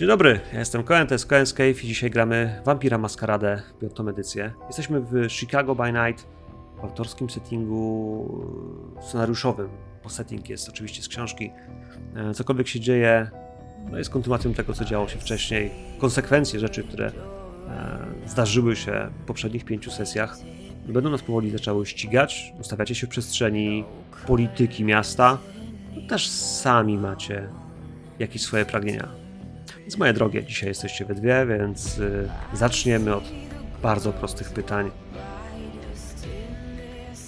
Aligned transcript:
Dzień 0.00 0.08
dobry, 0.08 0.40
ja 0.52 0.58
jestem 0.58 0.82
Koen, 0.82 1.06
to 1.06 1.14
jest 1.14 1.26
Koen 1.26 1.46
Cave 1.46 1.84
i 1.84 1.86
dzisiaj 1.86 2.10
gramy 2.10 2.62
Vampira 2.64 2.98
Maskaradę, 2.98 3.62
piątą 3.80 4.08
edycję. 4.08 4.52
Jesteśmy 4.66 5.00
w 5.00 5.28
Chicago 5.28 5.74
by 5.74 5.92
Night, 5.92 6.26
w 6.80 6.84
autorskim 6.84 7.30
settingu 7.30 8.44
scenariuszowym, 9.00 9.68
bo 10.04 10.10
setting 10.10 10.48
jest 10.48 10.68
oczywiście 10.68 11.02
z 11.02 11.08
książki. 11.08 11.50
E, 12.16 12.34
Cokolwiek 12.34 12.68
się 12.68 12.80
dzieje, 12.80 13.30
no 13.90 13.98
jest 13.98 14.10
kontynuacją 14.10 14.54
tego, 14.54 14.72
co 14.72 14.84
działo 14.84 15.08
się 15.08 15.18
wcześniej. 15.18 15.70
Konsekwencje 15.98 16.60
rzeczy, 16.60 16.82
które 16.82 17.06
e, 17.06 17.12
zdarzyły 18.26 18.76
się 18.76 19.10
w 19.22 19.26
poprzednich 19.26 19.64
pięciu 19.64 19.90
sesjach, 19.90 20.36
będą 20.88 21.10
nas 21.10 21.22
powoli 21.22 21.50
zaczęły 21.50 21.86
ścigać. 21.86 22.52
Ustawiacie 22.60 22.94
się 22.94 23.06
w 23.06 23.10
przestrzeni 23.10 23.84
polityki 24.26 24.84
miasta. 24.84 25.38
No 25.96 26.08
też 26.08 26.28
sami 26.28 26.98
macie 26.98 27.48
jakieś 28.18 28.42
swoje 28.42 28.64
pragnienia. 28.64 29.19
Więc 29.90 29.98
moje 29.98 30.12
drogie, 30.12 30.44
dzisiaj 30.44 30.68
jesteście 30.68 31.04
we 31.04 31.14
dwie, 31.14 31.46
więc 31.46 31.98
y, 31.98 32.28
zaczniemy 32.52 33.14
od 33.14 33.24
bardzo 33.82 34.12
prostych 34.12 34.50
pytań. 34.50 34.90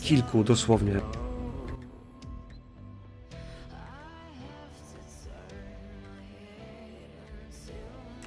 Kilku 0.03 0.45
dosłownie. 0.45 0.93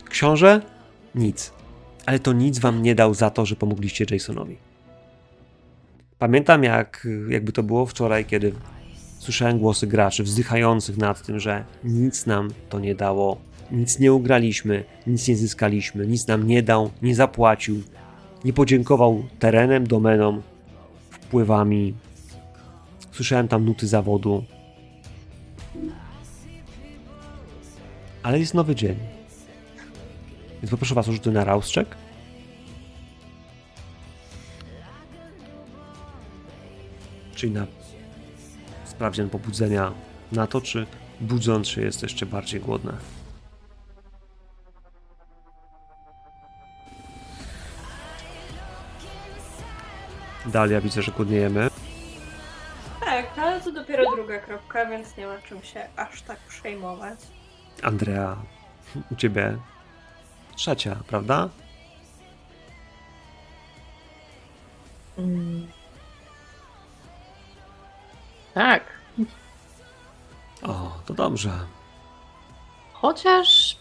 Książę? 0.09 0.61
Nic. 1.15 1.53
Ale 2.05 2.19
to 2.19 2.33
nic 2.33 2.59
wam 2.59 2.81
nie 2.81 2.95
dał 2.95 3.13
za 3.13 3.29
to, 3.29 3.45
że 3.45 3.55
pomogliście 3.55 4.05
Jasonowi. 4.11 4.57
Pamiętam, 6.19 6.63
jak, 6.63 7.07
jakby 7.29 7.51
to 7.51 7.63
było 7.63 7.85
wczoraj, 7.85 8.25
kiedy 8.25 8.53
słyszałem 9.19 9.59
głosy 9.59 9.87
graczy 9.87 10.23
wzdychających 10.23 10.97
nad 10.97 11.25
tym, 11.25 11.39
że 11.39 11.65
nic 11.83 12.25
nam 12.25 12.49
to 12.69 12.79
nie 12.79 12.95
dało, 12.95 13.54
nic 13.71 13.99
nie 13.99 14.13
ugraliśmy, 14.13 14.83
nic 15.07 15.27
nie 15.27 15.35
zyskaliśmy, 15.35 16.07
nic 16.07 16.27
nam 16.27 16.47
nie 16.47 16.63
dał, 16.63 16.91
nie 17.01 17.15
zapłacił, 17.15 17.81
nie 18.45 18.53
podziękował 18.53 19.23
terenem, 19.39 19.87
domenom, 19.87 20.41
wpływami. 21.09 21.93
Słyszałem 23.11 23.47
tam 23.47 23.65
nuty 23.65 23.87
zawodu. 23.87 24.43
Ale 28.23 28.39
jest 28.39 28.53
nowy 28.53 28.75
dzień. 28.75 28.95
Więc 30.61 30.71
poproszę 30.71 30.95
Was 30.95 31.09
o 31.09 31.11
rzuty 31.11 31.31
na 31.31 31.43
Rauscheck. 31.43 31.95
Czyli 37.35 37.53
na 37.53 37.67
sprawdzian 38.85 39.29
pobudzenia 39.29 39.91
na 40.31 40.47
to, 40.47 40.61
czy 40.61 40.85
budząc 41.21 41.67
się 41.67 41.81
jest 41.81 42.03
jeszcze 42.03 42.25
bardziej 42.25 42.61
głodne. 42.61 42.93
Dalia 50.45 50.81
widzę, 50.81 51.01
że 51.01 51.11
głodniejemy. 51.11 51.69
Tak, 53.05 53.25
ale 53.37 53.61
to 53.61 53.71
dopiero 53.71 54.11
druga 54.15 54.39
kropka, 54.39 54.85
więc 54.85 55.17
nie 55.17 55.27
ma 55.27 55.37
czym 55.37 55.63
się 55.63 55.87
aż 55.95 56.21
tak 56.21 56.37
przejmować. 56.39 57.19
Andrea, 57.83 58.37
u 59.11 59.15
ciebie 59.15 59.57
trzecia, 60.55 60.95
prawda? 61.07 61.49
Mm. 65.17 65.67
Tak. 68.53 68.83
O, 70.63 70.91
to 71.05 71.13
dobrze. 71.13 71.51
Chociaż 72.93 73.77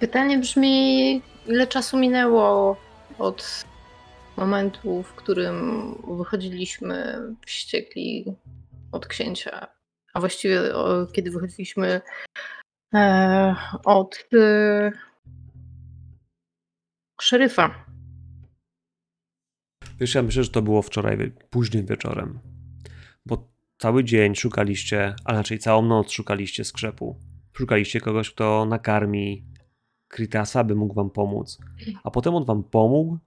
pytanie 0.00 0.38
brzmi, 0.38 1.22
ile 1.46 1.66
czasu 1.66 1.98
minęło 1.98 2.76
od 3.18 3.64
momentu, 4.36 5.02
w 5.02 5.14
którym 5.14 5.56
wychodziliśmy 6.16 7.18
wściekli 7.46 8.36
od 8.92 9.06
księcia, 9.06 9.66
a 10.14 10.20
właściwie 10.20 10.74
o, 10.74 11.06
kiedy 11.06 11.30
wychodziliśmy 11.30 12.00
e, 12.94 13.56
od 13.84 14.28
e, 14.34 14.92
szeryfa. 17.20 17.86
Wiesz, 20.00 20.14
ja 20.14 20.22
myślę, 20.22 20.44
że 20.44 20.50
to 20.50 20.62
było 20.62 20.82
wczoraj 20.82 21.32
późnym 21.50 21.86
wieczorem, 21.86 22.38
bo 23.26 23.48
cały 23.78 24.04
dzień 24.04 24.34
szukaliście, 24.34 25.14
a 25.24 25.32
raczej 25.32 25.58
całą 25.58 25.82
noc 25.82 26.10
szukaliście 26.10 26.64
skrzepu. 26.64 27.20
Szukaliście 27.52 28.00
kogoś, 28.00 28.30
kto 28.30 28.66
nakarmi 28.66 29.44
Kritasa, 30.08 30.64
by 30.64 30.74
mógł 30.74 30.94
wam 30.94 31.10
pomóc. 31.10 31.58
A 32.04 32.10
potem 32.10 32.34
on 32.34 32.44
wam 32.44 32.64
pomógł, 32.64 33.18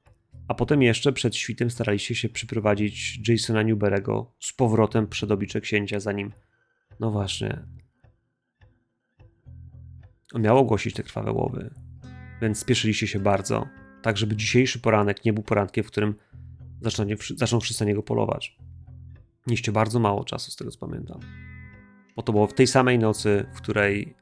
a 0.50 0.54
potem 0.54 0.82
jeszcze 0.82 1.14
przed 1.14 1.36
świtem 1.36 1.72
staraliście 1.72 2.16
się 2.16 2.30
przyprowadzić 2.30 3.20
Jasona 3.30 3.64
Newberego 3.64 4.32
z 4.40 4.54
powrotem 4.54 5.08
przed 5.08 5.32
oblicze 5.32 5.62
księcia, 5.62 6.00
zanim... 6.00 6.32
No 7.00 7.12
właśnie. 7.12 7.60
On 10.34 10.42
miał 10.42 10.58
ogłosić 10.58 10.94
te 10.94 11.04
krwawe 11.04 11.32
łowy, 11.32 11.74
więc 12.42 12.60
spieszyliście 12.60 13.08
się 13.08 13.20
bardzo, 13.20 13.68
tak 14.02 14.18
żeby 14.18 14.36
dzisiejszy 14.36 14.80
poranek 14.80 15.26
nie 15.26 15.34
był 15.34 15.44
porankiem, 15.44 15.84
w 15.84 15.88
którym 15.88 16.16
zaczną, 16.82 17.06
zaczną 17.36 17.60
wszyscy 17.60 17.84
na 17.84 17.88
niego 17.88 18.04
polować. 18.04 18.58
Mieliście 19.48 19.72
bardzo 19.72 20.00
mało 20.00 20.24
czasu, 20.24 20.52
z 20.52 20.56
tego 20.56 20.72
co 20.72 20.80
pamiętam. 20.80 21.20
Bo 22.16 22.22
to 22.22 22.32
było 22.32 22.48
w 22.48 22.54
tej 22.54 22.68
samej 22.68 23.00
nocy, 23.00 23.46
w 23.54 23.58
której 23.58 24.16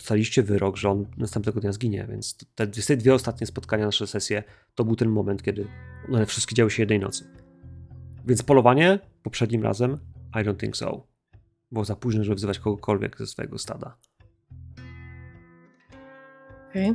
dostaliście 0.00 0.42
wyrok, 0.42 0.76
że 0.76 0.90
on 0.90 1.06
następnego 1.16 1.60
dnia 1.60 1.72
zginie, 1.72 2.06
więc 2.10 2.36
te, 2.54 2.66
te 2.66 2.96
dwie 2.96 3.14
ostatnie 3.14 3.46
spotkania, 3.46 3.86
nasze 3.86 4.06
sesje, 4.06 4.42
to 4.74 4.84
był 4.84 4.96
ten 4.96 5.08
moment, 5.08 5.42
kiedy 5.42 5.66
one 6.08 6.26
wszystkie 6.26 6.54
działy 6.54 6.70
się 6.70 6.82
jednej 6.82 7.00
nocy. 7.00 7.24
Więc 8.26 8.42
polowanie 8.42 8.98
poprzednim 9.22 9.62
razem, 9.62 9.98
I 10.34 10.38
don't 10.38 10.56
think 10.56 10.76
so. 10.76 11.06
Było 11.72 11.84
za 11.84 11.96
późno, 11.96 12.24
żeby 12.24 12.36
wzywać 12.36 12.58
kogokolwiek 12.58 13.18
ze 13.18 13.26
swojego 13.26 13.58
stada. 13.58 13.96
Okay. 16.70 16.94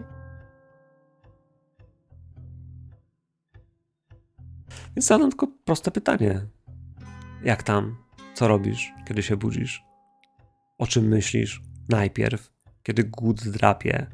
Więc 4.96 5.06
zadam 5.06 5.30
tylko 5.30 5.48
proste 5.66 5.92
pytanie. 5.92 6.42
Jak 7.44 7.64
tam? 7.64 7.98
Co 8.34 8.48
robisz, 8.48 8.94
kiedy 9.08 9.24
się 9.24 9.38
budzisz? 9.38 9.84
O 10.78 10.88
czym 10.88 11.08
myślisz 11.08 11.62
najpierw, 11.90 12.55
kiedy 12.86 13.04
głód 13.04 13.48
drapie? 13.48 14.08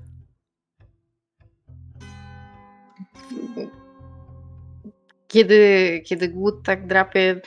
Kiedy, 5.28 6.02
kiedy 6.06 6.28
głód 6.30 6.66
tak 6.66 6.88
drapie, 6.88 7.42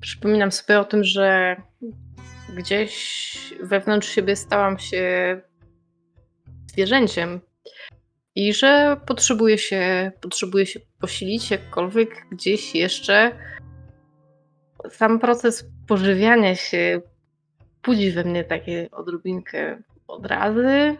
przypominam 0.00 0.52
sobie 0.52 0.80
o 0.80 0.84
tym, 0.84 1.04
że 1.04 1.56
gdzieś 2.56 3.54
wewnątrz 3.62 4.08
siebie 4.08 4.36
stałam 4.36 4.78
się 4.78 5.40
zwierzęciem 6.66 7.40
i 8.34 8.54
że 8.54 9.00
potrzebuję 9.06 9.58
się, 9.58 10.12
potrzebuję 10.20 10.66
się 10.66 10.80
posilić 11.00 11.50
jakkolwiek 11.50 12.26
gdzieś 12.32 12.74
jeszcze. 12.74 13.38
Sam 14.90 15.18
proces 15.18 15.64
pożywiania 15.88 16.54
się 16.56 17.00
budzi 17.88 18.12
we 18.12 18.24
mnie 18.24 18.44
takie 18.44 18.88
odrobinkę 18.92 19.82
odrazy, 20.08 20.96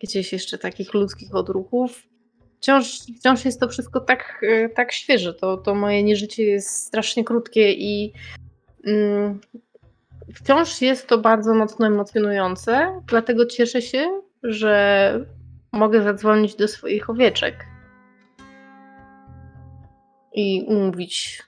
gdzieś 0.00 0.32
jeszcze 0.32 0.58
takich 0.58 0.94
ludzkich 0.94 1.34
odruchów. 1.34 2.02
Wciąż, 2.56 2.98
wciąż 3.18 3.44
jest 3.44 3.60
to 3.60 3.68
wszystko 3.68 4.00
tak, 4.00 4.40
e, 4.42 4.68
tak 4.68 4.92
świeże. 4.92 5.34
To, 5.34 5.56
to 5.56 5.74
moje 5.74 6.02
nieżycie 6.02 6.44
jest 6.44 6.68
strasznie 6.68 7.24
krótkie 7.24 7.72
i 7.72 8.12
mm, 8.86 9.40
wciąż 10.34 10.82
jest 10.82 11.06
to 11.06 11.18
bardzo 11.18 11.54
mocno 11.54 11.86
emocjonujące, 11.86 13.00
dlatego 13.06 13.46
cieszę 13.46 13.82
się, 13.82 14.20
że 14.42 15.24
mogę 15.72 16.02
zadzwonić 16.02 16.54
do 16.54 16.68
swoich 16.68 17.10
owieczek 17.10 17.66
i 20.34 20.64
umówić 20.68 21.42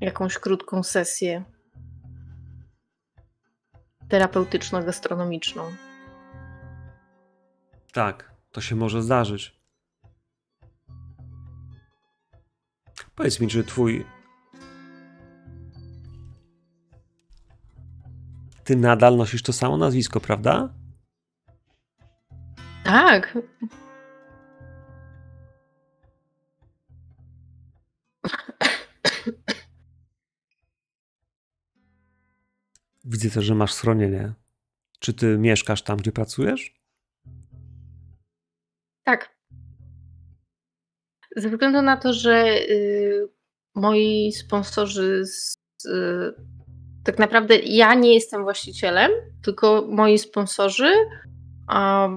jakąś 0.00 0.38
krótką 0.38 0.82
sesję 0.82 1.44
terapeutyczno-gastronomiczną. 4.10 5.62
Tak, 7.92 8.34
to 8.52 8.60
się 8.60 8.76
może 8.76 9.02
zdarzyć. 9.02 9.60
Powiedz 13.14 13.40
mi, 13.40 13.48
czy 13.48 13.64
twój. 13.64 14.06
Ty 18.64 18.76
nadal 18.76 19.16
nosisz 19.16 19.42
to 19.42 19.52
samo 19.52 19.76
nazwisko, 19.76 20.20
prawda? 20.20 20.74
Tak. 22.84 23.38
Widzę 33.04 33.30
też, 33.30 33.44
że 33.44 33.54
masz 33.54 33.72
schronienie. 33.72 34.32
Czy 34.98 35.14
ty 35.14 35.38
mieszkasz 35.38 35.82
tam, 35.82 35.96
gdzie 35.96 36.12
pracujesz? 36.12 36.80
Tak. 39.04 39.36
Ze 41.36 41.50
względu 41.50 41.82
na 41.82 41.96
to, 41.96 42.12
że 42.12 42.44
y, 42.70 43.28
moi 43.74 44.32
sponsorzy, 44.32 45.26
z, 45.26 45.56
tak 47.04 47.18
naprawdę 47.18 47.56
ja 47.56 47.94
nie 47.94 48.14
jestem 48.14 48.42
właścicielem, 48.42 49.10
tylko 49.42 49.86
moi 49.88 50.18
sponsorzy, 50.18 50.92
a 51.68 52.08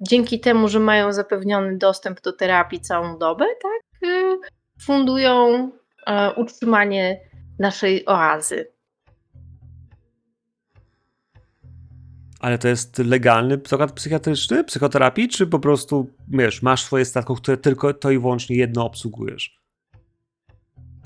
dzięki 0.00 0.40
temu, 0.40 0.68
że 0.68 0.80
mają 0.80 1.12
zapewniony 1.12 1.78
dostęp 1.78 2.20
do 2.20 2.32
terapii 2.32 2.80
całą 2.80 3.18
dobę, 3.18 3.46
tak, 3.62 4.08
y, 4.10 4.38
fundują 4.80 5.70
e, 6.06 6.32
utrzymanie 6.34 7.20
naszej 7.58 8.06
oazy. 8.06 8.73
Ale 12.44 12.58
to 12.58 12.68
jest 12.68 12.98
legalny 12.98 13.60
zakład 13.68 13.92
psychiatryczny, 13.92 14.64
psychoterapii, 14.64 15.28
czy 15.28 15.46
po 15.46 15.58
prostu, 15.58 16.10
wiesz, 16.28 16.62
masz 16.62 16.82
swoje 16.84 17.04
statko, 17.04 17.34
które 17.34 17.56
tylko 17.56 17.94
to 17.94 18.10
i 18.10 18.18
wyłącznie 18.18 18.56
jedno 18.56 18.86
obsługujesz? 18.86 19.60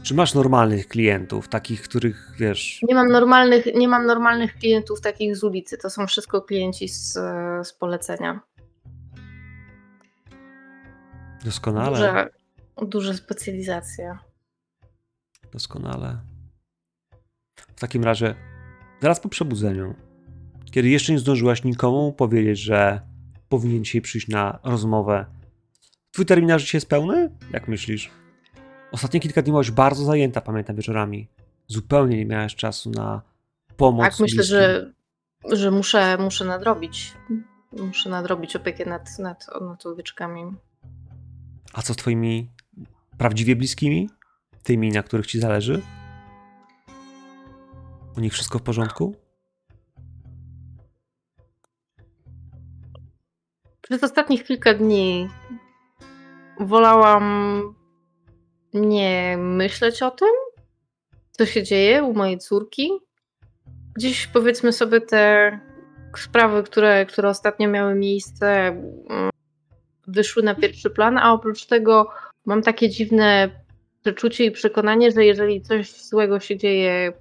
Czy 0.02 0.14
masz 0.14 0.34
normalnych 0.34 0.88
klientów, 0.88 1.48
takich, 1.48 1.82
których, 1.82 2.32
wiesz... 2.38 2.80
Nie 2.88 2.94
mam 2.94 3.08
normalnych, 3.08 3.66
nie 3.74 3.88
mam 3.88 4.06
normalnych 4.06 4.54
klientów 4.54 5.00
takich 5.00 5.36
z 5.36 5.44
ulicy. 5.44 5.78
To 5.78 5.90
są 5.90 6.06
wszystko 6.06 6.42
klienci 6.42 6.88
z, 6.88 7.12
z 7.62 7.72
polecenia. 7.72 8.40
Doskonale, 11.44 11.90
Duże, 11.90 12.30
duże 12.88 13.14
specjalizacje. 13.14 14.18
doskonale. 15.52 16.18
W 17.56 17.80
takim 17.80 18.04
razie, 18.04 18.34
zaraz 19.02 19.20
po 19.20 19.28
przebudzeniu, 19.28 19.94
kiedy 20.70 20.88
jeszcze 20.88 21.12
nie 21.12 21.18
zdążyłaś 21.18 21.64
nikomu 21.64 22.12
powiedzieć, 22.12 22.58
że 22.58 23.00
powinien 23.48 23.84
dzisiaj 23.84 24.00
przyjść 24.00 24.28
na 24.28 24.58
rozmowę, 24.64 25.26
twój 26.10 26.26
terminarz 26.26 26.62
dzisiaj 26.62 26.78
jest 26.78 26.88
pełny? 26.88 27.30
Jak 27.52 27.68
myślisz? 27.68 28.10
Ostatnie 28.92 29.20
kilka 29.20 29.42
dni 29.42 29.52
byłaś 29.52 29.70
bardzo 29.70 30.04
zajęta, 30.04 30.40
pamiętam, 30.40 30.76
wieczorami. 30.76 31.28
Zupełnie 31.66 32.16
nie 32.16 32.26
miałaś 32.26 32.54
czasu 32.54 32.90
na 32.90 33.22
pomoc. 33.76 34.04
Tak, 34.04 34.20
myślę, 34.20 34.36
bliskim. 34.36 34.58
że, 34.58 34.92
że 35.52 35.70
muszę, 35.70 36.18
muszę 36.18 36.44
nadrobić. 36.44 37.12
Muszę 37.72 38.10
nadrobić 38.10 38.56
opiekę 38.56 38.84
nad, 38.84 39.18
nad, 39.18 39.46
nad 39.60 39.86
owieczkami. 39.86 40.44
A 41.72 41.82
co 41.82 41.94
z 41.94 41.96
twoimi 41.96 42.50
prawdziwie 43.18 43.56
bliskimi? 43.56 44.10
Tymi, 44.62 44.90
na 44.90 45.02
których 45.02 45.26
ci 45.26 45.40
zależy? 45.40 45.82
U 48.16 48.20
nich 48.20 48.32
wszystko 48.32 48.58
w 48.58 48.62
porządku? 48.62 49.27
Przez 53.88 54.04
ostatnich 54.04 54.44
kilka 54.44 54.74
dni 54.74 55.28
wolałam 56.60 57.62
nie 58.74 59.36
myśleć 59.38 60.02
o 60.02 60.10
tym, 60.10 60.28
co 61.30 61.46
się 61.46 61.62
dzieje 61.62 62.02
u 62.02 62.14
mojej 62.14 62.38
córki. 62.38 62.90
Gdzieś 63.96 64.26
powiedzmy 64.26 64.72
sobie 64.72 65.00
te 65.00 65.52
sprawy, 66.16 66.62
które, 66.62 67.06
które 67.06 67.28
ostatnio 67.28 67.68
miały 67.68 67.94
miejsce, 67.94 68.66
mm, 68.66 69.30
wyszły 70.06 70.42
na 70.42 70.54
pierwszy 70.54 70.90
plan, 70.90 71.18
a 71.18 71.32
oprócz 71.32 71.66
tego 71.66 72.10
mam 72.46 72.62
takie 72.62 72.88
dziwne 72.88 73.50
przeczucie 74.02 74.44
i 74.44 74.50
przekonanie, 74.50 75.12
że 75.12 75.24
jeżeli 75.24 75.62
coś 75.62 75.92
złego 75.92 76.40
się 76.40 76.56
dzieje 76.56 77.12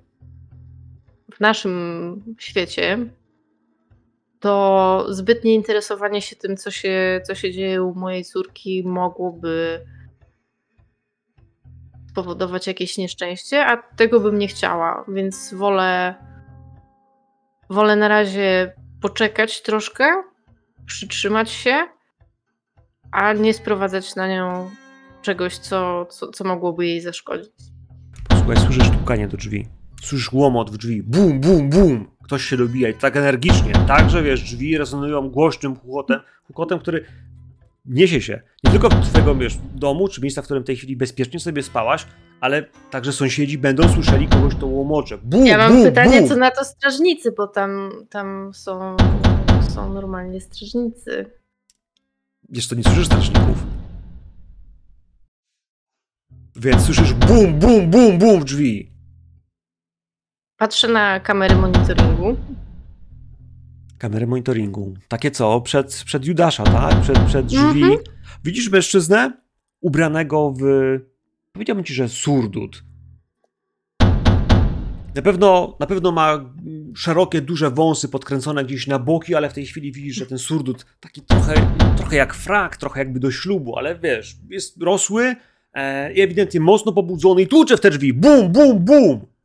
w 1.34 1.40
naszym 1.40 2.36
świecie, 2.40 2.98
to 4.40 5.06
zbytnie 5.10 5.54
interesowanie 5.54 6.22
się 6.22 6.36
tym, 6.36 6.58
co 6.58 6.72
się, 6.72 7.22
co 7.28 7.36
się 7.36 7.52
dzieje 7.52 7.84
u 7.84 7.96
mojej 7.96 8.26
córki, 8.26 8.84
mogłoby 8.86 9.86
spowodować 12.10 12.68
jakieś 12.68 12.98
nieszczęście, 12.98 13.66
a 13.66 13.78
tego 13.78 14.20
bym 14.20 14.38
nie 14.38 14.48
chciała, 14.48 15.06
więc 15.08 15.54
wolę, 15.54 16.16
wolę 17.70 17.96
na 17.96 18.08
razie 18.08 18.74
poczekać 19.02 19.62
troszkę, 19.62 20.24
przytrzymać 20.86 21.50
się, 21.50 21.88
a 23.12 23.34
nie 23.34 23.54
sprowadzać 23.54 24.16
na 24.16 24.28
nią 24.28 24.70
czegoś, 25.22 25.58
co, 25.58 26.06
co, 26.06 26.28
co 26.28 26.44
mogłoby 26.44 26.86
jej 26.88 27.02
zaszkodzić. 27.02 27.54
Słuchaj, 28.38 28.58
słyszysz 28.58 28.90
pukanie 28.90 29.28
do 29.28 29.38
drzwi. 29.38 29.77
Słyszysz 30.02 30.32
łomot 30.34 30.72
w 30.72 30.78
drzwi. 30.78 31.04
Bum, 31.04 31.40
bum, 31.42 31.70
bum. 31.70 32.12
Ktoś 32.24 32.44
się 32.46 32.58
dobija 32.58 32.90
i 32.90 32.94
tak 32.94 33.18
energicznie. 33.18 33.74
Tak, 33.88 34.10
że 34.10 34.24
wiesz, 34.24 34.44
drzwi 34.44 34.78
rezonują 34.78 35.30
głośnym 35.30 35.76
hukotem, 35.76 36.20
hukotem, 36.48 36.80
który 36.80 37.06
niesie 37.86 38.22
się 38.22 38.42
nie 38.64 38.72
tylko 38.72 38.90
w 38.90 39.10
twojego 39.10 39.36
wiesz, 39.36 39.58
domu, 39.76 40.08
czy 40.08 40.22
miejsca, 40.22 40.42
w 40.42 40.46
którym 40.46 40.64
w 40.64 40.66
tej 40.66 40.76
chwili 40.76 40.98
bezpiecznie 40.98 41.40
sobie 41.40 41.64
spałaś, 41.64 42.06
ale 42.42 42.66
także 42.92 43.14
sąsiedzi 43.14 43.58
będą 43.58 43.94
słyszeli 43.94 44.28
kogoś, 44.28 44.56
to 44.56 44.68
łomocze. 44.68 45.18
Bum, 45.18 45.46
Ja 45.46 45.58
mam 45.58 45.74
bum, 45.74 45.84
pytanie, 45.84 46.20
bum. 46.20 46.30
co 46.30 46.36
na 46.36 46.52
to 46.52 46.66
strażnicy, 46.66 47.32
bo 47.38 47.48
tam, 47.48 47.92
tam 48.10 48.54
są, 48.54 48.98
są 49.70 49.94
normalnie 49.94 50.42
strażnicy. 50.42 51.26
Wiesz, 52.50 52.68
to 52.68 52.76
nie 52.76 52.84
słyszysz 52.84 53.06
strażników. 53.06 53.64
Więc 56.56 56.82
słyszysz 56.86 57.14
bum, 57.14 57.60
bum, 57.60 57.90
bum, 57.90 58.18
bum 58.18 58.40
w 58.42 58.44
drzwi. 58.44 58.97
Patrzę 60.58 60.88
na 60.88 61.20
kamery 61.20 61.56
monitoringu. 61.56 62.38
Kamery 63.98 64.28
monitoringu. 64.28 64.94
Takie 65.08 65.32
co? 65.32 65.62
Przed, 65.62 66.04
przed 66.06 66.26
Judasza, 66.26 66.64
tak? 66.64 67.02
Przed, 67.02 67.20
przed 67.20 67.46
drzwi. 67.46 67.84
Mhm. 67.84 68.00
Widzisz 68.44 68.70
mężczyznę 68.70 69.32
ubranego 69.82 70.54
w. 70.60 70.64
Powiedziałbym 71.52 71.86
ci, 71.86 71.94
że 71.94 72.10
surdut. 72.10 72.84
Na 75.16 75.22
pewno, 75.22 75.78
na 75.80 75.88
pewno 75.88 76.12
ma 76.12 76.54
szerokie, 76.96 77.42
duże 77.42 77.72
wąsy 77.72 78.10
podkręcone 78.10 78.66
gdzieś 78.66 78.88
na 78.88 79.00
boki, 79.00 79.36
ale 79.36 79.50
w 79.50 79.54
tej 79.54 79.66
chwili 79.66 79.92
widzisz, 79.92 80.16
że 80.16 80.26
ten 80.26 80.38
surdut 80.38 80.86
taki 81.00 81.22
trochę, 81.22 81.54
trochę 81.98 82.16
jak 82.16 82.34
frak, 82.34 82.78
trochę 82.78 83.00
jakby 83.00 83.20
do 83.20 83.32
ślubu, 83.32 83.78
ale 83.78 84.00
wiesz, 84.00 84.36
jest 84.50 84.82
rosły 84.82 85.36
e, 85.74 86.14
i 86.14 86.22
ewidentnie 86.22 86.60
mocno 86.60 86.92
pobudzony 86.92 87.42
i 87.42 87.48
tłucze 87.48 87.78
w 87.78 87.82
te 87.82 87.90
drzwi. 87.90 88.14
Bum, 88.14 88.52
bum, 88.52 88.80
bum! 88.80 89.37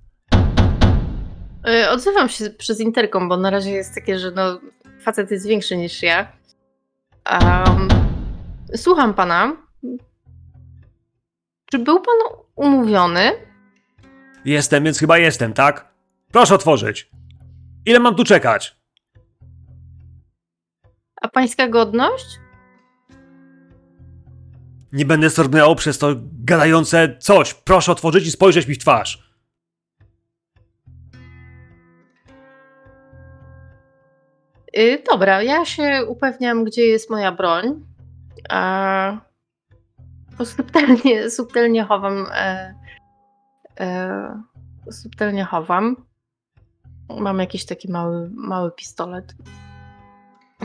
Y, 1.69 1.91
Odzywam 1.91 2.29
się 2.29 2.51
przez 2.51 2.81
interkom, 2.81 3.29
bo 3.29 3.37
na 3.37 3.51
razie 3.51 3.71
jest 3.71 3.95
takie, 3.95 4.19
że 4.19 4.31
no, 4.31 4.61
facet 5.01 5.31
jest 5.31 5.47
większy 5.47 5.77
niż 5.77 6.03
ja. 6.03 6.33
Um, 7.33 7.89
słucham 8.77 9.15
pana. 9.15 9.57
Czy 11.71 11.79
był 11.79 12.01
pan 12.01 12.15
umówiony? 12.55 13.33
Jestem, 14.45 14.85
więc 14.85 14.99
chyba 14.99 15.19
jestem, 15.19 15.53
tak? 15.53 15.93
Proszę 16.33 16.55
otworzyć. 16.55 17.11
Ile 17.87 18.01
mam 18.01 18.15
tu 18.15 18.25
czekać? 18.25 18.77
A 21.23 21.29
pańska 21.29 21.69
godność? 21.69 22.27
Nie 24.93 25.05
będę 25.05 25.31
sorgnęło 25.31 25.75
przez 25.75 25.99
to 25.99 26.15
gadające 26.45 27.17
coś. 27.19 27.55
Proszę 27.55 27.93
otworzyć 27.93 28.27
i 28.27 28.31
spojrzeć 28.31 28.67
mi 28.67 28.75
w 28.75 28.79
twarz. 28.79 29.32
Y, 34.79 35.03
dobra, 35.11 35.43
ja 35.43 35.65
się 35.65 36.05
upewniam, 36.09 36.65
gdzie 36.65 36.83
jest 36.83 37.11
moja 37.11 37.33
broń. 37.33 37.85
A 38.49 39.33
bo 40.39 40.45
subtelnie, 40.45 41.31
subtelnie 41.31 41.85
chowam. 41.85 42.27
E, 42.35 42.75
e, 43.81 44.43
subtelnie 44.91 45.45
chowam. 45.45 45.97
Mam 47.09 47.39
jakiś 47.39 47.65
taki 47.65 47.91
mały, 47.91 48.31
mały 48.35 48.73
pistolet. 48.73 49.35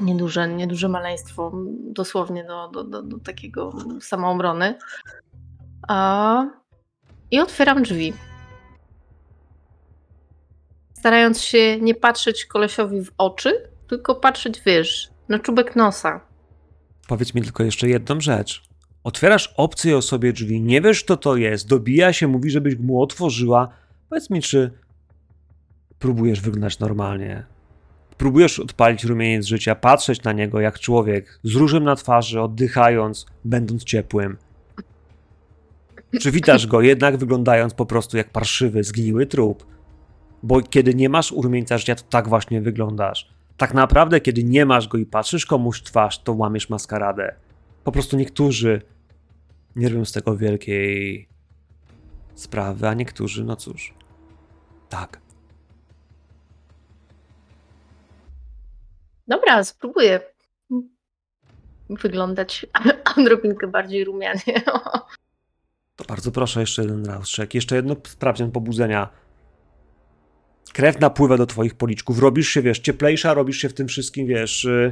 Nieduże, 0.02 0.48
nieduże 0.48 0.90
maleństwo, 0.90 1.52
dosłownie 1.80 2.44
do, 2.44 2.68
do, 2.68 2.84
do, 2.84 3.04
do 3.04 3.20
takiego 3.20 3.74
samoobrony. 4.02 4.78
A, 5.88 6.46
I 7.32 7.40
otwieram 7.40 7.84
drzwi. 7.84 8.14
Starając 10.94 11.42
się 11.42 11.82
nie 11.82 11.96
patrzeć 11.96 12.46
kolesiowi 12.46 13.06
w 13.06 13.12
oczy, 13.18 13.77
tylko 13.88 14.16
patrzeć, 14.16 14.62
wiesz, 14.66 15.10
na 15.30 15.40
czubek 15.40 15.76
nosa. 15.76 16.22
Powiedz 17.08 17.34
mi 17.34 17.42
tylko 17.42 17.64
jeszcze 17.64 17.90
jedną 17.90 18.22
rzecz. 18.22 18.64
Otwierasz 19.04 19.54
obcej 19.58 19.94
osobie 19.94 20.34
drzwi, 20.34 20.62
nie 20.62 20.82
wiesz 20.82 21.04
kto 21.04 21.18
to 21.18 21.36
jest, 21.36 21.68
dobija 21.68 22.14
się, 22.14 22.28
mówi, 22.28 22.50
żebyś 22.50 22.76
mu 22.76 23.02
otworzyła. 23.02 23.70
Powiedz 24.10 24.30
mi, 24.30 24.42
czy 24.42 24.72
próbujesz 26.00 26.42
wyglądać 26.42 26.80
normalnie? 26.80 27.46
Próbujesz 28.18 28.60
odpalić 28.60 29.04
rumieniec 29.04 29.46
życia, 29.46 29.76
patrzeć 29.76 30.24
na 30.24 30.34
niego 30.34 30.60
jak 30.60 30.80
człowiek, 30.80 31.40
z 31.44 31.56
różem 31.56 31.84
na 31.84 31.96
twarzy, 31.96 32.42
oddychając, 32.42 33.26
będąc 33.46 33.84
ciepłym. 33.84 34.38
Czy 36.22 36.32
witasz 36.32 36.68
go 36.68 36.82
jednak 36.82 37.18
wyglądając 37.18 37.74
po 37.74 37.86
prostu 37.86 38.18
jak 38.18 38.30
parszywy, 38.30 38.84
zgniły 38.84 39.26
trup? 39.26 39.66
Bo 40.44 40.62
kiedy 40.62 40.94
nie 40.94 41.10
masz 41.10 41.32
urumieńca 41.32 41.78
życia, 41.78 41.96
to 41.96 42.04
tak 42.10 42.30
właśnie 42.30 42.62
wyglądasz. 42.62 43.37
Tak 43.58 43.74
naprawdę, 43.74 44.22
kiedy 44.22 44.44
nie 44.44 44.66
masz 44.66 44.88
go 44.88 44.98
i 44.98 45.06
patrzysz 45.06 45.46
komuś 45.46 45.80
w 45.80 45.84
twarz, 45.84 46.24
to 46.24 46.34
łamiesz 46.34 46.70
maskaradę. 46.70 47.36
Po 47.84 47.92
prostu 47.92 48.18
niektórzy 48.18 48.82
nie 49.76 49.90
robią 49.90 50.06
z 50.06 50.12
tego 50.12 50.38
wielkiej 50.38 51.28
sprawy, 52.36 52.88
a 52.88 52.94
niektórzy, 52.94 53.44
no 53.44 53.56
cóż, 53.56 53.94
tak. 54.90 55.20
Dobra, 59.28 59.64
spróbuję 59.64 60.20
wyglądać 61.90 62.66
odrobinkę 63.18 63.68
bardziej 63.68 64.04
rumianie. 64.04 64.64
To 65.96 66.06
bardzo 66.08 66.32
proszę, 66.32 66.60
jeszcze 66.60 66.82
jeden 66.82 67.06
raz. 67.06 67.32
Jeszcze 67.54 67.76
jedno 67.76 67.96
sprawdzian 68.08 68.52
pobudzenia. 68.52 69.10
Krew 70.74 71.00
napływa 71.00 71.38
do 71.38 71.46
twoich 71.46 71.76
policzków. 71.76 72.20
Robisz 72.20 72.50
się, 72.50 72.62
wiesz, 72.62 72.80
cieplejsza, 72.80 73.34
robisz 73.34 73.58
się 73.58 73.70
w 73.70 73.74
tym 73.74 73.88
wszystkim, 73.88 74.28
wiesz, 74.28 74.64
yy, 74.64 74.92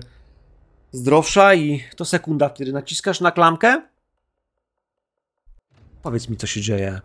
zdrowsza 0.91 1.53
i 1.53 1.83
to 1.95 2.05
sekunda, 2.05 2.49
kiedy 2.49 2.73
naciskasz 2.73 3.21
na 3.21 3.31
klamkę. 3.31 3.81
Powiedz 6.01 6.29
mi, 6.29 6.37
co 6.37 6.47
się 6.47 6.61
dzieje. 6.61 7.01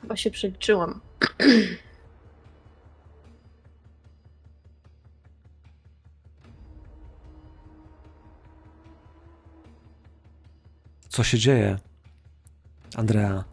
Chyba 0.00 0.16
się 0.16 0.30
przeliczyłam. 0.30 1.00
Co 11.08 11.24
się 11.24 11.38
dzieje? 11.38 11.78
Andrea. 12.96 13.51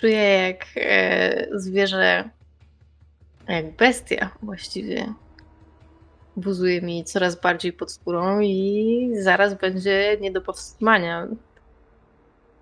Czuję 0.00 0.22
jak 0.22 0.66
e, 0.76 1.48
zwierzę, 1.54 2.30
jak 3.48 3.76
bestia 3.76 4.38
właściwie. 4.42 5.14
Buzuje 6.36 6.82
mi 6.82 7.04
coraz 7.04 7.40
bardziej 7.40 7.72
pod 7.72 7.92
skórą 7.92 8.40
i 8.40 9.10
zaraz 9.20 9.60
będzie 9.60 10.16
nie 10.20 10.32
do 10.32 10.40
powstrzymania. 10.40 11.26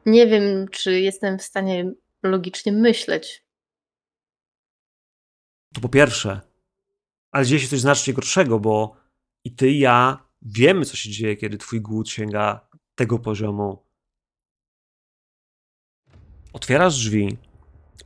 Nie 0.07 0.27
wiem, 0.27 0.69
czy 0.69 1.01
jestem 1.01 1.39
w 1.39 1.43
stanie 1.43 1.93
logicznie 2.23 2.73
myśleć. 2.73 3.45
To 5.75 5.81
po 5.81 5.89
pierwsze. 5.89 6.41
Ale 7.33 7.45
dzieje 7.45 7.61
się 7.61 7.69
coś 7.69 7.81
znacznie 7.81 8.15
gorszego, 8.15 8.61
bo 8.61 8.97
i 9.45 9.55
ty, 9.55 9.71
i 9.71 9.79
ja 9.79 10.29
wiemy, 10.43 10.85
co 10.85 10.97
się 10.97 11.11
dzieje, 11.11 11.37
kiedy 11.37 11.59
twój 11.59 11.81
głód 11.81 12.09
sięga 12.09 12.69
tego 12.95 13.19
poziomu. 13.19 13.86
Otwierasz 16.57 16.95
drzwi. 16.95 17.37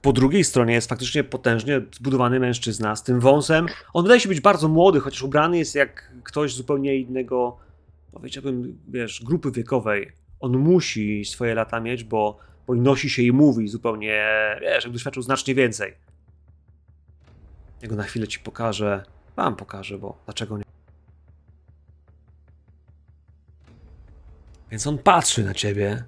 Po 0.02 0.12
drugiej 0.12 0.45
stronie 0.45 0.75
jest 0.75 0.88
faktycznie 0.88 1.25
potężnie 1.25 1.80
zbudowany 1.95 2.40
mężczyzna 2.40 2.97
z 2.97 3.02
tym 3.02 3.21
wąsem. 3.21 3.66
On 3.92 4.02
wydaje 4.02 4.21
się 4.21 4.28
być 4.28 4.40
bardzo 4.40 4.69
młody, 4.69 5.00
chociaż 5.00 5.23
ubrany 5.23 5.59
jest 5.59 5.75
jak 5.75 6.12
ktoś 6.25 6.54
zupełnie 6.54 6.97
innego, 6.97 7.59
powiedziałbym, 8.12 8.78
wiesz, 8.88 9.23
grupy 9.25 9.50
wiekowej. 9.50 10.12
On 10.40 10.59
musi 10.59 11.25
swoje 11.25 11.54
lata 11.54 11.80
mieć, 11.80 12.04
bo, 12.04 12.38
bo 12.66 12.75
nosi 12.75 13.11
się 13.11 13.23
i 13.23 13.33
mówi 13.33 13.69
zupełnie, 13.69 14.25
wiesz, 14.61 14.85
jak 14.85 14.92
doświadczył 14.92 15.23
znacznie 15.23 15.54
więcej. 15.54 15.95
Jego 17.83 17.97
na 17.97 18.02
chwilę 18.02 18.28
ci 18.28 18.38
pokażę. 18.38 19.04
Wam 19.37 19.57
pokażę, 19.57 19.99
bo 19.99 20.19
dlaczego 20.25 20.59
nie? 20.59 20.64
Więc 24.71 24.87
on 24.87 24.99
patrzy 24.99 25.45
na 25.45 25.54
ciebie. 25.54 26.04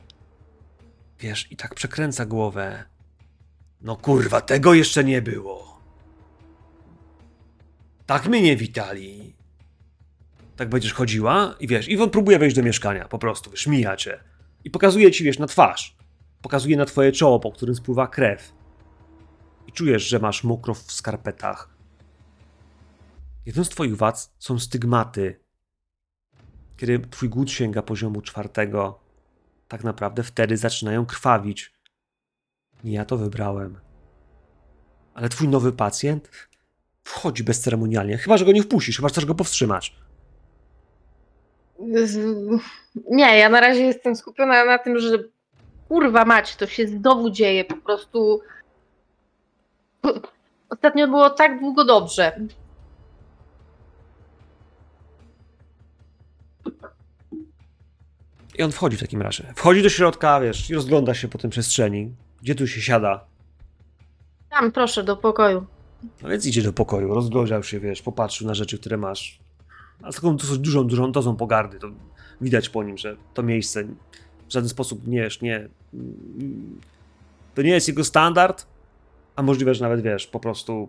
Wiesz, 1.22 1.52
i 1.52 1.56
tak 1.56 1.74
przekręca 1.74 2.26
głowę. 2.26 2.84
No 3.80 3.96
kurwa, 3.96 4.40
tego 4.40 4.74
jeszcze 4.74 5.04
nie 5.04 5.22
było. 5.22 5.80
Tak 8.06 8.26
mnie 8.26 8.42
nie 8.42 8.56
witali. 8.56 9.36
Tak 10.56 10.68
będziesz 10.68 10.92
chodziła 10.92 11.54
i 11.60 11.66
wiesz, 11.66 11.88
i 11.88 11.98
on 12.02 12.10
próbuje 12.10 12.38
wejść 12.38 12.56
do 12.56 12.62
mieszkania, 12.62 13.08
po 13.08 13.18
prostu, 13.18 13.50
wiesz, 13.50 13.66
mija 13.66 13.96
cię. 13.96 14.20
I 14.64 14.70
pokazuje 14.70 15.10
ci, 15.10 15.24
wiesz, 15.24 15.38
na 15.38 15.46
twarz. 15.46 15.96
Pokazuje 16.42 16.76
na 16.76 16.84
twoje 16.84 17.12
czoło, 17.12 17.40
po 17.40 17.52
którym 17.52 17.74
spływa 17.74 18.06
krew. 18.06 18.52
I 19.66 19.72
czujesz, 19.72 20.08
że 20.08 20.18
masz 20.18 20.44
mokro 20.44 20.74
w 20.74 20.92
skarpetach. 20.92 21.68
Jedną 23.46 23.64
z 23.64 23.68
twoich 23.68 23.96
wad 23.96 24.34
są 24.38 24.58
stygmaty. 24.58 25.40
Kiedy 26.76 26.98
twój 26.98 27.28
głód 27.28 27.50
sięga 27.50 27.82
poziomu 27.82 28.22
czwartego, 28.22 29.01
tak 29.72 29.84
naprawdę 29.84 30.22
wtedy 30.22 30.56
zaczynają 30.56 31.06
krwawić. 31.06 31.72
Nie 32.84 32.92
ja 32.92 33.04
to 33.04 33.16
wybrałem. 33.16 33.80
Ale 35.14 35.28
twój 35.28 35.48
nowy 35.48 35.72
pacjent 35.72 36.30
wchodzi 37.04 37.44
bezceremonialnie. 37.44 38.18
Chyba, 38.18 38.36
że 38.36 38.44
go 38.44 38.52
nie 38.52 38.62
wpuścisz, 38.62 38.96
chyba, 38.96 39.08
że 39.08 39.12
chcesz 39.12 39.26
go 39.26 39.34
powstrzymać. 39.34 39.96
Nie, 43.10 43.38
ja 43.38 43.48
na 43.48 43.60
razie 43.60 43.80
jestem 43.80 44.16
skupiona 44.16 44.64
na 44.64 44.78
tym, 44.78 44.98
że 44.98 45.18
kurwa 45.88 46.24
mać, 46.24 46.56
to 46.56 46.66
się 46.66 46.88
znowu 46.88 47.30
dzieje 47.30 47.64
po 47.64 47.76
prostu. 47.76 48.40
Ostatnio 50.68 51.08
było 51.08 51.30
tak 51.30 51.60
długo 51.60 51.84
dobrze. 51.84 52.40
I 58.59 58.62
on 58.62 58.73
wchodzi 58.73 58.97
w 58.97 59.00
takim 59.00 59.23
razie. 59.23 59.52
Wchodzi 59.56 59.82
do 59.82 59.88
środka, 59.88 60.40
wiesz, 60.40 60.71
i 60.71 60.75
rozgląda 60.75 61.14
się 61.14 61.28
po 61.28 61.38
tym 61.38 61.50
przestrzeni. 61.50 62.14
Gdzie 62.42 62.54
tu 62.54 62.66
się 62.66 62.80
siada? 62.80 63.25
Tam, 64.50 64.73
proszę, 64.73 65.04
do 65.04 65.16
pokoju. 65.16 65.66
No 66.23 66.28
więc 66.28 66.47
idzie 66.47 66.62
do 66.62 66.73
pokoju, 66.73 67.14
rozglądał 67.14 67.62
się, 67.62 67.80
wiesz, 67.80 68.02
popatrzył 68.02 68.47
na 68.47 68.54
rzeczy, 68.54 68.78
które 68.78 68.97
masz. 68.97 69.40
A 70.02 70.12
z 70.12 70.14
taką 70.14 70.37
dosyć 70.37 70.59
dużą, 70.59 70.87
dużą 70.87 71.12
dozą 71.12 71.37
pogardy. 71.37 71.78
To 71.78 71.88
widać 72.40 72.68
po 72.68 72.85
nim, 72.85 72.99
że 72.99 73.16
to 73.35 73.42
miejsce 73.42 73.85
w 74.49 74.52
żaden 74.52 74.68
sposób 74.68 75.06
nie, 75.06 75.23
wiesz, 75.23 75.40
nie. 75.40 75.68
To 77.54 77.62
nie 77.62 77.71
jest 77.71 77.88
jego 77.88 78.04
standard, 78.04 78.66
a 79.37 79.42
możliwe, 79.42 79.75
że 79.75 79.85
nawet 79.85 80.02
wiesz, 80.02 80.26
po 80.26 80.40
prostu. 80.40 80.88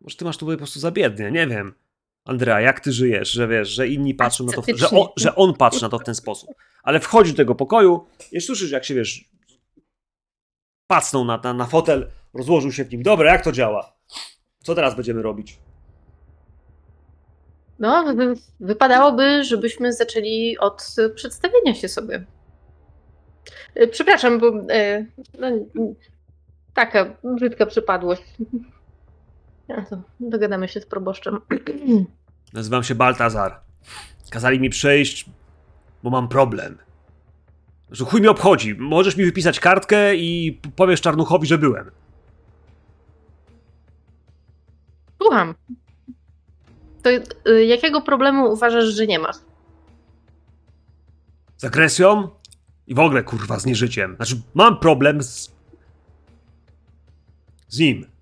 Może 0.00 0.16
ty 0.16 0.24
masz 0.24 0.36
tu 0.36 0.46
po 0.46 0.56
prostu 0.56 0.80
za 0.80 0.90
biednie, 0.90 1.30
nie 1.30 1.46
wiem. 1.46 1.74
Andrea, 2.24 2.60
jak 2.60 2.80
ty 2.80 2.92
żyjesz, 2.92 3.30
że 3.30 3.48
wiesz, 3.48 3.68
że 3.68 3.88
inni 3.88 4.14
patrzą 4.14 4.44
na 4.44 4.52
to, 4.52 4.62
że 4.74 4.90
on, 4.90 5.08
że 5.16 5.34
on 5.34 5.54
patrzy 5.54 5.82
na 5.82 5.88
to 5.88 5.98
w 5.98 6.04
ten 6.04 6.14
sposób. 6.14 6.50
Ale 6.82 7.00
wchodzi 7.00 7.30
do 7.30 7.36
tego 7.36 7.54
pokoju 7.54 8.06
i 8.32 8.40
słyszysz, 8.40 8.70
jak 8.70 8.84
się 8.84 8.94
wiesz, 8.94 9.24
pacnął 10.86 11.24
na, 11.24 11.40
na, 11.44 11.54
na 11.54 11.66
fotel, 11.66 12.10
rozłożył 12.34 12.72
się 12.72 12.84
w 12.84 12.92
nim. 12.92 13.02
Dobra, 13.02 13.32
jak 13.32 13.44
to 13.44 13.52
działa? 13.52 13.92
Co 14.64 14.74
teraz 14.74 14.94
będziemy 14.94 15.22
robić? 15.22 15.58
No, 17.78 18.14
wy- 18.14 18.34
wypadałoby, 18.60 19.44
żebyśmy 19.44 19.92
zaczęli 19.92 20.58
od 20.58 20.96
przedstawienia 21.14 21.74
się 21.74 21.88
sobie. 21.88 22.24
E, 23.74 23.86
Przepraszam, 23.86 24.38
bo 24.38 24.46
e, 24.70 25.06
no, 25.38 25.48
taka 26.74 27.16
brzydka 27.24 27.66
przypadłość. 27.66 28.22
Ja 29.68 29.84
to 29.84 30.02
dogadamy 30.20 30.68
się 30.68 30.80
z 30.80 30.86
proboszczem. 30.86 31.40
Nazywam 32.52 32.82
się 32.82 32.94
Baltazar. 32.94 33.60
Kazali 34.30 34.60
mi 34.60 34.70
przyjść, 34.70 35.26
bo 36.02 36.10
mam 36.10 36.28
problem. 36.28 36.78
Że 37.90 38.04
chuj 38.04 38.20
mi 38.20 38.28
obchodzi. 38.28 38.74
Możesz 38.74 39.16
mi 39.16 39.24
wypisać 39.24 39.60
kartkę 39.60 40.16
i 40.16 40.60
powiesz 40.76 41.00
Czarnuchowi, 41.00 41.46
że 41.46 41.58
byłem. 41.58 41.90
Słucham. 45.22 45.54
To 47.02 47.10
e, 47.10 47.64
jakiego 47.64 48.02
problemu 48.02 48.52
uważasz, 48.52 48.84
że 48.84 49.06
nie 49.06 49.18
masz? 49.18 49.36
Z 51.56 51.64
agresją 51.64 52.28
i 52.86 52.94
w 52.94 52.98
ogóle 52.98 53.22
kurwa 53.22 53.58
z 53.58 53.66
nieżyciem. 53.66 54.16
Znaczy, 54.16 54.42
mam 54.54 54.78
problem 54.78 55.22
z. 55.22 55.54
z 57.68 57.78
nim. 57.78 58.13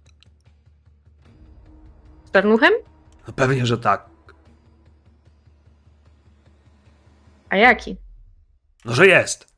Czarnuchem? 2.33 2.73
No 3.27 3.33
pewnie, 3.33 3.67
że 3.67 3.79
tak. 3.79 4.09
A 7.49 7.57
jaki? 7.57 7.97
No, 8.85 8.95
że 8.95 9.07
jest. 9.07 9.53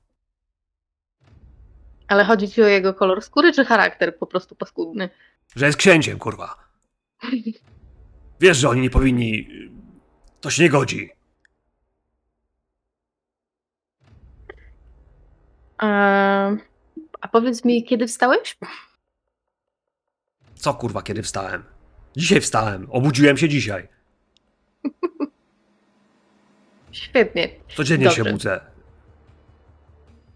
Ale 2.09 2.25
chodzi 2.25 2.49
ci 2.49 2.63
o 2.63 2.67
jego 2.67 2.95
kolor 2.95 3.23
skóry 3.23 3.53
czy 3.53 3.65
charakter 3.65 4.19
po 4.19 4.27
prostu 4.27 4.55
paskudny? 4.55 5.11
Że 5.57 5.67
jest 5.67 5.79
księciem, 5.79 6.19
kurwa. 6.19 6.57
Wiesz, 8.41 8.57
że 8.57 8.69
oni 8.69 8.81
nie 8.81 8.91
powinni. 8.91 9.49
To 10.41 10.51
się 10.51 10.63
nie 10.63 10.71
godzi. 10.71 11.11
A, 15.79 16.51
a 17.21 17.29
powiedz 17.29 17.65
mi, 17.65 17.85
kiedy 17.85 18.07
wstałeś? 18.07 18.57
Co 20.55 20.75
kurwa, 20.75 21.03
kiedy 21.03 21.23
wstałem? 21.23 21.65
Dzisiaj 22.17 22.41
wstałem. 22.41 22.87
Obudziłem 22.91 23.37
się 23.37 23.49
dzisiaj. 23.49 23.89
Świetnie. 26.93 27.49
Codziennie 27.77 28.11
się 28.11 28.17
Dobrze. 28.17 28.33
budzę. 28.33 28.61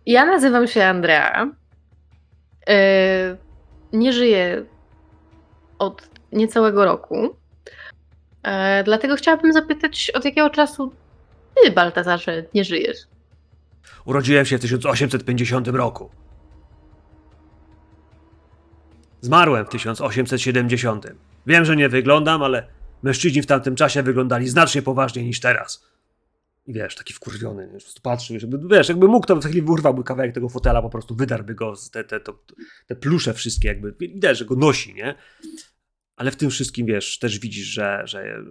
Ja 0.07 0.27
nazywam 0.27 0.67
się 0.67 0.85
Andrea. 0.85 1.51
Yy, 2.69 2.75
nie 3.93 4.13
żyje 4.13 4.65
od 5.79 6.09
niecałego 6.33 6.85
roku. 6.85 7.37
E, 8.43 8.85
dlatego 8.85 9.17
chciałabym 9.17 9.53
zapytać, 9.53 10.11
od 10.15 10.25
jakiego 10.25 10.51
czasu 10.51 10.93
ty, 11.55 11.71
Baltazarze, 11.71 12.45
nie 12.55 12.65
żyjesz? 12.65 12.97
Urodziłem 14.05 14.45
się 14.45 14.59
w 14.59 14.61
1850 14.61 15.69
roku. 15.69 16.11
Zmarłem 19.21 19.67
w 19.67 19.69
1870. 19.69 21.07
Wiem, 21.49 21.65
że 21.65 21.77
nie 21.77 21.89
wyglądam, 21.89 22.43
ale 22.43 22.67
mężczyźni 23.03 23.43
w 23.43 23.47
tamtym 23.47 23.77
czasie 23.77 24.03
wyglądali 24.03 24.49
znacznie 24.49 24.83
poważniej 24.83 25.25
niż 25.25 25.41
teraz. 25.41 25.87
I 26.67 26.73
wiesz, 26.73 26.95
taki 26.95 27.15
wkurwiony, 27.15 27.69
prostu 27.69 28.03
patrzył, 28.03 28.35
wiesz, 28.35 28.43
jakby, 28.43 28.77
wiesz, 28.77 28.89
jakby 28.89 29.09
mógł, 29.09 29.27
to 29.27 29.37
w 29.37 29.43
tej 29.43 29.51
chwili 29.51 29.67
urwałby 29.67 30.05
kawałek 30.05 30.35
tego 30.35 30.49
fotela, 30.49 30.83
po 30.83 30.91
prostu 30.91 31.15
wydarłby 31.15 31.55
go, 31.55 31.75
te, 31.93 32.05
te, 32.05 32.21
to, 32.21 32.45
te 32.87 32.97
plusze 32.97 33.35
wszystkie, 33.35 33.69
jakby, 33.69 33.93
widać, 33.93 34.39
że 34.39 34.45
go 34.45 34.55
nosi, 34.57 34.95
nie? 34.95 35.15
Ale 36.17 36.31
w 36.31 36.37
tym 36.37 36.51
wszystkim, 36.51 36.87
wiesz, 36.87 37.19
też 37.19 37.39
widzisz, 37.39 37.67
że, 37.67 38.03
że 38.05 38.43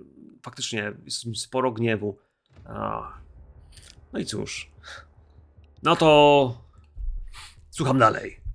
faktycznie 0.41 0.93
jest 1.05 1.41
sporo 1.41 1.71
gniewu. 1.71 2.17
No 4.13 4.19
i 4.19 4.25
cóż, 4.25 4.71
no 5.83 5.95
to 5.95 6.61
słucham 7.69 7.99
dalej. 7.99 8.46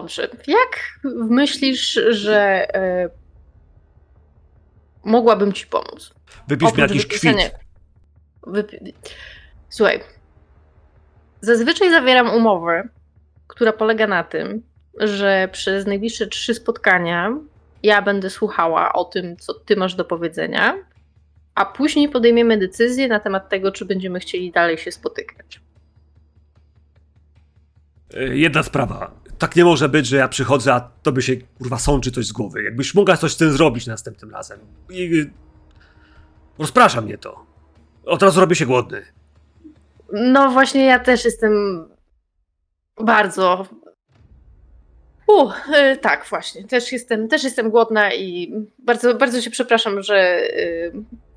Dobrze. 0.00 0.28
Jak 0.46 1.00
myślisz, 1.14 2.00
że 2.08 2.66
e, 2.74 3.08
mogłabym 5.04 5.52
ci 5.52 5.66
pomóc? 5.66 6.14
Wypisz 6.48 6.74
mi 6.74 6.80
jakiś 6.80 7.06
kwit. 7.06 7.36
Wypi- 8.42 8.92
Słuchaj. 9.68 10.00
Zazwyczaj 11.40 11.90
zawieram 11.90 12.30
umowę, 12.30 12.88
która 13.46 13.72
polega 13.72 14.06
na 14.06 14.24
tym, 14.24 14.62
że 15.00 15.48
przez 15.52 15.86
najbliższe 15.86 16.26
trzy 16.26 16.54
spotkania 16.54 17.38
ja 17.82 18.02
będę 18.02 18.30
słuchała 18.30 18.92
o 18.92 19.04
tym, 19.04 19.36
co 19.36 19.54
ty 19.54 19.76
masz 19.76 19.94
do 19.94 20.04
powiedzenia, 20.04 20.74
a 21.54 21.64
później 21.66 22.08
podejmiemy 22.08 22.58
decyzję 22.58 23.08
na 23.08 23.20
temat 23.20 23.48
tego, 23.48 23.72
czy 23.72 23.84
będziemy 23.84 24.20
chcieli 24.20 24.52
dalej 24.52 24.78
się 24.78 24.92
spotykać. 24.92 25.60
Y, 28.14 28.36
Jedna 28.38 28.62
sprawa. 28.62 29.10
Tak 29.38 29.56
nie 29.56 29.64
może 29.64 29.88
być, 29.88 30.06
że 30.06 30.16
ja 30.16 30.28
przychodzę, 30.28 30.74
a 30.74 30.80
tobie 31.02 31.22
się 31.22 31.36
kurwa 31.58 31.78
sączy 31.78 32.10
coś 32.10 32.26
z 32.26 32.32
głowy. 32.32 32.62
Jakbyś 32.62 32.94
mogła 32.94 33.16
coś 33.16 33.32
z 33.32 33.36
tym 33.36 33.52
zrobić 33.52 33.86
następnym 33.86 34.30
razem. 34.30 34.58
I... 34.90 35.02
y, 35.02 35.30
Rozprasza 36.58 37.00
mnie 37.00 37.18
to. 37.18 37.46
Od 38.06 38.22
razu 38.22 38.40
robię 38.40 38.56
się 38.56 38.66
głodny. 38.66 39.02
No 40.12 40.50
właśnie, 40.50 40.84
ja 40.84 40.98
też 40.98 41.24
jestem 41.24 41.52
bardzo. 43.04 43.66
U, 45.26 45.48
y, 45.50 45.96
tak, 46.00 46.26
właśnie. 46.30 46.64
Też 46.64 46.92
jestem, 46.92 47.28
też 47.28 47.44
jestem 47.44 47.70
głodna 47.70 48.14
i 48.14 48.52
bardzo, 48.78 49.14
bardzo 49.14 49.40
się 49.40 49.50
przepraszam, 49.50 50.02
że 50.02 50.40
y, 50.40 50.92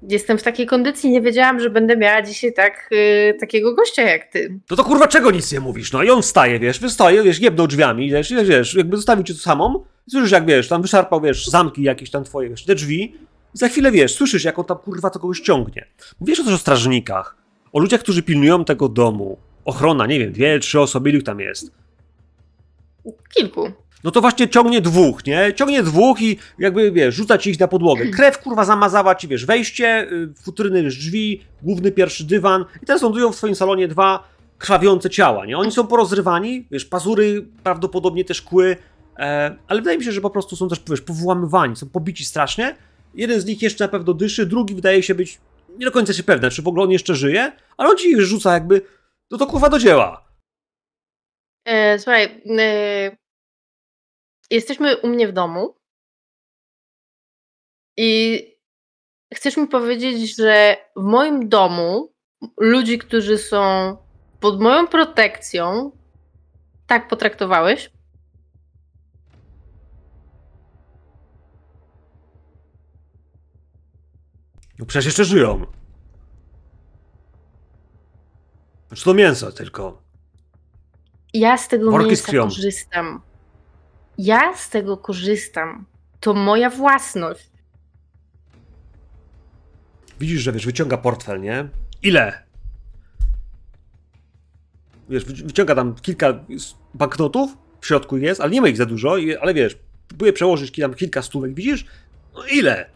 jestem 0.10 0.38
w 0.38 0.44
takiej 0.44 0.66
kondycji. 0.66 1.12
Nie 1.12 1.22
wiedziałam, 1.22 1.60
że 1.60 1.70
będę 1.70 1.98
miała 1.98 2.22
dzisiaj 2.22 2.54
tak, 2.54 2.90
y, 2.92 3.38
takiego 3.40 3.76
gościa 3.76 4.02
jak 4.02 4.32
ty. 4.32 4.60
No 4.70 4.78
to 4.78 4.84
kurwa 4.84 5.08
czego 5.08 5.32
nic 5.32 5.52
nie 5.52 5.60
mówisz? 5.60 5.92
No 5.92 6.04
i 6.04 6.10
on 6.10 6.22
wstaje, 6.22 6.60
wiesz, 6.60 6.80
wystaje, 6.80 7.24
wiesz, 7.24 7.40
jebnął 7.40 7.68
drzwiami, 7.68 8.12
wiesz, 8.12 8.34
wiesz, 8.44 8.76
jakby 8.76 8.98
zostawił 8.98 9.24
cię 9.24 9.34
tu 9.34 9.40
samą. 9.40 9.84
Słyszysz 10.12 10.32
jak, 10.32 10.46
wiesz, 10.46 10.68
tam 10.68 10.82
wyszarpał, 10.82 11.22
wiesz, 11.22 11.48
zamki 11.48 11.84
jakieś 11.84 12.12
tam 12.12 12.24
twoje, 12.24 12.50
wiesz, 12.50 12.66
te 12.66 12.76
drzwi. 12.76 13.16
I 13.56 13.58
za 13.58 13.68
chwilę, 13.68 13.92
wiesz, 13.92 14.16
słyszysz 14.16 14.44
jak 14.44 14.60
on 14.60 14.66
tam 14.66 14.78
kurwa 14.78 15.10
to 15.10 15.20
kogoś 15.20 15.40
ciągnie. 15.40 15.88
Wiesz 16.22 16.38
też 16.44 16.54
o 16.54 16.58
strażnikach, 16.58 17.38
o 17.72 17.80
ludziach, 17.80 18.00
którzy 18.00 18.24
pilnują 18.24 18.66
tego 18.66 18.90
domu. 18.90 19.38
Ochrona, 19.66 20.06
nie 20.06 20.20
wiem, 20.20 20.32
dwie, 20.32 20.60
trzy 20.60 20.80
osoby, 20.80 21.10
ilu 21.10 21.22
tam 21.22 21.40
jest. 21.40 21.79
Kilku. 23.36 23.72
No 24.04 24.12
to 24.12 24.22
właśnie 24.22 24.50
ciągnie 24.50 24.82
dwóch, 24.82 25.26
nie? 25.26 25.54
Ciągnie 25.54 25.84
dwóch 25.84 26.22
i 26.22 26.38
jakby, 26.60 26.92
wiesz, 26.92 27.16
rzuca 27.16 27.38
ci 27.38 27.50
ich 27.50 27.60
na 27.60 27.68
podłogę. 27.68 28.06
Krew, 28.18 28.40
kurwa, 28.40 28.66
zamazała 28.66 29.16
ci, 29.16 29.28
wiesz, 29.28 29.46
wejście, 29.46 30.08
y, 30.12 30.34
futryny, 30.44 30.84
drzwi, 30.84 31.42
główny 31.64 31.92
pierwszy 31.92 32.24
dywan 32.24 32.66
i 32.84 32.86
teraz 32.86 33.02
lądują 33.02 33.32
w 33.32 33.36
twoim 33.38 33.56
salonie 33.56 33.88
dwa 33.88 34.30
krwawiące 34.58 35.10
ciała, 35.10 35.46
nie? 35.46 35.58
Oni 35.58 35.72
są 35.72 35.88
porozrywani, 35.88 36.68
wiesz, 36.72 36.86
pazury, 36.86 37.46
prawdopodobnie 37.64 38.26
też 38.26 38.42
kły, 38.42 38.78
e, 39.18 39.56
ale 39.68 39.82
wydaje 39.82 39.98
mi 39.98 40.04
się, 40.04 40.12
że 40.12 40.22
po 40.22 40.30
prostu 40.30 40.56
są 40.56 40.70
też, 40.70 40.82
wiesz, 40.90 41.02
powłamywani, 41.02 41.76
są 41.76 41.90
pobici 41.90 42.26
strasznie. 42.26 42.76
Jeden 43.14 43.42
z 43.42 43.46
nich 43.46 43.62
jeszcze 43.62 43.84
na 43.84 43.88
pewno 43.88 44.14
dyszy, 44.14 44.46
drugi 44.46 44.76
wydaje 44.76 45.04
się 45.04 45.16
być 45.16 45.40
nie 45.78 45.86
do 45.86 45.92
końca 45.92 46.14
się 46.14 46.24
pewny, 46.24 46.52
czy 46.52 46.62
w 46.62 46.68
ogóle 46.68 46.84
on 46.84 46.92
jeszcze 46.92 47.16
żyje, 47.16 47.52
ale 47.78 47.90
on 47.90 47.98
ci 47.98 48.22
rzuca 48.22 48.54
jakby, 48.54 48.82
no 49.32 49.38
to 49.38 49.46
kurwa 49.46 49.70
do 49.70 49.80
dzieła. 49.80 50.29
E, 51.70 52.00
słuchaj, 52.00 52.42
e, 52.60 53.18
jesteśmy 54.52 54.98
u 54.98 55.08
mnie 55.08 55.28
w 55.28 55.32
domu 55.32 55.76
i 57.98 58.42
chcesz 59.34 59.58
mi 59.58 59.68
powiedzieć, 59.68 60.36
że 60.36 60.78
w 60.96 61.04
moim 61.04 61.50
domu 61.50 62.14
ludzi, 62.58 62.98
którzy 62.98 63.38
są 63.38 63.98
pod 64.40 64.62
moją 64.62 64.88
protekcją, 64.88 65.92
tak 66.88 67.08
potraktowałeś? 67.08 67.92
No 74.80 74.86
przecież 74.86 75.06
jeszcze 75.06 75.26
żyją. 75.26 75.66
Znaczy 78.88 79.04
to 79.04 79.14
mięso 79.14 79.52
tylko. 79.52 80.09
Ja 81.34 81.58
z 81.58 81.68
tego 81.68 81.92
Worki 81.92 82.18
krwią. 82.18 82.44
korzystam. 82.44 83.22
Ja 84.18 84.56
z 84.58 84.70
tego 84.70 84.98
korzystam. 84.98 85.86
To 86.20 86.34
moja 86.34 86.70
własność. 86.70 87.50
Widzisz, 90.20 90.42
że 90.42 90.52
wiesz, 90.52 90.66
wyciąga 90.66 90.98
portfel, 90.98 91.42
nie? 91.42 91.68
Ile? 92.04 92.44
Wiesz, 95.10 95.26
wyci- 95.26 95.44
wyciąga 95.44 95.76
tam 95.76 95.96
kilka 95.96 96.34
banknotów, 96.94 97.58
w 97.82 97.88
środku 97.88 98.18
jest, 98.18 98.42
ale 98.42 98.52
nie 98.52 98.62
ma 98.62 98.68
ich 98.68 98.78
za 98.78 98.86
dużo, 98.86 99.16
ale 99.42 99.54
wiesz, 99.54 99.78
próbuje 100.08 100.34
przełożyć 100.34 100.72
tam 100.82 100.94
kilka 100.94 101.22
stówek, 101.22 101.54
widzisz? 101.54 101.86
No 102.34 102.46
ile? 102.46 102.90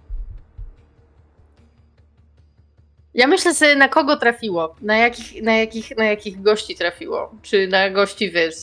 Ja 3.14 3.28
myślę 3.28 3.54
sobie, 3.54 3.76
na 3.76 3.90
kogo 3.90 4.18
trafiło, 4.18 4.76
na 4.82 4.98
jakich, 4.98 5.44
na 5.44 5.56
jakich, 5.56 5.98
na 5.98 6.06
jakich 6.06 6.42
gości 6.42 6.76
trafiło. 6.76 7.36
Czy 7.42 7.68
na 7.68 7.90
gości, 7.90 8.32
wiesz, 8.32 8.56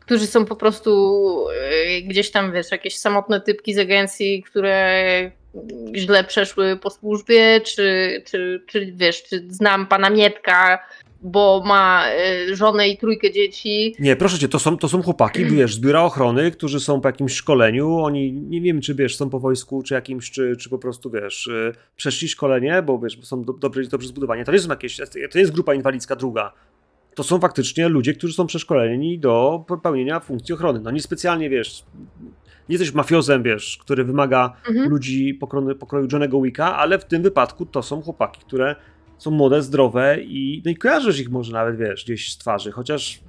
którzy 0.00 0.26
są 0.26 0.44
po 0.44 0.56
prostu 0.56 1.46
e, 1.50 2.02
gdzieś 2.02 2.30
tam, 2.30 2.52
wiesz, 2.52 2.70
jakieś 2.70 2.98
samotne 2.98 3.40
typki 3.40 3.74
z 3.74 3.78
agencji, 3.78 4.42
które 4.42 5.30
źle 5.94 6.24
przeszły 6.24 6.76
po 6.76 6.90
służbie, 6.90 7.60
czy, 7.60 8.22
czy, 8.26 8.62
czy 8.66 8.92
wiesz, 8.96 9.22
czy 9.22 9.46
znam 9.48 9.86
pana 9.86 10.10
Mietka, 10.10 10.78
bo 11.22 11.62
ma 11.66 12.04
e, 12.08 12.56
żonę 12.56 12.88
i 12.88 12.98
trójkę 12.98 13.32
dzieci. 13.32 13.96
Nie, 13.98 14.16
proszę 14.16 14.38
cię, 14.38 14.48
to 14.48 14.58
są, 14.58 14.78
to 14.78 14.88
są 14.88 15.02
chłopaki, 15.02 15.44
wiesz, 15.56 15.74
z 15.74 15.80
biura 15.80 16.02
ochrony, 16.02 16.50
którzy 16.50 16.80
są 16.80 17.00
po 17.00 17.08
jakimś 17.08 17.32
szkoleniu, 17.32 17.98
oni, 17.98 18.32
nie 18.32 18.60
wiem, 18.60 18.80
czy 18.80 18.94
wiesz, 18.94 19.16
są 19.16 19.30
po 19.30 19.40
wojsku, 19.40 19.82
czy 19.82 19.94
jakimś, 19.94 20.30
czy, 20.30 20.56
czy 20.56 20.70
po 20.70 20.78
prostu, 20.78 21.10
wiesz, 21.10 21.46
y, 21.46 21.72
przeszli 21.96 22.28
szkolenie, 22.28 22.82
bo 22.82 22.98
wiesz, 22.98 23.18
są 23.22 23.44
do, 23.44 23.52
dobrze, 23.52 23.82
dobrze 23.82 24.08
zbudowani. 24.08 24.44
To 24.44 24.52
nie 24.52 24.58
są 24.58 24.68
jakieś, 24.68 24.96
to 25.30 25.38
jest 25.38 25.52
grupa 25.52 25.74
inwalidzka 25.74 26.16
druga. 26.16 26.52
To 27.14 27.22
są 27.22 27.38
faktycznie 27.38 27.88
ludzie, 27.88 28.14
którzy 28.14 28.34
są 28.34 28.46
przeszkoleni 28.46 29.18
do 29.18 29.64
pełnienia 29.82 30.20
funkcji 30.20 30.54
ochrony. 30.54 30.80
No 30.80 30.90
nie 30.90 31.00
specjalnie, 31.00 31.50
wiesz, 31.50 31.84
nie 32.72 32.78
jesteś 32.78 32.94
mafiozem, 32.94 33.42
wiesz, 33.42 33.78
który 33.80 34.04
wymaga 34.04 34.56
Mhm. 34.68 34.90
ludzi 34.90 35.34
pokroju, 35.34 35.76
pokroju 35.76 36.08
Johnego 36.12 36.42
Wicka, 36.42 36.76
ale 36.76 36.98
w 36.98 37.04
tym 37.04 37.22
wypadku 37.22 37.66
to 37.66 37.82
są 37.82 38.02
chłopaki, 38.02 38.40
które 38.40 38.76
są 39.18 39.30
młode, 39.30 39.62
zdrowe 39.62 40.16
i, 40.20 40.62
no 40.64 40.70
i 40.70 40.76
kojarzysz 40.76 41.20
ich 41.20 41.30
może 41.30 41.52
nawet, 41.52 41.76
wiesz, 41.76 42.04
gdzieś 42.04 42.32
z 42.32 42.38
twarzy, 42.38 42.72
chociaż 42.72 43.20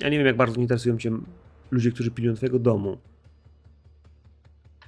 ja 0.00 0.08
nie 0.08 0.18
wiem, 0.18 0.26
jak 0.26 0.36
bardzo 0.36 0.60
interesują 0.60 0.98
cię 0.98 1.10
ludzie, 1.70 1.92
którzy 1.92 2.10
pilnują 2.10 2.36
twojego 2.36 2.58
domu. 2.58 2.98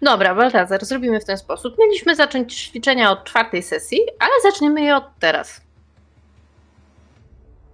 Dobra, 0.02 0.34
Baltazar, 0.34 0.84
zrobimy 0.84 1.20
w 1.20 1.24
ten 1.24 1.38
sposób. 1.38 1.74
Mieliśmy 1.78 2.16
zacząć 2.16 2.54
ćwiczenia 2.54 3.10
od 3.10 3.24
czwartej 3.24 3.62
sesji, 3.62 3.98
ale 4.18 4.32
zaczniemy 4.42 4.82
je 4.82 4.96
od 4.96 5.04
teraz. 5.18 5.60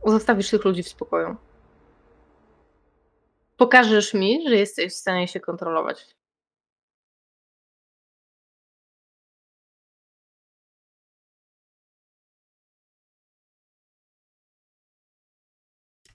Zostawisz 0.07 0.51
tych 0.51 0.64
ludzi 0.64 0.83
w 0.83 0.88
spokoju. 0.88 1.37
Pokażesz 3.57 4.14
mi, 4.14 4.49
że 4.49 4.57
jesteś 4.57 4.93
w 4.93 4.97
stanie 4.97 5.29
się 5.29 5.41
kontrolować. 5.41 6.17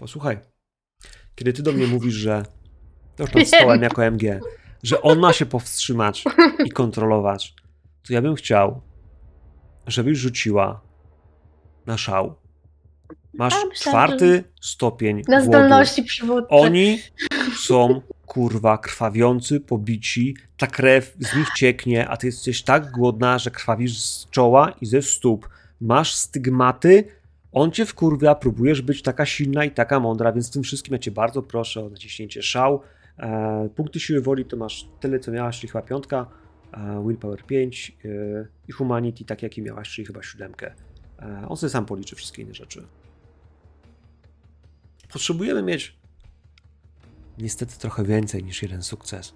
Posłuchaj, 0.04 0.40
kiedy 1.36 1.54
ty 1.54 1.64
do 1.64 1.72
mnie 1.72 1.88
mówisz, 1.88 2.14
że 2.14 2.46
to 3.16 3.24
już 3.24 3.32
tam 3.32 3.46
stołem 3.46 3.82
jako 3.82 4.06
MG, 4.06 4.40
że 4.84 5.02
on 5.02 5.20
ma 5.20 5.34
się 5.34 5.46
powstrzymać 5.46 6.24
i 6.66 6.70
kontrolować, 6.72 7.56
to 8.08 8.14
ja 8.14 8.22
bym 8.22 8.36
chciał, 8.36 8.82
żebyś 9.88 10.18
rzuciła 10.18 10.82
na 11.86 11.98
szał. 11.98 12.36
Masz 13.34 13.54
myślałam, 13.54 13.76
czwarty 13.76 14.44
stopień 14.62 15.18
Na 15.18 15.24
głodu. 15.24 15.46
zdolności 15.46 16.04
przywódcze. 16.04 16.48
Oni 16.50 17.00
są 17.58 18.02
kurwa 18.26 18.78
krwawiący, 18.78 19.60
pobici, 19.60 20.36
ta 20.58 20.68
krew 20.68 21.16
z 21.20 21.36
nich 21.36 21.50
cieknie, 21.56 22.08
a 22.08 22.18
ty 22.18 22.28
jesteś 22.28 22.64
tak 22.64 22.92
głodna, 22.92 23.40
że 23.40 23.52
krwawisz 23.52 24.02
z 24.02 24.30
czoła 24.30 24.74
i 24.82 24.86
ze 24.86 25.02
stóp. 25.02 25.50
Masz 25.82 26.16
stygmaty, 26.16 27.08
on 27.54 27.72
cię 27.72 27.86
wkurwia, 27.86 28.36
próbujesz 28.36 28.82
być 28.82 29.02
taka 29.02 29.26
silna 29.26 29.66
i 29.66 29.72
taka 29.72 30.00
mądra, 30.00 30.32
więc 30.32 30.52
tym 30.52 30.64
wszystkim 30.64 30.94
ja 30.94 31.00
cię 31.00 31.12
bardzo 31.12 31.42
proszę 31.42 31.86
o 31.86 31.90
naciśnięcie 31.90 32.42
szał. 32.42 32.82
E, 33.18 33.70
punkty 33.76 34.00
siły 34.00 34.22
woli 34.22 34.46
to 34.46 34.58
masz 34.58 34.88
tyle, 35.00 35.20
co 35.20 35.32
miałaś, 35.32 35.60
czyli 35.60 35.72
chyba 35.72 35.82
piątka, 35.82 36.26
e, 36.74 37.04
willpower 37.08 37.44
5 37.44 37.98
e, 38.06 38.10
i 38.68 38.72
humanity, 38.72 39.26
tak 39.26 39.44
jaki 39.44 39.62
miałaś, 39.62 39.90
czyli 39.90 40.08
chyba 40.08 40.24
siódemkę. 40.24 40.74
E, 41.20 41.46
on 41.50 41.58
sobie 41.58 41.70
sam 41.70 41.86
policzy 41.86 42.16
wszystkie 42.16 42.42
inne 42.42 42.54
rzeczy. 42.54 42.88
Potrzebujemy 45.12 45.64
mieć 45.64 45.96
niestety 47.38 47.80
trochę 47.80 48.04
więcej 48.04 48.44
niż 48.44 48.62
jeden 48.62 48.84
sukces. 48.84 49.34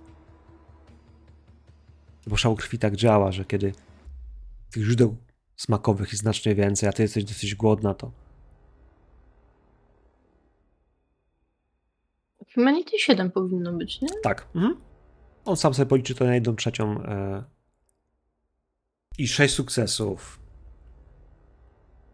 Bo 2.28 2.38
szał 2.38 2.56
krwi 2.56 2.80
tak 2.80 2.96
działa, 2.96 3.32
że 3.32 3.46
kiedy 3.46 3.72
tych 4.72 4.84
źródeł 4.84 5.18
smakowych 5.58 6.12
jest 6.12 6.22
znacznie 6.22 6.56
więcej, 6.56 6.90
a 6.90 6.92
ty 6.92 7.02
jesteś 7.02 7.24
dosyć 7.24 7.56
głodna, 7.56 7.94
to 7.94 8.12
Humanity 12.58 13.00
7 13.00 13.32
powinno 13.32 13.74
być, 13.74 14.02
nie? 14.02 14.08
tak. 14.24 14.48
Mhm. 14.56 14.76
On 15.46 15.58
sam 15.58 15.74
sobie 15.74 15.86
policzy 15.86 16.16
to 16.16 16.26
na 16.26 16.36
jedną 16.36 16.56
trzecią 16.56 17.04
e... 17.04 17.44
i 19.18 19.28
sześć 19.28 19.54
sukcesów. 19.54 20.40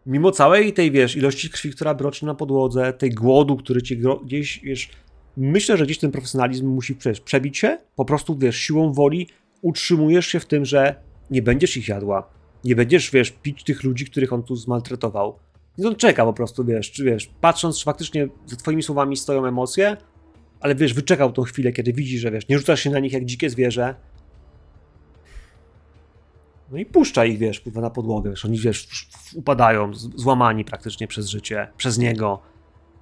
Mimo 0.06 0.30
całej 0.30 0.72
tej, 0.72 0.90
wiesz, 0.90 1.16
ilości 1.16 1.50
krwi, 1.50 1.70
która 1.70 1.94
broczy 1.94 2.26
na 2.26 2.34
podłodze, 2.34 2.92
tej 2.92 3.10
głodu, 3.10 3.56
który 3.56 3.82
ci 3.82 3.98
gdzieś, 4.24 4.60
wiesz, 4.64 4.90
myślę, 5.36 5.76
że 5.76 5.84
gdzieś 5.84 5.98
ten 5.98 6.10
profesjonalizm 6.10 6.66
musi 6.66 6.94
przecież 6.94 7.20
przebić 7.20 7.58
się, 7.58 7.78
po 7.96 8.04
prostu, 8.04 8.38
wiesz, 8.38 8.56
siłą 8.56 8.92
woli 8.92 9.28
utrzymujesz 9.62 10.26
się 10.26 10.40
w 10.40 10.46
tym, 10.46 10.64
że 10.64 10.94
nie 11.30 11.42
będziesz 11.42 11.76
ich 11.76 11.88
jadła, 11.88 12.30
nie 12.64 12.76
będziesz, 12.76 13.10
wiesz, 13.10 13.30
pić 13.30 13.64
tych 13.64 13.82
ludzi, 13.82 14.04
których 14.04 14.32
on 14.32 14.42
tu 14.42 14.56
zmaltretował. 14.56 15.38
Więc 15.78 15.88
on 15.88 15.96
czeka 15.96 16.24
po 16.24 16.32
prostu, 16.32 16.64
wiesz, 16.64 16.90
czy 16.90 17.04
wiesz, 17.04 17.30
patrząc, 17.40 17.78
czy 17.78 17.84
faktycznie 17.84 18.28
za 18.46 18.56
twoimi 18.56 18.82
słowami 18.82 19.16
stoją 19.16 19.46
emocje, 19.46 19.96
ale 20.60 20.74
wiesz, 20.74 20.94
wyczekał 20.94 21.32
tą 21.32 21.42
chwilę, 21.42 21.72
kiedy 21.72 21.92
widzi, 21.92 22.18
że 22.18 22.30
wiesz, 22.30 22.48
nie 22.48 22.58
rzucasz 22.58 22.80
się 22.80 22.90
na 22.90 22.98
nich 22.98 23.12
jak 23.12 23.24
dzikie 23.24 23.50
zwierzę. 23.50 23.94
No 26.70 26.78
i 26.78 26.86
puszcza 26.86 27.24
ich, 27.24 27.38
wiesz, 27.38 27.60
kurwa, 27.60 27.80
na 27.80 27.90
podłogę, 27.90 28.30
wiesz, 28.30 28.44
oni, 28.44 28.58
wiesz, 28.58 29.08
upadają, 29.34 29.94
złamani 29.94 30.64
praktycznie 30.64 31.08
przez 31.08 31.28
życie, 31.28 31.68
przez 31.76 31.98
niego. 31.98 32.40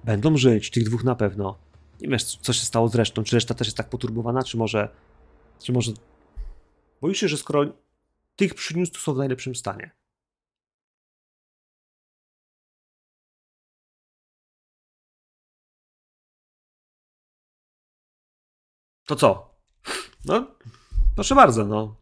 Będą 0.03 0.37
żyć, 0.37 0.69
tych 0.69 0.83
dwóch 0.83 1.03
na 1.03 1.15
pewno. 1.15 1.57
Nie 2.01 2.09
wiesz, 2.09 2.23
co 2.23 2.53
się 2.53 2.65
stało 2.65 2.87
z 2.87 2.95
resztą, 2.95 3.23
czy 3.23 3.35
reszta 3.35 3.53
też 3.53 3.67
jest 3.67 3.77
tak 3.77 3.89
poturbowana, 3.89 4.43
czy 4.43 4.57
może, 4.57 4.89
czy 5.59 5.73
może 5.73 5.91
boisz 7.01 7.19
się, 7.19 7.27
że 7.27 7.37
skoro 7.37 7.65
tych 8.35 8.53
przyniósł, 8.53 8.99
są 8.99 9.13
w 9.13 9.17
najlepszym 9.17 9.55
stanie. 9.55 9.91
To 19.05 19.15
co? 19.15 19.55
No, 20.25 20.47
proszę 21.15 21.35
bardzo, 21.35 21.65
no. 21.65 21.95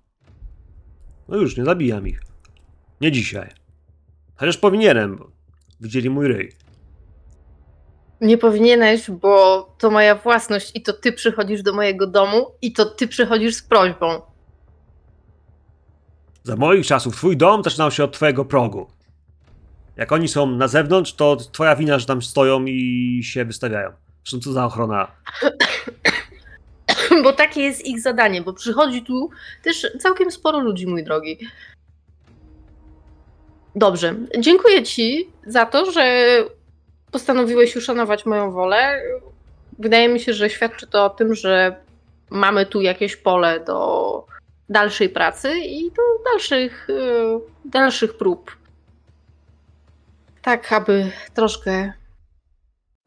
No 1.28 1.38
już, 1.38 1.58
nie 1.58 1.66
zabijam 1.66 2.08
ich. 2.08 2.22
Nie 3.02 3.12
dzisiaj. 3.12 3.50
Chociaż 4.36 4.58
powinienem, 4.58 5.18
bo 5.18 5.32
widzieli 5.80 6.10
mój 6.10 6.28
ryj. 6.28 6.52
Nie 8.22 8.38
powinieneś, 8.38 9.12
bo 9.12 9.64
to 9.78 9.92
moja 9.92 10.16
własność 10.16 10.72
i 10.76 10.82
to 10.82 10.94
ty 10.94 11.14
przychodzisz 11.14 11.64
do 11.64 11.74
mojego 11.74 12.08
domu 12.08 12.52
i 12.62 12.74
to 12.74 12.86
ty 12.86 13.08
przychodzisz 13.08 13.56
z 13.56 13.64
prośbą. 13.64 14.22
Za 16.44 16.56
moich 16.56 16.86
czasów 16.86 17.16
twój 17.16 17.38
dom 17.38 17.64
zaczynał 17.64 17.92
się 17.92 18.04
od 18.04 18.14
twojego 18.14 18.46
progu. 18.46 18.88
Jak 19.98 20.12
oni 20.12 20.28
są 20.28 20.46
na 20.46 20.68
zewnątrz, 20.68 21.14
to 21.14 21.36
twoja 21.36 21.76
wina, 21.76 22.00
że 22.00 22.06
tam 22.06 22.22
stoją 22.22 22.66
i 22.66 23.22
się 23.24 23.46
wystawiają. 23.46 23.92
Zresztą 24.24 24.40
co 24.40 24.54
za 24.54 24.66
ochrona. 24.66 25.12
Bo 27.24 27.34
takie 27.34 27.62
jest 27.62 27.86
ich 27.86 28.02
zadanie, 28.02 28.42
bo 28.42 28.54
przychodzi 28.54 29.02
tu 29.02 29.30
też 29.64 29.88
całkiem 30.00 30.32
sporo 30.32 30.60
ludzi, 30.60 30.88
mój 30.88 31.04
drogi. 31.04 31.38
Dobrze, 33.76 34.16
dziękuję 34.40 34.84
ci 34.84 35.30
za 35.48 35.66
to, 35.66 35.92
że 35.92 36.36
postanowiłeś 37.12 37.76
uszanować 37.76 38.26
moją 38.26 38.52
wolę. 38.52 39.02
Wydaje 39.80 40.10
mi 40.10 40.20
się, 40.20 40.34
że 40.34 40.50
świadczy 40.50 40.88
to 40.88 41.06
o 41.06 41.10
tym, 41.10 41.36
że 41.36 41.76
mamy 42.30 42.66
tu 42.66 42.82
jakieś 42.82 43.16
pole 43.16 43.60
do 43.60 44.31
dalszej 44.72 45.10
pracy 45.10 45.60
i 45.60 45.92
do 45.92 46.02
dalszych, 46.32 46.88
e, 46.90 47.40
dalszych 47.66 48.18
prób. 48.18 48.58
Tak, 50.42 50.74
aby 50.74 51.12
troszkę 51.34 51.94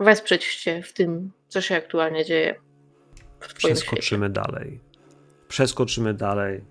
wesprzeć 0.00 0.57
cię 0.57 0.83
w 0.83 0.92
tym, 0.92 1.33
co 1.48 1.61
się 1.61 1.77
aktualnie 1.77 2.24
dzieje. 2.24 2.55
Przeskoczymy 3.57 4.31
dalej. 4.31 4.81
Przeskoczymy 5.48 6.14
dalej. 6.14 6.64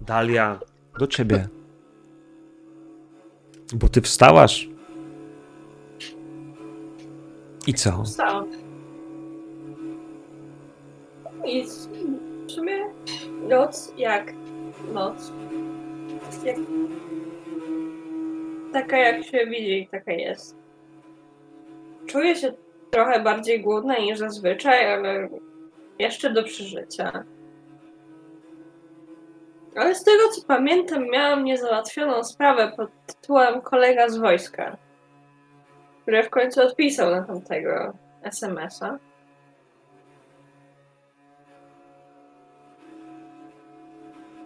Dalia, 0.00 0.60
do 0.98 1.06
ciebie. 1.06 1.48
Bo 3.74 3.88
ty 3.88 4.00
wstałaś. 4.00 4.68
I 7.66 7.74
co? 7.74 8.02
Wstałam. 8.02 8.50
Nic. 11.44 11.88
W 12.46 12.52
sumie 12.52 12.84
noc 13.48 13.92
jak 13.96 14.32
noc. 14.92 15.32
Jak... 16.44 16.56
Taka 18.72 18.98
jak 18.98 19.24
się 19.24 19.46
widzi, 19.46 19.88
taka 19.92 20.12
jest. 20.12 20.56
Czuję 22.06 22.36
się 22.36 22.52
trochę 22.90 23.20
bardziej 23.20 23.60
głodna 23.60 23.98
niż 23.98 24.18
zazwyczaj, 24.18 24.92
ale 24.94 25.28
jeszcze 25.98 26.30
do 26.30 26.44
przeżycia. 26.44 27.24
Ale 29.76 29.94
z 29.94 30.04
tego 30.04 30.28
co 30.28 30.46
pamiętam, 30.46 31.10
miałam 31.10 31.44
niezałatwioną 31.44 32.24
sprawę 32.24 32.72
pod 32.76 32.90
tytułem 33.06 33.60
kolega 33.60 34.08
z 34.08 34.16
wojska, 34.16 34.76
który 36.02 36.22
w 36.22 36.30
końcu 36.30 36.62
odpisał 36.62 37.10
na 37.10 37.22
tamtego 37.22 37.92
SMS-a. 38.22 38.98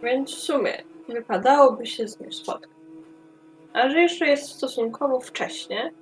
Więc 0.02 0.30
w 0.30 0.38
sumie 0.38 0.82
wypadałoby 1.08 1.86
się 1.86 2.08
z 2.08 2.20
nim 2.20 2.32
spotkać. 2.32 2.70
A 3.72 3.90
że 3.90 4.00
jeszcze 4.02 4.26
jest 4.26 4.48
stosunkowo 4.48 5.20
wcześnie, 5.20 5.92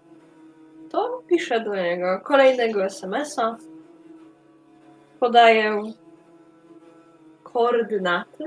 to 0.90 1.22
piszę 1.28 1.60
do 1.60 1.74
niego 1.74 2.20
kolejnego 2.24 2.84
SMS-a. 2.84 3.56
Podaję 5.20 5.82
koordynaty 7.42 8.44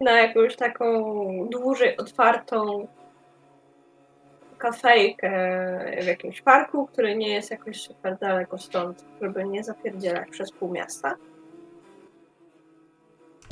na 0.00 0.10
jakąś 0.20 0.56
taką 0.56 1.04
dłużej 1.50 1.96
otwartą 1.96 2.86
kafejkę 4.58 5.30
w 6.02 6.06
jakimś 6.06 6.42
parku, 6.42 6.86
który 6.86 7.16
nie 7.16 7.34
jest 7.34 7.50
jakoś 7.50 7.80
super 7.82 8.18
daleko 8.18 8.58
stąd, 8.58 9.04
żeby 9.22 9.44
nie 9.44 9.64
zapierdzielać 9.64 10.28
przez 10.30 10.52
pół 10.52 10.72
miasta. 10.72 11.16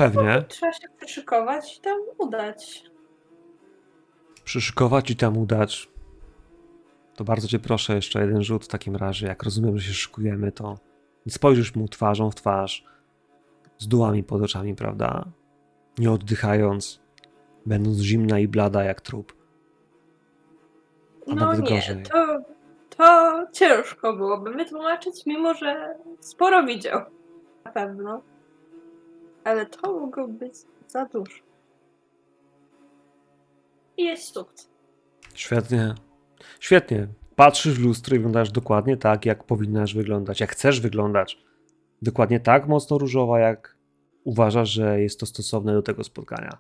Pewnie. 0.03 0.45
Trzeba 0.49 0.73
się 0.73 0.89
przyszykować 0.97 1.79
i 1.79 1.81
tam 1.81 1.99
udać. 2.19 2.85
Przyszykować 4.45 5.11
i 5.11 5.17
tam 5.17 5.39
udać. 5.39 5.89
To 7.17 7.25
bardzo 7.25 7.49
cię 7.49 7.59
proszę, 7.59 7.95
jeszcze 7.95 8.21
jeden 8.21 8.43
rzut 8.43 8.65
w 8.65 8.69
takim 8.69 8.97
razie. 8.97 9.27
Jak 9.27 9.43
rozumiem, 9.43 9.79
że 9.79 9.87
się 9.89 9.95
szykujemy, 9.95 10.53
to 10.53 10.79
nie 11.27 11.33
spojrzysz 11.33 11.75
mu 11.75 11.89
twarzą 11.89 12.31
w 12.31 12.35
twarz, 12.35 12.85
z 13.79 13.89
dułami 13.89 14.25
pod 14.25 14.43
oczami, 14.43 14.75
prawda? 14.75 15.25
Nie 15.99 16.11
oddychając, 16.11 17.01
będąc 17.67 17.99
zimna 17.99 18.39
i 18.39 18.49
blada 18.49 18.85
jak 18.85 19.01
trup. 19.01 19.33
A 21.31 21.35
No 21.35 21.55
nie, 21.55 21.61
gorzej. 21.61 22.03
to, 22.03 22.43
to 22.97 23.47
ciężko 23.53 24.13
byłoby 24.13 24.53
wytłumaczyć, 24.53 25.27
mimo 25.27 25.55
że 25.55 25.95
sporo 26.21 26.63
widział. 26.63 27.01
Na 27.65 27.73
pewno. 27.73 28.23
Ale 29.45 29.67
to 29.67 30.01
mogło 30.01 30.29
być 30.29 30.55
za 30.89 31.05
dużo. 31.07 31.37
I 33.97 34.05
jest 34.05 34.35
sukces. 34.35 34.71
Świetnie. 35.35 35.95
Świetnie. 36.61 37.09
Patrzysz 37.37 37.75
w 37.75 37.83
lustro 37.85 38.17
i 38.17 38.19
wyglądasz 38.19 38.51
dokładnie 38.51 38.97
tak, 38.97 39.27
jak 39.27 39.45
powinnaś 39.45 39.95
wyglądać, 39.95 40.41
jak 40.41 40.53
chcesz 40.53 40.81
wyglądać. 40.81 41.39
Dokładnie 42.03 42.41
tak 42.41 42.69
mocno 42.69 42.99
różowa, 42.99 43.39
jak 43.39 43.79
uważasz, 44.25 44.71
że 44.71 45.01
jest 45.01 45.21
to 45.21 45.27
stosowne 45.27 45.73
do 45.73 45.83
tego 45.83 46.05
spotkania. 46.05 46.59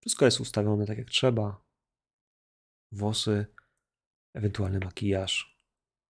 Wszystko 0.00 0.24
jest 0.24 0.40
ustawione 0.40 0.86
tak, 0.86 0.98
jak 0.98 1.10
trzeba. 1.10 1.60
włosy, 2.92 3.46
ewentualny 4.34 4.78
makijaż. 4.84 5.58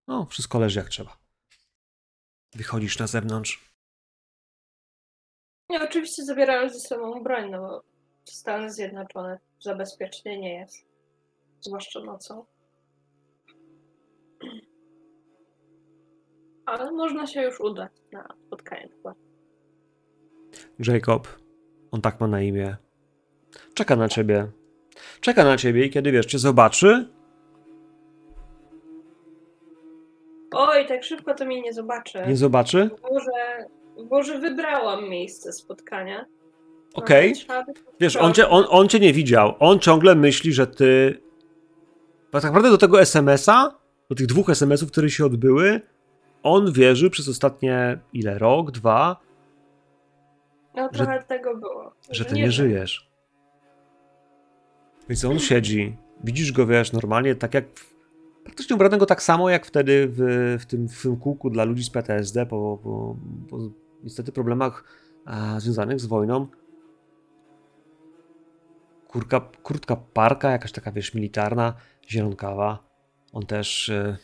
No, 0.09 0.27
wszystko 0.27 0.59
leży 0.59 0.79
jak 0.79 0.89
trzeba. 0.89 1.19
Wychodzisz 2.55 2.99
na 2.99 3.07
zewnątrz. 3.07 3.76
Ja 5.71 5.83
oczywiście 5.85 6.25
zabierałem 6.25 6.71
ze 6.71 6.81
sobą 6.81 7.23
broń, 7.23 7.51
no 7.51 7.61
bo 7.61 7.83
Stany 8.25 8.71
Zjednoczone 8.71 9.39
zabezpiecznie 9.61 10.41
nie 10.41 10.55
jest. 10.55 10.87
Zwłaszcza 11.61 12.01
nocą. 12.01 12.45
Ale 16.67 16.91
można 16.93 17.27
się 17.27 17.43
już 17.43 17.61
udać 17.61 17.93
na 18.13 18.29
spotkanie 18.47 18.89
chyba. 18.89 19.15
Jacob, 20.79 21.29
on 21.91 22.01
tak 22.01 22.21
ma 22.21 22.27
na 22.27 22.43
imię, 22.43 22.77
czeka 23.75 23.97
na 23.97 24.09
ciebie. 24.09 24.47
Czeka 25.21 25.45
na 25.45 25.57
ciebie 25.57 25.87
i 25.87 25.91
kiedy 25.91 26.13
wiesz, 26.13 26.27
cię 26.27 26.39
zobaczy, 26.39 27.09
Oj, 30.53 30.87
tak 30.89 31.05
szybko 31.05 31.35
to 31.35 31.45
mnie 31.45 31.63
nie 31.63 31.73
zobaczy. 31.73 32.23
nie 32.29 32.37
zobaczy, 32.37 32.91
Może, 33.13 33.67
może 34.11 34.39
wybrałam 34.39 35.09
miejsce 35.09 35.53
spotkania. 35.53 36.27
okej. 36.95 37.33
By- 37.49 37.73
Wiesz, 38.01 38.17
on 38.17 38.33
cię, 38.35 38.49
on, 38.49 38.65
on 38.69 38.89
cię 38.89 39.01
nie 39.01 39.13
widział. 39.13 39.55
On 39.59 39.79
ciągle 39.79 40.15
myśli, 40.15 40.53
że 40.53 40.67
ty. 40.67 41.21
Bo 42.33 42.41
tak 42.41 42.45
naprawdę 42.45 42.71
do 42.71 42.79
tego 42.79 43.01
SMS-a, 43.01 43.79
do 44.11 44.15
tych 44.17 44.27
dwóch 44.27 44.51
SMS-ów, 44.51 44.91
które 44.91 45.11
się 45.11 45.27
odbyły, 45.27 45.81
on 46.43 46.73
wierzy 46.73 47.11
przez 47.11 47.29
ostatnie 47.29 47.99
ile? 48.13 48.39
Rok, 48.39 48.71
dwa, 48.71 49.17
No 50.75 50.89
trochę 50.89 51.23
tego 51.29 51.57
było. 51.57 51.93
że 52.11 52.25
ty 52.25 52.35
nie 52.35 52.43
wiem. 52.43 52.51
żyjesz. 52.51 53.11
Więc 55.09 55.25
on 55.25 55.39
siedzi, 55.39 55.97
widzisz 56.25 56.53
go, 56.53 56.67
wiesz, 56.67 56.93
normalnie, 56.93 57.35
tak 57.35 57.55
jak. 57.55 57.65
Praktycznie 58.45 58.77
ubranego 58.77 59.07
tak 59.07 59.23
samo 59.23 59.51
jak 59.51 59.67
wtedy 59.67 60.09
w, 60.11 60.19
w, 60.61 60.67
tym, 60.67 60.89
w 60.89 61.03
tym 61.03 61.17
kółku 61.17 61.51
dla 61.51 61.65
ludzi 61.65 61.85
z 61.85 61.91
PTSD 61.91 62.47
po, 62.47 62.79
po, 62.83 63.17
po 63.51 63.59
niestety 64.03 64.33
problemach 64.33 64.85
a, 65.25 65.61
związanych 65.61 66.01
z 66.01 66.07
wojną. 66.07 66.47
Kurka, 69.63 69.97
parka, 69.97 70.51
jakaś 70.51 70.73
taka, 70.73 70.93
wiesz, 70.93 71.15
militarna, 71.15 71.75
zielonkawa. 72.09 72.87
On 73.33 73.47
też 73.47 73.89
e, 73.89 74.17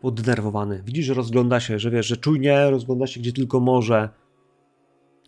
poddenerwowany. 0.00 0.82
Widzisz, 0.84 1.06
że 1.06 1.14
rozgląda 1.14 1.60
się, 1.60 1.78
że 1.78 1.90
wiesz, 1.90 2.06
że 2.06 2.16
czujnie 2.16 2.70
rozgląda 2.70 3.06
się 3.06 3.20
gdzie 3.20 3.32
tylko 3.32 3.60
może 3.60 4.08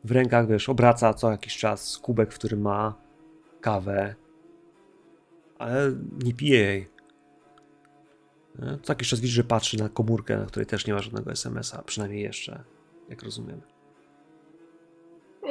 w 0.04 0.10
rękach, 0.10 0.48
wiesz, 0.48 0.68
obraca 0.68 1.14
co 1.14 1.30
jakiś 1.30 1.56
czas 1.56 1.98
kubek, 1.98 2.32
w 2.32 2.38
którym 2.38 2.60
ma 2.60 2.94
kawę, 3.60 4.14
ale 5.58 5.92
nie 6.24 6.34
pije 6.34 6.58
jej. 6.58 6.88
Nie? 8.58 8.78
Co 8.82 8.92
jakiś 8.92 9.08
czas 9.08 9.20
widzisz, 9.20 9.36
że 9.36 9.44
patrzy 9.44 9.78
na 9.78 9.88
komórkę, 9.88 10.36
na 10.36 10.46
której 10.46 10.66
też 10.66 10.86
nie 10.86 10.94
ma 10.94 11.00
żadnego 11.00 11.30
SMS-a, 11.30 11.82
przynajmniej 11.82 12.22
jeszcze, 12.22 12.64
jak 13.10 13.22
rozumiem. 13.22 13.62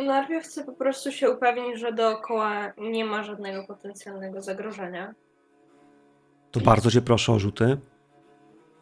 Najpierw 0.06 0.46
chcę 0.46 0.64
po 0.64 0.74
prostu 0.74 1.12
się 1.12 1.32
upewnić, 1.32 1.80
że 1.80 1.94
dookoła 1.94 2.74
nie 2.78 3.06
ma 3.06 3.24
żadnego 3.24 3.64
potencjalnego 3.64 4.42
zagrożenia. 4.42 5.16
To 6.52 6.60
bardzo 6.60 6.92
cię 6.92 7.02
proszę 7.02 7.34
o 7.34 7.40
rzuty. 7.40 7.78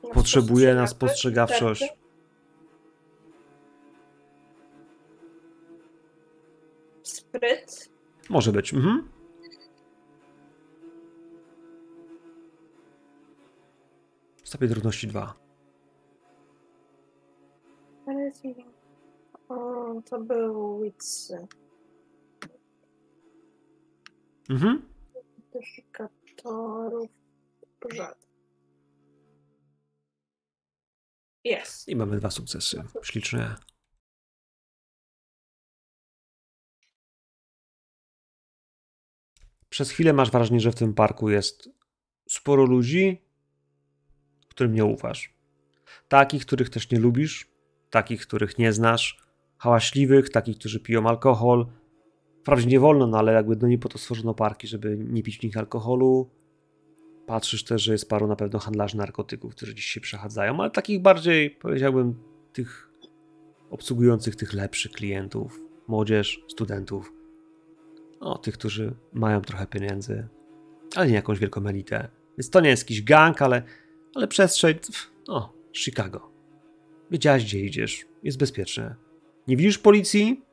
Na 0.04 0.10
Potrzebuję 0.14 0.76
na 0.76 0.88
spostrzegawczość. 0.88 1.82
spostrzegawczość. 1.82 2.08
Spryt. 7.04 7.90
Może 8.30 8.52
być. 8.52 8.74
Mhm. 8.74 9.10
Stopień 14.44 14.70
trudności 14.70 15.08
2. 15.08 15.47
O, 19.50 20.02
to 20.06 20.20
był 20.20 20.82
Witsy. 20.82 21.48
Mhm. 24.50 24.90
Identyfikatorów 25.38 27.10
żad. 27.94 28.28
Jest. 31.44 31.88
I 31.88 31.96
mamy 31.96 32.18
dwa 32.18 32.32
sukcesy. 32.32 32.84
Śliczne. 33.04 33.56
Przez 39.70 39.92
chwilę 39.92 40.14
masz 40.14 40.32
wrażenie, 40.32 40.60
że 40.60 40.72
w 40.72 40.76
tym 40.76 40.94
parku 40.94 41.30
jest 41.30 41.70
sporo 42.30 42.66
ludzi, 42.66 43.22
którym 44.50 44.74
nie 44.74 44.86
ufasz. 44.86 45.34
Takich, 46.08 46.46
których 46.46 46.70
też 46.70 46.92
nie 46.92 47.00
lubisz, 47.00 47.57
takich, 47.98 48.22
których 48.22 48.58
nie 48.58 48.74
znasz, 48.74 49.18
hałaśliwych, 49.58 50.30
takich, 50.30 50.58
którzy 50.58 50.80
piją 50.80 51.08
alkohol. 51.08 51.68
Wprawdzie 52.42 52.68
nie 52.68 52.80
wolno, 52.80 53.08
no 53.08 53.18
ale 53.18 53.34
jakby 53.34 53.56
no 53.56 53.68
nie 53.68 53.78
po 53.78 53.90
to 53.90 53.98
stworzono 53.98 54.34
parki, 54.34 54.68
żeby 54.68 54.98
nie 54.98 55.24
pić 55.24 55.38
w 55.40 55.44
nich 55.44 55.58
alkoholu. 55.58 56.30
Patrzysz 57.26 57.64
też, 57.64 57.82
że 57.82 57.92
jest 57.92 58.10
paru 58.10 58.28
na 58.28 58.36
pewno 58.36 58.60
handlarzy 58.60 58.98
narkotyków, 58.98 59.56
którzy 59.56 59.76
dziś 59.76 59.86
się 59.86 60.02
przechadzają, 60.02 60.60
ale 60.60 60.72
takich 60.72 61.02
bardziej, 61.02 61.50
powiedziałbym, 61.50 62.16
tych 62.54 62.90
obsługujących 63.70 64.36
tych 64.36 64.54
lepszych 64.54 64.92
klientów, 64.92 65.62
młodzież, 65.88 66.44
studentów, 66.48 67.14
no, 68.22 68.38
tych, 68.38 68.54
którzy 68.54 68.96
mają 69.14 69.42
trochę 69.42 69.68
pieniędzy, 69.68 70.28
ale 70.96 71.08
nie 71.08 71.14
jakąś 71.14 71.40
wielką 71.40 71.68
elitę. 71.68 72.10
Więc 72.38 72.50
to 72.50 72.60
nie 72.62 72.70
jest 72.70 72.84
jakiś 72.84 73.04
gang, 73.04 73.42
ale, 73.42 73.64
ale 74.16 74.28
przestrzeń, 74.28 74.76
no, 75.28 75.54
Chicago. 75.74 76.37
Wiedziałeś, 77.12 77.44
gdzie 77.44 77.60
idziesz, 77.60 78.06
jest 78.24 78.38
bezpieczne. 78.38 78.96
Nie 79.48 79.58
widzisz 79.58 79.78
policji, 79.78 80.46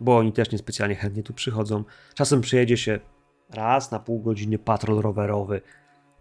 bo 0.00 0.16
oni 0.16 0.32
też 0.32 0.52
niespecjalnie 0.52 0.94
chętnie 0.94 1.22
tu 1.22 1.34
przychodzą. 1.34 1.84
Czasem 2.14 2.40
przyjedzie 2.40 2.76
się 2.76 3.00
raz 3.50 3.90
na 3.90 3.98
pół 3.98 4.20
godziny 4.20 4.58
patrol 4.58 5.00
rowerowy, 5.00 5.60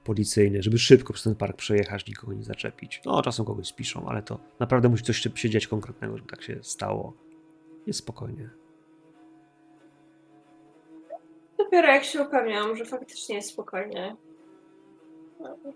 policyjny, 0.04 0.64
żeby 0.64 0.78
szybko 0.78 1.14
przez 1.14 1.24
ten 1.24 1.36
park 1.36 1.58
przejechać, 1.58 2.08
nikogo 2.08 2.34
nie 2.34 2.44
zaczepić. 2.44 3.02
No, 3.06 3.22
czasem 3.22 3.46
kogoś 3.46 3.68
spiszą, 3.68 4.08
ale 4.08 4.22
to 4.22 4.40
naprawdę 4.60 4.90
musi 4.90 5.04
coś 5.04 5.22
się 5.36 5.50
dziać 5.50 5.68
konkretnego, 5.68 6.18
żeby 6.18 6.30
tak 6.30 6.42
się 6.42 6.60
stało. 6.64 7.14
Jest 7.88 8.00
spokojnie. 8.00 8.50
Dopiero 11.58 11.88
jak 11.88 12.04
się 12.04 12.22
upewniam, 12.22 12.76
że 12.76 12.86
faktycznie 12.86 13.36
jest 13.36 13.50
spokojnie. 13.50 14.16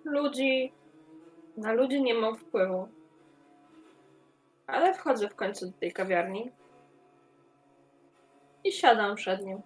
Ludzi. 0.05 0.71
Na 1.57 1.73
ludzi 1.73 2.01
nie 2.01 2.13
mam 2.13 2.37
wpływu. 2.37 2.87
Ale 4.71 4.93
wchodzę 4.93 5.29
w 5.29 5.35
końcu 5.35 5.65
do 5.65 5.71
tej 5.77 5.93
kawiarni. 5.93 6.51
I 8.63 8.71
siadam 8.71 9.15
przed 9.15 9.45
nim. 9.45 9.61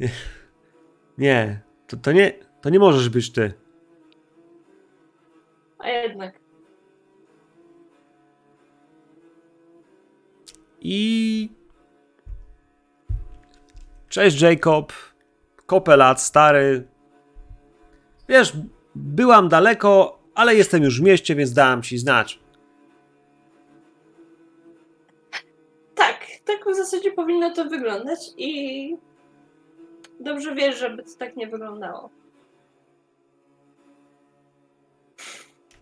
Nie, 1.18 1.60
to, 1.86 1.96
to 1.96 2.12
nie, 2.12 2.32
to 2.60 2.70
nie 2.70 2.78
możesz 2.78 3.08
być 3.08 3.32
ty. 3.32 3.52
A 5.78 5.88
jednak. 5.88 6.40
I. 10.80 11.50
Cześć, 14.08 14.40
Jacob. 14.40 15.07
Kopę 15.68 15.96
lat, 15.96 16.22
stary. 16.22 16.88
Wiesz, 18.28 18.52
byłam 18.94 19.48
daleko, 19.48 20.18
ale 20.34 20.54
jestem 20.54 20.82
już 20.82 21.00
w 21.00 21.04
mieście, 21.04 21.34
więc 21.34 21.52
dałam 21.52 21.82
ci 21.82 21.98
znać. 21.98 22.40
Tak, 25.94 26.26
tak 26.44 26.72
w 26.72 26.76
zasadzie 26.76 27.12
powinno 27.12 27.54
to 27.54 27.64
wyglądać 27.64 28.18
i 28.36 28.96
dobrze 30.20 30.54
wiesz, 30.54 30.78
żeby 30.78 31.02
to 31.02 31.10
tak 31.18 31.36
nie 31.36 31.46
wyglądało. 31.46 32.10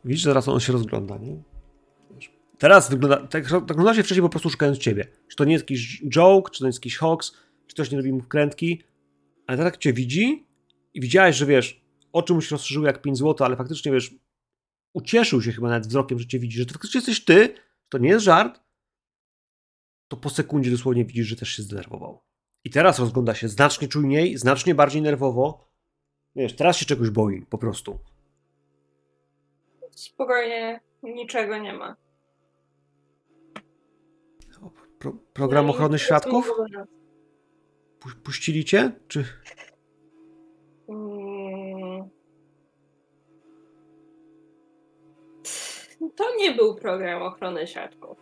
Widzisz, 0.04 0.24
teraz 0.24 0.48
on 0.48 0.60
się 0.60 0.72
rozgląda, 0.72 1.18
nie? 1.18 1.36
Teraz 2.58 2.90
wygląda, 2.90 3.16
tak, 3.16 3.48
tak 3.50 3.66
wygląda 3.66 3.94
się 3.94 4.02
wcześniej 4.02 4.22
po 4.22 4.28
prostu 4.28 4.50
szukając 4.50 4.78
ciebie. 4.78 5.06
Czy 5.28 5.36
to 5.36 5.44
nie 5.44 5.52
jest 5.52 5.62
jakiś 5.62 6.02
joke, 6.08 6.50
czy 6.50 6.60
to 6.60 6.66
jest 6.66 6.78
jakiś 6.78 6.96
hoax, 6.96 7.32
czy 7.66 7.74
ktoś 7.74 7.90
nie 7.90 7.96
robi 7.96 8.12
mu 8.12 8.20
wkrętki, 8.20 8.82
ale 9.46 9.64
jak 9.64 9.76
cię 9.76 9.92
widzi 9.92 10.46
i 10.94 11.00
widziałeś, 11.00 11.36
że 11.36 11.46
wiesz, 11.46 11.84
oczy 12.12 12.34
mu 12.34 12.40
się 12.40 12.54
rozszerzyły 12.54 12.86
jak 12.86 13.02
5 13.02 13.18
zł, 13.18 13.46
ale 13.46 13.56
faktycznie 13.56 13.92
wiesz, 13.92 14.14
ucieszył 14.94 15.42
się 15.42 15.52
chyba 15.52 15.68
nawet 15.68 15.86
wzrokiem, 15.86 16.18
że 16.18 16.26
cię 16.26 16.38
widzi, 16.38 16.58
że 16.58 16.66
to 16.66 16.72
faktycznie 16.72 16.98
jesteś 16.98 17.24
ty, 17.24 17.54
to 17.88 17.98
nie 17.98 18.08
jest 18.08 18.24
żart, 18.24 18.60
to 20.08 20.16
po 20.16 20.30
sekundzie 20.30 20.70
dosłownie 20.70 21.04
widzisz, 21.04 21.26
że 21.26 21.36
też 21.36 21.48
się 21.48 21.62
zdenerwował. 21.62 22.22
I 22.64 22.70
teraz 22.70 22.98
rozgląda 22.98 23.34
się 23.34 23.48
znacznie 23.48 23.88
czujniej, 23.88 24.36
znacznie 24.36 24.74
bardziej 24.74 25.02
nerwowo. 25.02 25.70
Wiesz, 26.36 26.56
teraz 26.56 26.76
się 26.76 26.86
czegoś 26.86 27.10
boi, 27.10 27.46
po 27.50 27.58
prostu. 27.58 27.98
Spokojnie, 29.90 30.80
niczego 31.02 31.58
nie 31.58 31.72
ma. 31.72 31.96
Pro, 34.98 35.12
program 35.32 35.66
No 35.66 35.72
ochrony 35.72 35.98
świadków? 35.98 36.52
Puścili 38.14 38.64
cię? 38.64 38.92
Czy... 39.08 39.24
Mm. 40.88 42.08
To 46.16 46.36
nie 46.36 46.54
był 46.54 46.74
program 46.74 47.22
ochrony 47.22 47.66
świadków. 47.66 48.18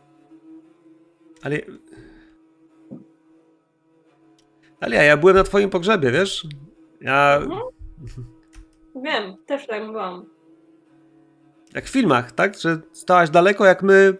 Ale... 1.43 1.61
Ale 4.81 4.97
ja, 4.97 5.03
ja 5.03 5.17
byłem 5.17 5.37
na 5.37 5.43
twoim 5.43 5.71
pogrzebie, 5.71 6.11
wiesz? 6.11 6.47
Ja... 7.01 7.37
Mhm. 7.37 7.63
Wiem, 9.05 9.37
też 9.47 9.67
tak 9.67 9.87
byłam. 9.87 10.27
Jak 11.75 11.85
w 11.85 11.89
filmach, 11.89 12.33
tak? 12.33 12.59
Że 12.59 12.81
stałaś 12.93 13.31
daleko, 13.31 13.65
jak 13.65 13.83
my... 13.83 14.17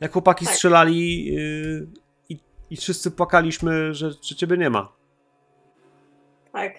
Jak 0.00 0.12
chłopaki 0.12 0.44
Tak. 0.44 0.54
strzelali 0.54 1.24
yy, 1.24 1.86
i, 2.70 2.76
wszyscy 2.76 3.10
płakaliśmy, 3.10 3.94
że, 3.94 4.10
że 4.10 4.34
ciebie 4.34 4.56
nie 4.56 4.70
ma. 4.70 4.92
Tak. 6.52 6.74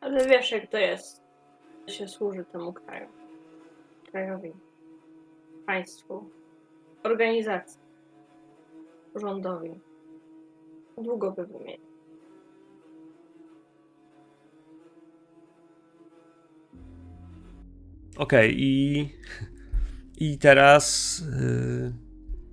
Ale 0.00 0.26
wiesz, 0.26 0.50
jak 0.50 0.70
to 0.70 0.78
jest. 0.78 1.22
się 1.86 2.08
służy 2.08 2.44
temu 2.44 2.72
kraju. 2.72 3.08
Krajowi. 4.10 4.52
Państwu. 5.66 6.30
Organizacji. 7.02 7.80
Rządowi. 9.14 9.80
Długo 10.98 11.32
by 11.32 11.46
wymienić. 11.46 11.92
Okej, 18.16 18.54
i, 18.56 19.08
i 20.18 20.38
teraz 20.38 21.18
yy, 21.40 21.92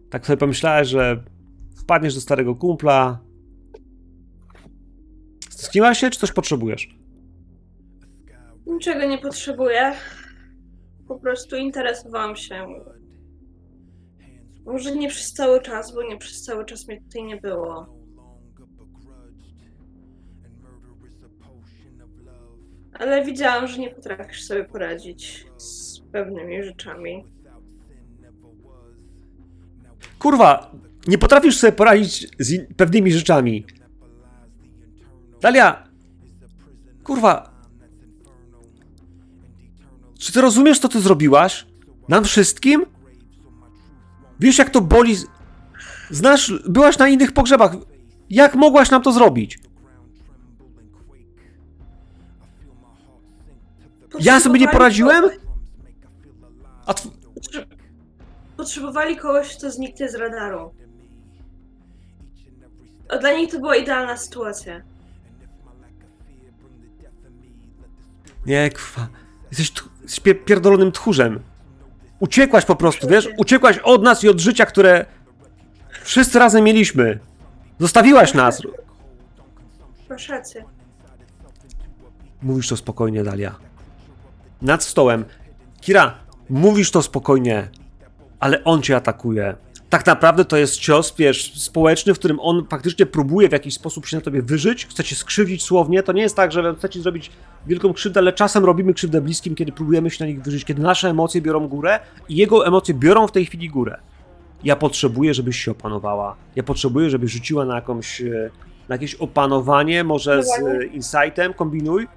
tak 0.10 0.26
sobie 0.26 0.38
pomyślałeś, 0.38 0.88
że 0.88 1.24
wpadniesz 1.78 2.16
do 2.16 2.22
starego 2.22 2.56
kumpla. 2.56 3.20
Stęskniłaś 5.50 6.00
się, 6.00 6.10
czy 6.10 6.20
coś 6.20 6.32
potrzebujesz? 6.32 7.00
Niczego 8.66 9.06
nie 9.06 9.18
potrzebuję. 9.18 9.94
Po 11.08 11.20
prostu 11.20 11.56
interesowałam 11.56 12.36
się. 12.36 12.68
Może 14.66 14.96
nie 14.96 15.10
przez 15.10 15.34
cały 15.34 15.62
czas, 15.62 15.94
bo 15.94 16.04
nie 16.04 16.18
przez 16.18 16.44
cały 16.44 16.66
czas 16.66 16.88
mnie 16.88 17.02
tutaj 17.02 17.24
nie 17.24 17.38
było. 17.38 18.00
Ale 22.94 23.26
widziałam, 23.26 23.68
że 23.68 23.78
nie 23.78 23.90
potrafisz 23.90 24.44
sobie 24.44 24.66
poradzić 24.66 25.46
z 25.58 26.00
pewnymi 26.12 26.64
rzeczami. 26.64 27.24
Kurwa, 30.20 30.72
nie 31.08 31.18
potrafisz 31.18 31.58
sobie 31.58 31.74
poradzić 31.74 32.28
z 32.40 32.76
pewnymi 32.76 33.12
rzeczami. 33.12 33.66
Dalia, 35.42 35.88
kurwa, 37.04 37.52
czy 40.20 40.34
ty 40.34 40.42
rozumiesz, 40.42 40.80
co 40.80 40.90
ty 40.90 41.00
zrobiłaś? 41.00 41.68
Nam 42.08 42.24
wszystkim? 42.24 42.86
Wiesz, 44.40 44.58
jak 44.58 44.70
to 44.70 44.82
boli? 44.82 45.16
Znasz, 46.10 46.54
byłaś 46.70 46.98
na 46.98 47.08
innych 47.08 47.32
pogrzebach. 47.32 47.76
Jak 48.30 48.56
mogłaś 48.56 48.92
nam 48.92 49.02
to 49.02 49.12
zrobić? 49.12 49.60
Ja 54.20 54.40
sobie 54.40 54.60
nie 54.60 54.68
poradziłem? 54.68 55.24
A 56.86 56.94
tw- 56.94 57.12
Potrzebowali 58.64 59.18
kogoś, 59.18 59.58
kto 59.58 59.72
zniknie 59.72 60.10
z 60.10 60.16
radaru. 60.16 60.74
A 63.10 63.18
dla 63.18 63.34
nich 63.34 63.52
to 63.52 63.60
była 63.60 63.76
idealna 63.76 64.18
sytuacja. 64.18 64.82
Nie, 68.46 68.70
kurwa. 68.70 69.08
Jesteś, 69.52 69.72
tch- 69.72 69.90
jesteś 70.02 70.20
pie- 70.22 70.36
pierdolonym 70.46 70.92
tchórzem. 70.92 71.40
Uciekłaś 72.20 72.66
po 72.66 72.76
prostu, 72.76 73.08
wiesz? 73.08 73.30
Uciekłaś 73.38 73.78
od 73.78 74.04
nas 74.04 74.24
i 74.24 74.30
od 74.30 74.40
życia, 74.40 74.66
które 74.66 75.06
wszyscy 76.04 76.40
razem 76.40 76.64
mieliśmy. 76.64 77.20
Zostawiłaś 77.80 78.34
nas. 78.34 78.62
Masz 80.10 80.30
rację. 80.30 80.66
Mówisz 82.42 82.68
to 82.70 82.78
spokojnie, 82.78 83.24
Dalia. 83.24 83.56
Nad 84.62 84.84
stołem. 84.84 85.26
Kira, 85.82 86.18
mówisz 86.50 86.92
to 86.92 87.02
spokojnie, 87.02 87.70
ale 88.40 88.64
on 88.64 88.82
cię 88.82 88.96
atakuje. 88.96 89.56
Tak 89.90 90.06
naprawdę 90.06 90.46
to 90.46 90.58
jest 90.58 90.78
cios, 90.78 91.14
wiesz, 91.18 91.54
społeczny, 91.54 92.14
w 92.14 92.20
którym 92.20 92.40
on 92.40 92.66
faktycznie 92.70 93.06
próbuje 93.06 93.50
w 93.50 93.52
jakiś 93.52 93.74
sposób 93.74 94.06
się 94.06 94.18
na 94.18 94.22
tobie 94.22 94.42
wyżyć, 94.42 94.86
chce 94.86 95.04
cię 95.04 95.16
skrzywdzić 95.16 95.64
słownie. 95.64 96.04
To 96.04 96.14
nie 96.14 96.22
jest 96.22 96.36
tak, 96.36 96.52
że 96.52 96.76
chce 96.76 96.90
ci 96.90 97.02
zrobić 97.02 97.32
wielką 97.68 97.94
krzywdę, 97.94 98.20
ale 98.20 98.34
czasem 98.34 98.66
robimy 98.66 98.94
krzywdę 98.94 99.22
bliskim, 99.22 99.56
kiedy 99.56 99.72
próbujemy 99.72 100.10
się 100.10 100.24
na 100.24 100.28
nich 100.28 100.42
wyżyć, 100.42 100.66
kiedy 100.66 100.82
nasze 100.82 101.10
emocje 101.10 101.42
biorą 101.42 101.68
górę 101.68 102.00
i 102.30 102.36
jego 102.36 102.68
emocje 102.68 102.94
biorą 102.94 103.28
w 103.28 103.32
tej 103.32 103.46
chwili 103.46 103.70
górę. 103.70 104.00
Ja 104.64 104.76
potrzebuję, 104.76 105.34
żebyś 105.34 105.58
się 105.58 105.72
opanowała. 105.72 106.36
Ja 106.56 106.64
potrzebuję, 106.64 107.10
żebyś 107.10 107.32
rzuciła 107.32 107.66
na 107.66 107.76
jakąś, 107.76 108.22
e, 108.22 108.50
na 108.90 108.96
jakieś 108.96 109.16
opanowanie, 109.16 110.04
może 110.04 110.44
z 110.44 110.50
e, 110.50 110.86
insightem, 110.86 111.54
kombinuj, 111.54 112.08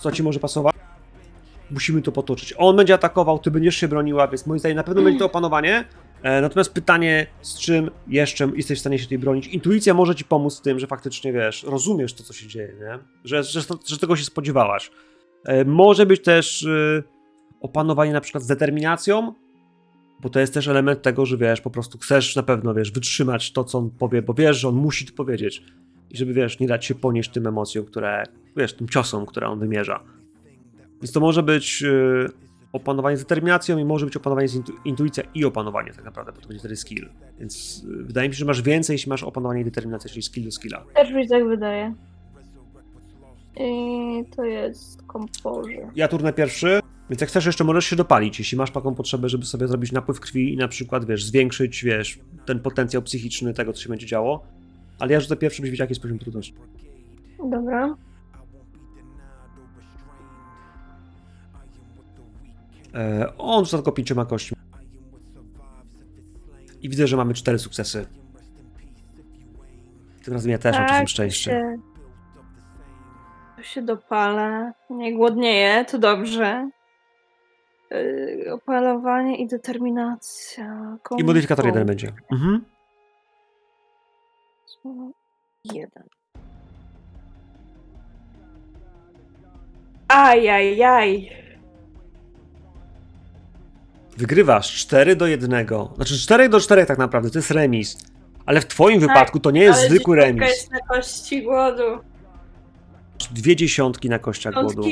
co 0.00 0.12
ci 0.12 0.22
może 0.22 0.40
pasować. 0.40 0.74
Musimy 1.70 2.02
to 2.02 2.12
potoczyć. 2.12 2.54
On 2.56 2.76
będzie 2.76 2.94
atakował, 2.94 3.38
ty 3.38 3.50
będziesz 3.50 3.76
się 3.76 3.88
broniła, 3.88 4.28
więc 4.28 4.46
moim 4.46 4.58
zdaniem 4.58 4.76
na 4.76 4.82
pewno 4.84 5.02
będzie 5.02 5.18
to 5.18 5.26
opanowanie. 5.26 5.84
E, 6.22 6.40
Natomiast 6.40 6.74
pytanie, 6.74 7.26
z 7.42 7.58
czym 7.58 7.90
jeszcze 8.08 8.50
jesteś 8.56 8.78
w 8.78 8.80
stanie 8.80 8.98
się 8.98 9.06
tej 9.06 9.18
bronić? 9.18 9.46
Intuicja 9.46 9.94
może 9.94 10.14
ci 10.14 10.24
pomóc 10.24 10.58
w 10.58 10.62
tym, 10.62 10.78
że 10.78 10.86
faktycznie 10.86 11.32
wiesz, 11.32 11.62
rozumiesz 11.62 12.14
to, 12.14 12.22
co 12.22 12.32
się 12.32 12.46
dzieje, 12.46 12.72
nie? 12.80 12.98
Że, 13.24 13.42
że, 13.42 13.60
że 13.86 13.98
tego 13.98 14.16
się 14.16 14.24
spodziewałaś. 14.24 14.90
E, 15.44 15.64
Może 15.64 16.06
być 16.06 16.22
też 16.22 16.62
e, 16.64 17.02
opanowanie 17.60 18.12
na 18.12 18.20
przykład 18.20 18.44
z 18.44 18.46
determinacją, 18.46 19.34
bo 20.20 20.28
to 20.30 20.40
jest 20.40 20.54
też 20.54 20.68
element 20.68 21.02
tego, 21.02 21.26
że 21.26 21.36
wiesz, 21.36 21.60
po 21.60 21.70
prostu 21.70 21.98
chcesz 21.98 22.36
na 22.36 22.42
pewno, 22.42 22.74
wiesz, 22.74 22.92
wytrzymać 22.92 23.52
to, 23.52 23.64
co 23.64 23.78
on 23.78 23.90
powie, 23.90 24.22
bo 24.22 24.34
wiesz, 24.34 24.56
że 24.60 24.68
on 24.68 24.74
musi 24.74 25.06
to 25.06 25.12
powiedzieć. 25.16 25.62
I 26.10 26.16
żeby, 26.16 26.32
wiesz, 26.32 26.60
nie 26.60 26.66
dać 26.66 26.84
się 26.84 26.94
ponieść 26.94 27.30
tym 27.30 27.46
emocjom, 27.46 27.84
które, 27.84 28.22
wiesz, 28.56 28.72
tym 28.74 28.88
ciosom, 28.88 29.26
które 29.26 29.46
on 29.48 29.58
wymierza. 29.58 30.04
Więc 31.02 31.12
to 31.12 31.20
może 31.20 31.42
być 31.42 31.82
y, 31.82 32.28
opanowanie 32.72 33.16
z 33.16 33.20
determinacją 33.20 33.78
i 33.78 33.84
może 33.84 34.06
być 34.06 34.16
opanowanie 34.16 34.48
z 34.48 34.54
intu 34.54 34.72
intuicja 34.84 35.24
i 35.34 35.44
opanowanie 35.44 35.92
tak 35.92 36.04
naprawdę, 36.04 36.32
bo 36.32 36.40
to 36.40 36.48
będzie 36.48 36.60
wtedy 36.60 36.76
skill. 36.76 37.08
Więc 37.38 37.84
y, 38.00 38.04
wydaje 38.04 38.28
mi 38.28 38.34
się, 38.34 38.38
że 38.38 38.44
masz 38.44 38.62
więcej, 38.62 38.94
jeśli 38.94 39.08
masz 39.08 39.22
opanowanie 39.22 39.60
i 39.60 39.64
determinację, 39.64 40.10
czyli 40.10 40.22
skill 40.22 40.44
do 40.44 40.50
skilla. 40.50 40.84
Też 40.94 41.12
mi 41.12 41.28
tak 41.28 41.48
wydaje. 41.48 41.94
I 43.56 44.24
to 44.36 44.44
jest 44.44 45.02
composure. 45.12 45.90
Ja 45.94 46.08
turnę 46.08 46.32
pierwszy, 46.32 46.80
więc 47.10 47.20
jak 47.20 47.30
chcesz 47.30 47.46
jeszcze 47.46 47.64
możesz 47.64 47.84
się 47.84 47.96
dopalić, 47.96 48.38
jeśli 48.38 48.58
masz 48.58 48.70
taką 48.70 48.94
potrzebę, 48.94 49.28
żeby 49.28 49.44
sobie 49.44 49.68
zrobić 49.68 49.92
napływ 49.92 50.20
krwi 50.20 50.54
i 50.54 50.56
na 50.56 50.68
przykład, 50.68 51.04
wiesz, 51.04 51.24
zwiększyć, 51.24 51.84
wiesz, 51.84 52.18
ten 52.46 52.60
potencjał 52.60 53.02
psychiczny 53.02 53.54
tego, 53.54 53.72
co 53.72 53.82
się 53.82 53.88
będzie 53.88 54.06
działo. 54.06 54.46
Ale 54.98 55.12
ja 55.12 55.20
rzucę 55.20 55.36
pierwszy, 55.36 55.62
byś 55.62 55.70
wiedział, 55.70 55.84
jaki 55.84 55.90
jest 55.90 56.02
poziom 56.02 56.18
trudności. 56.18 56.54
Dobra. 57.50 57.96
On 63.38 63.64
rzuca 63.64 63.76
tylko 63.76 63.92
pięcioma 63.92 64.24
kośćmi. 64.24 64.56
I 66.82 66.88
widzę, 66.88 67.06
że 67.06 67.16
mamy 67.16 67.34
cztery 67.34 67.58
sukcesy. 67.58 68.06
Tym 70.24 70.34
razem 70.34 70.52
ja 70.52 70.58
też 70.58 70.76
mam 70.78 70.88
czasem 70.88 71.06
szczęście. 71.06 71.50
Się, 71.50 71.76
to 73.56 73.62
się 73.62 73.82
dopala. 73.82 74.72
Nie 74.90 75.16
głodnieje, 75.16 75.84
to 75.84 75.98
dobrze. 75.98 76.70
Yy, 77.90 78.52
opalowanie 78.52 79.36
i 79.36 79.46
determinacja. 79.46 80.98
I 81.18 81.24
modyfikator 81.24 81.66
jeden 81.66 81.86
będzie. 81.86 82.12
Mhm. 82.32 82.64
Jeden. 85.64 86.04
Ajajaj. 90.08 91.43
Wygrywasz 94.16 94.74
4 94.74 95.16
do 95.16 95.26
1. 95.26 95.66
Znaczy 95.96 96.18
4 96.18 96.48
do 96.48 96.60
4 96.60 96.86
tak 96.86 96.98
naprawdę, 96.98 97.30
to 97.30 97.38
jest 97.38 97.50
remis. 97.50 97.98
Ale 98.46 98.60
w 98.60 98.66
twoim 98.66 99.00
Tak, 99.00 99.08
wypadku 99.08 99.40
to 99.40 99.50
nie 99.50 99.60
jest 99.62 99.80
zwykły 99.80 100.16
remis. 100.16 100.48
jest 100.48 100.70
na 100.70 100.78
kości 100.80 101.42
głodu. 101.42 101.82
Dwie 103.30 103.56
dziesiątki 103.56 104.08
na 104.08 104.18
kościach 104.18 104.54
głodu. 104.54 104.82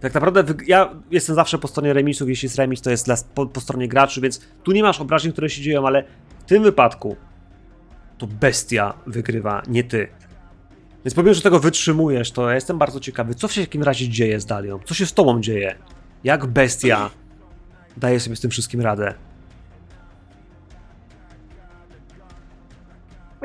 Tak 0.00 0.14
naprawdę 0.14 0.44
wyg- 0.44 0.64
ja 0.66 0.94
jestem 1.10 1.34
zawsze 1.36 1.58
po 1.58 1.68
stronie 1.68 1.92
remisów, 1.92 2.28
jeśli 2.28 2.46
jest 2.46 2.56
remis, 2.56 2.80
to 2.80 2.90
jest 2.90 3.06
dla, 3.06 3.16
po, 3.34 3.46
po 3.46 3.60
stronie 3.60 3.88
graczy, 3.88 4.20
więc 4.20 4.40
tu 4.62 4.72
nie 4.72 4.82
masz 4.82 5.00
obrażeń, 5.00 5.32
które 5.32 5.50
się 5.50 5.62
dzieją, 5.62 5.86
ale 5.86 6.04
w 6.38 6.44
tym 6.44 6.62
wypadku 6.62 7.16
to 8.18 8.26
bestia 8.26 8.94
wygrywa, 9.06 9.62
nie 9.68 9.84
ty. 9.84 10.08
Więc 11.04 11.14
pomimo, 11.14 11.34
że 11.34 11.40
tego 11.42 11.58
wytrzymujesz, 11.60 12.30
to 12.32 12.48
ja 12.48 12.54
jestem 12.54 12.78
bardzo 12.78 13.00
ciekawy, 13.00 13.34
co 13.34 13.48
w 13.48 13.54
takim 13.54 13.82
razie 13.82 14.08
dzieje 14.08 14.40
z 14.40 14.46
Dalią? 14.46 14.78
Co 14.84 14.94
się 14.94 15.06
z 15.06 15.12
tobą 15.14 15.40
dzieje? 15.40 15.74
Jak 16.24 16.46
bestia 16.46 17.10
daje 18.00 18.20
sobie 18.20 18.36
z 18.36 18.40
tym 18.40 18.50
wszystkim 18.50 18.80
radę? 18.80 19.14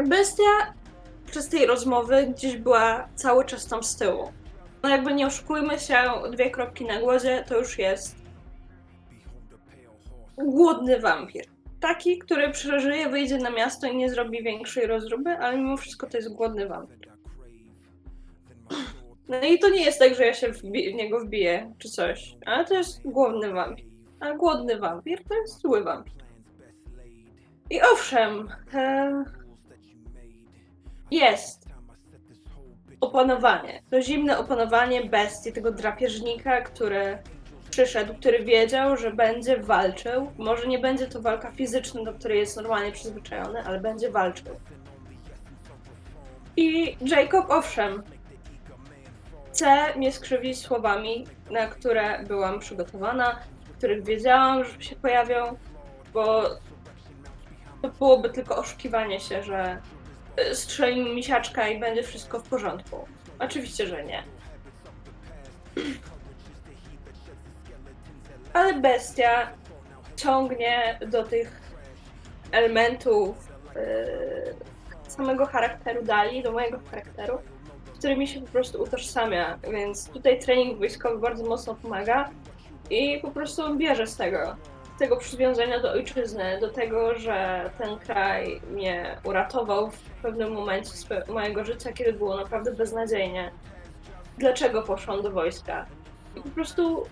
Bestia 0.08 0.74
przez 1.26 1.50
tej 1.50 1.66
rozmowy 1.66 2.28
gdzieś 2.28 2.58
była 2.58 3.08
cały 3.16 3.46
czas 3.46 3.68
tam 3.68 3.84
z 3.84 3.96
tyłu. 3.96 4.32
No 4.84 4.90
jakby 4.90 5.14
nie 5.14 5.28
oszukujmy 5.28 5.80
się, 5.80 5.96
dwie 6.32 6.50
kropki 6.50 6.86
na 6.86 7.00
głodzie 7.00 7.44
to 7.48 7.60
już 7.60 7.80
jest 7.80 8.16
głodny 10.38 11.00
wampir. 11.00 11.46
Taki, 11.80 12.18
który 12.18 12.52
przeżyje, 12.52 13.10
wyjdzie 13.10 13.38
na 13.38 13.50
miasto 13.50 13.88
i 13.88 13.98
nie 13.98 14.10
zrobi 14.10 14.44
większej 14.44 14.88
rozruby, 14.88 15.30
ale 15.30 15.58
mimo 15.58 15.78
wszystko 15.78 16.08
to 16.08 16.18
jest 16.18 16.34
głodny 16.34 16.68
wampir. 16.68 17.12
No 19.28 19.42
i 19.42 19.60
to 19.60 19.70
nie 19.70 19.86
jest 19.86 20.00
tak, 20.00 20.16
że 20.16 20.26
ja 20.26 20.34
się 20.34 20.54
w 20.54 20.64
niego 20.64 21.20
wbiję 21.20 21.74
czy 21.78 21.90
coś, 21.90 22.36
ale 22.46 22.66
to 22.66 22.74
jest 22.74 23.02
głodny 23.06 23.54
wampir. 23.54 23.95
A 24.20 24.34
głodny 24.34 24.80
wampir 24.80 25.24
to 25.24 25.34
jest 25.36 25.62
zły 25.62 25.84
wampir. 25.84 26.14
I 27.70 27.82
owszem, 27.82 28.50
e, 28.74 29.24
jest 31.12 31.66
opanowanie. 33.02 33.82
To 33.90 34.02
zimne 34.02 34.38
opanowanie 34.38 35.06
bestii, 35.06 35.54
tego 35.54 35.72
drapieżnika, 35.72 36.62
który 36.62 37.18
przyszedł, 37.70 38.14
który 38.14 38.44
wiedział, 38.44 38.98
że 38.98 39.12
będzie 39.12 39.58
walczył. 39.58 40.32
Może 40.38 40.68
nie 40.68 40.80
będzie 40.80 41.08
to 41.08 41.22
walka 41.22 41.52
fizyczna, 41.52 42.04
do 42.04 42.14
której 42.14 42.40
jest 42.40 42.56
normalnie 42.56 42.92
przyzwyczajony, 42.92 43.64
ale 43.64 43.80
będzie 43.80 44.12
walczył. 44.12 44.56
I 46.58 46.98
Jacob, 47.02 47.46
owszem, 47.50 48.04
chce 49.48 49.96
mnie 49.98 50.12
skrzywić 50.12 50.58
słowami, 50.58 51.28
na 51.52 51.68
które 51.68 52.24
byłam 52.24 52.60
przygotowana, 52.60 53.40
których 53.78 54.04
wiedziałam, 54.04 54.66
że 54.66 54.82
się 54.82 54.96
pojawią, 54.96 55.58
bo 56.14 56.44
to 57.82 57.90
byłoby 57.90 58.30
tylko 58.30 58.58
oszukiwanie 58.58 59.20
się, 59.20 59.44
że 59.44 59.82
y, 60.52 60.56
strzeli 60.56 61.04
mi 61.04 61.16
misiaczka 61.16 61.68
i 61.68 61.80
będzie 61.80 62.04
wszystko 62.04 62.40
w 62.40 62.50
porządku. 62.50 63.08
Oczywiście, 63.40 63.88
że 63.88 64.04
nie. 64.04 64.24
Ale 68.54 68.74
bestia 68.74 69.50
ciągnie 70.16 71.00
do 71.08 71.24
tych 71.24 71.62
elementów 72.52 73.50
yy, 73.76 74.56
samego 75.08 75.46
charakteru 75.46 76.04
Dali, 76.04 76.44
do 76.44 76.52
mojego 76.52 76.80
charakteru, 76.92 77.38
z 77.94 77.98
którymi 77.98 78.28
się 78.28 78.42
po 78.42 78.48
prostu 78.48 78.82
utożsamia, 78.82 79.60
więc 79.72 80.10
tutaj 80.10 80.40
trening 80.40 80.80
wojskowy 80.80 81.20
bardzo 81.20 81.46
mocno 81.46 81.76
pomaga 81.76 82.30
i 82.90 83.20
po 83.20 83.32
prostu 83.32 83.76
bierze 83.76 84.08
z 84.08 84.18
tego, 84.18 84.56
z 84.96 85.00
tego 85.00 85.18
przywiązania 85.18 85.80
do 85.80 85.92
ojczyzny, 85.92 86.58
do 86.62 86.70
tego, 86.70 87.16
że 87.16 87.70
ten 87.78 88.00
kraj 88.00 88.62
mnie 88.72 89.18
uratował 89.24 89.92
w 89.92 90.00
pewnym 90.22 90.54
momencie 90.54 90.92
mojego 91.28 91.66
życia, 91.66 91.94
kiedy 91.94 92.14
było 92.14 92.38
naprawdę 92.38 92.72
beznadziejnie. 92.72 93.52
Dlaczego 94.38 94.84
poszłam 94.84 95.22
do 95.22 95.32
wojska? 95.32 95.86
I 96.36 96.42
po 96.42 96.50
prostu 96.50 97.06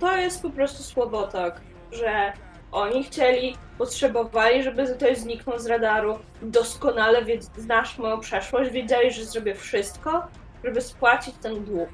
to 0.00 0.16
jest 0.16 0.42
po 0.42 0.50
prostu 0.50 0.82
słowotok, 0.82 1.60
że 1.92 2.32
oni 2.72 3.04
chcieli, 3.04 3.56
potrzebowali, 3.78 4.62
żeby 4.62 4.94
ktoś 4.94 5.18
zniknął 5.18 5.58
z 5.58 5.66
radaru. 5.66 6.18
Doskonale 6.42 7.24
wie, 7.24 7.42
znasz 7.42 7.98
moją 7.98 8.20
przeszłość, 8.20 8.70
wiedzieli, 8.70 9.10
że 9.10 9.24
zrobię 9.24 9.54
wszystko, 9.54 10.26
żeby 10.64 10.80
spłacić 10.80 11.34
ten 11.42 11.64
dług. 11.64 11.88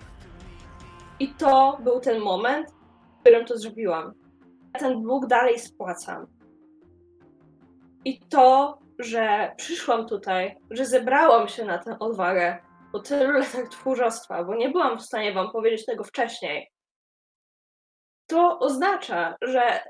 I 1.18 1.29
to 1.29 1.79
był 1.85 2.01
ten 2.01 2.18
moment, 2.21 2.80
którym 3.21 3.47
to 3.47 3.59
zrobiłam. 3.59 4.12
Ja 4.75 4.81
ten 4.81 5.03
dług 5.03 5.27
dalej 5.27 5.59
spłacam. 5.59 6.27
I 8.05 8.21
to, 8.21 8.79
że 8.99 9.53
przyszłam 9.57 10.07
tutaj, 10.07 10.57
że 10.71 10.87
zebrałam 10.87 11.49
się 11.49 11.64
na 11.64 11.79
tę 11.79 11.99
odwagę 11.99 12.59
po 12.93 12.99
tylu 12.99 13.33
latach 13.33 13.68
tchórzostwa, 13.68 14.45
bo 14.45 14.55
nie 14.55 14.68
byłam 14.71 14.99
w 14.99 15.03
stanie 15.03 15.33
wam 15.33 15.51
powiedzieć 15.51 15.87
tego 15.87 16.05
wcześniej, 16.05 16.71
to 18.27 18.59
oznacza, 18.59 19.37
że 19.43 19.62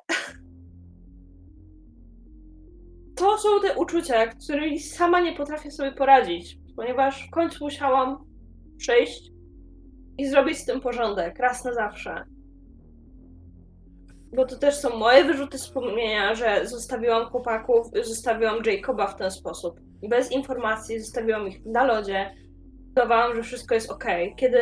to 3.19 3.39
są 3.39 3.49
te 3.61 3.75
uczucia, 3.79 4.27
którymi 4.27 4.81
sama 4.81 5.21
nie 5.21 5.37
potrafię 5.37 5.71
sobie 5.71 5.93
poradzić, 5.93 6.57
ponieważ 6.77 7.27
w 7.27 7.31
końcu 7.31 7.65
musiałam 7.65 8.25
przyjść 8.79 9.31
i 10.19 10.27
zrobić 10.27 10.59
z 10.59 10.65
tym 10.65 10.81
porządek 10.81 11.39
raz 11.39 11.65
na 11.65 11.75
zawsze. 11.75 12.25
Bo 14.33 14.45
to 14.45 14.57
też 14.57 14.75
są 14.75 14.97
moje 14.97 15.25
wyrzuty 15.25 15.59
sumienia, 15.59 16.35
że 16.35 16.67
zostawiłam 16.67 17.27
chłopaków, 17.27 17.87
zostawiłam 18.05 18.57
Jacoba 18.65 19.07
w 19.07 19.17
ten 19.17 19.31
sposób. 19.31 19.81
Bez 20.09 20.33
informacji 20.33 21.01
zostawiłam 21.01 21.49
ich 21.49 21.67
na 21.67 21.85
lodzie. 21.85 22.31
Udawałam, 22.91 23.37
że 23.37 23.43
wszystko 23.43 23.75
jest 23.75 23.91
ok, 23.91 24.05
kiedy 24.37 24.59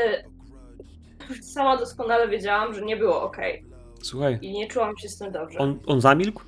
sama 1.55 1.77
doskonale 1.77 2.29
wiedziałam, 2.29 2.75
że 2.75 2.83
nie 2.83 2.97
było 2.97 3.23
ok 3.23 3.37
Słuchaj, 4.03 4.39
i 4.43 4.53
nie 4.53 4.69
czułam 4.69 4.97
się 4.99 5.09
z 5.09 5.19
tym 5.19 5.33
dobrze. 5.33 5.59
on, 5.59 5.79
on 5.87 6.01
zamilkł, 6.01 6.43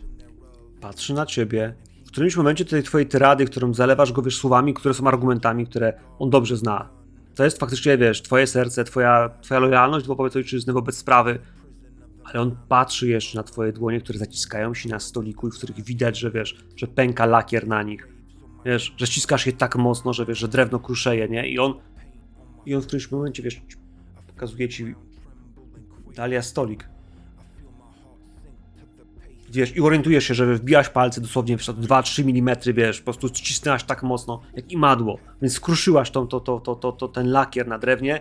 patrzy 0.81 1.14
na 1.14 1.27
ciebie. 1.27 1.75
W 2.07 2.12
którymś 2.12 2.37
momencie 2.37 2.64
tej 2.64 2.83
twojej 2.83 3.09
tyrady, 3.09 3.45
którą 3.45 3.75
zalewasz 3.75 4.12
go, 4.12 4.23
wiesz, 4.23 4.37
słowami, 4.39 4.75
które 4.75 4.95
są 4.95 5.07
argumentami, 5.07 5.66
które 5.66 5.93
on 6.18 6.31
dobrze 6.31 6.57
zna. 6.57 6.89
To 7.35 7.45
jest 7.45 7.59
faktycznie, 7.59 7.99
wiesz, 7.99 8.23
twoje 8.23 8.47
serce, 8.47 8.85
twoja, 8.85 9.31
twoja 9.43 9.61
lojalność 9.61 10.07
wobec 10.07 10.37
ojczyzny, 10.37 10.73
wobec 10.73 10.97
sprawy. 10.97 11.39
Ale 12.33 12.43
on 12.43 12.57
patrzy 12.68 13.09
jeszcze 13.09 13.39
na 13.39 13.43
twoje 13.43 13.72
dłonie, 13.72 14.01
które 14.01 14.18
zaciskają 14.18 14.74
się 14.74 14.89
na 14.89 15.01
stoliku 15.01 15.49
i 15.49 15.51
w 15.51 15.55
których 15.55 15.85
widać, 15.85 16.18
że 16.18 16.31
wiesz, 16.31 16.64
że 16.76 16.87
pęka 16.87 17.26
lakier 17.26 17.68
na 17.68 17.83
nich. 17.83 18.09
Wiesz, 18.64 18.95
że 18.97 19.07
ściskasz 19.07 19.47
je 19.47 19.53
tak 19.53 19.76
mocno, 19.76 20.12
że 20.12 20.26
wiesz, 20.26 20.39
że 20.39 20.49
drewno 20.49 20.78
kruszeje, 20.78 21.28
nie? 21.28 21.49
I 21.49 21.59
on, 21.59 21.74
i 22.66 22.74
on 22.74 22.83
w 22.83 22.87
którymś 22.87 23.11
momencie, 23.11 23.43
wiesz, 23.43 23.62
pokazuje 24.26 24.68
ci 24.68 24.95
Dalia 26.16 26.43
stolik. 26.43 26.89
Wiesz, 29.51 29.76
i 29.76 29.81
orientujesz 29.81 30.24
się, 30.24 30.35
że 30.35 30.55
wbijasz 30.55 30.89
palce 30.89 31.20
dosłownie 31.20 31.59
w 31.59 31.62
2-3 31.62 32.39
mm, 32.39 32.57
wiesz, 32.74 32.99
po 32.99 33.05
prostu 33.05 33.28
ścisnęłaś 33.28 33.85
tak 33.85 34.03
mocno, 34.03 34.41
jak 34.55 34.72
imadło, 34.72 35.18
więc 35.43 35.55
skruszyłaś 35.55 36.11
tą, 36.11 36.26
to, 36.26 36.41
to, 36.41 36.61
to, 36.61 36.74
to, 36.74 36.93
to, 36.93 37.09
ten 37.09 37.31
lakier 37.31 37.68
na 37.68 37.78
drewnie. 37.78 38.20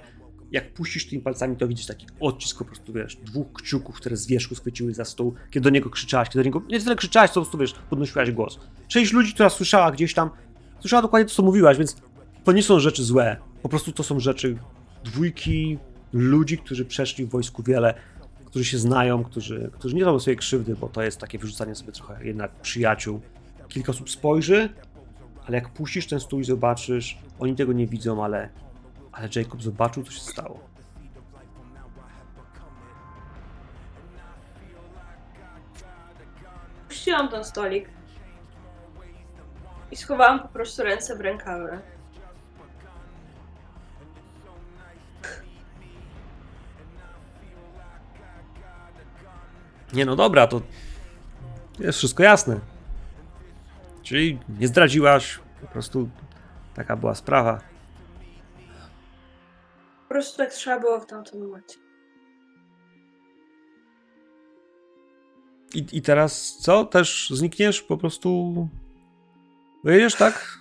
Jak 0.52 0.74
puścisz 0.74 1.08
tymi 1.08 1.22
palcami, 1.22 1.58
to 1.58 1.68
widzisz 1.68 1.86
taki 1.86 2.08
odcisk 2.20 2.58
po 2.58 2.66
prostu, 2.66 2.93
wiesz, 2.93 3.16
dwóch 3.16 3.54
kciuków, 3.54 3.95
które 3.95 4.18
z 4.18 4.28
wierzchu 4.28 4.56
schwyciły 4.56 4.93
za 4.93 5.06
stół, 5.06 5.34
kiedy 5.52 5.64
do 5.64 5.70
niego 5.70 5.89
krzyczałaś, 5.89 6.30
kiedy 6.30 6.39
do 6.39 6.43
niego, 6.43 6.62
nie 6.70 6.80
tyle 6.80 6.95
krzyczałaś, 6.95 7.30
co 7.30 7.34
po 7.34 7.41
prostu, 7.41 7.58
wiesz, 7.58 7.74
podnosiłaś 7.89 8.32
głos. 8.32 8.60
Część 8.88 9.14
ludzi, 9.14 9.34
która 9.34 9.50
słyszała 9.50 9.91
gdzieś 9.91 10.14
tam, 10.14 10.30
słyszała 10.80 11.02
dokładnie 11.02 11.26
to, 11.26 11.36
co 11.36 11.43
mówiłaś, 11.43 11.78
więc 11.78 11.95
to 12.43 12.52
nie 12.52 12.64
są 12.64 12.80
rzeczy 12.80 13.04
złe, 13.04 13.38
po 13.62 13.70
prostu 13.70 13.91
to 13.91 14.04
są 14.04 14.20
rzeczy 14.20 14.58
dwójki 15.04 15.78
ludzi, 16.14 16.58
którzy 16.58 16.86
przeszli 16.86 17.26
w 17.26 17.30
wojsku 17.30 17.64
wiele, 17.64 17.93
którzy 18.45 18.66
się 18.66 18.78
znają, 18.78 19.24
którzy, 19.24 19.70
którzy 19.74 19.95
nie 19.95 20.04
robią 20.04 20.20
sobie 20.20 20.36
krzywdy, 20.36 20.76
bo 20.76 20.89
to 20.89 21.02
jest 21.02 21.18
takie 21.18 21.39
wyrzucanie 21.39 21.76
sobie 21.76 21.91
trochę 21.91 22.26
jednak 22.26 22.52
przyjaciół. 22.62 23.22
Kilka 23.68 23.91
osób 23.91 24.10
spojrzy, 24.10 24.70
ale 25.45 25.58
jak 25.58 25.70
puścisz 25.70 26.08
ten 26.08 26.20
stół 26.20 26.39
i 26.39 26.43
zobaczysz, 26.43 27.18
oni 27.39 27.56
tego 27.56 27.74
nie 27.74 27.88
widzą, 27.88 28.24
ale, 28.24 28.50
ale 29.20 29.30
Jacob 29.36 29.61
zobaczył, 29.61 30.03
co 30.03 30.11
się 30.11 30.20
stało. 30.20 30.59
Puściłam 36.88 37.30
ten 37.30 37.43
stolik 37.43 37.89
i 39.91 39.95
schowałam 39.95 40.39
po 40.39 40.47
prostu 40.47 40.84
ręce 40.84 41.15
w 41.15 41.22
rękawy. 41.22 41.80
Nie 49.93 50.05
no 50.05 50.15
dobra, 50.15 50.47
to 50.47 50.61
jest 51.80 51.97
wszystko 51.97 52.24
jasne. 52.24 52.59
Czyli 54.03 54.39
nie 54.59 54.67
zdradziłaś, 54.67 55.39
po 55.61 55.67
prostu 55.67 56.09
taka 56.76 56.95
była 56.95 57.15
sprawa. 57.15 57.68
Po 60.10 60.14
prostu 60.14 60.38
tak 60.38 60.49
trzeba 60.49 60.80
było 60.80 60.99
w 60.99 61.05
tamtym 61.05 61.41
momencie. 61.41 61.80
I, 65.76 65.86
I 65.91 66.01
teraz 66.01 66.57
co? 66.57 66.86
Też 66.86 67.30
znikniesz? 67.34 67.82
Po 67.82 67.97
prostu 67.97 68.53
wyjedziesz, 69.84 70.16
tak? 70.16 70.57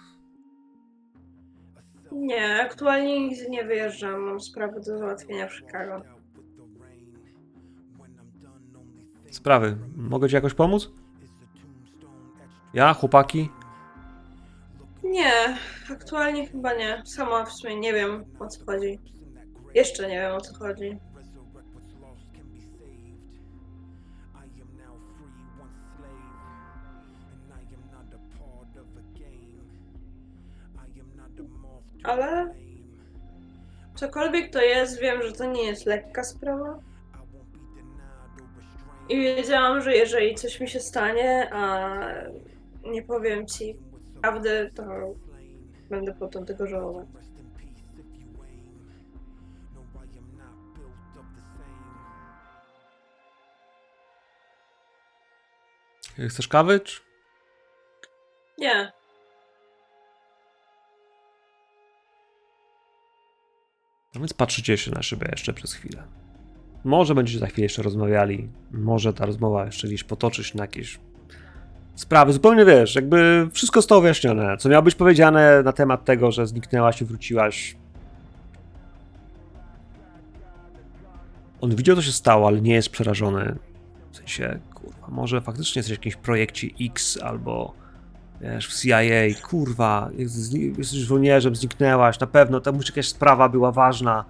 Nie, 2.13 2.63
aktualnie 2.63 3.21
nigdzie 3.21 3.51
nie 3.51 3.65
wyjeżdżam. 3.65 4.21
Mam 4.21 4.41
sprawy 4.41 4.81
do 4.81 4.99
załatwienia 4.99 5.49
w 5.49 5.55
Chicago. 5.55 6.03
Sprawy. 9.31 9.77
Mogę 9.97 10.29
ci 10.29 10.35
jakoś 10.35 10.55
pomóc? 10.55 10.91
Ja, 12.75 12.95
chłopaki? 12.95 13.49
Nie, 15.03 15.59
aktualnie 15.93 16.47
chyba 16.47 16.75
nie. 16.75 17.03
Sama 17.05 17.45
w 17.45 17.53
sumie 17.53 17.77
nie 17.81 17.93
wiem 17.93 18.25
o 18.39 18.47
co 18.47 18.65
chodzi. 18.65 18.99
Jeszcze 19.75 20.09
nie 20.09 20.21
wiem 20.21 20.33
o 20.33 20.41
co 20.41 20.55
chodzi. 20.55 20.99
Ale 32.05 32.55
cokolwiek 33.95 34.53
to 34.53 34.63
jest, 34.63 35.01
wiem, 35.01 35.23
że 35.23 35.33
to 35.33 35.45
nie 35.45 35.63
jest 35.63 35.87
lekka 35.87 36.25
sprawa. 36.25 36.81
I 39.09 39.17
wiedziałam, 39.17 39.83
że 39.83 39.97
jeżeli 39.97 40.35
coś 40.35 40.61
mi 40.61 40.69
się 40.69 40.81
stanie, 40.81 41.49
a 41.53 41.99
nie 42.85 43.03
powiem 43.03 43.47
ci 43.47 43.77
prawdy, 44.23 44.71
to 44.75 44.85
będę 45.91 46.15
potem 46.15 46.47
tego 46.47 46.67
żałować. 46.67 47.28
Chcesz 56.29 56.49
kawy? 56.49 56.81
Czy... 56.81 57.01
Nie. 58.59 58.93
No 64.15 64.21
więc 64.21 64.35
patrzycie 64.35 64.77
się 64.77 64.91
na 64.91 65.03
szybę 65.03 65.27
jeszcze 65.31 65.53
przez 65.53 65.75
chwilę. 65.75 66.03
Może 66.85 67.15
będziecie 67.15 67.39
za 67.39 67.47
chwilę 67.47 67.65
jeszcze 67.65 67.83
rozmawiali, 67.83 68.49
może 68.71 69.13
ta 69.13 69.27
rozmowa 69.27 69.67
jeszcze 69.67 69.89
gdzieś 69.89 70.05
potoczy 70.05 70.45
się 70.45 70.59
na 70.59 70.65
jakieś 70.65 70.99
sprawy. 71.95 72.33
Zupełnie 72.33 72.65
wiesz, 72.65 72.95
jakby 72.95 73.49
wszystko 73.53 73.81
zostało 73.81 74.01
wyjaśnione. 74.01 74.57
Co 74.57 74.69
miało 74.69 74.83
być 74.83 74.95
powiedziane 74.95 75.63
na 75.63 75.73
temat 75.73 76.05
tego, 76.05 76.33
że 76.33 76.47
zniknęłaś 76.47 77.03
i 77.03 77.05
wróciłaś. 77.05 77.77
On 81.61 81.77
widział, 81.77 81.97
co 81.97 82.03
się 82.03 82.13
stało, 82.13 82.47
ale 82.49 82.61
nie 82.61 82.75
jest 82.75 82.91
przerażony. 82.91 83.59
Sensie, 84.19 84.59
kurwa, 84.75 85.09
może 85.09 85.41
faktycznie 85.41 85.79
jesteś 85.79 85.97
w 85.97 86.01
jakimś 86.01 86.17
projekcie 86.17 86.69
X 86.81 87.19
albo 87.23 87.75
wiesz, 88.41 88.69
w 88.69 88.83
CIA, 88.83 89.49
kurwa, 89.49 90.11
jesteś 90.79 90.99
żołnierzem, 90.99 91.57
zniknęłaś, 91.57 92.21
na 92.21 92.27
pewno, 92.27 92.61
tam 92.61 92.77
już 92.77 92.89
jakaś 92.89 93.09
sprawa 93.09 93.49
była 93.49 93.73
ważna. 93.73 94.25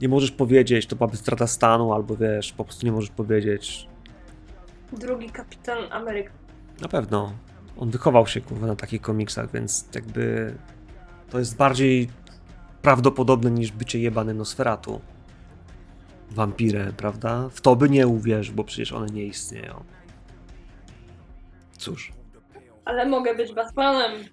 Nie 0.00 0.08
możesz 0.08 0.30
powiedzieć, 0.30 0.86
to 0.86 0.96
byłaby 0.96 1.16
strata 1.16 1.46
stanu, 1.46 1.92
albo 1.92 2.16
wiesz, 2.16 2.52
po 2.52 2.64
prostu 2.64 2.86
nie 2.86 2.92
możesz 2.92 3.10
powiedzieć. 3.10 3.88
Drugi 4.92 5.30
kapitan 5.30 5.78
Ameryki. 5.90 6.30
Na 6.80 6.88
pewno. 6.88 7.32
On 7.78 7.90
wychował 7.90 8.26
się, 8.26 8.40
kurwa, 8.40 8.66
na 8.66 8.76
takich 8.76 9.00
komiksach, 9.00 9.50
więc 9.52 9.88
jakby 9.94 10.54
to 11.30 11.38
jest 11.38 11.56
bardziej 11.56 12.08
prawdopodobne 12.82 13.50
niż 13.50 13.72
bycie 13.72 13.98
jebanym 13.98 14.36
Nosferatu. 14.36 15.00
Wampirem, 16.32 16.92
prawda? 16.92 17.48
W 17.48 17.60
to 17.60 17.76
by 17.76 17.88
nie 17.88 18.06
uwierzył, 18.06 18.54
bo 18.54 18.64
przecież 18.64 18.92
one 18.92 19.06
nie 19.06 19.24
istnieją. 19.24 19.84
Cóż. 21.78 22.12
Ale 22.84 23.06
mogę 23.06 23.34
być 23.34 23.54
Batmanem. 23.54 24.24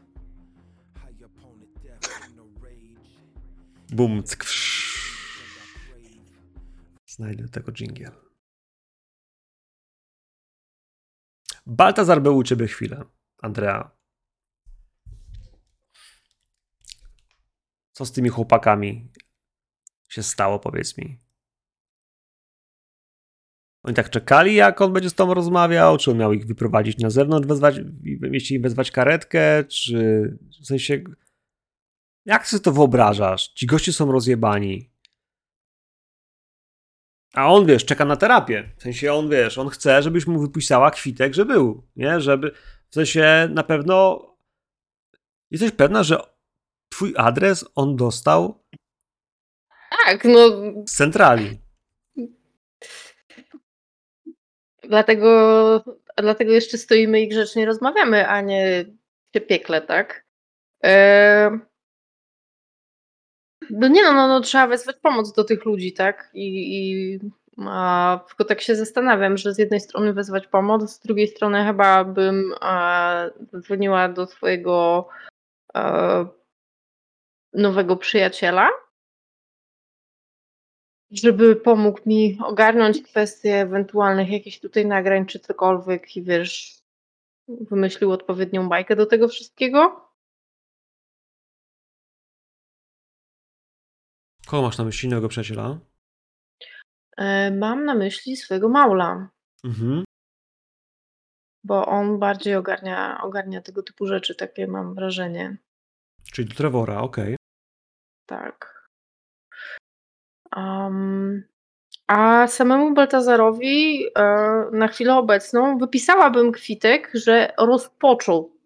Bum, 3.89 4.23
ck, 4.23 4.45
Znajdę 7.07 7.49
tego 7.49 7.71
dżingiel. 7.71 8.11
Baltazar 11.65 12.21
był 12.21 12.37
u 12.37 12.43
ciebie 12.43 12.67
chwilę, 12.67 13.03
Andrea. 13.41 13.91
Co 17.91 18.05
z 18.05 18.11
tymi 18.11 18.29
chłopakami 18.29 19.11
się 20.09 20.23
stało, 20.23 20.59
powiedz 20.59 20.97
mi? 20.97 21.28
Oni 23.89 23.95
tak 23.95 24.09
czekali, 24.09 24.55
jak 24.55 24.81
on 24.81 24.93
będzie 24.93 25.09
z 25.09 25.13
tobą 25.13 25.33
rozmawiał? 25.33 25.97
Czy 25.97 26.11
on 26.11 26.17
miał 26.17 26.33
ich 26.33 26.45
wyprowadzić 26.45 26.97
na 26.97 27.09
zewnątrz, 27.09 27.47
wezwać, 27.47 27.75
im 28.51 28.61
wezwać 28.61 28.91
karetkę? 28.91 29.63
Czy 29.63 30.37
w 30.61 30.65
sensie. 30.65 31.03
Jak 32.25 32.47
sobie 32.47 32.63
to 32.63 32.71
wyobrażasz? 32.71 33.47
Ci 33.47 33.65
goście 33.65 33.93
są 33.93 34.11
rozjebani. 34.11 34.91
A 37.33 37.53
on, 37.53 37.65
wiesz, 37.65 37.85
czeka 37.85 38.05
na 38.05 38.15
terapię. 38.15 38.71
W 38.77 38.81
sensie 38.81 39.13
on, 39.13 39.29
wiesz, 39.29 39.57
on 39.57 39.69
chce, 39.69 40.03
żebyś 40.03 40.27
mu 40.27 40.39
wypisała 40.39 40.91
kwitek, 40.91 41.33
że 41.33 41.45
był. 41.45 41.87
Nie? 41.95 42.21
Żeby. 42.21 42.51
W 42.89 42.95
sensie 42.95 43.49
na 43.53 43.63
pewno. 43.63 44.25
Jesteś 45.51 45.71
pewna, 45.71 46.03
że 46.03 46.17
twój 46.89 47.13
adres 47.17 47.65
on 47.75 47.95
dostał. 47.95 48.63
Tak, 50.05 50.25
no. 50.25 50.49
Z 50.87 50.95
centrali. 50.95 51.68
Dlatego, 54.89 55.83
dlatego 56.17 56.51
jeszcze 56.51 56.77
stoimy 56.77 57.21
i 57.21 57.27
grzecznie 57.27 57.65
rozmawiamy, 57.65 58.27
a 58.27 58.41
nie 58.41 58.85
się 59.35 59.41
piekle, 59.41 59.81
tak? 59.81 60.25
Eee... 60.81 61.59
No 63.69 63.87
nie 63.87 64.03
no, 64.03 64.13
no, 64.13 64.27
no, 64.27 64.41
trzeba 64.41 64.67
wezwać 64.67 64.95
pomoc 64.95 65.33
do 65.33 65.43
tych 65.43 65.65
ludzi, 65.65 65.93
tak? 65.93 66.29
I, 66.33 66.77
i 66.77 67.19
a, 67.67 68.19
tylko 68.27 68.45
tak 68.45 68.61
się 68.61 68.75
zastanawiam, 68.75 69.37
że 69.37 69.53
z 69.53 69.57
jednej 69.57 69.79
strony 69.79 70.13
wezwać 70.13 70.47
pomoc, 70.47 70.91
z 70.91 70.99
drugiej 70.99 71.27
strony 71.27 71.65
chyba 71.65 72.03
bym 72.03 72.53
a, 72.61 73.25
zadzwoniła 73.51 74.09
do 74.09 74.27
swojego 74.27 75.07
a, 75.73 76.25
nowego 77.53 77.97
przyjaciela, 77.97 78.69
żeby 81.11 81.55
pomógł 81.55 81.99
mi 82.05 82.37
ogarnąć 82.43 83.01
kwestie 83.01 83.55
ewentualnych 83.55 84.29
jakichś 84.29 84.59
tutaj 84.59 84.85
nagrań 84.85 85.25
czy 85.25 85.39
cokolwiek 85.39 86.15
i 86.15 86.23
wiesz, 86.23 86.79
wymyślił 87.47 88.11
odpowiednią 88.11 88.69
bajkę 88.69 88.95
do 88.95 89.05
tego 89.05 89.27
wszystkiego. 89.27 90.09
Kogo 94.47 94.61
masz 94.61 94.77
na 94.77 94.83
myśli 94.83 95.07
innego 95.07 95.29
przyjaciela? 95.29 95.79
E, 97.17 97.51
mam 97.51 97.85
na 97.85 97.95
myśli 97.95 98.37
swojego 98.37 98.69
Maula. 98.69 99.29
Mhm. 99.63 100.03
Bo 101.63 101.85
on 101.85 102.19
bardziej 102.19 102.55
ogarnia, 102.55 103.21
ogarnia 103.23 103.61
tego 103.61 103.83
typu 103.83 104.07
rzeczy, 104.07 104.35
takie 104.35 104.67
mam 104.67 104.95
wrażenie. 104.95 105.57
Czyli 106.31 106.47
do 106.47 106.55
Trevora, 106.55 107.01
okej. 107.01 107.35
Tak. 108.25 108.78
A 112.07 112.47
samemu 112.47 112.93
Baltazarowi 112.93 114.05
e, 114.05 114.21
na 114.71 114.87
chwilę 114.87 115.15
obecną 115.15 115.77
wypisałabym 115.77 116.51
kwitek, 116.51 117.11
że 117.13 117.53
rozpoczął 117.57 118.59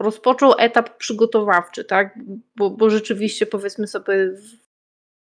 rozpoczął 0.00 0.54
etap 0.58 0.96
przygotowawczy, 0.96 1.84
tak? 1.84 2.18
Bo, 2.56 2.70
bo 2.70 2.90
rzeczywiście 2.90 3.46
powiedzmy 3.46 3.86
sobie, 3.86 4.14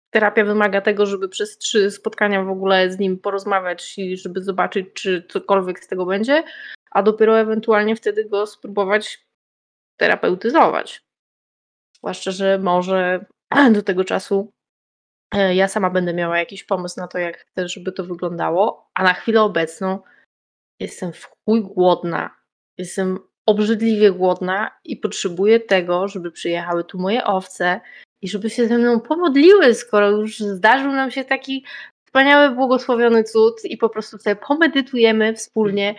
terapia 0.09 0.45
wymaga 0.45 0.81
tego, 0.81 1.05
żeby 1.05 1.29
przez 1.29 1.57
trzy 1.57 1.91
spotkania 1.91 2.43
w 2.43 2.49
ogóle 2.49 2.91
z 2.91 2.99
nim 2.99 3.19
porozmawiać 3.19 3.97
i 3.97 4.17
żeby 4.17 4.43
zobaczyć, 4.43 4.87
czy 4.93 5.23
cokolwiek 5.29 5.79
z 5.79 5.87
tego 5.87 6.05
będzie, 6.05 6.43
a 6.91 7.03
dopiero 7.03 7.39
ewentualnie 7.39 7.95
wtedy 7.95 8.25
go 8.25 8.47
spróbować 8.47 9.25
terapeutyzować. 9.97 11.01
Zwłaszcza, 11.97 12.31
że 12.31 12.59
może 12.59 13.25
do 13.75 13.83
tego 13.83 14.03
czasu 14.03 14.51
e, 15.35 15.55
ja 15.55 15.67
sama 15.67 15.89
będę 15.89 16.13
miała 16.13 16.39
jakiś 16.39 16.63
pomysł 16.63 16.99
na 16.99 17.07
to, 17.07 17.17
jak 17.17 17.37
chcę, 17.37 17.67
żeby 17.67 17.91
to 17.91 18.03
wyglądało, 18.03 18.89
a 18.93 19.03
na 19.03 19.13
chwilę 19.13 19.41
obecną 19.41 19.99
jestem 20.79 21.13
w 21.13 21.27
chuj 21.45 21.63
głodna. 21.63 22.35
Jestem 22.77 23.19
obrzydliwie 23.45 24.11
głodna 24.11 24.71
i 24.83 24.97
potrzebuję 24.97 25.59
tego, 25.59 26.07
żeby 26.07 26.31
przyjechały 26.31 26.83
tu 26.83 26.99
moje 26.99 27.25
owce 27.25 27.81
i 28.21 28.29
żeby 28.29 28.49
się 28.49 28.67
ze 28.67 28.77
mną 28.77 28.99
pomodliły, 28.99 29.73
skoro 29.73 30.09
już 30.09 30.39
zdarzył 30.39 30.91
nam 30.91 31.11
się 31.11 31.25
taki 31.25 31.65
wspaniały, 32.05 32.55
błogosławiony 32.55 33.23
cud 33.23 33.65
i 33.65 33.77
po 33.77 33.89
prostu 33.89 34.17
sobie 34.17 34.35
pomedytujemy 34.35 35.33
wspólnie, 35.33 35.95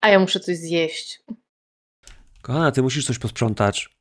a 0.00 0.08
ja 0.08 0.18
muszę 0.18 0.40
coś 0.40 0.56
zjeść. 0.56 1.22
Kochana, 2.42 2.72
ty 2.72 2.82
musisz 2.82 3.06
coś 3.06 3.18
posprzątać. 3.18 3.94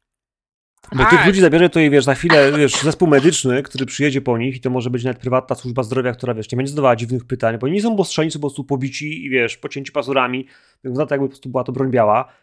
Bo 0.91 1.05
tych 1.05 1.25
ludzi 1.25 1.41
zabierze 1.41 1.69
to 1.69 1.79
i 1.79 1.89
wiesz, 1.89 2.03
za 2.03 2.15
chwilę 2.15 2.51
wiesz, 2.57 2.81
zespół 2.81 3.07
medyczny, 3.07 3.63
który 3.63 3.85
przyjedzie 3.85 4.21
po 4.21 4.37
nich 4.37 4.55
i 4.55 4.59
to 4.59 4.69
może 4.69 4.89
być 4.89 5.03
nawet 5.03 5.19
prywatna 5.19 5.55
służba 5.55 5.83
zdrowia, 5.83 6.11
która 6.11 6.33
wiesz, 6.33 6.51
nie 6.51 6.55
będzie 6.55 6.69
zadawała 6.69 6.95
dziwnych 6.95 7.25
pytań, 7.25 7.57
bo 7.57 7.65
oni 7.65 7.75
nie 7.75 7.81
są 7.81 7.95
bostrzeni, 7.95 8.31
są 8.31 8.39
po 8.39 8.47
prostu 8.47 8.63
pobici 8.63 9.25
i 9.25 9.29
wiesz, 9.29 9.57
pocięci 9.57 9.91
pazurami, 9.91 10.47
wygląda 10.83 11.05
to 11.05 11.13
jakby 11.15 11.27
po 11.27 11.31
prostu 11.31 11.49
była 11.49 11.63
to 11.63 11.71
broń 11.71 11.91
biała. 11.91 12.33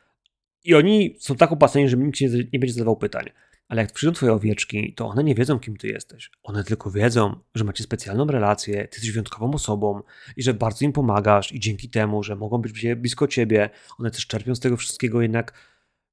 I 0.65 0.75
oni 0.75 1.17
są 1.19 1.37
tak 1.37 1.53
opłaceni, 1.53 1.89
że 1.89 1.97
nikt 1.97 2.21
nie, 2.21 2.29
nie 2.29 2.59
będzie 2.59 2.73
zadawał 2.73 2.97
pytań. 2.97 3.25
Ale 3.69 3.83
jak 3.83 3.93
przyjdą 3.93 4.13
twoje 4.15 4.33
owieczki, 4.33 4.95
to 4.95 5.07
one 5.07 5.25
nie 5.25 5.35
wiedzą, 5.35 5.59
kim 5.59 5.77
ty 5.77 5.89
jesteś. 5.89 6.31
One 6.43 6.65
tylko 6.65 6.91
wiedzą, 6.91 7.41
że 7.55 7.65
macie 7.65 7.85
specjalną 7.85 8.27
relację, 8.27 8.75
ty 8.75 8.97
jesteś 8.97 9.11
wyjątkową 9.11 9.51
osobą 9.55 10.03
i 10.37 10.43
że 10.43 10.55
bardzo 10.55 10.85
im 10.85 10.93
pomagasz 10.93 11.53
i 11.53 11.61
dzięki 11.61 11.91
temu, 11.91 12.23
że 12.23 12.37
mogą 12.37 12.59
być 12.59 12.95
blisko 12.97 13.27
ciebie, 13.27 13.71
one 13.99 14.11
też 14.11 14.27
czerpią 14.27 14.55
z 14.55 14.61
tego 14.61 14.77
wszystkiego 14.77 15.23
jednak 15.23 15.53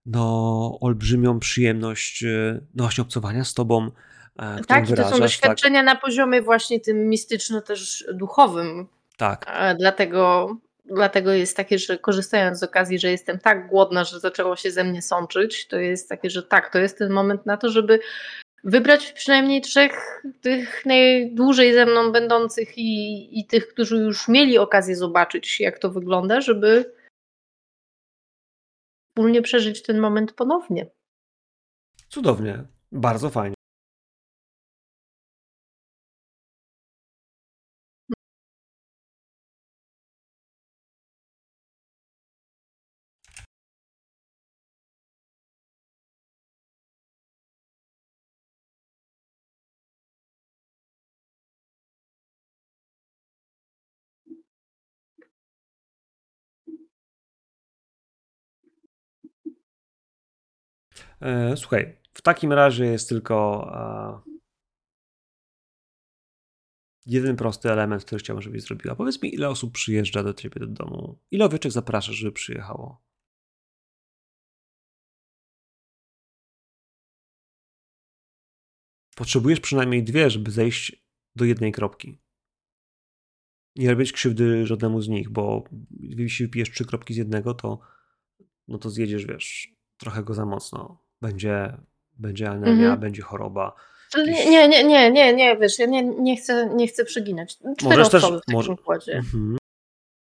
no, 0.07 0.77
olbrzymią 0.81 1.39
przyjemność 1.39 2.23
e, 2.23 2.59
no 2.75 2.83
właśnie 2.83 3.01
obcowania 3.01 3.43
z 3.43 3.53
tobą. 3.53 3.91
E, 4.39 4.61
tak, 4.67 4.87
to 4.87 5.03
są 5.03 5.09
tak. 5.09 5.19
doświadczenia 5.19 5.79
tak. 5.79 5.85
na 5.85 5.95
poziomie 5.95 6.41
właśnie 6.41 6.79
tym 6.79 7.09
mistyczno 7.09 7.61
też 7.61 8.05
duchowym. 8.13 8.87
Tak. 9.17 9.45
E, 9.49 9.75
dlatego 9.75 10.49
dlatego 10.95 11.33
jest 11.33 11.57
takie, 11.57 11.79
że 11.79 11.97
korzystając 11.97 12.59
z 12.59 12.63
okazji, 12.63 12.99
że 12.99 13.11
jestem 13.11 13.39
tak 13.39 13.67
głodna, 13.67 14.03
że 14.03 14.19
zaczęło 14.19 14.55
się 14.55 14.71
ze 14.71 14.83
mnie 14.83 15.01
sączyć, 15.01 15.67
to 15.67 15.77
jest 15.79 16.09
takie, 16.09 16.29
że 16.29 16.43
tak, 16.43 16.71
to 16.71 16.79
jest 16.79 16.97
ten 16.97 17.11
moment 17.11 17.45
na 17.45 17.57
to, 17.57 17.69
żeby 17.69 17.99
wybrać 18.63 19.11
przynajmniej 19.11 19.61
trzech 19.61 20.23
tych 20.41 20.85
najdłużej 20.85 21.73
ze 21.73 21.85
mną 21.85 22.11
będących 22.11 22.77
i, 22.77 23.39
i 23.39 23.45
tych, 23.45 23.67
którzy 23.67 23.97
już 23.97 24.27
mieli 24.27 24.57
okazję 24.57 24.95
zobaczyć, 24.95 25.59
jak 25.59 25.79
to 25.79 25.89
wygląda, 25.89 26.41
żeby 26.41 26.96
wspólnie 29.17 29.41
przeżyć 29.41 29.83
ten 29.83 29.99
moment 29.99 30.33
ponownie. 30.33 30.91
Cudownie, 32.09 32.67
bardzo 32.91 33.29
fajnie. 33.29 33.56
Słuchaj, 61.55 61.97
w 62.13 62.21
takim 62.21 62.53
razie 62.53 62.85
jest 62.85 63.09
tylko 63.09 63.67
e, 64.25 64.37
jeden 67.05 67.35
prosty 67.35 67.71
element, 67.71 68.05
który 68.05 68.19
chciałbym, 68.19 68.41
żebyś 68.41 68.63
zrobiła. 68.63 68.95
Powiedz 68.95 69.21
mi, 69.21 69.33
ile 69.35 69.49
osób 69.49 69.73
przyjeżdża 69.73 70.23
do 70.23 70.33
ciebie 70.33 70.59
do 70.59 70.67
domu? 70.67 71.19
Ile 71.31 71.45
owieczek 71.45 71.71
zapraszasz, 71.71 72.15
żeby 72.15 72.31
przyjechało? 72.31 73.07
Potrzebujesz 79.15 79.59
przynajmniej 79.59 80.03
dwie, 80.03 80.29
żeby 80.29 80.51
zejść 80.51 81.07
do 81.35 81.45
jednej 81.45 81.71
kropki. 81.71 82.21
Nie 83.75 83.89
robić 83.89 84.11
krzywdy 84.11 84.65
żadnemu 84.65 85.01
z 85.01 85.07
nich, 85.07 85.29
bo 85.29 85.63
jeśli 85.99 86.45
wypijesz 86.45 86.71
trzy 86.71 86.85
kropki 86.85 87.13
z 87.13 87.17
jednego, 87.17 87.53
to 87.53 87.79
no 88.67 88.77
to 88.77 88.89
zjedziesz, 88.89 89.25
wiesz, 89.25 89.75
trochę 89.97 90.23
go 90.23 90.33
za 90.33 90.45
mocno 90.45 91.06
będzie, 91.21 91.77
będzie 92.13 92.49
anemia, 92.49 92.71
Mhm. 92.83 92.99
będzie 92.99 93.21
choroba. 93.21 93.75
Nie, 94.17 94.49
nie, 94.49 94.67
nie, 94.67 94.83
nie, 94.83 95.11
nie, 95.11 95.33
nie, 95.33 95.57
wiesz, 95.57 95.79
ja 95.79 95.85
nie, 95.85 96.03
nie, 96.03 96.37
chcę, 96.37 96.69
nie 96.75 96.87
chcę 96.87 97.05
przeginać. 97.05 97.57
Cztery 97.57 97.75
Możesz 97.83 98.09
też- 98.09 98.23
osoby 98.23 98.37
w 98.37 98.41
takim 98.41 98.53
może- 98.53 98.71
układzie. 98.71 99.13
Mhm. 99.13 99.57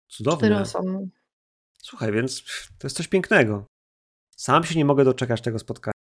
Cztery 0.08 0.30
Cudownie. 0.38 0.58
osoby. 0.62 1.10
Słuchaj, 1.78 2.12
więc 2.12 2.44
to 2.80 2.88
jest 2.88 2.98
coś 2.98 3.08
pięknego. 3.08 3.66
Sam 4.38 4.64
się 4.64 4.76
nie 4.76 4.86
mogę 4.86 5.04
doczekać 5.06 5.42
tego 5.42 5.60
spotkania. 5.60 5.92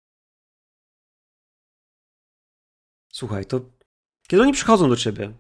Słuchaj, 3.12 3.44
to 3.46 3.60
kiedy 4.28 4.42
oni 4.42 4.52
przychodzą 4.52 4.88
do 4.88 4.96
ciebie, 4.96 5.32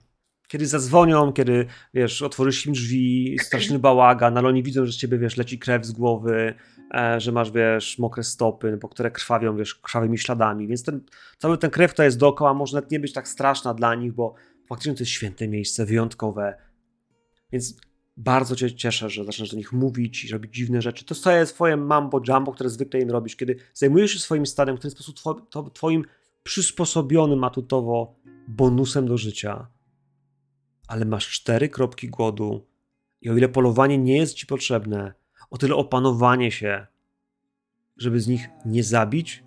kiedy 0.54 0.66
zadzwonią, 0.66 1.32
kiedy, 1.32 1.66
wiesz, 1.94 2.22
otworzysz 2.22 2.66
im 2.66 2.72
drzwi, 2.72 3.36
straszny 3.46 3.78
bałagan, 3.78 4.38
ale 4.38 4.48
oni 4.48 4.62
widzą, 4.62 4.86
że 4.86 4.92
z 4.92 4.96
ciebie, 4.96 5.18
wiesz, 5.18 5.36
leci 5.36 5.58
krew 5.58 5.86
z 5.86 5.92
głowy, 5.92 6.54
e, 6.94 7.20
że 7.20 7.32
masz, 7.32 7.50
wiesz, 7.50 7.98
mokre 7.98 8.22
stopy, 8.22 8.78
po 8.80 8.88
które 8.88 9.10
krwawią, 9.10 9.56
wiesz, 9.56 9.74
krwawymi 9.74 10.18
śladami, 10.18 10.66
więc 10.68 10.82
ten, 10.82 11.00
cały 11.38 11.58
ten 11.58 11.70
krew, 11.70 11.92
która 11.92 12.04
jest 12.04 12.18
dookoła, 12.18 12.54
może 12.54 12.76
nawet 12.76 12.90
nie 12.90 13.00
być 13.00 13.12
tak 13.12 13.28
straszna 13.28 13.74
dla 13.74 13.94
nich, 13.94 14.12
bo 14.12 14.34
faktycznie 14.68 14.94
to 14.94 15.00
jest 15.00 15.12
święte 15.12 15.48
miejsce, 15.48 15.86
wyjątkowe, 15.86 16.54
więc 17.52 17.76
bardzo 18.16 18.56
cię 18.56 18.74
cieszę, 18.74 19.10
że 19.10 19.24
zaczynasz 19.24 19.50
do 19.50 19.56
nich 19.56 19.72
mówić 19.72 20.24
i 20.24 20.32
robić 20.32 20.54
dziwne 20.54 20.82
rzeczy. 20.82 21.04
To 21.04 21.32
jest 21.32 21.54
twoje 21.54 21.76
mambo 21.76 22.20
jumbo, 22.28 22.52
które 22.52 22.70
zwykle 22.70 23.00
im 23.00 23.10
robisz, 23.10 23.36
kiedy 23.36 23.56
zajmujesz 23.74 24.12
się 24.12 24.18
swoim 24.18 24.46
stadem, 24.46 24.76
który 24.76 24.86
jest 24.86 24.96
po 24.96 25.04
prostu 25.04 25.22
two, 25.22 25.46
to, 25.50 25.70
twoim 25.70 26.04
przysposobionym 26.42 27.44
atutowo 27.44 28.14
bonusem 28.48 29.08
do 29.08 29.16
życia, 29.16 29.66
ale 30.88 31.04
masz 31.04 31.30
cztery 31.30 31.68
kropki 31.68 32.08
głodu 32.08 32.66
i 33.20 33.30
o 33.30 33.36
ile 33.36 33.48
polowanie 33.48 33.98
nie 33.98 34.16
jest 34.16 34.34
ci 34.34 34.46
potrzebne, 34.46 35.14
o 35.50 35.58
tyle 35.58 35.74
opanowanie 35.74 36.50
się, 36.50 36.86
żeby 37.96 38.20
z 38.20 38.26
nich 38.26 38.48
nie 38.66 38.84
zabić, 38.84 39.44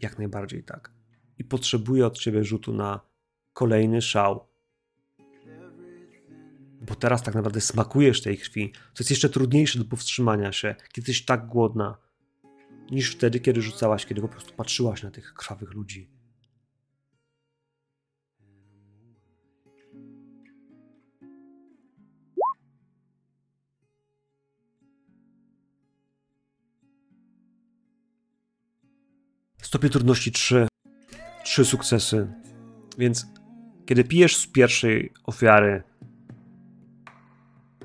jak 0.00 0.18
najbardziej 0.18 0.64
tak. 0.64 0.92
I 1.38 1.44
potrzebuję 1.44 2.06
od 2.06 2.18
ciebie 2.18 2.44
rzutu 2.44 2.72
na 2.72 3.00
kolejny 3.52 4.02
szał. 4.02 4.46
Bo 6.80 6.94
teraz 6.94 7.22
tak 7.22 7.34
naprawdę 7.34 7.60
smakujesz 7.60 8.22
tej 8.22 8.38
krwi, 8.38 8.72
co 8.72 9.02
jest 9.02 9.10
jeszcze 9.10 9.28
trudniejsze 9.28 9.78
do 9.78 9.84
powstrzymania 9.84 10.52
się, 10.52 10.74
kiedy 10.92 11.10
jesteś 11.10 11.24
tak 11.24 11.46
głodna, 11.46 11.96
niż 12.90 13.14
wtedy, 13.14 13.40
kiedy 13.40 13.62
rzucałaś, 13.62 14.06
kiedy 14.06 14.20
po 14.20 14.28
prostu 14.28 14.54
patrzyłaś 14.54 15.02
na 15.02 15.10
tych 15.10 15.34
krwawych 15.34 15.72
ludzi. 15.72 16.10
Stopień 29.70 29.90
trudności 29.90 30.32
3. 30.32 30.68
Trzy 31.44 31.64
sukcesy. 31.64 32.26
Więc 32.98 33.26
kiedy 33.86 34.04
pijesz 34.04 34.36
z 34.36 34.46
pierwszej 34.46 35.12
ofiary, 35.24 35.82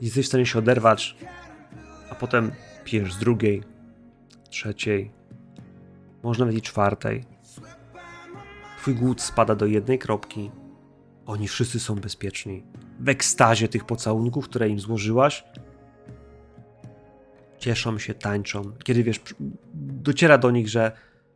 jesteś 0.01 0.25
w 0.25 0.27
stanie 0.27 0.45
się 0.45 0.59
oderwać, 0.59 1.15
a 2.09 2.15
potem 2.15 2.51
pijesz 2.83 3.13
z 3.13 3.17
drugiej, 3.17 3.63
trzeciej, 4.49 5.11
może 6.23 6.39
nawet 6.39 6.55
i 6.55 6.61
czwartej. 6.61 7.23
Twój 8.77 8.95
głód 8.95 9.21
spada 9.21 9.55
do 9.55 9.65
jednej 9.65 9.99
kropki. 9.99 10.51
Oni 11.25 11.47
wszyscy 11.47 11.79
są 11.79 11.95
bezpieczni. 11.95 12.63
W 12.99 13.09
ekstazie 13.09 13.67
tych 13.67 13.86
pocałunków, 13.86 14.49
które 14.49 14.69
im 14.69 14.79
złożyłaś, 14.79 15.43
cieszą 17.57 17.99
się, 17.99 18.13
tańczą. 18.13 18.71
Kiedy 18.83 19.03
wiesz, 19.03 19.19
dociera 19.73 20.38
do 20.38 20.51
nich, 20.51 20.69
że 20.69 20.91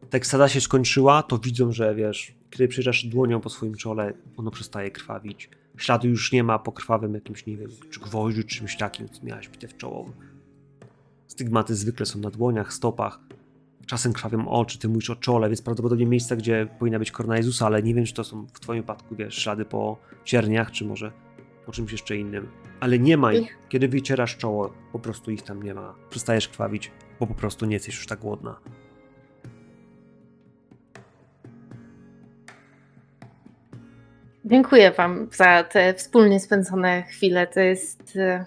ta 0.10 0.18
ekstada 0.18 0.48
się 0.48 0.62
skończyła, 0.62 1.24
to 1.24 1.38
widzą, 1.38 1.72
że 1.72 1.96
wiesz, 1.96 2.36
kiedy 2.50 2.68
przyjeżdżasz 2.68 3.06
dłonią 3.06 3.42
po 3.42 3.50
swoim 3.50 3.76
czole, 3.76 4.14
ono 4.38 4.52
przestaje 4.52 4.92
krwawić. 4.92 5.50
Śladu 5.78 6.08
już 6.08 6.32
nie 6.32 6.44
ma 6.44 6.60
po 6.60 6.72
krwawym 6.72 7.14
jakimś, 7.14 7.46
nie 7.46 7.58
wiem, 7.58 7.70
czy 7.90 8.00
gwoździu, 8.00 8.44
czy 8.44 8.56
czymś 8.56 8.78
takim, 8.78 9.10
co 9.10 9.24
miałaś 9.24 9.50
bite 9.50 9.68
w 9.68 9.78
czoło. 9.78 10.12
Stygmaty 11.28 11.76
zwykle 11.76 12.06
są 12.06 12.20
na 12.20 12.30
dłoniach, 12.30 12.74
stopach. 12.74 13.20
Czasem 13.86 14.14
krwawią 14.14 14.48
oczy, 14.48 14.80
ty 14.80 14.90
mówisz 14.90 15.10
o 15.10 15.16
czole, 15.16 15.50
więc 15.50 15.62
prawdopodobnie 15.62 16.06
miejsca, 16.06 16.36
gdzie 16.36 16.68
powinna 16.80 17.00
być 17.00 17.12
korona 17.12 17.38
Jezusa, 17.38 17.66
ale 17.66 17.84
nie 17.84 17.94
wiem, 17.94 18.06
czy 18.06 18.14
to 18.14 18.24
są 18.24 18.48
w 18.54 18.60
twoim 18.60 18.82
wypadku, 18.82 19.16
wiesz, 19.16 19.36
ślady 19.36 19.66
po 19.66 19.98
cierniach, 20.24 20.72
czy 20.72 20.86
może 20.86 21.12
po 21.66 21.72
czymś 21.72 21.92
jeszcze 21.92 22.18
innym. 22.18 22.48
Ale 22.80 23.00
nie 23.00 23.18
ma 23.18 23.34
ich. 23.34 23.58
Kiedy 23.70 23.88
wycierasz 23.88 24.38
czoło, 24.38 24.74
po 24.92 25.00
prostu 25.00 25.32
ich 25.32 25.42
tam 25.42 25.64
nie 25.64 25.74
ma. 25.74 25.96
Przestajesz 26.10 26.48
krwawić, 26.48 26.92
bo 27.20 27.28
po 27.28 27.34
prostu 27.34 27.66
nie 27.66 27.74
jesteś 27.74 27.96
już 27.96 28.08
tak 28.08 28.20
głodna. 28.20 28.60
Dziękuję 34.46 34.92
Wam 34.92 35.28
za 35.32 35.64
te 35.64 35.94
wspólnie 35.94 36.40
spędzone 36.40 37.04
chwile. 37.04 37.48
To 37.48 37.60
jest. 37.60 38.16
e, 38.16 38.46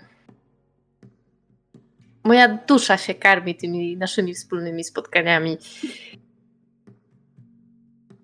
Moja 2.24 2.48
dusza 2.48 2.96
się 2.96 3.14
karmi 3.14 3.54
tymi 3.54 3.96
naszymi 3.96 4.34
wspólnymi 4.34 4.84
spotkaniami. 4.84 5.58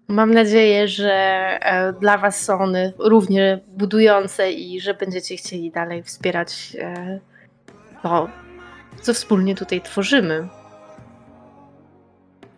Mam 0.09 0.35
nadzieję, 0.35 0.89
że 0.89 1.13
e, 1.13 1.93
dla 1.93 2.19
Was 2.19 2.43
są 2.45 2.61
one 2.61 2.93
równie 2.99 3.61
budujące 3.69 4.53
i 4.53 4.81
że 4.81 4.95
będziecie 4.95 5.37
chcieli 5.37 5.71
dalej 5.71 6.03
wspierać 6.03 6.77
e, 6.81 7.21
to, 8.03 8.29
co 9.01 9.15
wspólnie 9.15 9.55
tutaj 9.55 9.81
tworzymy. 9.81 10.49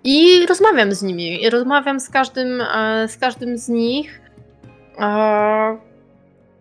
I 0.04 0.46
rozmawiam 0.46 0.92
z 0.92 1.02
nimi. 1.02 1.50
Rozmawiam 1.50 2.00
z 2.00 2.10
każdym, 2.10 2.62
z 3.06 3.16
każdym 3.16 3.58
z 3.58 3.68
nich. 3.68 4.20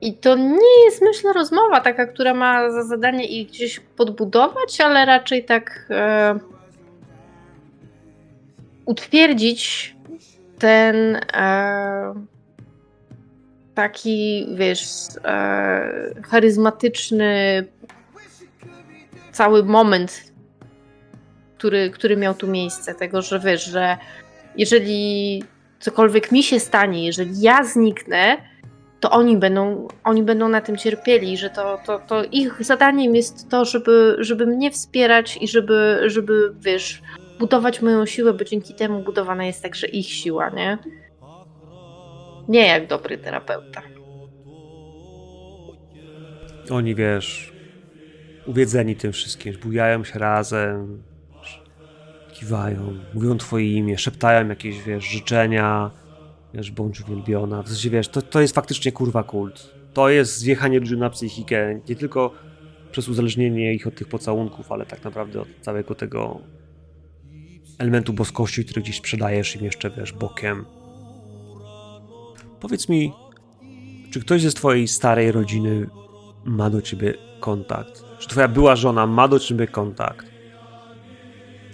I 0.01 0.13
to 0.13 0.35
nie 0.35 0.85
jest, 0.85 1.01
myślę, 1.01 1.33
rozmowa 1.33 1.81
taka, 1.81 2.05
która 2.05 2.33
ma 2.33 2.71
za 2.71 2.83
zadanie 2.83 3.25
ich 3.25 3.47
gdzieś 3.47 3.79
podbudować, 3.79 4.81
ale 4.81 5.05
raczej 5.05 5.45
tak 5.45 5.87
e, 5.89 6.39
utwierdzić 8.85 9.95
ten 10.59 11.15
e, 11.33 12.13
taki, 13.75 14.47
wiesz, 14.55 14.89
e, 15.25 16.13
charyzmatyczny 16.29 17.65
cały 19.31 19.63
moment, 19.63 20.33
który, 21.57 21.89
który 21.89 22.17
miał 22.17 22.33
tu 22.33 22.47
miejsce. 22.47 22.95
Tego, 22.95 23.21
że 23.21 23.39
wiesz, 23.39 23.65
że 23.65 23.97
jeżeli 24.57 25.43
cokolwiek 25.79 26.31
mi 26.31 26.43
się 26.43 26.59
stanie, 26.59 27.05
jeżeli 27.05 27.41
ja 27.41 27.63
zniknę, 27.63 28.37
to 28.99 29.11
oni 29.11 29.37
będą, 29.37 29.87
oni 30.03 30.23
będą 30.23 30.49
na 30.49 30.61
tym 30.61 30.77
cierpieli, 30.77 31.37
że 31.37 31.49
to, 31.49 31.79
to, 31.85 31.99
to 31.99 32.23
ich 32.23 32.63
zadaniem 32.63 33.15
jest 33.15 33.49
to, 33.49 33.65
żeby, 33.65 34.15
żeby 34.19 34.45
mnie 34.45 34.71
wspierać 34.71 35.37
i 35.41 35.47
żeby, 35.47 35.99
żeby, 36.05 36.53
wiesz, 36.59 37.01
budować 37.39 37.81
moją 37.81 38.05
siłę, 38.05 38.33
bo 38.33 38.43
dzięki 38.43 38.73
temu 38.73 39.03
budowana 39.03 39.45
jest 39.45 39.63
także 39.63 39.87
ich 39.87 40.07
siła, 40.07 40.49
nie? 40.49 40.77
Nie 42.47 42.67
jak 42.67 42.87
dobry 42.87 43.17
terapeuta. 43.17 43.81
Oni, 46.71 46.95
wiesz, 46.95 47.53
uwiedzeni 48.45 48.95
tym 48.95 49.11
wszystkim, 49.11 49.53
bujają 49.63 50.03
się 50.03 50.19
razem, 50.19 51.03
kiwają, 52.39 52.93
mówią 53.13 53.37
twoje 53.37 53.73
imię, 53.77 53.97
szeptają 53.97 54.49
jakieś, 54.49 54.81
wiesz, 54.83 55.03
życzenia, 55.03 55.91
wiesz, 56.53 56.71
bądź 56.71 57.01
uwielbiona. 57.01 57.63
W 57.63 57.67
sensie, 57.67 57.89
wiesz, 57.89 58.07
to, 58.07 58.21
to 58.21 58.41
jest 58.41 58.55
faktycznie 58.55 58.91
kurwa 58.91 59.23
kult. 59.23 59.73
To 59.93 60.09
jest 60.09 60.37
zjechanie 60.37 60.79
ludzi 60.79 60.97
na 60.97 61.09
psychikę, 61.09 61.79
nie 61.89 61.95
tylko 61.95 62.33
przez 62.91 63.09
uzależnienie 63.09 63.73
ich 63.73 63.87
od 63.87 63.95
tych 63.95 64.07
pocałunków, 64.07 64.71
ale 64.71 64.85
tak 64.85 65.03
naprawdę 65.03 65.41
od 65.41 65.47
całego 65.61 65.95
tego 65.95 66.41
elementu 67.77 68.13
boskości, 68.13 68.65
który 68.65 68.81
gdzieś 68.81 68.97
sprzedajesz 68.97 69.55
im 69.55 69.63
jeszcze, 69.63 69.89
wiesz, 69.89 70.13
bokiem. 70.13 70.65
Powiedz 72.59 72.89
mi, 72.89 73.13
czy 74.11 74.19
ktoś 74.19 74.41
ze 74.41 74.51
twojej 74.51 74.87
starej 74.87 75.31
rodziny 75.31 75.89
ma 76.45 76.69
do 76.69 76.81
ciebie 76.81 77.13
kontakt? 77.39 78.03
Czy 78.19 78.27
twoja 78.27 78.47
była 78.47 78.75
żona 78.75 79.07
ma 79.07 79.27
do 79.27 79.39
ciebie 79.39 79.67
kontakt? 79.67 80.28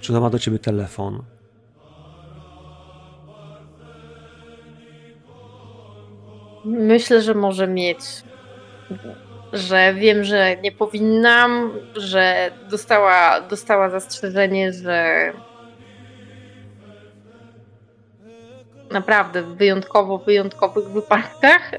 Czy 0.06 0.14
ona 0.14 0.22
ma 0.22 0.30
do 0.30 0.40
ciebie 0.40 0.60
telefon? 0.60 1.24
Myślę, 6.66 7.22
że 7.22 7.34
może 7.34 7.68
mieć. 7.68 8.00
Że 9.54 9.94
wiem, 9.94 10.24
że 10.24 10.58
nie 10.58 10.72
powinnam, 10.72 11.72
że 11.96 12.52
dostała, 12.70 13.42
dostała 13.42 13.90
zastrzeżenie, 13.90 14.74
że 14.74 15.32
naprawdę 18.92 19.42
w 19.42 19.56
wyjątkowo 19.56 20.18
wyjątkowych 20.18 20.90
wypadkach. 20.90 21.72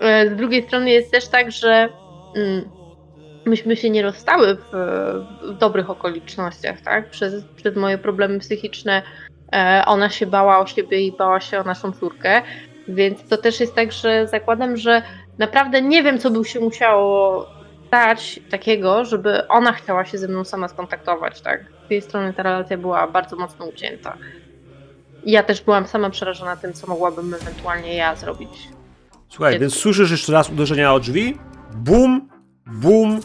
E, 0.00 0.30
Z 0.30 0.36
drugiej 0.36 0.62
strony 0.62 0.90
jest 0.90 1.10
też 1.12 1.28
tak, 1.28 1.50
że 1.50 1.88
mm, 2.36 2.77
myśmy 3.48 3.76
się 3.76 3.90
nie 3.90 4.02
rozstały 4.02 4.56
w, 4.56 4.70
w 5.42 5.58
dobrych 5.58 5.90
okolicznościach, 5.90 6.80
tak? 6.80 7.10
Przez, 7.10 7.44
przez 7.56 7.76
moje 7.76 7.98
problemy 7.98 8.38
psychiczne 8.38 9.02
e, 9.52 9.82
ona 9.86 10.10
się 10.10 10.26
bała 10.26 10.58
o 10.58 10.66
siebie 10.66 11.00
i 11.00 11.12
bała 11.12 11.40
się 11.40 11.58
o 11.58 11.62
naszą 11.62 11.92
córkę, 11.92 12.42
więc 12.88 13.28
to 13.28 13.36
też 13.36 13.60
jest 13.60 13.74
tak, 13.74 13.92
że 13.92 14.26
zakładam, 14.26 14.76
że 14.76 15.02
naprawdę 15.38 15.82
nie 15.82 16.02
wiem, 16.02 16.18
co 16.18 16.30
by 16.30 16.44
się 16.44 16.60
musiało 16.60 17.46
stać 17.86 18.40
takiego, 18.50 19.04
żeby 19.04 19.48
ona 19.48 19.72
chciała 19.72 20.04
się 20.04 20.18
ze 20.18 20.28
mną 20.28 20.44
sama 20.44 20.68
skontaktować, 20.68 21.40
tak? 21.40 21.64
Z 21.84 21.88
tej 21.88 22.02
strony 22.02 22.32
ta 22.32 22.42
relacja 22.42 22.78
była 22.78 23.06
bardzo 23.06 23.36
mocno 23.36 23.66
ucięta. 23.66 24.16
Ja 25.24 25.42
też 25.42 25.62
byłam 25.62 25.86
sama 25.86 26.10
przerażona 26.10 26.56
tym, 26.56 26.72
co 26.72 26.86
mogłabym 26.86 27.34
ewentualnie 27.34 27.96
ja 27.96 28.16
zrobić. 28.16 28.68
Słuchaj, 29.28 29.52
Dziecko. 29.52 29.60
więc 29.60 29.74
słyszysz 29.74 30.10
jeszcze 30.10 30.32
raz 30.32 30.50
uderzenia 30.50 30.94
o 30.94 31.00
drzwi? 31.00 31.38
Bum, 31.74 32.28
bum, 32.66 33.20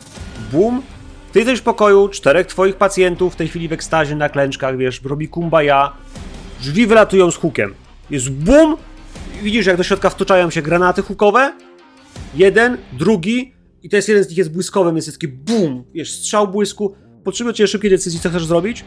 bum. 0.54 0.82
Ty 1.32 1.40
jesteś 1.40 1.60
w 1.60 1.64
pokoju, 1.64 2.10
czterech 2.10 2.48
twoich 2.48 2.76
pacjentów 2.76 3.34
w 3.34 3.36
tej 3.36 3.48
chwili 3.48 3.68
w 3.68 3.74
ekstazie 3.74 4.16
na 4.16 4.30
klęczkach, 4.30 4.78
wiesz, 4.78 5.02
robi 5.04 5.28
kumbaya. 5.28 5.92
Drzwi 6.62 6.88
wylatują 6.88 7.32
z 7.32 7.36
hukiem. 7.36 7.74
Jest 8.10 8.30
bum, 8.30 8.78
widzisz 9.44 9.66
jak 9.66 9.78
do 9.78 9.84
środka 9.84 10.10
wtoczają 10.10 10.50
się 10.50 10.62
granaty 10.62 11.02
hukowe. 11.02 11.54
Jeden, 12.36 12.78
drugi 12.94 13.54
i 13.84 13.90
to 13.90 13.96
jest 13.96 14.08
jeden 14.08 14.24
z 14.24 14.30
nich 14.30 14.38
jest 14.38 14.52
błyskowym, 14.52 14.96
jest 14.96 15.12
taki 15.12 15.28
bum, 15.28 15.84
wiesz, 15.94 16.14
strzał 16.14 16.48
błysku. 16.48 16.96
Potrzebuję 17.24 17.54
cię 17.54 17.68
szybkiej 17.68 17.90
decyzji, 17.90 18.20
co 18.20 18.30
chcesz 18.30 18.46
zrobić. 18.46 18.86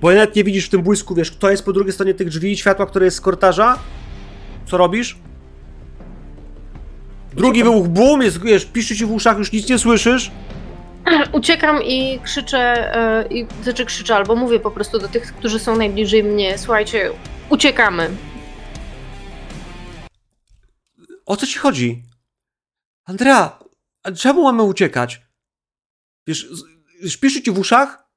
Bo 0.00 0.12
nawet 0.12 0.36
nie 0.36 0.44
widzisz 0.44 0.66
w 0.66 0.70
tym 0.70 0.82
błysku, 0.82 1.14
wiesz, 1.14 1.30
kto 1.30 1.50
jest 1.50 1.64
po 1.64 1.72
drugiej 1.72 1.92
stronie 1.92 2.14
tych 2.14 2.28
drzwi 2.28 2.56
światła, 2.56 2.86
które 2.86 3.04
jest 3.04 3.16
z 3.16 3.20
korytarza. 3.20 3.78
Co 4.66 4.76
robisz? 4.76 5.18
Drugi 7.34 7.64
wybuch, 7.64 7.88
bum, 7.88 8.22
jest, 8.22 8.42
wiesz, 8.42 8.64
piszczy 8.64 8.96
ci 8.96 9.06
w 9.06 9.12
uszach, 9.12 9.38
już 9.38 9.52
nic 9.52 9.68
nie 9.68 9.78
słyszysz. 9.78 10.30
Uciekam 11.32 11.82
i 11.82 12.20
krzyczę, 12.20 12.94
e, 12.96 13.28
i, 13.28 13.46
znaczy 13.62 13.84
krzyczę, 13.84 14.16
albo 14.16 14.36
mówię 14.36 14.60
po 14.60 14.70
prostu 14.70 14.98
do 14.98 15.08
tych, 15.08 15.36
którzy 15.36 15.58
są 15.58 15.76
najbliżej 15.76 16.24
mnie, 16.24 16.58
słuchajcie, 16.58 17.10
uciekamy. 17.50 18.10
O 21.26 21.36
co 21.36 21.46
ci 21.46 21.58
chodzi? 21.58 22.02
Andrea, 23.04 23.58
a 24.02 24.12
czemu 24.12 24.42
mamy 24.42 24.62
uciekać? 24.62 25.22
Wiesz, 26.26 26.46
wiesz, 27.02 27.16
piszczy 27.16 27.42
ci 27.42 27.50
w 27.50 27.58
uszach, 27.58 28.08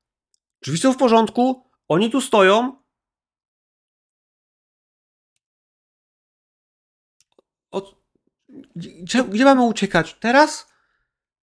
drzwi 0.62 0.78
są 0.78 0.94
w 0.94 0.98
porządku, 0.98 1.70
oni 1.88 2.12
tu 2.12 2.22
stoją. 2.22 2.84
O, 7.72 7.96
gdzie, 8.76 9.24
gdzie 9.24 9.46
mamy 9.46 9.62
uciekać? 9.62 10.14
Teraz? 10.14 10.74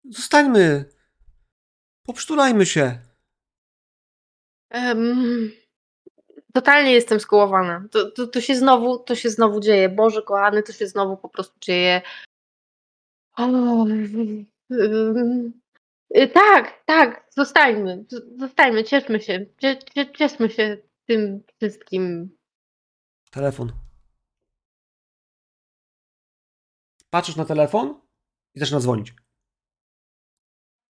Zostańmy. 0.05 0.85
Poprztulajmy 2.07 2.67
się. 2.67 2.99
Em, 4.71 5.51
totalnie 6.53 6.93
jestem 6.93 7.21
skołowana. 7.21 7.85
To, 7.91 8.11
to, 8.11 8.27
to 8.27 8.41
się 8.41 8.57
znowu, 8.57 8.99
to 8.99 9.15
się 9.15 9.31
znowu 9.31 9.61
dzieje. 9.61 9.89
Boże 9.89 10.23
kochany, 10.23 10.63
to 10.63 10.73
się 10.73 10.87
znowu 10.87 11.17
po 11.17 11.29
prostu 11.29 11.59
dzieje. 11.61 12.03
O, 13.37 13.87
y, 16.17 16.29
tak, 16.35 16.85
tak, 16.85 17.27
zostańmy, 17.31 18.05
zostańmy, 18.39 18.85
cieszmy 18.85 19.21
się, 19.21 19.47
cie, 19.59 19.79
cie, 19.95 20.13
cieszmy 20.13 20.51
się 20.51 20.79
tym 21.07 21.43
wszystkim. 21.57 22.37
Telefon. 23.31 23.82
Patrzysz 27.13 27.37
na 27.37 27.45
telefon 27.45 28.01
i 28.55 28.61
zaczyna 28.61 28.81
dzwonić. 28.81 29.15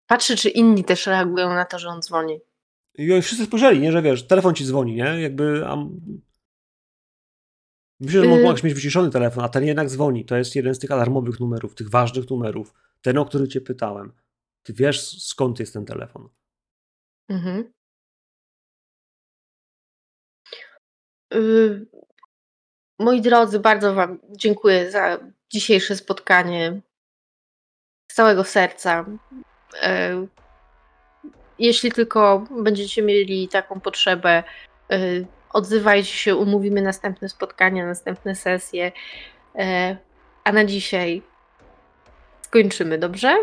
Patrzę, 0.07 0.37
czy 0.37 0.49
inni 0.49 0.85
też 0.85 1.07
reagują 1.07 1.49
na 1.49 1.65
to, 1.65 1.79
że 1.79 1.89
on 1.89 2.03
dzwoni. 2.03 2.41
I 2.95 3.13
oni 3.13 3.23
wszyscy 3.23 3.45
spojrzeli, 3.45 3.81
nie? 3.81 3.93
Że 3.93 4.03
wiesz, 4.03 4.27
telefon 4.27 4.55
ci 4.55 4.65
dzwoni, 4.65 4.95
nie? 4.95 5.23
Jakby... 5.23 5.67
A... 5.67 5.77
Myślę, 8.01 8.21
że 8.21 8.27
Y- 8.27 8.43
mogłeś 8.43 8.63
mieć 8.63 8.75
wyciszony 8.75 9.11
telefon, 9.11 9.45
a 9.45 9.49
ten 9.49 9.65
jednak 9.65 9.89
dzwoni. 9.89 10.25
To 10.25 10.37
jest 10.37 10.57
jeden 10.57 10.75
z 10.75 10.79
tych 10.79 10.91
alarmowych 10.91 11.41
numerów, 11.41 11.75
tych 11.75 11.91
ważnych 11.91 12.31
numerów. 12.31 12.75
Ten, 13.03 13.19
o 13.19 13.25
który 13.25 13.49
cię 13.49 13.61
pytałem. 13.61 14.13
Ty 14.63 14.73
wiesz, 14.73 15.23
skąd 15.23 15.61
jest 15.61 15.73
ten 15.73 15.85
telefon. 15.85 16.29
Mhm. 17.29 17.73
Y, 21.35 21.87
Moi 22.99 23.21
drodzy, 23.21 23.61
bardzo 23.61 23.95
Wam 23.95 24.19
dziękuję 24.31 24.91
za 24.91 25.33
dzisiejsze 25.53 25.97
spotkanie. 25.97 26.81
Z 28.13 28.15
całego 28.15 28.45
serca. 28.45 29.05
E, 29.83 30.27
Jeśli 31.59 31.93
tylko 31.93 32.47
będziecie 32.51 33.03
mieli 33.03 33.49
taką 33.49 33.81
potrzebę, 33.81 34.43
e, 34.91 34.99
odzywajcie 35.53 36.13
się, 36.13 36.37
umówimy 36.37 36.83
następne 36.83 37.29
spotkania, 37.29 37.87
następne 37.87 38.35
sesje. 38.35 38.93
E, 39.55 39.97
A 40.45 40.53
na 40.53 40.65
dzisiaj 40.65 41.23
skończymy, 42.43 42.99
dobrze? 42.99 43.37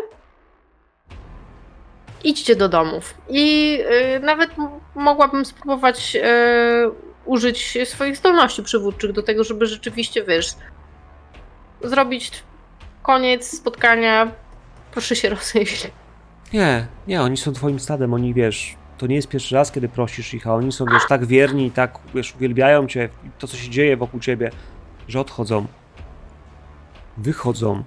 idźcie 2.24 2.56
do 2.56 2.68
domów. 2.68 3.14
I 3.28 3.78
nawet 4.20 4.50
mogłabym 4.94 5.44
spróbować 5.44 6.16
użyć 7.24 7.78
swoich 7.84 8.16
zdolności 8.16 8.62
przywódczych 8.62 9.12
do 9.12 9.22
tego, 9.22 9.44
żeby 9.44 9.66
rzeczywiście, 9.66 10.24
wiesz, 10.24 10.46
zrobić 11.84 12.42
koniec 13.02 13.58
spotkania. 13.58 14.32
Proszę 14.92 15.16
się 15.16 15.28
rozejść. 15.38 15.90
Nie, 16.52 16.86
nie, 17.06 17.22
oni 17.22 17.36
są 17.36 17.52
twoim 17.52 17.80
stadem, 17.80 18.14
oni 18.14 18.34
wiesz, 18.34 18.76
to 18.98 19.06
nie 19.06 19.14
jest 19.16 19.28
pierwszy 19.28 19.54
raz, 19.54 19.72
kiedy 19.72 19.88
prosisz 19.88 20.34
ich, 20.34 20.46
a 20.46 20.54
oni 20.54 20.72
są, 20.72 20.84
wiesz, 20.92 21.02
tak 21.08 21.26
wierni 21.26 21.66
i 21.66 21.70
tak, 21.70 21.98
wiesz, 22.14 22.34
uwielbiają 22.36 22.86
cię, 22.86 23.08
to, 23.38 23.46
co 23.46 23.56
się 23.56 23.70
dzieje 23.70 23.96
wokół 23.96 24.20
ciebie, 24.20 24.50
że 25.08 25.20
odchodzą. 25.20 25.66
Wychodzą. 27.16 27.84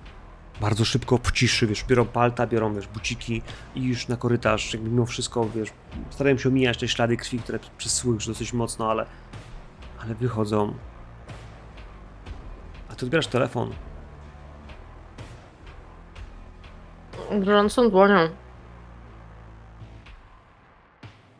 Bardzo 0.61 0.85
szybko 0.85 1.19
w 1.23 1.31
ciszy, 1.31 1.67
wiesz, 1.67 1.83
biorą 1.83 2.05
palta, 2.05 2.47
biorą, 2.47 2.73
wiesz, 2.73 2.87
buciki 2.87 3.41
i 3.75 3.83
już 3.83 4.07
na 4.07 4.17
korytarz, 4.17 4.73
jakby 4.73 4.89
mimo 4.89 5.05
wszystko, 5.05 5.49
wiesz, 5.55 5.69
starają 6.09 6.37
się 6.37 6.49
omijać 6.49 6.77
te 6.77 6.87
ślady 6.87 7.17
krwi, 7.17 7.39
które 7.39 7.59
przysłujesz 7.77 8.27
dosyć 8.27 8.53
mocno, 8.53 8.91
ale, 8.91 9.05
ale 10.03 10.15
wychodzą. 10.15 10.73
A 12.93 12.95
ty 12.95 13.05
odbierasz 13.05 13.27
telefon. 13.27 13.73
Gorącą 17.31 17.89
dłonią. 17.89 18.29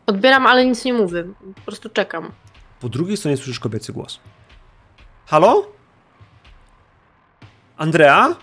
Odbieram, 0.06 0.46
ale 0.48 0.66
nic 0.66 0.86
nie 0.86 0.94
mówię. 0.94 1.24
Po 1.56 1.62
prostu 1.62 1.90
czekam. 1.90 2.32
Po 2.80 2.90
drugiej 2.90 3.18
stronie 3.18 3.38
słyszysz 3.38 3.60
kobiecy 3.60 3.94
głos. 3.94 4.20
Halo? 5.26 5.66
Andrea? 7.78 8.36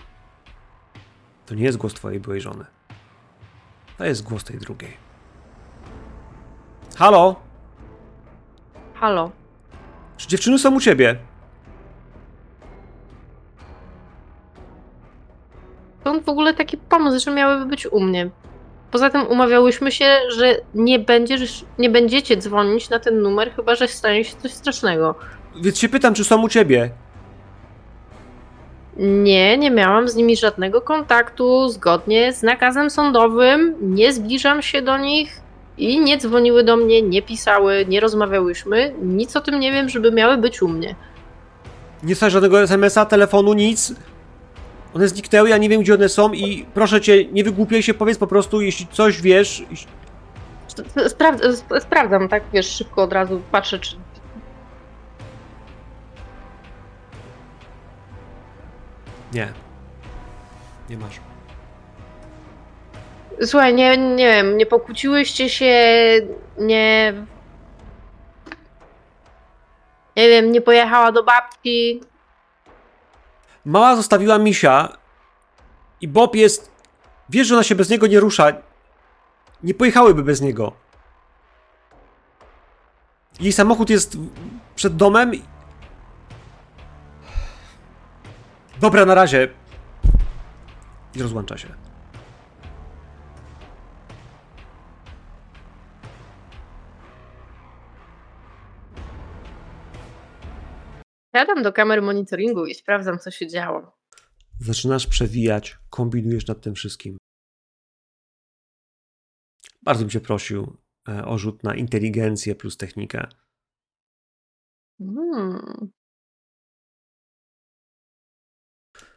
To 1.45 1.55
nie 1.55 1.63
jest 1.63 1.77
głos 1.77 1.93
twojej 1.93 2.19
byłej 2.19 2.41
żony. 2.41 2.65
To 3.97 4.05
jest 4.05 4.23
głos 4.23 4.43
tej 4.43 4.59
drugiej. 4.59 4.97
Halo? 6.97 7.35
Halo. 8.93 9.31
Czy 10.17 10.27
dziewczyny 10.27 10.59
są 10.59 10.75
u 10.75 10.79
ciebie? 10.79 11.30
Skąd 16.01 16.25
w 16.25 16.29
ogóle 16.29 16.53
taki 16.53 16.77
pomysł, 16.77 17.25
że 17.25 17.31
miałyby 17.31 17.65
być 17.65 17.87
u 17.87 17.99
mnie? 17.99 18.29
Poza 18.91 19.09
tym 19.09 19.27
umawiałyśmy 19.27 19.91
się, 19.91 20.05
że 20.37 20.55
nie, 20.75 20.99
będziesz, 20.99 21.65
nie 21.77 21.89
będziecie 21.89 22.37
dzwonić 22.37 22.89
na 22.89 22.99
ten 22.99 23.21
numer, 23.21 23.51
chyba 23.55 23.75
że 23.75 23.87
stanie 23.87 24.23
się 24.23 24.35
coś 24.41 24.51
strasznego. 24.51 25.15
Więc 25.61 25.79
się 25.79 25.89
pytam, 25.89 26.13
czy 26.13 26.23
są 26.23 26.41
u 26.41 26.49
ciebie. 26.49 26.89
Nie, 28.97 29.57
nie 29.57 29.71
miałam 29.71 30.07
z 30.09 30.15
nimi 30.15 30.37
żadnego 30.37 30.81
kontaktu. 30.81 31.69
Zgodnie 31.69 32.33
z 32.33 32.43
nakazem 32.43 32.89
sądowym 32.89 33.75
nie 33.81 34.13
zbliżam 34.13 34.61
się 34.61 34.81
do 34.81 34.97
nich 34.97 35.41
i 35.77 35.99
nie 35.99 36.17
dzwoniły 36.17 36.63
do 36.63 36.77
mnie, 36.77 37.01
nie 37.01 37.21
pisały, 37.21 37.85
nie 37.87 37.99
rozmawiałyśmy. 37.99 38.93
Nic 39.01 39.35
o 39.35 39.41
tym 39.41 39.59
nie 39.59 39.71
wiem, 39.71 39.89
żeby 39.89 40.11
miały 40.11 40.37
być 40.37 40.61
u 40.61 40.67
mnie. 40.67 40.95
Nie 42.03 42.15
stać 42.15 42.31
żadnego 42.31 42.61
SMS-a, 42.61 43.05
telefonu, 43.05 43.53
nic. 43.53 43.93
One 44.95 45.07
zniknęły, 45.07 45.49
ja 45.49 45.57
nie 45.57 45.69
wiem, 45.69 45.81
gdzie 45.81 45.93
one 45.93 46.09
są 46.09 46.33
i 46.33 46.65
proszę 46.73 47.01
cię, 47.01 47.25
nie 47.25 47.43
wygłupiaj 47.43 47.83
się, 47.83 47.93
powiedz 47.93 48.17
po 48.17 48.27
prostu, 48.27 48.61
jeśli 48.61 48.87
coś 48.87 49.21
wiesz. 49.21 49.63
jeśli- 49.71 49.87
Spra- 51.07 51.39
sp- 51.59 51.79
sprawdzam, 51.81 52.29
tak 52.29 52.43
wiesz, 52.53 52.69
szybko 52.75 53.03
od 53.03 53.13
razu 53.13 53.41
patrzę, 53.51 53.79
czy. 53.79 53.95
Nie. 59.33 59.53
Nie 60.89 60.97
masz. 60.97 61.19
Słuchaj, 63.45 63.73
nie, 63.73 63.97
nie 63.97 64.25
wiem, 64.27 64.57
nie 64.57 64.65
pokłóciłyście 64.65 65.49
się, 65.49 65.75
nie. 66.57 67.13
Nie 70.17 70.27
wiem, 70.29 70.51
nie 70.51 70.61
pojechała 70.61 71.11
do 71.11 71.23
babci. 71.23 72.01
Mała 73.65 73.95
zostawiła 73.95 74.37
misia 74.37 74.97
i 76.01 76.07
Bob 76.07 76.35
jest... 76.35 76.71
Wiesz, 77.29 77.47
że 77.47 77.55
ona 77.55 77.63
się 77.63 77.75
bez 77.75 77.89
niego 77.89 78.07
nie 78.07 78.19
rusza. 78.19 78.47
Nie 79.63 79.73
pojechałyby 79.73 80.23
bez 80.23 80.41
niego. 80.41 80.71
Jej 83.39 83.51
samochód 83.51 83.89
jest 83.89 84.17
przed 84.75 84.95
domem. 84.95 85.31
Dobra, 88.79 89.05
na 89.05 89.15
razie. 89.15 89.47
I 91.15 91.21
rozłącza 91.21 91.57
się. 91.57 91.90
Siadam 101.35 101.63
do 101.63 101.73
kamer 101.73 102.01
monitoringu 102.01 102.65
i 102.65 102.75
sprawdzam, 102.75 103.19
co 103.19 103.31
się 103.31 103.47
działo. 103.47 103.97
Zaczynasz 104.59 105.07
przewijać, 105.07 105.77
kombinujesz 105.89 106.47
nad 106.47 106.61
tym 106.61 106.75
wszystkim. 106.75 107.17
Bardzo 109.81 110.03
bym 110.03 110.09
cię 110.09 110.19
prosił 110.19 110.77
e, 111.07 111.25
o 111.25 111.37
rzut 111.37 111.63
na 111.63 111.75
inteligencję 111.75 112.55
plus 112.55 112.77
technikę. 112.77 113.27
Hmm. 114.99 115.91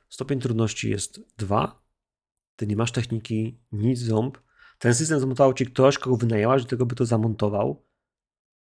Stopień 0.08 0.40
trudności 0.40 0.90
jest 0.90 1.36
2. 1.36 1.82
Ty 2.56 2.66
nie 2.66 2.76
masz 2.76 2.92
techniki, 2.92 3.60
nic 3.72 3.98
ząb. 4.00 4.38
Ten 4.78 4.94
system 4.94 5.20
zamontował 5.20 5.54
ci 5.54 5.66
ktoś, 5.66 5.98
kogo 5.98 6.16
wynajęłaś, 6.16 6.62
do 6.62 6.68
tego 6.68 6.86
by 6.86 6.94
to 6.94 7.06
zamontował. 7.06 7.86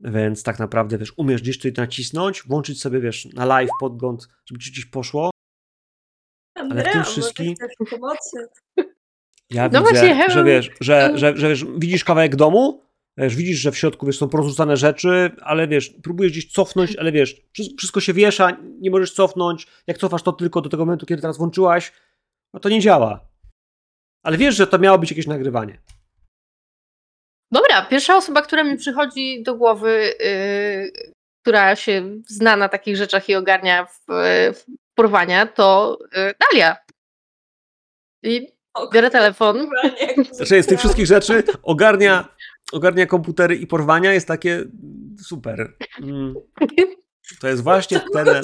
Więc 0.01 0.43
tak 0.43 0.59
naprawdę, 0.59 0.99
wiesz, 0.99 1.13
umiesz 1.17 1.43
gdzieś 1.43 1.59
tutaj 1.59 1.73
nacisnąć, 1.77 2.43
włączyć 2.43 2.81
sobie, 2.81 3.01
wiesz, 3.01 3.25
na 3.25 3.45
live 3.45 3.71
podgląd, 3.81 4.29
żeby 4.47 4.61
ci 4.61 4.71
gdzieś 4.71 4.87
poszło. 4.87 5.31
Andrea, 6.55 6.93
tym 6.93 6.99
może 7.01 7.11
wszystkim-? 7.11 7.55
Ja 9.51 9.69
No 9.69 9.81
widzę, 9.81 9.91
właśnie, 9.91 10.31
że 10.31 10.45
wiesz, 10.45 10.71
że, 10.81 11.13
że, 11.15 11.37
że 11.37 11.49
wiesz, 11.49 11.65
widzisz 11.79 12.05
kawałek 12.05 12.37
domu, 12.37 12.83
wiesz, 13.17 13.37
widzisz, 13.37 13.59
że 13.59 13.73
w 13.73 13.79
środku 13.79 14.07
wiesz, 14.07 14.19
są 14.19 14.29
porozrzucane 14.29 14.77
rzeczy, 14.77 15.31
ale 15.43 15.69
wiesz, 15.69 15.95
próbujesz 16.03 16.33
gdzieś 16.33 16.53
cofnąć, 16.53 16.97
ale 16.97 17.13
wiesz, 17.13 17.43
wszy- 17.53 17.75
wszystko 17.79 18.01
się 18.01 18.13
wiesza, 18.13 18.57
nie 18.81 18.91
możesz 18.91 19.13
cofnąć. 19.13 19.67
Jak 19.87 19.99
cofasz 19.99 20.23
to 20.23 20.33
tylko 20.33 20.61
do 20.61 20.69
tego 20.69 20.85
momentu, 20.85 21.07
kiedy 21.07 21.23
teraz 21.23 21.39
włączyłaś, 21.39 21.93
no 22.55 22.61
to 22.61 22.69
nie 22.69 22.81
działa. 22.81 23.29
Ale 24.23 24.37
wiesz, 24.37 24.57
że 24.57 24.67
to 24.67 24.79
miało 24.79 24.99
być 24.99 25.11
jakieś 25.11 25.27
nagrywanie. 25.27 25.81
Dobra, 27.53 27.83
pierwsza 27.83 28.17
osoba, 28.17 28.43
która 28.43 28.65
mi 28.65 28.77
przychodzi 28.77 29.43
do 29.43 29.55
głowy, 29.55 30.15
yy, 30.21 31.13
która 31.43 31.77
się 31.77 32.21
zna 32.29 32.57
na 32.57 32.69
takich 32.69 32.97
rzeczach 32.97 33.29
i 33.29 33.35
ogarnia 33.35 33.85
w, 33.85 33.99
w 34.55 34.65
porwania, 34.95 35.47
to 35.47 35.99
yy, 36.17 36.35
Dalia. 36.41 36.77
I 38.23 38.49
biorę 38.93 39.11
telefon. 39.11 39.69
Znaczy, 40.33 40.63
z 40.63 40.67
tych 40.67 40.79
wszystkich 40.79 41.07
rzeczy 41.07 41.43
ogarnia, 41.63 42.29
ogarnia 42.73 43.07
komputery 43.07 43.57
i 43.57 43.67
porwania 43.67 44.13
jest 44.13 44.29
takie 44.29 44.65
super. 45.27 45.77
Mm. 46.03 46.35
To 47.41 47.49
jest 47.49 47.63
właśnie 47.63 48.01
ten... 48.13 48.27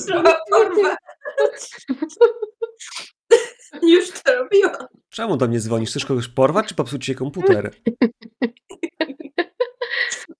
Już 3.82 4.10
to 4.10 4.34
robiłam. 4.34 4.86
Czemu 5.10 5.36
do 5.36 5.48
mnie 5.48 5.60
dzwonisz? 5.60 5.90
Chcesz 5.90 6.06
kogoś 6.06 6.28
porwać, 6.28 6.66
czy 6.66 6.74
popsuć 6.74 7.04
ci 7.04 7.14
komputer? 7.14 7.70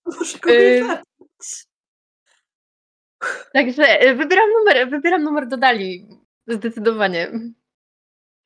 Muszę 0.07 0.39
go 0.39 0.51
Yy. 0.51 0.81
wybrać. 0.81 1.01
Także 3.53 3.83
yy, 3.83 4.15
wybieram 4.15 4.49
numer, 4.59 4.91
wybieram 4.91 5.23
numer 5.23 5.49
do 5.49 5.57
Dali. 5.57 6.09
Zdecydowanie. 6.47 7.33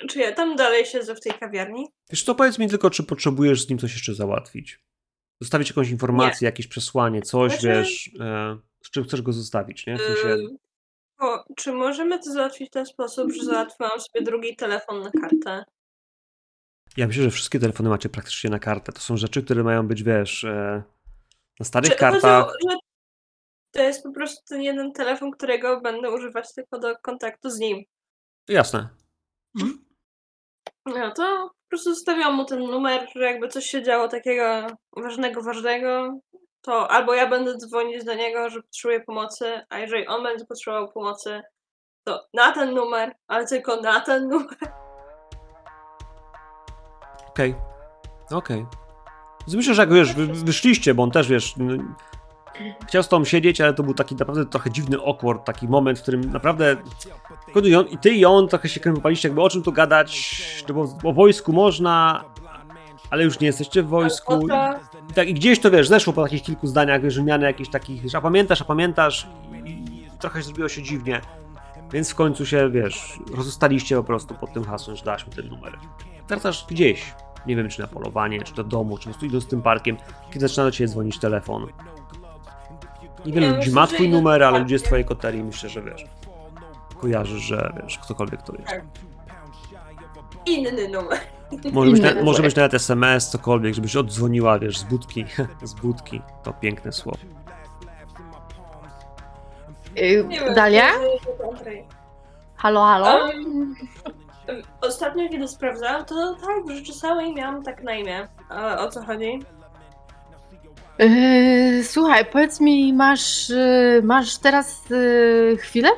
Czy 0.08 0.18
ja 0.18 0.32
tam 0.32 0.56
dalej 0.56 0.86
siedzę 0.86 1.14
w 1.14 1.20
tej 1.20 1.32
kawiarni? 1.32 1.86
Wiesz 2.11 2.22
co, 2.22 2.34
powiedz 2.34 2.58
mi 2.58 2.68
tylko, 2.68 2.90
czy 2.90 3.02
potrzebujesz 3.02 3.66
z 3.66 3.68
nim 3.68 3.78
coś 3.78 3.92
jeszcze 3.92 4.14
załatwić? 4.14 4.80
Zostawić 5.40 5.68
jakąś 5.68 5.90
informację, 5.90 6.46
jakieś 6.46 6.66
przesłanie, 6.66 7.22
coś, 7.22 7.52
Znaczy- 7.52 7.68
wiesz, 7.68 8.11
e, 8.20 8.58
z 8.84 8.90
czym 8.90 9.04
chcesz 9.04 9.22
go 9.22 9.32
zostawić, 9.32 9.86
nie? 9.86 9.92
Yy, 9.92 10.56
o, 11.18 11.44
czy 11.56 11.72
możemy 11.72 12.18
to 12.18 12.32
załatwić 12.32 12.68
w 12.68 12.72
ten 12.72 12.86
sposób, 12.86 13.32
że 13.32 13.44
załatwiłam 13.44 14.00
sobie 14.00 14.24
drugi 14.24 14.56
telefon 14.56 15.02
na 15.02 15.11
kartę? 15.11 15.64
ja 16.96 17.06
myślę, 17.06 17.22
że 17.22 17.30
wszystkie 17.30 17.58
telefony 17.58 17.88
macie 17.88 18.08
praktycznie 18.08 18.50
na 18.50 18.58
kartę. 18.58 18.92
To 18.92 19.00
są 19.00 19.16
rzeczy, 19.16 19.42
które 19.42 19.62
mają 19.62 19.88
być, 19.88 20.02
wiesz, 20.02 20.44
e, 20.44 20.82
na 21.61 21.64
starych 21.64 21.90
Czy 21.90 21.98
chodzi 21.98 22.12
kartach. 22.12 22.46
o, 22.46 22.70
że 22.70 22.76
to 23.70 23.82
jest 23.82 24.02
po 24.02 24.12
prostu 24.12 24.42
ten 24.48 24.62
jeden 24.62 24.92
telefon, 24.92 25.30
którego 25.30 25.80
będę 25.80 26.11
używać 26.11 26.54
tylko 26.54 26.78
do 26.78 26.96
kontaktu 27.02 27.50
z 27.50 27.58
nim. 27.58 27.84
Jasne. 28.48 28.88
No 30.86 31.11
to 31.11 31.48
po 31.48 31.68
prostu 31.68 31.94
zostawiłam 31.94 32.34
mu 32.34 32.44
ten 32.44 32.58
numer, 32.58 33.08
że 33.14 33.24
jakby 33.24 33.48
coś 33.48 33.66
się 33.66 33.82
działo 33.82 34.08
takiego 34.08 34.66
ważnego, 34.96 35.42
ważnego, 35.42 36.18
to 36.61 36.90
albo 36.90 37.14
ja 37.14 37.26
będę 37.26 37.56
dzwonić 37.56 38.04
do 38.04 38.14
niego, 38.14 38.50
że 38.50 38.62
potrzebuję 38.62 39.00
pomocy, 39.00 39.61
a 39.68 39.78
jeżeli 39.78 40.06
on 40.06 40.22
będzie 40.22 40.46
potrzebował 40.46 40.92
pomocy, 40.92 41.42
to 42.04 42.24
na 42.34 42.52
ten 42.52 42.74
numer, 42.74 43.14
ale 43.26 43.46
tylko 43.46 43.76
na 43.76 44.00
ten 44.00 44.28
numer. 44.28 44.58
Okej. 47.28 47.54
Okej. 48.30 48.58
Więc 48.58 48.79
Myślę, 49.49 49.74
że 49.74 49.82
jak 49.82 49.93
wiesz, 49.93 50.14
wy, 50.14 50.26
wyszliście, 50.26 50.95
bo 50.95 51.03
on 51.03 51.11
też 51.11 51.28
wiesz. 51.28 51.55
Chciał 52.88 53.03
z 53.03 53.09
tobą 53.09 53.24
siedzieć, 53.24 53.61
ale 53.61 53.74
to 53.74 53.82
był 53.82 53.95
taki 53.95 54.16
naprawdę 54.16 54.47
trochę 54.47 54.70
dziwny 54.70 54.97
awkward, 55.07 55.45
taki 55.45 55.68
moment, 55.68 55.99
w 55.99 56.03
którym 56.03 56.32
naprawdę 56.32 56.76
i, 57.91 57.99
ty 57.99 58.11
i 58.11 58.24
on 58.24 58.49
trochę 58.49 58.68
się 58.68 58.80
krępowaliście, 58.80 59.28
jakby 59.28 59.43
o 59.43 59.51
czym 59.51 59.62
tu 59.62 59.72
gadać, 59.72 60.43
no 60.68 60.74
bo 60.74 61.09
o 61.09 61.12
wojsku 61.12 61.53
można, 61.53 62.24
ale 63.11 63.24
już 63.24 63.41
nie 63.41 63.47
jesteście 63.47 63.82
w 63.82 63.88
wojsku. 63.88 64.47
I, 65.11 65.12
tak, 65.14 65.28
I 65.28 65.34
gdzieś 65.34 65.59
to 65.59 65.70
wiesz, 65.70 65.88
zeszło 65.88 66.12
po 66.12 66.22
takich 66.22 66.43
kilku 66.43 66.66
zdaniach, 66.66 67.03
wiesz, 67.03 67.16
wymiany 67.16 67.47
jakichś 67.47 67.70
takich, 67.70 68.11
że 68.11 68.18
a 68.18 68.20
pamiętasz, 68.20 68.62
a 68.62 68.64
pamiętasz 68.64 69.26
i, 69.64 70.07
trochę 70.18 70.43
zrobiło 70.43 70.68
się 70.68 70.82
dziwnie. 70.82 71.20
Więc 71.93 72.11
w 72.11 72.14
końcu 72.14 72.47
się, 72.47 72.70
wiesz, 72.70 73.18
rozstaliście 73.34 73.97
po 73.97 74.05
prostu 74.05 74.34
pod 74.34 74.53
tym 74.53 74.64
hasłem, 74.64 74.97
że 74.97 75.05
dałaś 75.05 75.26
mi 75.26 75.32
ten 75.32 75.49
numer. 75.49 75.78
Wracasz 76.28 76.66
gdzieś, 76.68 77.14
nie 77.47 77.57
wiem, 77.57 77.68
czy 77.68 77.80
na 77.80 77.86
polowanie, 77.86 78.43
czy 78.43 78.55
do 78.55 78.64
domu, 78.64 78.99
czy 78.99 79.05
po 79.05 79.11
prostu 79.11 79.26
idąc 79.26 79.47
tym 79.47 79.62
parkiem, 79.62 79.97
kiedy 80.30 80.49
zaczyna 80.49 80.64
do 80.64 80.70
ciebie 80.70 80.88
dzwonić 80.88 81.18
telefon. 81.18 81.66
Niewiele 83.26 83.47
Ja 83.47 83.57
ludzi 83.57 83.70
ma 83.70 83.86
twój 83.86 84.09
numer, 84.09 84.43
ale 84.43 84.59
ludzie 84.59 84.78
z 84.78 84.82
twojej 84.82 85.05
koterii 85.05 85.45
myślę, 85.45 85.68
że 85.68 85.82
wiesz, 85.82 86.05
kojarzysz, 87.01 87.43
że 87.43 87.72
wiesz, 87.82 87.99
ktokolwiek 87.99 88.43
to 88.43 88.53
jest. 88.53 88.66
Tak. 88.66 88.84
Inny 90.47 90.88
numer. 90.88 91.18
Może 91.72 91.91
być, 91.91 92.01
Inny 92.01 92.14
na, 92.14 92.22
może 92.22 92.38
numer. 92.38 92.43
być 92.43 92.57
nawet 92.57 92.74
SMS, 92.74 93.30
cokolwiek, 93.30 93.74
żebyś 93.74 93.97
oddzwoniła, 93.97 94.59
wiesz, 94.59 94.78
z 94.78 94.84
budki. 94.84 95.24
z 95.62 95.74
budki. 95.74 96.22
To 96.43 96.53
piękne 96.53 96.93
słowo. 96.93 97.18
Yy, 99.97 100.24
wiem, 100.28 100.55
Dalia? 100.55 100.86
Halo, 102.57 102.84
halo? 102.84 103.26
Um, 103.26 103.74
Ostatnio, 104.80 105.28
kiedy 105.28 105.49
sprawdzałam, 105.49 106.05
to 106.05 106.36
tak, 106.47 106.64
w 106.66 106.70
rzeczy 106.70 106.93
samej 106.93 107.34
miałam 107.34 107.62
tak 107.62 107.82
na 107.82 107.95
imię. 107.95 108.28
A 108.49 108.78
o 108.78 108.88
co 108.88 109.03
chodzi? 109.05 109.41
Yy, 110.99 111.84
słuchaj, 111.84 112.24
powiedz 112.24 112.61
mi, 112.61 112.93
masz, 112.93 113.49
yy, 113.49 114.01
masz 114.05 114.38
teraz 114.38 114.91
yy, 114.91 115.57
chwilę? 115.61 115.88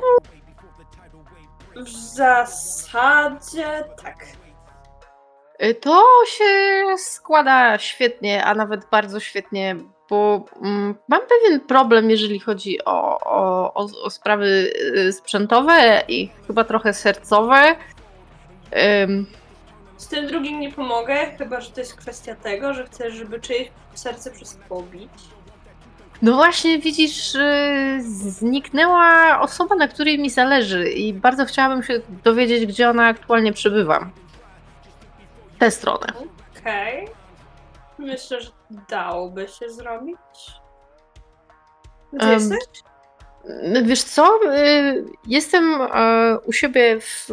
W 1.76 1.88
zasadzie 1.88 3.84
tak. 4.02 4.26
Yy, 5.60 5.74
To 5.74 6.04
się 6.26 6.44
składa 6.96 7.78
świetnie, 7.78 8.44
a 8.44 8.54
nawet 8.54 8.90
bardzo 8.90 9.20
świetnie, 9.20 9.76
bo 10.10 10.44
mm, 10.62 10.94
mam 11.08 11.20
pewien 11.20 11.60
problem, 11.60 12.10
jeżeli 12.10 12.40
chodzi 12.40 12.84
o, 12.84 13.20
o, 13.20 13.74
o, 13.74 13.86
o 14.04 14.10
sprawy 14.10 14.72
yy, 14.94 15.12
sprzętowe 15.12 16.02
i 16.08 16.30
chyba 16.46 16.64
trochę 16.64 16.94
sercowe. 16.94 17.76
Ym, 19.02 19.26
Z 19.96 20.08
tym 20.08 20.26
drugim 20.26 20.60
nie 20.60 20.72
pomogę, 20.72 21.14
chyba 21.38 21.60
że 21.60 21.70
to 21.70 21.80
jest 21.80 21.94
kwestia 21.96 22.34
tego, 22.34 22.74
że 22.74 22.84
chcesz, 22.86 23.14
żeby 23.14 23.40
czyjeś 23.40 23.68
serce 23.94 24.30
przestało 24.30 24.82
bić. 24.82 25.10
No 26.22 26.32
właśnie, 26.36 26.78
widzisz, 26.78 27.36
zniknęła 28.00 29.40
osoba, 29.40 29.74
na 29.74 29.88
której 29.88 30.18
mi 30.18 30.30
zależy 30.30 30.90
i 30.90 31.14
bardzo 31.14 31.44
chciałabym 31.44 31.82
się 31.82 32.00
dowiedzieć, 32.24 32.66
gdzie 32.66 32.90
ona 32.90 33.06
aktualnie 33.06 33.52
przebywa. 33.52 34.10
W 35.56 35.58
tę 35.58 35.70
stronę. 35.70 36.06
Okej. 36.60 37.08
Myślę, 37.98 38.40
że 38.40 38.50
dałoby 38.88 39.48
się 39.48 39.70
zrobić. 39.70 40.16
Gdzie 42.12 42.26
Em, 42.26 42.32
jesteś? 42.32 42.58
Wiesz 43.82 44.02
co? 44.04 44.40
Yy, 44.44 45.04
Jestem 45.26 45.70
yy, 45.70 46.38
u 46.44 46.52
siebie 46.52 47.00
w, 47.00 47.28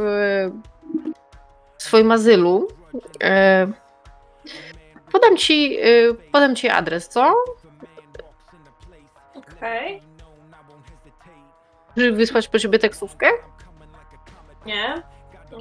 w 1.80 1.84
swoim 1.84 2.11
azylu. 2.11 2.67
Yy, 2.93 3.73
Podam 5.11 5.38
ci, 5.38 5.71
yy, 5.71 6.13
podam 6.32 6.55
ci 6.55 6.69
adres, 6.69 7.09
co? 7.09 7.34
Okej. 9.36 10.01
Żeby 11.97 12.17
wysłać 12.17 12.47
po 12.47 12.59
ciebie 12.59 12.80
taksówkę? 12.80 13.27
Nie. 14.65 15.01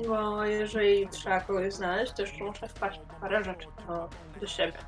Bo 0.08 0.44
jeżeli 0.44 1.08
trzeba 1.08 1.40
kogoś 1.40 1.72
znaleźć, 1.72 2.12
to 2.12 2.22
jeszcze 2.22 2.44
muszę 2.44 2.68
wpaść 2.68 3.00
parę 3.20 3.44
rzeczy 3.44 3.68
do, 3.86 4.08
do 4.40 4.46
siebie. 4.46 4.78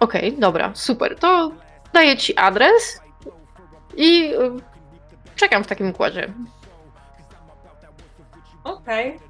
Okej, 0.00 0.32
dobra, 0.38 0.70
super. 0.74 1.16
To 1.18 1.52
daję 1.92 2.16
ci 2.16 2.36
adres 2.36 3.00
i 3.96 4.28
yy, 4.30 4.56
czekam 5.36 5.64
w 5.64 5.66
takim 5.66 5.90
układzie. 5.90 6.32
Okej. 8.64 9.20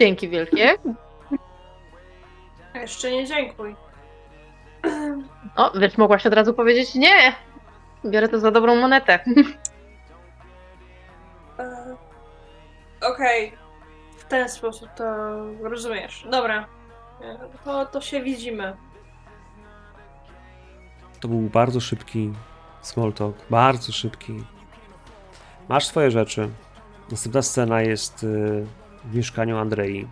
Dzięki 0.00 0.28
wielkie. 0.28 0.74
Jeszcze 2.74 3.10
nie 3.10 3.26
dziękuj. 3.26 3.76
O, 5.56 5.78
wiesz, 5.78 5.98
mogłaś 5.98 6.26
od 6.26 6.32
razu 6.34 6.54
powiedzieć 6.54 6.94
nie. 6.94 7.32
Biorę 8.04 8.28
to 8.28 8.40
za 8.40 8.50
dobrą 8.50 8.76
monetę. 8.76 9.18
E, 11.58 11.96
Okej. 13.02 13.52
W 14.18 14.24
ten 14.24 14.48
sposób 14.48 14.88
to 14.96 15.04
rozumiesz. 15.62 16.26
Dobra. 16.30 16.66
E, 17.22 17.38
To, 17.64 17.86
to 17.86 18.00
się 18.00 18.22
widzimy. 18.22 18.76
To 21.20 21.28
był 21.28 21.40
bardzo 21.40 21.80
szybki 21.80 22.32
small 22.82 23.12
talk, 23.12 23.36
bardzo 23.50 23.92
szybki. 23.92 24.44
Masz 25.68 25.86
swoje 25.86 26.10
rzeczy. 26.10 26.48
Następna 27.10 27.42
scena 27.42 27.80
jest 27.82 28.24
y, 28.24 28.66
w 29.04 29.14
mieszkaniu 29.14 29.58
Andrei. 29.58 30.06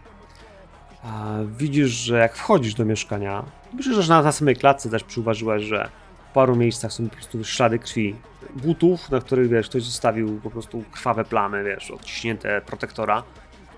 Widzisz, 1.59 1.91
że 1.91 2.19
jak 2.19 2.37
wchodzisz 2.37 2.75
do 2.75 2.85
mieszkania, 2.85 3.45
myślę, 3.73 4.03
że 4.03 4.15
na, 4.15 4.23
na 4.23 4.33
samej 4.33 4.57
klatce 4.57 4.91
też 4.91 5.05
przyuważyłaś, 5.05 5.63
że 5.63 5.89
w 6.31 6.35
paru 6.35 6.57
miejscach 6.57 6.93
są 6.93 7.09
po 7.09 7.15
prostu 7.15 7.45
ślady 7.45 7.79
krwi. 7.79 8.17
Butów, 8.57 9.11
na 9.11 9.21
których 9.21 9.49
wiesz, 9.49 9.69
ktoś 9.69 9.83
zostawił 9.83 10.41
po 10.41 10.51
prostu 10.51 10.85
krwawe 10.93 11.25
plamy, 11.25 11.65
wiesz, 11.65 11.91
odciśnięte 11.91 12.61
protektora. 12.67 13.23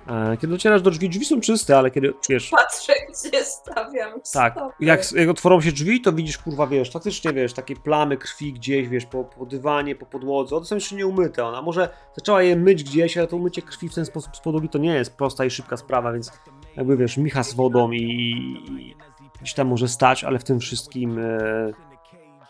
E, 0.08 0.36
Kiedy 0.36 0.52
docierasz 0.52 0.82
do 0.82 0.90
drzwi, 0.90 1.08
drzwi 1.08 1.24
są 1.24 1.40
czyste, 1.40 1.78
ale 1.78 1.90
kiedy 1.90 2.14
wiesz, 2.28 2.50
Patrzę, 2.50 2.92
gdzie 3.08 3.44
stawiam 3.44 4.20
tak, 4.32 4.52
stopy. 4.54 4.84
jak, 4.84 5.12
jak 5.12 5.28
otworzą 5.28 5.60
się 5.60 5.72
drzwi, 5.72 6.00
to 6.00 6.12
widzisz, 6.12 6.38
kurwa, 6.38 6.66
wiesz, 6.66 6.90
faktycznie, 6.90 7.32
wiesz, 7.32 7.52
takie 7.52 7.76
plamy 7.76 8.16
krwi 8.16 8.52
gdzieś, 8.52 8.88
wiesz, 8.88 9.06
po, 9.06 9.24
po 9.24 9.46
dywanie, 9.46 9.96
po 9.96 10.06
podłodze, 10.06 10.56
one 10.56 10.64
są 10.66 10.74
jeszcze 10.74 10.96
nie 10.96 11.06
umyte, 11.06 11.44
ona 11.44 11.62
może 11.62 11.88
zaczęła 12.16 12.42
je 12.42 12.56
myć 12.56 12.84
gdzieś, 12.84 13.18
ale 13.18 13.26
to 13.26 13.36
umycie 13.36 13.62
krwi 13.62 13.88
w 13.88 13.94
ten 13.94 14.04
sposób 14.06 14.36
z 14.36 14.40
podłogi 14.40 14.68
to 14.68 14.78
nie 14.78 14.94
jest 14.94 15.16
prosta 15.16 15.44
i 15.44 15.50
szybka 15.50 15.76
sprawa, 15.76 16.12
więc 16.12 16.32
jakby, 16.76 16.96
wiesz, 16.96 17.16
micha 17.16 17.42
z 17.42 17.54
wodą 17.54 17.90
i, 17.90 18.00
i 18.00 18.96
gdzieś 19.40 19.54
tam 19.54 19.68
może 19.68 19.88
stać, 19.88 20.24
ale 20.24 20.38
w 20.38 20.44
tym 20.44 20.60
wszystkim, 20.60 21.18
e, 21.18 21.72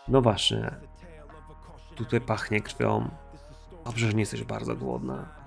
no 0.07 0.21
właśnie, 0.21 0.71
tutaj 1.95 2.21
pachnie 2.21 2.61
krwią, 2.61 3.09
dobrze, 3.85 4.07
że 4.07 4.13
nie 4.13 4.19
jesteś 4.19 4.43
bardzo 4.43 4.75
głodna. 4.75 5.44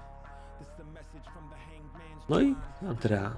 No 2.28 2.40
i 2.40 2.54
Andrea, 2.88 3.30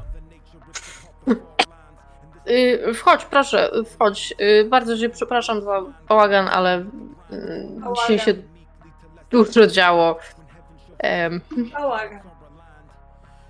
Yy, 2.47 2.95
wchodź, 2.95 3.25
proszę, 3.25 3.71
wchodź. 3.95 4.35
Yy, 4.39 4.65
bardzo 4.65 4.97
się 4.97 5.09
przepraszam 5.09 5.63
za 5.63 5.83
bałagan, 6.09 6.49
ale 6.49 6.85
Bałagan. 7.31 7.95
dzisiaj 7.97 8.19
się 8.19 8.35
dużo 9.31 9.67
działo. 9.67 10.19
Em, 10.99 11.41
Bałagan. 11.73 12.21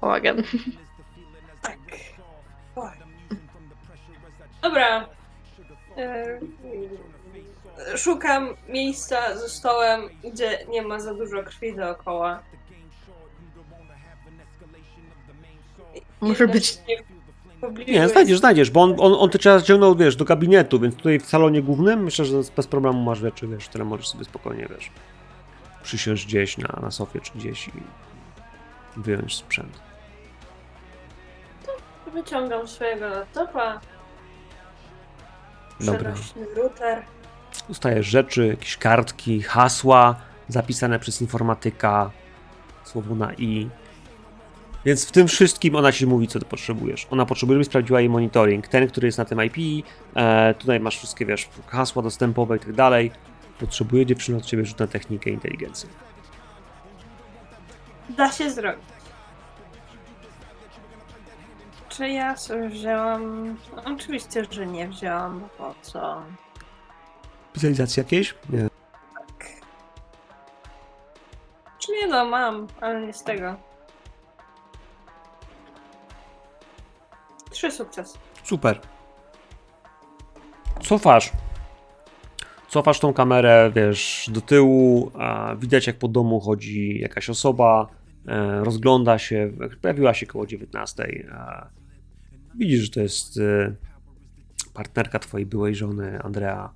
bałagan. 0.00 0.36
Tak. 1.62 1.78
Bałagan. 2.76 3.08
Dobra. 4.62 5.06
E, 5.96 6.40
Szukam 7.96 8.48
miejsca 8.68 9.36
ze 9.36 9.48
stołem, 9.48 10.00
gdzie 10.32 10.66
nie 10.68 10.82
ma 10.82 11.00
za 11.00 11.14
dużo 11.14 11.42
krwi 11.42 11.76
dookoła. 11.76 12.42
Może 16.20 16.48
być- 16.48 16.78
Nie, 17.88 18.08
znajdziesz, 18.08 18.38
znajdziesz, 18.38 18.70
bo 18.70 18.82
on, 18.82 18.94
on, 18.98 19.14
on 19.18 19.30
ty 19.30 19.38
cię 19.38 19.58
zaciągnął, 19.58 19.96
wiesz, 19.96 20.16
do 20.16 20.24
gabinetu, 20.24 20.80
więc 20.80 20.94
tutaj 20.96 21.20
w 21.20 21.26
salonie 21.26 21.62
głównym 21.62 22.02
myślę, 22.04 22.24
że 22.24 22.36
bez 22.56 22.66
problemu 22.66 23.02
masz 23.02 23.18
rzeczy, 23.18 23.46
wiesz, 23.48 23.68
które 23.68 23.84
możesz 23.84 24.08
sobie 24.08 24.24
spokojnie, 24.24 24.66
wiesz, 24.70 24.90
przysiąść 25.82 26.26
gdzieś 26.26 26.58
na, 26.58 26.78
na 26.82 26.90
sofie 26.90 27.20
czy 27.20 27.32
gdzieś 27.34 27.68
i 27.68 27.72
wyjąć 28.96 29.36
sprzęt. 29.36 29.80
Wyciągam 32.14 32.68
swojego 32.68 33.08
laptopa. 33.08 33.80
Dobra. 35.80 36.12
Przenośny 36.12 36.54
router. 36.54 37.02
Dostajesz 37.68 38.06
rzeczy, 38.06 38.46
jakieś 38.46 38.76
kartki, 38.76 39.42
hasła 39.42 40.14
zapisane 40.48 40.98
przez 40.98 41.20
informatyka, 41.20 42.10
słowo 42.84 43.14
na 43.14 43.34
i. 43.34 43.68
Więc 44.84 45.06
w 45.06 45.12
tym 45.12 45.28
wszystkim 45.28 45.76
ona 45.76 45.92
ci 45.92 46.06
mówi, 46.06 46.28
co 46.28 46.38
ty 46.38 46.44
potrzebujesz. 46.44 47.06
Ona 47.10 47.26
potrzebuje, 47.26 47.54
żebyś 47.56 47.66
sprawdziła 47.66 48.00
jej 48.00 48.08
monitoring, 48.08 48.68
ten, 48.68 48.88
który 48.88 49.08
jest 49.08 49.18
na 49.18 49.24
tym 49.24 49.44
IP. 49.44 49.86
E, 50.16 50.54
tutaj 50.54 50.80
masz 50.80 50.98
wszystkie, 50.98 51.26
wiesz, 51.26 51.48
hasła 51.66 52.02
dostępowe 52.02 52.56
i 52.56 52.60
tak 52.60 52.72
dalej. 52.72 53.10
Potrzebuje 53.60 54.06
dziewczyna 54.06 54.38
od 54.38 54.44
ciebie 54.44 54.64
rzut 54.64 54.78
na 54.78 54.86
technikę 54.86 55.30
i 55.30 55.32
inteligencję. 55.32 55.88
Da 58.08 58.32
się 58.32 58.50
zrobić. 58.50 58.84
Czy 61.88 62.08
ja 62.08 62.36
sobie 62.36 62.68
wzięłam? 62.68 63.56
Oczywiście, 63.84 64.44
że 64.50 64.66
nie 64.66 64.88
wzięłam, 64.88 65.40
bo 65.40 65.48
po 65.48 65.74
co? 65.82 66.22
Specjalizacje 67.50 68.02
jakieś? 68.02 68.34
Nie. 68.50 68.68
Czy 71.78 71.92
nie 71.92 72.06
no, 72.06 72.24
mam, 72.24 72.66
ale 72.80 73.06
nie 73.06 73.12
z 73.12 73.22
tego. 73.22 73.69
Trzy 77.50 77.70
sukcesy. 77.70 78.18
Super. 78.44 78.80
Cofasz. 80.82 81.32
Cofasz 82.68 83.00
tą 83.00 83.12
kamerę, 83.12 83.72
wiesz, 83.74 84.30
do 84.32 84.40
tyłu, 84.40 85.12
widać 85.58 85.86
jak 85.86 85.96
po 85.98 86.08
domu 86.08 86.40
chodzi 86.40 87.00
jakaś 87.00 87.30
osoba, 87.30 87.88
e, 88.26 88.64
rozgląda 88.64 89.18
się, 89.18 89.52
pojawiła 89.82 90.14
się 90.14 90.26
koło 90.26 90.46
19. 90.46 91.28
A 91.32 91.66
widzisz, 92.54 92.80
że 92.80 92.90
to 92.90 93.00
jest 93.00 93.38
e, 93.38 93.74
partnerka 94.74 95.18
twojej 95.18 95.46
byłej 95.46 95.74
żony, 95.74 96.22
Andrea, 96.22 96.72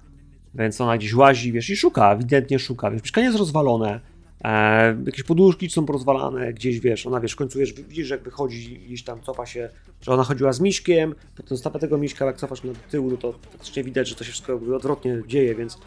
więc 0.54 0.80
ona 0.80 0.98
gdzieś 0.98 1.14
łazi, 1.14 1.52
wiesz, 1.52 1.70
i 1.70 1.76
szuka, 1.76 2.12
ewidentnie 2.12 2.58
szuka, 2.58 2.90
wiesz, 2.90 3.02
mieszkanie 3.02 3.26
jest 3.26 3.38
rozwalone, 3.38 4.00
e, 4.44 4.96
jakieś 5.06 5.22
podłóżki 5.22 5.70
są 5.70 5.86
porozwalane, 5.86 6.52
gdzieś, 6.52 6.80
wiesz, 6.80 7.06
ona, 7.06 7.20
wiesz, 7.20 7.32
w 7.32 7.36
końcu, 7.36 7.58
wiesz, 7.58 7.72
widzisz, 7.72 8.10
jak 8.10 8.22
wychodzi, 8.22 8.78
gdzieś 8.78 9.04
tam 9.04 9.20
cofa 9.20 9.46
się, 9.46 9.68
że 10.00 10.12
ona 10.12 10.24
chodziła 10.24 10.52
z 10.52 10.60
miśkiem, 10.60 11.14
potem 11.36 11.48
zostawia 11.48 11.80
tego 11.80 11.98
miśka, 11.98 12.24
jak 12.24 12.36
cofasz 12.36 12.64
na 12.64 12.72
tył, 12.90 13.10
no 13.10 13.16
to 13.16 13.32
faktycznie 13.32 13.84
widać, 13.84 14.08
że 14.08 14.14
to 14.14 14.24
się 14.24 14.30
wszystko 14.30 14.60
odwrotnie 14.76 15.22
dzieje, 15.26 15.54
więc 15.54 15.78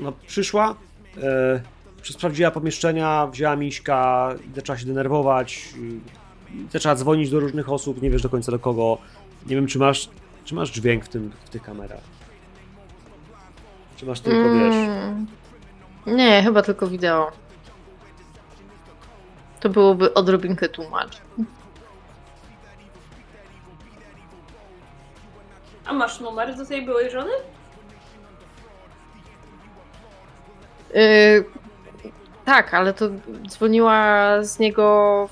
ona 0.00 0.12
przyszła, 0.26 0.76
e, 1.22 1.60
sprawdziła 2.12 2.50
pomieszczenia, 2.50 3.26
wzięła 3.26 3.56
miśka 3.56 4.28
zaczęła 4.54 4.78
się 4.78 4.86
denerwować. 4.86 5.68
Zaczęła 6.72 6.94
dzwonić 6.94 7.30
do 7.30 7.40
różnych 7.40 7.72
osób, 7.72 8.02
nie 8.02 8.10
wiesz 8.10 8.22
do 8.22 8.28
końca 8.28 8.52
do 8.52 8.58
kogo. 8.58 8.98
Nie 9.46 9.56
wiem, 9.56 9.66
czy 9.66 9.78
masz, 9.78 10.08
czy 10.44 10.54
masz 10.54 10.70
dźwięk 10.70 11.04
w, 11.04 11.08
tym, 11.08 11.30
w 11.44 11.50
tych 11.50 11.62
kamerach. 11.62 12.00
Czy 13.96 14.06
masz 14.06 14.20
tylko, 14.20 14.54
wiesz... 14.54 14.74
Mm. 14.74 15.26
Nie, 16.06 16.42
chyba 16.42 16.62
tylko 16.62 16.86
wideo. 16.86 17.32
To 19.64 19.68
byłoby 19.70 20.14
odrobinkę 20.14 20.68
tłumacz. 20.68 21.20
A 25.86 25.92
masz 25.92 26.20
numer 26.20 26.56
do 26.56 26.66
tej 26.66 26.82
byłej 26.82 27.10
żony? 27.10 27.30
Yy, 30.94 31.44
tak, 32.44 32.74
ale 32.74 32.94
to 32.94 33.04
dzwoniła 33.48 34.28
z 34.42 34.58
niego 34.58 35.28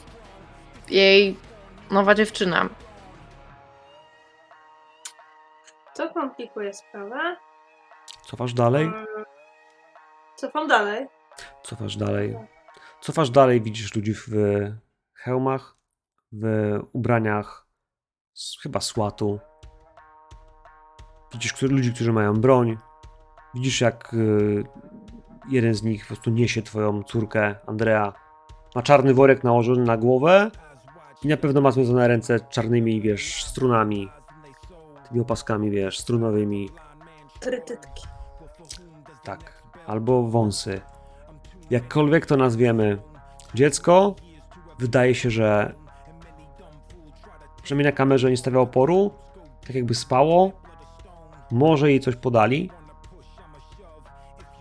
jej 0.89 1.37
nowa 1.91 2.15
dziewczyna. 2.15 2.69
To 5.97 6.11
komplikuje 6.15 6.75
sprawę. 6.75 7.37
Cofasz 8.27 8.53
dalej? 8.55 8.85
Mm, 8.85 9.07
Cofam 10.37 10.69
dalej. 10.69 11.07
Cofasz 11.63 11.97
dalej. 11.97 12.37
Cofasz 13.03 13.31
dalej, 13.31 13.61
widzisz 13.61 13.95
ludzi 13.95 14.15
w 14.15 14.29
hełmach, 15.15 15.77
w 16.33 16.45
ubraniach 16.93 17.67
z, 18.35 18.61
chyba 18.61 18.81
słatu. 18.81 19.39
Widzisz 21.33 21.63
ludzi, 21.63 21.93
którzy 21.93 22.13
mają 22.13 22.41
broń. 22.41 22.77
Widzisz, 23.55 23.81
jak 23.81 24.15
y, 24.15 24.65
jeden 25.49 25.75
z 25.75 25.83
nich 25.83 26.03
po 26.03 26.07
prostu 26.07 26.31
niesie 26.31 26.63
twoją 26.63 27.03
córkę, 27.03 27.55
Andrea. 27.67 28.13
Ma 28.75 28.83
czarny 28.83 29.15
worek 29.15 29.45
nałożony 29.45 29.85
na 29.85 29.97
głowę 29.97 30.51
i 31.23 31.29
na 31.29 31.37
pewno 31.37 31.61
ma 31.61 31.71
związane 31.71 32.09
ręce 32.09 32.41
czarnymi, 32.41 33.01
wiesz, 33.01 33.45
strunami. 33.45 34.09
Tymi 35.09 35.21
opaskami, 35.21 35.71
wiesz, 35.71 35.99
strunowymi. 35.99 36.71
Trytytki. 37.41 38.07
Tak. 39.25 39.63
Albo 39.87 40.23
wąsy. 40.23 40.81
Jakkolwiek 41.73 42.27
to 42.27 42.37
nazwiemy. 42.37 42.99
Dziecko 43.55 44.15
wydaje 44.79 45.15
się, 45.15 45.31
że 45.31 45.75
przynajmniej 47.63 47.93
na 47.93 47.97
kamerze 47.97 48.31
nie 48.31 48.37
stawia 48.37 48.61
oporu. 48.61 49.11
Tak 49.67 49.75
jakby 49.75 49.95
spało. 49.95 50.53
Może 51.51 51.91
jej 51.91 52.01
coś 52.01 52.17
podali. 52.17 52.71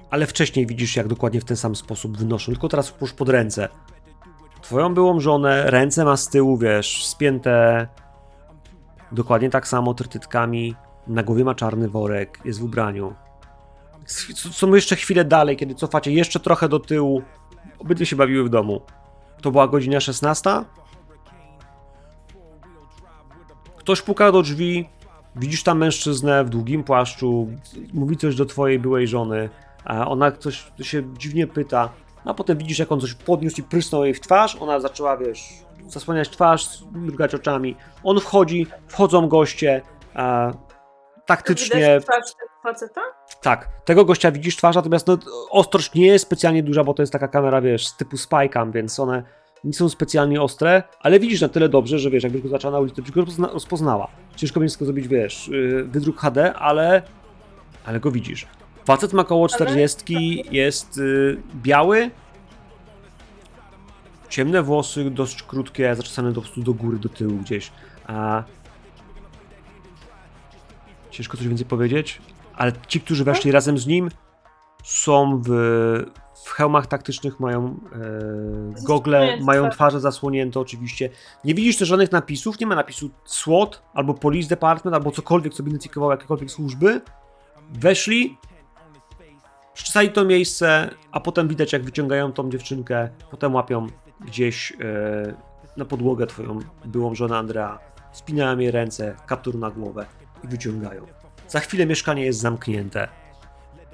Ale 0.10 0.28
wcześniej 0.28 0.68
widzisz, 0.68 0.96
jak 0.96 1.08
dokładnie 1.08 1.42
w 1.42 1.46
ten 1.46 1.58
sam 1.58 1.76
sposób 1.76 2.18
wynoszą. 2.18 2.52
Tylko 2.52 2.70
teraz 2.70 2.90
wpusz 2.90 3.14
pod 3.14 3.30
ręce. 3.30 3.70
Twoją 4.62 4.94
byłą 4.94 5.20
żonę, 5.20 5.64
ręce 5.72 6.06
ma 6.06 6.18
z 6.18 6.30
tyłu, 6.30 6.58
wiesz, 6.58 7.06
spięte 7.06 7.88
dokładnie 9.12 9.50
tak 9.50 9.68
samo 9.68 9.94
trytytkami. 9.94 10.76
Na 11.08 11.24
głowie 11.24 11.44
ma 11.44 11.56
czarny 11.56 11.90
worek, 11.90 12.40
jest 12.46 12.60
w 12.60 12.64
ubraniu. 12.64 13.14
Są 14.52 14.76
jeszcze 14.76 14.96
chwilę 14.96 15.26
dalej, 15.26 15.58
kiedy 15.58 15.76
cofacie 15.76 16.12
jeszcze 16.12 16.40
trochę 16.40 16.70
do 16.70 16.80
tyłu. 16.80 17.22
Obydwie 17.80 18.06
się 18.06 18.16
bawiły 18.16 18.44
w 18.44 18.50
domu. 18.50 18.82
To 19.42 19.52
była 19.52 19.68
godzina 19.68 20.00
16. 20.00 20.50
Ktoś 23.78 24.02
puka 24.02 24.32
do 24.32 24.42
drzwi. 24.42 24.90
Widzisz 25.36 25.64
tam 25.64 25.78
mężczyznę 25.78 26.44
w 26.44 26.50
długim 26.50 26.84
płaszczu. 26.84 27.48
Mówi 27.94 28.18
coś 28.18 28.36
do 28.36 28.46
twojej 28.46 28.80
byłej 28.80 29.08
żony. 29.08 29.50
A 29.86 30.08
ona 30.08 30.32
coś 30.32 30.72
się 30.82 31.04
dziwnie 31.18 31.48
pyta. 31.48 31.90
A 32.26 32.34
potem 32.34 32.58
widzisz, 32.58 32.80
jak 32.80 32.92
on 32.92 33.02
coś 33.02 33.14
podniósł 33.14 33.60
i 33.60 33.64
prysnął 33.64 34.04
jej 34.04 34.14
w 34.14 34.20
twarz. 34.20 34.56
Ona 34.56 34.80
zaczęła, 34.80 35.18
wiesz, 35.18 35.44
zasłaniać 35.88 36.30
twarz, 36.30 36.84
mrugać 36.92 37.36
oczami. 37.36 37.76
On 38.04 38.20
wchodzi, 38.20 38.68
wchodzą 38.88 39.28
goście. 39.28 39.82
A, 40.14 40.52
taktycznie 41.38 42.00
twarz 42.02 42.34
faceta? 42.64 43.02
tak, 43.42 43.70
tego 43.86 44.06
gościa 44.06 44.32
widzisz 44.32 44.56
twarz, 44.56 44.76
natomiast 44.76 45.08
no, 45.08 45.18
ostrość 45.50 45.94
nie 45.94 46.08
jest 46.08 46.26
specjalnie 46.26 46.64
duża, 46.64 46.84
bo 46.84 46.94
to 46.94 47.02
jest 47.02 47.14
taka 47.14 47.28
kamera, 47.28 47.62
wiesz, 47.62 47.88
z 47.88 47.98
typu 47.98 48.18
spycam, 48.18 48.72
więc 48.72 49.00
one 49.00 49.24
nie 49.64 49.74
są 49.74 49.90
specjalnie 49.90 50.42
ostre, 50.42 50.84
ale 51.00 51.20
widzisz 51.20 51.42
na 51.42 51.50
tyle 51.50 51.70
dobrze, 51.70 52.00
że 52.00 52.10
wiesz, 52.10 52.24
jakbyś 52.24 52.42
go 52.42 52.50
zaczęła 52.50 52.72
na 52.72 52.80
ulicy, 52.80 52.96
to 52.96 53.02
byś 53.02 53.12
go 53.12 53.22
rozpozna- 53.22 53.54
rozpoznała. 53.54 54.08
Ciężko 54.36 54.60
będzie 54.60 54.74
tylko 54.74 54.86
zrobić, 54.86 55.08
wiesz, 55.08 55.48
yy, 55.48 55.84
wydruk 55.84 56.20
HD, 56.20 56.54
ale, 56.54 57.02
ale 57.86 58.00
go 58.00 58.12
widzisz. 58.12 58.48
Facet 58.86 59.14
ma 59.14 59.24
koło 59.24 59.48
40, 59.48 60.44
jest 60.52 60.98
yy, 60.98 61.42
biały, 61.56 62.12
ciemne 64.30 64.64
włosy, 64.64 65.10
dość 65.10 65.44
krótkie, 65.44 65.96
zaczesane 65.96 66.34
prostu 66.34 66.62
do 66.62 66.74
góry, 66.74 67.00
do 67.00 67.10
tyłu 67.10 67.38
gdzieś. 67.38 67.72
A... 68.08 68.44
Ciężko 71.12 71.38
coś 71.38 71.48
więcej 71.48 71.66
powiedzieć, 71.66 72.22
ale 72.56 72.72
ci, 72.88 73.02
którzy 73.02 73.24
weszli 73.24 73.52
razem 73.52 73.78
z 73.78 73.88
nim, 73.88 74.10
są 74.84 75.42
w, 75.46 75.50
w 76.46 76.50
hełmach 76.50 76.88
taktycznych, 76.88 77.40
mają 77.40 77.80
e, 78.80 78.84
gogle, 78.84 79.38
mają 79.42 79.62
twarze. 79.62 79.76
twarze 79.76 80.00
zasłonięte 80.00 80.60
oczywiście. 80.60 81.10
Nie 81.44 81.54
widzisz 81.54 81.78
też 81.78 81.88
żadnych 81.88 82.12
napisów, 82.12 82.60
nie 82.60 82.68
ma 82.68 82.76
napisu 82.76 83.10
SWAT, 83.26 83.82
albo 83.94 84.14
Police 84.14 84.50
Department, 84.50 84.96
albo 84.96 85.12
cokolwiek, 85.12 85.54
co 85.54 85.64
by 85.64 85.70
identyfikowało 85.70 86.12
jakiekolwiek 86.12 86.52
służby. 86.52 87.02
Weszli, 87.74 88.38
przeczesali 89.74 90.10
to 90.10 90.26
miejsce, 90.26 90.90
a 91.12 91.20
potem 91.20 91.48
widać, 91.48 91.74
jak 91.74 91.84
wyciągają 91.84 92.32
tą 92.32 92.50
dziewczynkę, 92.50 93.10
potem 93.32 93.56
łapią 93.56 93.88
gdzieś 94.26 94.72
e, 94.72 95.36
na 95.78 95.86
podłogę 95.86 96.28
twoją 96.28 96.60
byłą 96.86 97.16
żonę 97.16 97.38
Andrea, 97.38 97.80
spinają 98.12 98.58
jej 98.58 98.72
ręce, 98.72 99.16
kaptur 99.28 99.56
na 99.56 99.72
głowę 99.72 100.21
i 100.44 100.48
wyciągają. 100.48 101.06
Za 101.48 101.60
chwilę 101.60 101.86
mieszkanie 101.86 102.26
jest 102.26 102.40
zamknięte. 102.40 103.08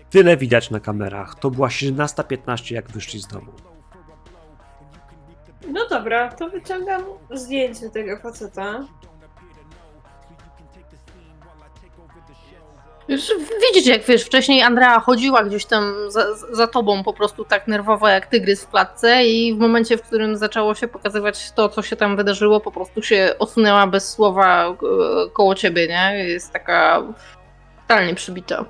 Tyle 0.10 0.38
widać 0.38 0.70
na 0.70 0.80
kamerach. 0.80 1.36
To 1.36 1.52
była 1.52 1.68
17.15, 1.68 2.74
jak 2.74 2.92
wyszli 2.92 3.20
z 3.20 3.28
domu. 3.28 3.52
No 5.68 5.88
dobra, 5.90 6.32
to 6.32 6.50
wyciągam 6.50 7.04
zdjęcie 7.34 7.90
tego 7.90 8.18
faceta. 8.18 8.88
Widzicie, 13.10 13.92
jak 13.92 14.04
wiesz, 14.06 14.24
wcześniej 14.24 14.62
Andrea 14.62 15.00
chodziła 15.00 15.44
gdzieś 15.44 15.66
tam 15.66 15.94
za, 16.08 16.36
za 16.36 16.68
tobą 16.68 17.04
po 17.04 17.14
prostu 17.14 17.46
tak 17.46 17.68
nerwowo 17.68 18.08
jak 18.08 18.28
tygrys 18.28 18.64
w 18.64 18.70
klatce 18.70 19.26
i 19.26 19.54
w 19.54 19.58
momencie, 19.58 19.98
w 19.98 20.02
którym 20.02 20.38
zaczęło 20.38 20.76
się 20.76 20.88
pokazywać 20.88 21.52
to, 21.52 21.70
co 21.70 21.82
się 21.82 21.96
tam 21.96 22.16
wydarzyło, 22.16 22.60
po 22.60 22.72
prostu 22.72 23.02
się 23.02 23.36
odsunęła 23.40 23.88
bez 23.88 24.10
słowa 24.10 24.70
e, 24.70 24.76
koło 25.34 25.56
ciebie, 25.56 25.88
nie? 25.88 26.26
Jest 26.28 26.54
taka 26.54 27.04
totalnie 27.82 28.16
przybita. 28.16 28.66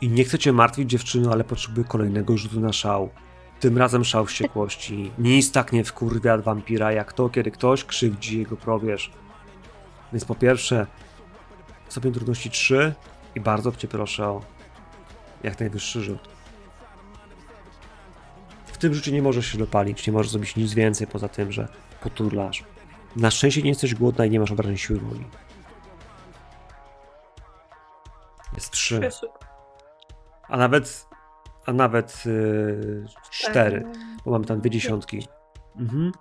I 0.00 0.08
nie 0.08 0.24
chcę 0.24 0.38
cię 0.38 0.52
martwić, 0.52 0.90
dziewczyno, 0.90 1.32
ale 1.32 1.44
potrzebuję 1.44 1.86
kolejnego 1.88 2.36
rzutu 2.36 2.60
na 2.60 2.72
szał. 2.72 3.10
Tym 3.60 3.78
razem 3.78 4.04
szał 4.04 4.26
wściekłości. 4.26 5.12
Nic 5.18 5.52
tak 5.52 5.72
nie 5.72 5.84
wkurwia 5.84 6.38
wampira, 6.38 6.92
jak 6.92 7.12
to, 7.12 7.28
kiedy 7.28 7.50
ktoś 7.50 7.84
krzywdzi 7.84 8.38
jego 8.38 8.56
probierz. 8.56 9.10
Więc 10.12 10.24
po 10.24 10.34
pierwsze, 10.34 10.86
stopień 11.90 12.12
trudności 12.12 12.50
3 12.50 12.94
i 13.34 13.40
bardzo 13.40 13.72
cię 13.72 13.88
proszę 13.88 14.26
o 14.26 14.42
jak 15.42 15.60
najwyższy 15.60 16.00
rzut. 16.00 16.28
W 18.66 18.78
tym 18.78 18.94
rzucie 18.94 19.12
nie 19.12 19.22
możesz 19.22 19.46
się 19.46 19.58
dopalić, 19.58 20.06
nie 20.06 20.12
możesz 20.12 20.32
zrobić 20.32 20.56
nic 20.56 20.74
więcej 20.74 21.06
poza 21.06 21.28
tym, 21.28 21.52
że 21.52 21.68
poturlasz. 22.00 22.64
Na 23.16 23.30
szczęście 23.30 23.62
nie 23.62 23.68
jesteś 23.68 23.94
głodna 23.94 24.24
i 24.24 24.30
nie 24.30 24.40
masz 24.40 24.50
obrażeń 24.50 24.76
siły 24.76 25.00
woli. 25.00 25.24
Jest 28.54 28.70
3. 28.70 29.00
Przysług. 29.00 29.38
A 30.48 30.56
nawet, 30.56 31.06
a 31.66 31.72
nawet 31.72 32.26
yy, 32.26 33.06
cztery, 33.30 33.92
bo 34.24 34.30
mamy 34.30 34.44
tam 34.44 34.60
dwie 34.60 34.70
dziesiątki. 34.70 35.28
Mhm. 35.76 36.12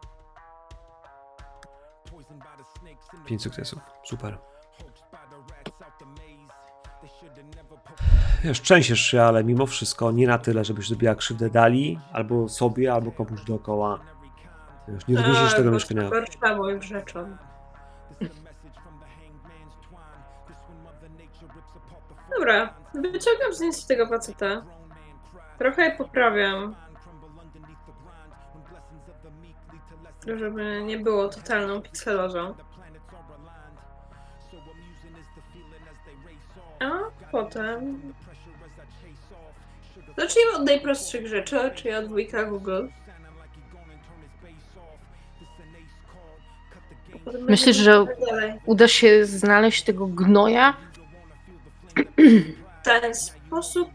Pięć 3.26 3.42
sukcesów. 3.42 3.80
Super. 4.04 4.49
Wiesz, 8.44 8.62
trzęsiesz 8.62 9.00
się, 9.02 9.22
ale 9.22 9.44
mimo 9.44 9.66
wszystko 9.66 10.12
nie 10.12 10.28
na 10.28 10.38
tyle, 10.38 10.66
żebyś 10.66 10.88
zrobiła 10.88 11.16
krzywdę 11.16 11.50
Dali, 11.50 12.00
albo 12.14 12.50
sobie, 12.50 12.94
albo 12.94 13.12
komuś 13.12 13.42
dookoła. 13.42 14.00
Wiesz, 14.88 15.08
nie 15.08 15.18
rozniesiesz 15.18 15.54
A, 15.54 15.58
tego 15.58 15.72
mieszkania. 15.72 16.10
Gorsza 16.10 16.56
moim 16.56 16.82
rzeczom. 16.82 17.38
Dobra, 22.38 22.74
wyciągam 22.94 23.54
zdjęcie 23.54 23.88
tego 23.88 24.08
faceta. 24.08 24.66
Trochę 25.58 25.84
je 25.84 25.92
poprawiam. 25.92 26.76
Żeby 30.38 30.84
nie 30.84 30.98
było 30.98 31.30
totalną 31.30 31.82
pikselozą. 31.82 32.54
A 36.80 36.90
potem 37.32 38.02
Zacznijmy 40.18 40.52
od 40.52 40.66
najprostszych 40.66 41.28
rzeczy, 41.28 41.72
czyli 41.76 41.94
od 41.96 42.08
wujka 42.08 42.44
Google. 42.44 42.88
Myślisz, 47.50 47.78
że- 47.78 48.06
dalej. 48.30 48.54
Uda 48.66 48.88
się 48.88 49.26
znaleźć 49.26 49.84
tego 49.84 50.08
gnoja? 50.08 50.74
W 52.18 52.84
ten 52.84 53.16
sposób 53.16 53.90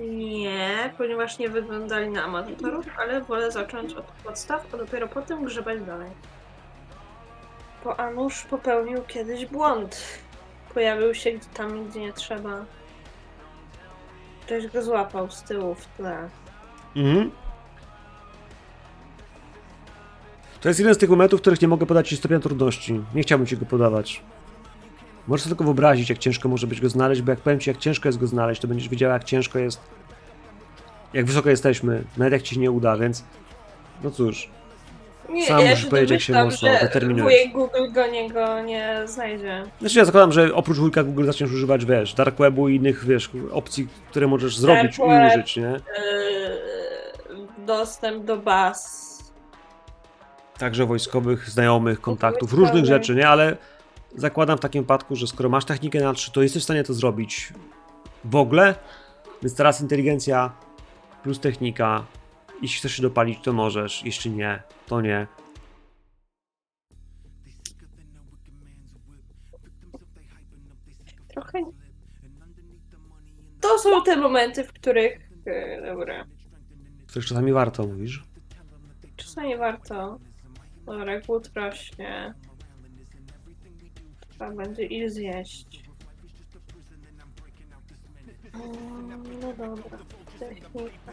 nie, 0.00 0.92
ponieważ 0.98 1.38
nie 1.38 1.48
wyglądali 1.48 2.08
na 2.08 2.24
amatorów, 2.24 2.86
ale 2.98 3.20
wolę 3.20 3.50
zacząć 3.50 3.92
od 3.94 4.04
podstaw, 4.04 4.74
a 4.74 4.76
dopiero 4.76 5.08
potem 5.08 5.44
grzebać 5.44 5.80
dalej. 5.80 6.10
Bo 7.84 8.00
Anusz 8.00 8.42
popełnił 8.44 9.02
kiedyś 9.02 9.46
błąd. 9.46 10.02
Pojawił 10.74 11.14
się 11.14 11.30
tam, 11.54 11.88
gdzie 11.88 12.00
nie 12.00 12.12
trzeba. 12.12 12.64
Ktoś 14.52 14.72
go 14.72 14.82
złapał 14.82 15.30
z 15.30 15.42
tyłu 15.42 15.74
w 15.74 15.86
tle. 15.96 16.28
Mhm. 16.96 17.30
To 20.60 20.68
jest 20.68 20.80
jeden 20.80 20.94
z 20.94 20.98
tych 20.98 21.10
momentów, 21.10 21.38
w 21.38 21.40
których 21.40 21.62
nie 21.62 21.68
mogę 21.68 21.86
podać 21.86 22.08
ci 22.08 22.16
stopnia 22.16 22.40
trudności. 22.40 23.00
Nie 23.14 23.22
chciałbym 23.22 23.46
ci 23.46 23.56
go 23.56 23.66
podawać. 23.66 24.22
Możesz 25.28 25.44
sobie 25.44 25.50
tylko 25.50 25.64
wyobrazić, 25.64 26.08
jak 26.08 26.18
ciężko 26.18 26.48
może 26.48 26.66
być 26.66 26.80
go 26.80 26.88
znaleźć, 26.88 27.22
bo 27.22 27.30
jak 27.30 27.40
powiem 27.40 27.60
ci, 27.60 27.70
jak 27.70 27.78
ciężko 27.78 28.08
jest 28.08 28.18
go 28.18 28.26
znaleźć, 28.26 28.60
to 28.60 28.68
będziesz 28.68 28.88
wiedziała, 28.88 29.14
jak 29.14 29.24
ciężko 29.24 29.58
jest. 29.58 29.80
Jak 31.12 31.26
wysoko 31.26 31.50
jesteśmy, 31.50 32.04
nawet 32.16 32.32
jak 32.32 32.42
ci 32.42 32.54
się 32.54 32.60
nie 32.60 32.70
uda, 32.70 32.96
więc. 32.96 33.24
No 34.04 34.10
cóż. 34.10 34.50
Nie, 35.32 35.46
Sam 35.46 35.60
ja 35.60 35.70
musisz 35.70 35.84
się 35.84 35.90
powiedzieć, 35.90 36.10
jak 36.10 36.20
się 36.20 36.32
domyślam, 36.32 36.72
mocno 36.72 36.80
że 36.80 36.86
determinujesz. 36.86 37.24
Wujek 37.24 37.52
Google 37.52 37.92
go 37.92 38.06
nie, 38.06 38.30
go 38.30 38.62
nie 38.62 39.02
znajdzie. 39.04 39.62
Znaczy 39.80 39.98
ja 39.98 40.04
zakładam, 40.04 40.32
że 40.32 40.54
oprócz 40.54 40.78
wujka 40.78 41.04
Google 41.04 41.26
zaczniesz 41.26 41.52
używać, 41.52 41.84
wiesz, 41.84 42.14
dark 42.14 42.38
webu 42.38 42.68
i 42.68 42.76
innych, 42.76 43.04
wiesz, 43.06 43.30
opcji, 43.52 43.88
które 44.10 44.26
możesz 44.26 44.56
zrobić 44.56 44.98
i 44.98 45.02
web. 45.02 45.32
użyć, 45.32 45.56
nie? 45.56 45.62
Yy, 45.62 45.80
dostęp 47.66 48.24
do 48.24 48.36
baz. 48.36 49.02
Także 50.58 50.86
wojskowych, 50.86 51.50
znajomych, 51.50 52.00
kontaktów, 52.00 52.50
wojskowych. 52.50 52.70
różnych 52.70 52.84
rzeczy, 52.84 53.14
nie? 53.14 53.28
Ale 53.28 53.56
zakładam 54.16 54.58
w 54.58 54.60
takim 54.60 54.82
wypadku, 54.82 55.16
że 55.16 55.26
skoro 55.26 55.48
masz 55.48 55.64
technikę 55.64 56.00
na 56.00 56.12
3, 56.12 56.32
to 56.32 56.42
jesteś 56.42 56.62
w 56.62 56.64
stanie 56.64 56.84
to 56.84 56.94
zrobić 56.94 57.52
w 58.24 58.36
ogóle. 58.36 58.74
Więc 59.42 59.54
teraz 59.54 59.80
inteligencja 59.80 60.52
plus 61.22 61.40
technika. 61.40 62.04
Jeśli 62.62 62.78
chcesz 62.78 62.92
się 62.96 63.02
dopalić, 63.02 63.38
to 63.42 63.52
możesz. 63.52 64.04
Jeśli 64.04 64.30
nie, 64.30 64.62
to 64.86 65.00
nie. 65.00 65.26
Trochę. 71.28 71.58
To 73.60 73.78
są 73.78 74.02
te 74.02 74.16
momenty, 74.16 74.64
w 74.64 74.72
których. 74.72 75.30
Yy, 75.46 75.82
dobra. 75.86 76.24
To 77.12 77.18
już 77.18 77.26
czasami 77.26 77.52
warto, 77.52 77.86
mówisz. 77.86 78.24
Czasami 79.16 79.56
warto. 79.56 80.18
Dobra, 80.86 81.20
głód 81.20 81.50
rośnie. 81.54 82.34
Trzeba 84.30 84.50
będzie 84.50 84.84
ich 84.84 85.10
zjeść. 85.10 85.82
Mm, 88.54 89.22
No 89.40 89.52
dobra. 89.52 89.98
Technika. 90.38 91.12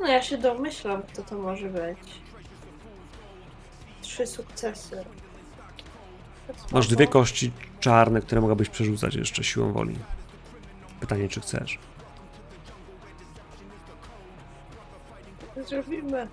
No 0.00 0.06
ja 0.06 0.22
się 0.22 0.38
domyślam, 0.38 1.02
kto 1.02 1.22
to 1.22 1.38
może 1.38 1.68
być. 1.68 1.98
Trzy 4.02 4.26
sukcesy. 4.26 5.04
Masz 6.72 6.88
dwie 6.88 7.06
kości 7.06 7.52
czarne, 7.80 8.20
które 8.20 8.40
mogłabyś 8.40 8.68
przerzucać 8.68 9.14
jeszcze 9.14 9.44
siłą 9.44 9.72
woli. 9.72 9.96
Pytanie, 11.00 11.28
czy 11.28 11.40
chcesz. 11.40 11.78
Zrobimy. 15.68 16.28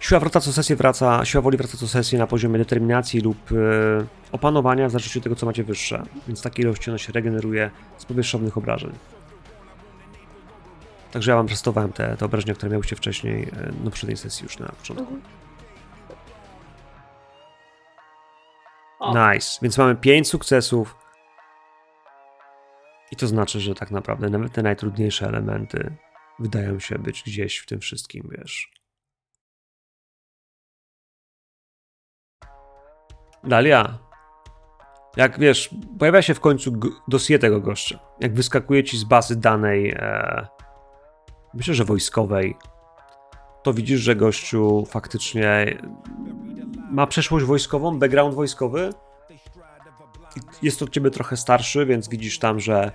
Siła 0.00 0.20
wraca 0.20 0.40
co 0.40 0.52
sesję 0.52 0.76
wraca, 0.76 1.24
siła 1.24 1.42
woli 1.42 1.56
wraca 1.56 1.76
co 1.78 1.88
sesję 1.88 2.18
na 2.18 2.26
poziomie 2.26 2.58
determinacji 2.58 3.20
lub 3.20 3.52
e, 3.52 3.54
opanowania, 4.32 4.88
w 4.88 4.90
zależności 4.90 5.18
od 5.18 5.22
tego, 5.22 5.36
co 5.36 5.46
macie 5.46 5.64
wyższe. 5.64 6.02
Więc 6.26 6.42
takiej 6.42 6.64
ilości 6.64 6.90
ona 6.90 6.98
się 6.98 7.12
regeneruje 7.12 7.70
z 7.98 8.04
powierzchownych 8.04 8.58
obrażeń. 8.58 8.92
Także 11.12 11.30
ja 11.30 11.36
wam 11.36 11.48
testowałem 11.48 11.92
te, 11.92 12.16
te 12.16 12.24
obrażenia, 12.24 12.54
które 12.54 12.70
miałyście 12.70 12.96
wcześniej 12.96 13.42
e, 13.42 13.72
na 13.72 13.84
poprzedniej 13.84 14.16
sesji 14.16 14.44
już 14.44 14.58
na 14.58 14.68
początku. 14.68 15.14
Mhm. 15.14 15.20
Nice. 19.00 19.58
Więc 19.62 19.78
mamy 19.78 19.96
5 19.96 20.28
sukcesów. 20.28 20.96
I 23.12 23.16
to 23.16 23.26
znaczy, 23.26 23.60
że 23.60 23.74
tak 23.74 23.90
naprawdę 23.90 24.30
nawet 24.30 24.52
te 24.52 24.62
najtrudniejsze 24.62 25.26
elementy 25.26 25.96
wydają 26.38 26.78
się 26.78 26.98
być 26.98 27.22
gdzieś 27.22 27.58
w 27.58 27.66
tym 27.66 27.80
wszystkim, 27.80 28.28
wiesz. 28.30 28.70
Dalia, 33.44 33.98
jak 35.16 35.38
wiesz, 35.38 35.70
pojawia 35.98 36.22
się 36.22 36.34
w 36.34 36.40
końcu 36.40 36.72
dossier 37.08 37.40
tego 37.40 37.60
gościa. 37.60 37.98
Jak 38.20 38.34
wyskakuje 38.34 38.84
ci 38.84 38.98
z 38.98 39.04
bazy 39.04 39.40
danej, 39.40 39.90
e, 39.90 40.46
myślę, 41.54 41.74
że 41.74 41.84
wojskowej, 41.84 42.56
to 43.62 43.74
widzisz, 43.74 44.00
że 44.00 44.16
gościu 44.16 44.84
faktycznie 44.88 45.78
ma 46.90 47.06
przeszłość 47.06 47.44
wojskową, 47.46 47.98
background 47.98 48.34
wojskowy. 48.34 48.90
Jest 50.62 50.82
od 50.82 50.90
ciebie 50.90 51.10
trochę 51.10 51.36
starszy, 51.36 51.86
więc 51.86 52.08
widzisz 52.08 52.38
tam, 52.38 52.60
że 52.60 52.92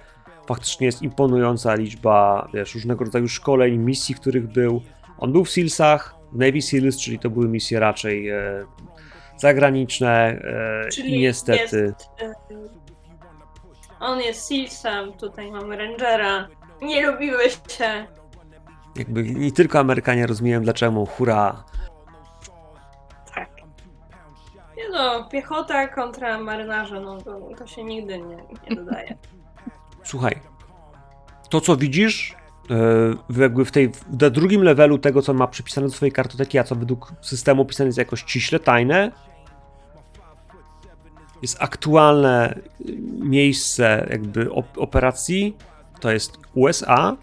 faktycznie 0.48 0.86
jest 0.86 1.02
imponująca 1.02 1.76
liczba 1.76 2.48
wiesz, 2.54 2.76
różnego 2.76 3.06
rodzaju 3.06 3.28
szkoleń, 3.28 3.78
misji, 3.78 4.16
w 4.16 4.20
których 4.20 4.48
był. 4.48 4.82
On 5.18 5.32
był 5.32 5.46
w 5.46 5.50
SEALsach, 5.50 6.16
w 6.32 6.38
Navy 6.38 6.62
SEALs, 6.62 6.98
czyli 6.98 7.20
to 7.20 7.30
były 7.30 7.48
misje 7.48 7.80
raczej 7.80 8.30
e, 8.30 8.66
zagraniczne 9.38 10.42
e, 10.86 10.90
Czyli 10.90 11.16
i 11.16 11.20
niestety 11.20 11.78
Jest, 11.78 11.94
y, 12.22 12.70
on 14.00 14.22
jest 14.22 14.48
Sealsem, 14.48 15.14
tutaj 15.14 15.52
mamy 15.52 15.78
Rangera. 15.78 16.48
Nie 16.82 17.12
lubimy 17.12 17.50
się. 17.50 18.08
Jakby 18.96 19.24
nie 19.24 19.52
tylko 19.52 19.80
Amerykanie 19.80 20.28
rozumieją 20.28 20.62
dlaczego, 20.62 21.06
hurra. 21.06 21.64
Tak. 23.36 23.50
Nie 24.78 24.90
no, 24.90 25.30
piechota 25.30 25.88
kontra 25.88 26.40
marynarze, 26.40 27.00
no 27.00 27.22
to, 27.22 27.40
to 27.58 27.68
się 27.68 27.84
nigdy 27.84 28.18
nie, 28.18 28.38
nie 28.70 28.76
dodaje. 28.76 29.18
Słuchaj, 30.04 30.40
to 31.50 31.62
co 31.62 31.76
widzisz, 31.78 32.36
w- 33.30 33.38
jakby 33.38 33.66
w 33.66 33.72
tej, 33.72 33.90
w 33.90 34.22
na 34.22 34.30
drugim 34.30 34.64
levelu 34.64 34.98
tego, 34.98 35.22
co 35.22 35.34
ma 35.34 35.48
przypisane 35.48 35.88
do 35.88 35.94
swojej 35.94 36.12
kartoteki, 36.12 36.60
a 36.60 36.64
co 36.64 36.76
według 36.76 37.14
systemu 37.22 37.66
pisane 37.66 37.86
jest 37.88 37.98
jakoś 37.98 38.20
ściśle 38.20 38.60
tajne, 38.60 39.12
jest 41.42 41.58
aktualne 41.60 42.60
miejsce 43.20 44.08
jakby 44.10 44.46
op- 44.46 44.78
operacji, 44.78 45.58
to 46.00 46.12
jest 46.12 46.38
USA 46.54 47.18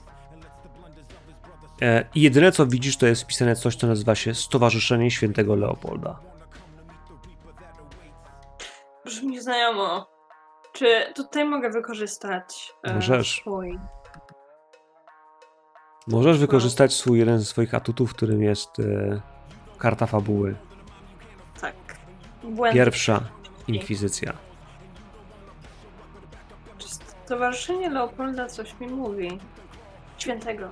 i 2.14 2.20
jedyne 2.22 2.52
co 2.52 2.66
widzisz, 2.66 2.96
to 2.96 3.06
jest 3.06 3.22
wpisane 3.22 3.56
coś, 3.56 3.76
co 3.76 3.86
nazywa 3.86 4.14
się 4.14 4.34
Stowarzyszenie 4.34 5.10
Świętego 5.10 5.54
Leopolda. 5.54 6.18
Brzmi 9.04 9.40
znajomo. 9.40 10.06
Czy 10.72 10.86
tutaj 11.14 11.44
mogę 11.44 11.70
wykorzystać 11.70 12.72
e, 12.82 12.94
Możesz. 12.94 13.40
swój... 13.40 13.78
Możesz 16.06 16.38
wykorzystać 16.38 16.92
swój 16.94 17.18
jeden 17.18 17.38
ze 17.38 17.44
swoich 17.44 17.74
atutów, 17.74 18.14
którym 18.14 18.42
jest 18.42 18.78
e, 18.80 19.20
karta 19.78 20.06
fabuły. 20.06 20.54
Tak. 21.60 21.74
Błęd. 22.42 22.74
Pierwsza 22.74 23.20
inkwizycja. 23.68 24.32
Czy 26.78 26.88
Stowarzyszenie 26.88 27.90
Leopolda 27.90 28.46
coś 28.46 28.80
mi 28.80 28.86
mówi? 28.86 29.38
Świętego. 30.18 30.68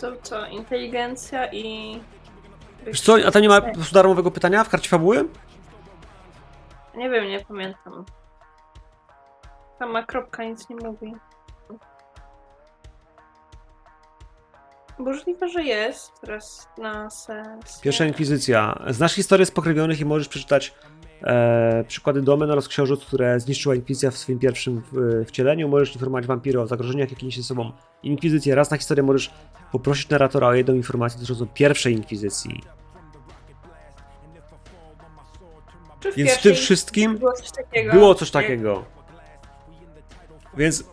To 0.00 0.16
co, 0.22 0.46
inteligencja 0.46 1.52
i... 1.52 2.00
Wiesz 2.86 3.00
co, 3.00 3.16
a 3.26 3.30
tam 3.30 3.42
nie 3.42 3.48
ma 3.48 3.60
po 3.60 3.74
prostu 3.74 3.94
darmowego 3.94 4.30
pytania 4.30 4.64
w 4.64 4.68
karcie 4.68 4.88
fabuły? 4.88 5.28
Nie 6.94 7.10
wiem, 7.10 7.28
nie 7.28 7.40
pamiętam. 7.40 8.04
Sama 9.78 10.02
kropka 10.02 10.44
nic 10.44 10.68
nie 10.68 10.76
mówi. 10.76 11.14
Możliwe, 14.98 15.48
że 15.48 15.62
jest 15.62 16.12
teraz 16.20 16.68
na 16.78 17.10
sesji. 17.10 17.82
Pierwsza 17.82 18.04
inkwizycja. 18.04 18.82
Znasz 18.88 19.14
historię 19.14 19.46
spokrewionych 19.46 20.00
i 20.00 20.04
możesz 20.04 20.28
przeczytać 20.28 20.74
e, 21.22 21.84
przykłady 21.88 22.22
domen 22.22 22.50
oraz 22.50 22.68
książąt, 22.68 23.04
które 23.04 23.40
zniszczyła 23.40 23.74
inkwizycja 23.74 24.10
w 24.10 24.18
swoim 24.18 24.38
pierwszym 24.38 24.82
w, 24.92 25.24
wcieleniu. 25.26 25.68
Możesz 25.68 25.94
informować 25.94 26.26
wampiry 26.26 26.60
o 26.60 26.66
zagrożeniach, 26.66 27.10
jakie 27.10 27.26
niesie 27.26 27.42
ze 27.42 27.48
sobą 27.48 27.72
inkwizycja. 28.02 28.54
Raz 28.54 28.70
na 28.70 28.76
historię 28.76 29.02
możesz 29.02 29.30
poprosić 29.72 30.08
narratora 30.08 30.46
o 30.46 30.54
jedną 30.54 30.74
informację 30.74 31.20
dotyczącą 31.20 31.46
pierwszej 31.54 31.94
inkwizycji. 31.94 32.60
Czy 36.00 36.12
w 36.12 36.16
Więc 36.16 36.30
w 36.30 36.42
tym 36.42 36.54
wszystkim 36.54 37.18
było 37.18 37.32
coś 37.32 37.50
takiego? 37.50 37.92
było 37.92 38.14
coś 38.14 38.30
takiego. 38.30 38.84
Więc 40.56 40.84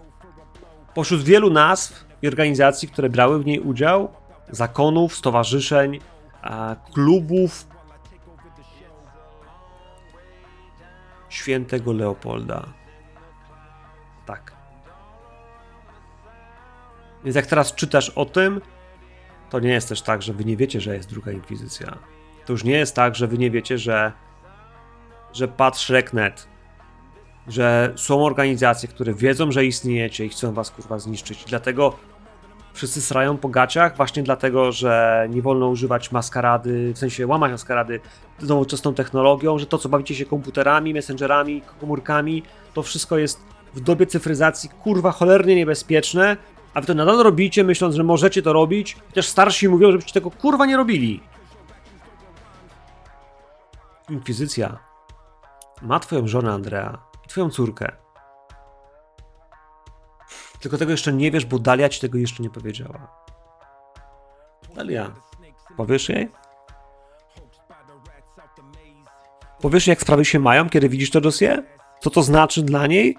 pośród 0.93 1.23
wielu 1.23 1.49
nazw 1.49 2.05
i 2.21 2.27
organizacji, 2.27 2.87
które 2.87 3.09
brały 3.09 3.43
w 3.43 3.45
niej 3.45 3.59
udział, 3.59 4.09
zakonów, 4.49 5.15
stowarzyszeń, 5.15 5.99
klubów 6.93 7.67
świętego 11.37 11.93
Leopolda. 11.93 12.73
Tak. 14.25 14.53
Więc 17.23 17.35
jak 17.35 17.45
teraz 17.45 17.75
czytasz 17.75 18.09
o 18.09 18.25
tym, 18.25 18.61
to 19.49 19.59
nie 19.59 19.69
jest 19.69 19.89
też 19.89 20.01
tak, 20.01 20.21
że 20.21 20.33
wy 20.33 20.45
nie 20.45 20.57
wiecie, 20.57 20.81
że 20.81 20.95
jest 20.95 21.09
druga 21.09 21.31
inkwizycja. 21.31 21.97
To 22.45 22.53
już 22.53 22.63
nie 22.63 22.77
jest 22.77 22.95
tak, 22.95 23.15
że 23.15 23.27
wy 23.27 23.37
nie 23.37 23.51
wiecie, 23.51 23.77
że 23.77 24.11
że 25.33 25.47
patrz 25.47 25.89
Reknet, 25.89 26.47
że 27.47 27.93
są 27.95 28.25
organizacje, 28.25 28.89
które 28.89 29.13
wiedzą, 29.13 29.51
że 29.51 29.65
istniejecie 29.65 30.25
i 30.25 30.29
chcą 30.29 30.53
was 30.53 30.71
kurwa 30.71 30.99
zniszczyć. 30.99 31.45
Dlatego 31.45 31.97
wszyscy 32.77 33.01
srają 33.01 33.37
po 33.37 33.49
gaciach, 33.49 33.97
właśnie 33.97 34.23
dlatego, 34.23 34.71
że 34.71 35.27
nie 35.29 35.41
wolno 35.41 35.67
używać 35.67 36.11
maskarady, 36.11 36.93
w 36.93 36.97
sensie 36.97 37.27
łamać 37.27 37.51
maskarady 37.51 37.99
z 38.39 38.49
nowoczesną 38.49 38.93
technologią, 38.93 39.59
że 39.59 39.65
to, 39.65 39.77
co 39.77 39.89
bawicie 39.89 40.15
się 40.15 40.25
komputerami, 40.25 40.93
messengerami, 40.93 41.61
komórkami, 41.79 42.43
to 42.73 42.83
wszystko 42.83 43.17
jest 43.17 43.39
w 43.73 43.79
dobie 43.79 44.05
cyfryzacji 44.05 44.69
kurwa 44.69 45.11
cholernie 45.11 45.55
niebezpieczne, 45.55 46.37
a 46.73 46.81
wy 46.81 46.87
to 46.87 46.93
nadal 46.93 47.17
robicie, 47.17 47.63
myśląc, 47.63 47.95
że 47.95 48.03
możecie 48.03 48.41
to 48.41 48.53
robić, 48.53 48.97
chociaż 49.07 49.27
starsi 49.27 49.69
mówią, 49.69 49.91
żebyście 49.91 50.13
tego 50.13 50.31
kurwa 50.31 50.65
nie 50.65 50.77
robili. 50.77 51.19
Inkwizycja 54.09 54.77
ma 55.81 55.99
twoją 55.99 56.27
żonę 56.27 56.51
Andrea 56.51 56.97
i 57.25 57.27
twoją 57.27 57.49
córkę. 57.49 58.06
Tylko 60.59 60.77
tego 60.77 60.91
jeszcze 60.91 61.13
nie 61.13 61.31
wiesz, 61.31 61.45
bo 61.45 61.59
Dalia 61.59 61.89
ci 61.89 62.01
tego 62.01 62.17
jeszcze 62.17 62.43
nie 62.43 62.49
powiedziała. 62.49 63.07
Dalia, 64.75 65.11
powiesz 65.77 66.09
jej? 66.09 66.31
Powiesz 69.61 69.87
jak 69.87 70.01
sprawy 70.01 70.25
się 70.25 70.39
mają, 70.39 70.69
kiedy 70.69 70.89
widzisz 70.89 71.11
to 71.11 71.21
dossier? 71.21 71.63
Co 71.99 72.09
to 72.09 72.23
znaczy 72.23 72.63
dla 72.63 72.87
niej? 72.87 73.17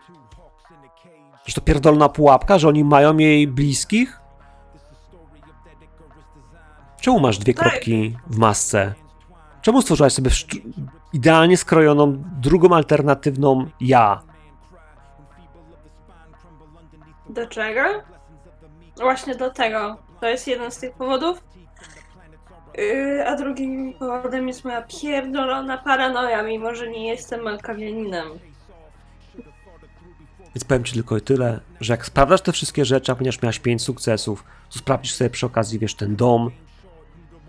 Że 1.47 1.55
to 1.55 1.61
pierdolna 1.61 2.09
pułapka, 2.09 2.59
że 2.59 2.69
oni 2.69 2.85
mają 2.85 3.17
jej 3.17 3.49
bliskich? 3.49 4.21
Czemu 7.01 7.21
masz 7.21 7.39
dwie 7.39 7.55
Tak. 7.55 7.63
kropki 7.71 8.17
w 8.27 8.39
masce? 8.39 8.95
Czemu 9.63 9.83
stworzyłaś 9.83 10.13
sobie 10.13 10.31
idealnie 11.13 11.57
skrojoną 11.57 12.23
drugą 12.41 12.77
alternatywną 12.77 13.67
ja? 13.81 14.23
Do 17.29 17.47
czego? 17.47 17.81
Właśnie 18.97 19.35
do 19.35 19.51
tego. 19.51 19.97
To 20.21 20.29
jest 20.29 20.47
jeden 20.47 20.71
z 20.71 20.79
tych 20.79 20.93
powodów. 20.93 21.43
Yy, 22.79 23.29
a 23.29 23.37
drugim 23.37 23.95
powodem 23.95 24.49
jest 24.49 24.65
moja 24.65 24.83
pierdolona 24.83 25.79
paranoja, 25.79 26.43
mimo 26.43 26.75
że 26.75 26.89
nie 26.89 27.09
jestem 27.09 27.43
malkawianinem. 27.43 28.29
Więc 30.55 30.65
powiem 30.65 30.85
ci 30.85 30.95
tylko 30.95 31.21
tyle, 31.21 31.61
że 31.81 31.93
jak 31.93 32.07
sprawdzasz 32.07 32.41
te 32.41 32.53
wszystkie 32.53 32.85
rzeczy, 32.85 33.13
a 33.13 33.15
ponieważ 33.15 33.43
miałaś 33.43 33.59
5 33.59 33.83
sukcesów, 33.83 34.45
to 34.71 34.79
sprawdzisz 34.79 35.15
sobie 35.15 35.31
przy 35.31 35.47
okazji, 35.47 35.79
wiesz, 35.79 35.95
ten 35.95 36.17
dom, 36.17 36.51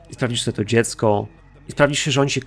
i 0.09 0.13
sprawdzisz 0.13 0.41
sobie 0.41 0.55
to 0.55 0.65
dziecko, 0.65 1.27
i 1.67 1.71
sprawdzisz 1.71 1.99
się, 1.99 2.11
że 2.11 2.21
oni 2.21 2.29
się... 2.29 2.41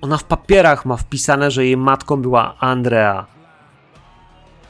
Ona 0.00 0.18
w 0.18 0.24
papierach 0.24 0.84
ma 0.84 0.96
wpisane, 0.96 1.50
że 1.50 1.64
jej 1.64 1.76
matką 1.76 2.22
była 2.22 2.58
Andrea. 2.58 3.26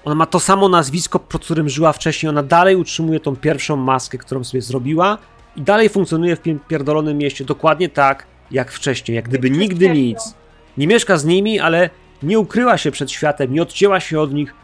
Ona 0.05 0.15
ma 0.15 0.27
to 0.27 0.41
samo 0.41 0.69
nazwisko, 0.69 1.19
pod 1.19 1.45
którym 1.45 1.69
żyła 1.69 1.93
wcześniej. 1.93 2.31
Ona 2.31 2.43
dalej 2.43 2.77
utrzymuje 2.77 3.21
tą 3.21 3.37
pierwszą 3.37 3.77
maskę, 3.77 4.19
którą 4.19 4.45
sobie 4.45 4.63
zrobiła 4.63 5.19
i 5.57 5.63
dalej 5.63 5.89
funkcjonuje 5.89 6.37
w 6.37 6.43
pie- 6.43 6.59
pierdolonym 6.69 7.19
mieście 7.19 7.45
dokładnie 7.45 7.89
tak, 7.89 8.27
jak 8.51 8.73
wcześniej, 8.73 9.17
jak 9.17 9.29
gdyby 9.29 9.51
nigdy 9.51 9.91
nic. 9.91 10.35
Nie 10.77 10.87
mieszka 10.87 11.17
z 11.19 11.25
nimi, 11.25 11.61
ale 11.61 11.91
nie 12.23 12.39
ukryła 12.39 12.79
się 12.79 12.91
przed 12.91 13.11
światem, 13.11 13.53
nie 13.53 13.63
odcięła 13.63 14.01
się 14.01 14.21
od 14.21 14.33
nich. 14.35 14.55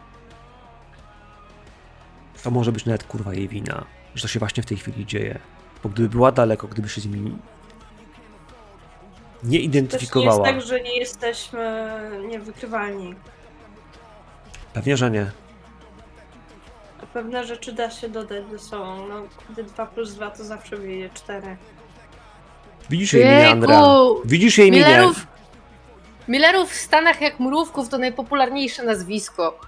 To 2.43 2.51
może 2.51 2.71
być 2.71 2.85
nawet 2.85 3.03
kurwa 3.03 3.33
jej 3.33 3.47
wina, 3.47 3.85
że 4.15 4.21
to 4.21 4.27
się 4.27 4.39
właśnie 4.39 4.63
w 4.63 4.65
tej 4.65 4.77
chwili 4.77 5.05
dzieje. 5.05 5.39
Bo 5.83 5.89
gdyby 5.89 6.09
była 6.09 6.31
daleko, 6.31 6.67
gdyby 6.67 6.89
się 6.89 7.01
z 7.01 7.05
nimi 7.05 7.19
nie 7.21 7.31
Też 7.31 7.39
nie 9.43 9.57
jest 9.57 9.65
identyfikowała. 9.65 10.45
tak, 10.45 10.61
że 10.61 10.81
nie 10.81 10.97
jesteśmy 10.99 11.89
niewykrywalni. 12.27 13.15
Pewnie, 14.73 14.97
że 14.97 15.11
nie. 15.11 15.31
A 17.03 17.05
Pewne 17.05 17.43
rzeczy 17.45 17.71
da 17.73 17.91
się 17.91 18.09
dodać 18.09 18.43
ze 18.51 18.59
sobą. 18.59 19.07
No, 19.07 19.15
gdy 19.49 19.63
2 19.63 19.85
plus 19.85 20.13
2 20.13 20.29
to 20.31 20.43
zawsze 20.43 20.77
wyjdzie 20.77 21.09
4. 21.13 21.57
Widzisz 22.89 23.13
jej 23.13 23.25
minę, 23.25 23.49
Andrea. 23.49 23.77
Jejku! 23.79 24.21
Widzisz 24.25 24.57
jej 24.57 24.71
minę. 24.71 24.87
Millerów, 24.87 25.27
Millerów 26.27 26.71
w 26.71 26.75
Stanach 26.75 27.21
jak 27.21 27.39
mrówków 27.39 27.89
to 27.89 27.97
najpopularniejsze 27.97 28.83
nazwisko. 28.83 29.59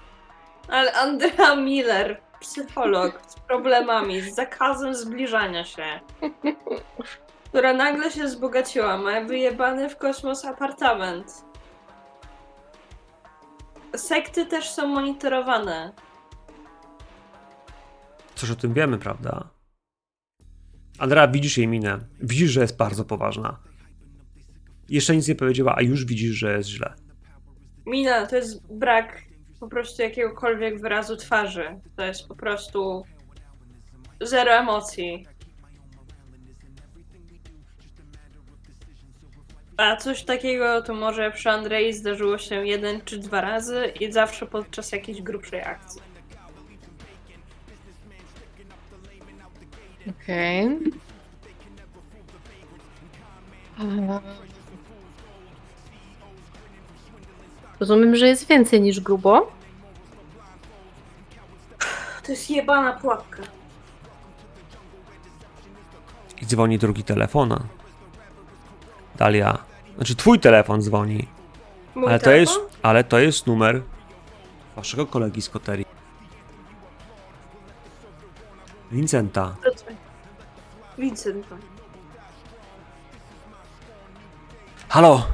Ale 0.68 0.92
Andrea 0.92 1.56
Miller, 1.56 2.20
psycholog 2.40 3.20
z 3.28 3.34
problemami, 3.34 4.20
z 4.20 4.34
zakazem 4.34 4.94
zbliżania 4.94 5.64
się, 5.64 6.00
która 7.48 7.72
nagle 7.72 8.10
się 8.10 8.24
wzbogaciła, 8.24 8.98
ma 8.98 9.20
wyjebany 9.20 9.88
w 9.88 9.96
kosmos 9.96 10.44
apartament. 10.44 11.44
Sekty 13.96 14.46
też 14.46 14.70
są 14.70 14.86
monitorowane. 14.88 15.92
Coś 18.34 18.50
o 18.50 18.56
tym 18.56 18.74
wiemy, 18.74 18.98
prawda? 18.98 19.48
Andrea, 20.98 21.28
widzisz 21.28 21.58
jej 21.58 21.68
minę. 21.68 21.98
Widzisz, 22.20 22.50
że 22.50 22.60
jest 22.60 22.76
bardzo 22.76 23.04
poważna. 23.04 23.58
Jeszcze 24.88 25.16
nic 25.16 25.28
nie 25.28 25.34
powiedziała, 25.34 25.74
a 25.76 25.82
już 25.82 26.04
widzisz, 26.04 26.30
że 26.30 26.56
jest 26.56 26.68
źle. 26.68 26.94
Mina 27.86 28.26
to 28.26 28.36
jest 28.36 28.74
brak 28.76 29.22
po 29.60 29.68
prostu 29.68 30.02
jakiegokolwiek 30.02 30.80
wyrazu 30.80 31.16
twarzy. 31.16 31.80
To 31.96 32.04
jest 32.04 32.28
po 32.28 32.36
prostu 32.36 33.04
zero 34.20 34.50
emocji. 34.52 35.26
A 39.82 39.96
coś 39.96 40.22
takiego 40.24 40.82
to 40.82 40.94
może 40.94 41.30
przy 41.30 41.50
Andrei 41.50 41.92
zdarzyło 41.92 42.38
się 42.38 42.66
jeden 42.66 43.00
czy 43.04 43.18
dwa 43.18 43.40
razy 43.40 43.86
i 44.00 44.12
zawsze 44.12 44.46
podczas 44.46 44.92
jakiejś 44.92 45.22
grubszej 45.22 45.62
akcji. 45.62 46.00
Okej. 50.10 50.78
A- 53.78 54.20
Rozumiem, 57.80 58.16
że 58.16 58.26
jest 58.28 58.48
więcej 58.48 58.80
niż 58.80 59.00
grubo. 59.00 59.52
To 62.22 62.32
jest 62.32 62.50
jebana 62.50 62.92
pułapka. 62.92 63.42
I 66.42 66.46
dzwoni 66.46 66.78
drugi 66.78 67.04
telefon. 67.04 67.54
Dalia. 69.16 69.58
Znaczy, 70.02 70.16
twój 70.16 70.40
telefon 70.40 70.82
dzwoni. 70.82 71.28
Mój 71.94 72.08
Ale 72.08 72.18
to, 72.18 72.24
telefon? 72.24 72.62
jest, 72.64 72.78
ale 72.82 73.04
to 73.04 73.18
jest 73.18 73.46
numer 73.46 73.82
waszego 74.76 75.06
kolegi 75.06 75.42
z 75.42 75.50
Koterii. 75.50 75.86
Vincenta. 78.90 79.56
Wracaj. 79.62 79.96
Vincent. 80.98 81.46
Halo! 84.88 85.26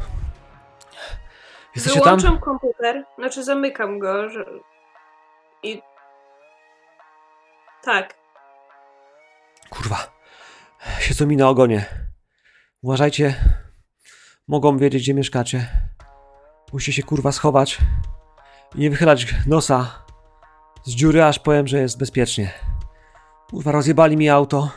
Jesteście 1.75 2.01
tam? 2.01 2.19
Wyłączam 2.19 2.41
komputer, 2.41 3.05
znaczy 3.19 3.45
zamykam 3.45 3.99
go, 3.99 4.31
że... 4.31 4.45
I... 5.63 5.83
Tak. 7.83 8.15
Kurwa. 9.71 9.97
Siedzą 11.01 11.27
mi 11.27 11.37
na 11.37 11.49
ogonie. 11.49 11.87
Uważajcie. 12.83 13.35
Mogą 14.49 14.79
wiedzieć, 14.79 15.03
gdzie 15.03 15.15
mieszkacie. 15.15 15.69
Musicie 16.73 16.93
się 16.93 17.03
kurwa 17.03 17.33
schować. 17.33 17.79
I 18.75 18.81
nie 18.81 18.91
wychylać 18.91 19.35
nosa 19.47 20.03
z 20.85 20.91
dziury, 20.91 21.25
aż 21.25 21.39
powiem, 21.39 21.67
że 21.67 21.79
jest 21.79 21.99
bezpiecznie. 21.99 22.53
Kurwa, 23.51 23.73
rozjebali 23.73 24.17
mi 24.17 24.29
auto. 24.29 24.71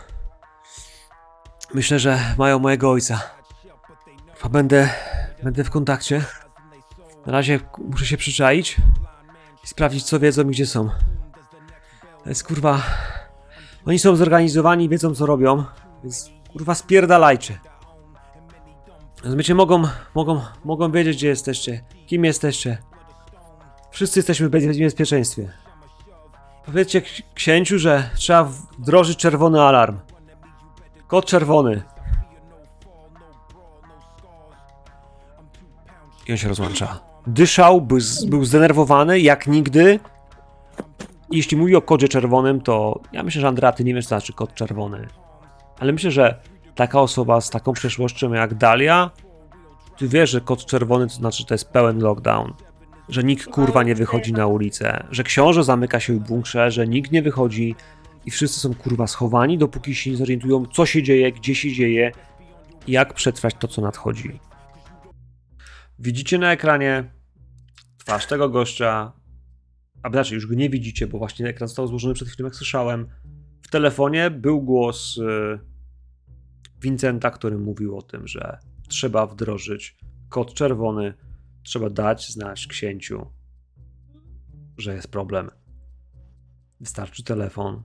Myślę, 1.73 1.99
że 1.99 2.19
mają 2.38 2.60
mojego 2.60 2.91
ojca. 2.91 3.22
Kurwa, 4.34 4.49
będę, 4.49 4.89
będę 5.43 5.64
w 5.64 5.69
kontakcie. 5.69 6.23
Na 7.26 7.31
razie 7.31 7.60
muszę 7.77 8.06
się 8.06 8.18
przyczaić 8.18 8.77
i 9.64 9.68
sprawdzić, 9.68 10.03
co 10.03 10.19
wiedzą 10.19 10.43
i 10.43 10.52
gdzie 10.52 10.65
są. 10.65 10.89
To 12.23 12.30
jest 12.30 12.43
kurwa. 12.43 12.81
Oni 13.85 13.99
są 13.99 14.15
zorganizowani, 14.15 14.89
wiedzą 14.89 15.15
co 15.15 15.26
robią, 15.26 15.64
więc 16.03 16.31
kurwa 16.52 16.76
spierdalajcie. 16.76 17.70
Rozumiecie, 19.23 19.56
mogą, 19.56 19.84
mogą, 20.15 20.41
mogą 20.65 20.91
wiedzieć, 20.91 21.18
gdzie 21.18 21.27
jesteście, 21.27 21.84
kim 22.07 22.26
jesteście. 22.26 22.77
Wszyscy 23.91 24.19
jesteśmy 24.19 24.48
w 24.48 24.52
bez- 24.52 24.80
bezpieczeństwie. 24.80 25.52
Powiedzcie 26.65 27.02
ks- 27.02 27.22
księciu, 27.34 27.80
że 27.80 28.10
trzeba 28.15 28.43
wdrożyć 28.80 29.18
czerwony 29.18 29.61
alarm. 29.61 29.99
Kod 31.07 31.26
czerwony. 31.26 31.81
I 36.27 36.31
on 36.31 36.38
się 36.38 36.48
rozłącza. 36.48 36.99
Dyszał, 37.27 37.81
był, 37.81 37.99
zdenerwowany 38.45 39.19
jak 39.19 39.48
nigdy. 39.48 39.99
I 41.31 41.38
jeśli 41.38 41.57
mówi 41.57 41.76
o 41.76 41.81
kodzie 41.81 42.07
czerwonym, 42.10 42.61
to 42.61 42.99
ja 43.11 43.23
myślę, 43.23 43.41
że 43.41 43.48
Andrea, 43.48 43.72
ty 43.72 43.84
nie 43.84 43.93
wiesz, 43.93 44.06
co 44.06 44.10
znaczy 44.10 44.34
kod 44.34 44.53
czerwony. 44.53 45.07
Ale 45.80 45.93
myślę, 45.93 46.11
że 46.11 46.41
taka 46.76 47.02
osoba 47.02 47.41
z 47.41 47.49
taką 47.49 47.73
przeszłością 47.73 48.34
jak 48.34 48.53
Dalia, 48.53 49.11
ty 49.98 50.07
wiesz, 50.07 50.30
że 50.30 50.41
kod 50.41 50.65
czerwony 50.65 51.07
to 51.07 51.14
znaczy, 51.14 51.38
że 51.38 51.45
to 51.45 51.53
jest 51.53 51.69
pełen 51.69 51.99
lockdown. 51.99 52.53
Że 53.10 53.23
nikt 53.23 53.45
kurwa 53.45 53.84
nie 53.84 53.95
wychodzi 53.95 54.34
na 54.34 54.48
ulicę, 54.48 55.03
że 55.11 55.23
książę 55.23 55.64
zamyka 55.64 55.99
się 55.99 56.14
w 56.14 56.19
bunkrze, 56.19 56.72
że 56.72 56.88
nikt 56.88 57.11
nie 57.11 57.22
wychodzi 57.22 57.76
i 58.26 58.31
wszyscy 58.31 58.60
są 58.60 58.73
kurwa 58.76 59.07
schowani, 59.07 59.57
dopóki 59.57 59.95
się 59.95 60.11
nie 60.11 60.18
zorientują, 60.18 60.65
co 60.65 60.85
się 60.85 61.03
dzieje, 61.03 61.31
gdzie 61.31 61.56
się 61.56 61.72
dzieje 61.72 62.11
jak 62.88 63.14
przetrwać 63.14 63.56
to, 63.60 63.68
co 63.68 63.81
nadchodzi. 63.81 64.39
Widzicie 65.99 66.38
na 66.38 66.52
ekranie 66.52 67.03
twarz 67.98 68.26
tego 68.26 68.49
gościa, 68.49 69.11
a 70.03 70.10
znaczy 70.10 70.35
już 70.35 70.48
go 70.48 70.56
nie 70.56 70.69
widzicie, 70.69 71.07
bo 71.07 71.18
właśnie 71.18 71.48
ekran 71.48 71.68
został 71.68 71.88
złożony 71.88 72.14
przed 72.14 72.27
chwilą, 72.27 72.48
jak 72.48 72.56
słyszałem. 72.56 73.07
W 73.61 73.69
telefonie 73.69 74.30
był 74.30 74.61
głos 74.61 75.18
y, 75.18 75.70
Vincenta, 76.81 77.31
który 77.31 77.57
mówił 77.57 77.97
o 77.97 78.01
tym, 78.01 78.27
że 78.27 78.59
trzeba 78.89 79.27
wdrożyć 79.27 79.97
kod 80.29 80.53
czerwony, 80.53 81.13
trzeba 81.63 81.89
dać 81.89 82.29
znać 82.29 82.67
księciu, 82.67 83.27
że 84.77 84.95
jest 84.95 85.07
problem. 85.07 85.49
Wystarczy 86.79 87.23
telefon, 87.23 87.83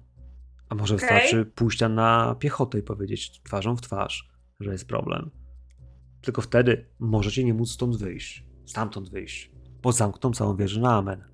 a 0.68 0.74
może 0.74 0.94
Okej. 0.94 1.08
wystarczy 1.08 1.46
pójść 1.46 1.80
na 1.80 2.36
piechotę 2.38 2.78
i 2.78 2.82
powiedzieć 2.82 3.40
twarzą 3.42 3.76
w 3.76 3.80
twarz, 3.80 4.30
że 4.60 4.72
jest 4.72 4.88
problem. 4.88 5.30
Tylko 6.20 6.42
wtedy 6.42 6.88
możecie 6.98 7.44
nie 7.44 7.54
móc 7.54 7.70
stąd 7.70 7.96
wyjść, 7.96 8.46
stamtąd 8.66 9.10
wyjść, 9.10 9.50
bo 9.82 9.92
zamkną 9.92 10.32
całą 10.32 10.56
wieżę 10.56 10.80
na 10.80 10.96
amen. 10.96 11.24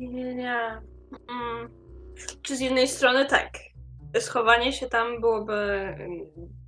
Nie, 0.00 0.08
nie, 0.08 0.34
nie. 0.34 0.80
Mm. 1.28 1.68
Czy 2.42 2.56
z 2.56 2.60
jednej 2.60 2.88
strony 2.88 3.26
tak. 3.26 3.67
Schowanie 4.20 4.72
się 4.72 4.86
tam 4.86 5.20
byłoby 5.20 5.54
mm, 5.54 6.26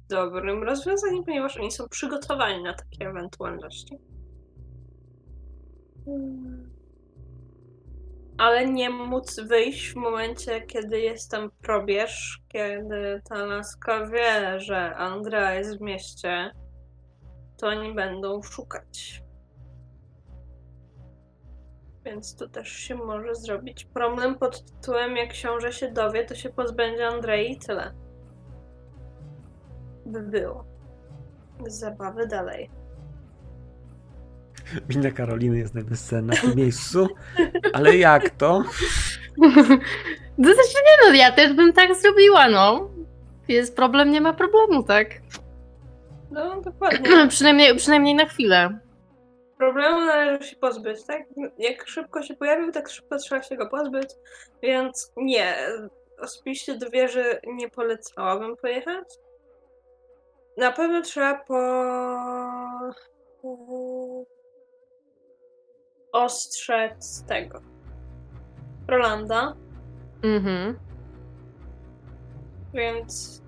dobrym 0.09 0.63
rozwiązaniem, 0.63 1.25
ponieważ 1.25 1.57
oni 1.57 1.71
są 1.71 1.89
przygotowani 1.89 2.63
na 2.63 2.75
takie 2.75 3.09
ewentualności. 3.09 3.99
Mm. 6.07 6.71
Ale 8.39 8.67
nie 8.67 8.91
móc 8.91 9.41
wyjść 9.41 9.93
w 9.93 9.97
momencie, 9.97 10.61
kiedy 10.61 11.01
jest 11.01 11.31
tam 11.31 11.51
probierz, 11.63 12.43
kiedy 12.49 13.23
ta 13.29 13.45
laska 13.45 14.07
wie, 14.07 14.61
że 14.61 14.97
Andrea 14.97 15.55
jest 15.55 15.79
w 15.79 15.81
mieście, 15.81 16.51
to 17.59 17.67
oni 17.67 17.95
będą 17.95 18.43
szukać. 18.43 19.23
Więc 22.05 22.37
tu 22.37 22.49
też 22.49 22.69
się 22.69 22.95
może 22.95 23.35
zrobić 23.35 23.85
problem 23.85 24.35
pod 24.39 24.65
tytułem 24.65 25.17
jak 25.17 25.31
książę 25.31 25.73
się 25.73 25.93
dowie, 25.93 26.25
to 26.25 26.35
się 26.35 26.51
pozbędzie 26.51 27.07
Andrei 27.07 27.53
i 27.53 27.59
tyle. 27.59 27.93
By 30.07 30.23
było. 30.23 30.65
Z 31.67 31.79
zabawy 31.79 32.27
dalej. 32.27 32.71
Mina 34.89 35.11
Karoliny 35.11 35.59
jest 35.59 35.75
najbezcenna 35.75 36.35
w 36.35 36.41
tym 36.41 36.55
miejscu, 36.57 37.09
ale 37.73 37.97
jak 37.97 38.31
to? 38.31 38.63
To 40.37 40.45
znaczy 40.45 40.79
nie 40.87 41.09
no, 41.09 41.15
ja 41.15 41.33
też 41.33 41.53
bym 41.53 41.73
tak 41.73 41.97
zrobiła, 41.97 42.49
no. 42.49 42.91
Jest 43.49 43.77
problem, 43.77 44.11
nie 44.11 44.21
ma 44.21 44.33
problemu, 44.33 44.83
tak? 44.83 45.07
No 46.31 46.61
dokładnie. 46.61 47.11
przynajmniej, 47.29 47.77
przynajmniej 47.77 48.15
na 48.15 48.27
chwilę. 48.27 48.79
Problemu 49.61 50.01
należy 50.01 50.49
się 50.49 50.57
pozbyć, 50.57 51.05
tak? 51.07 51.23
Jak 51.59 51.89
szybko 51.89 52.23
się 52.23 52.37
pojawił, 52.37 52.73
tak 52.73 52.89
szybko 52.89 53.17
trzeba 53.19 53.43
się 53.43 53.57
go 53.57 53.67
pozbyć. 53.67 54.11
Więc 54.63 55.13
nie. 55.17 55.55
Osobiście 56.21 56.79
do 56.79 56.91
wieży 56.91 57.41
nie 57.47 57.71
polecałabym 57.71 58.57
pojechać. 58.57 59.05
Na 60.57 60.73
pewno 60.73 61.03
trzeba 61.03 61.35
po. 61.35 61.61
ostrzec 66.13 67.25
tego. 67.29 67.61
Rolanda, 68.89 69.57
Mhm. 70.23 70.79
więc 72.75 73.43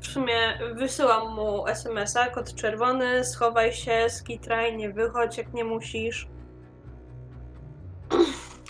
w 0.00 0.06
sumie 0.06 0.34
wysyłam 0.74 1.34
mu 1.34 1.66
SMS-a, 1.66 2.26
kod 2.26 2.54
czerwony, 2.54 3.24
schowaj 3.24 3.72
się, 3.72 4.06
skitraj, 4.08 4.76
nie 4.76 4.90
wychodź 4.90 5.38
jak 5.38 5.54
nie 5.54 5.64
musisz. 5.64 6.28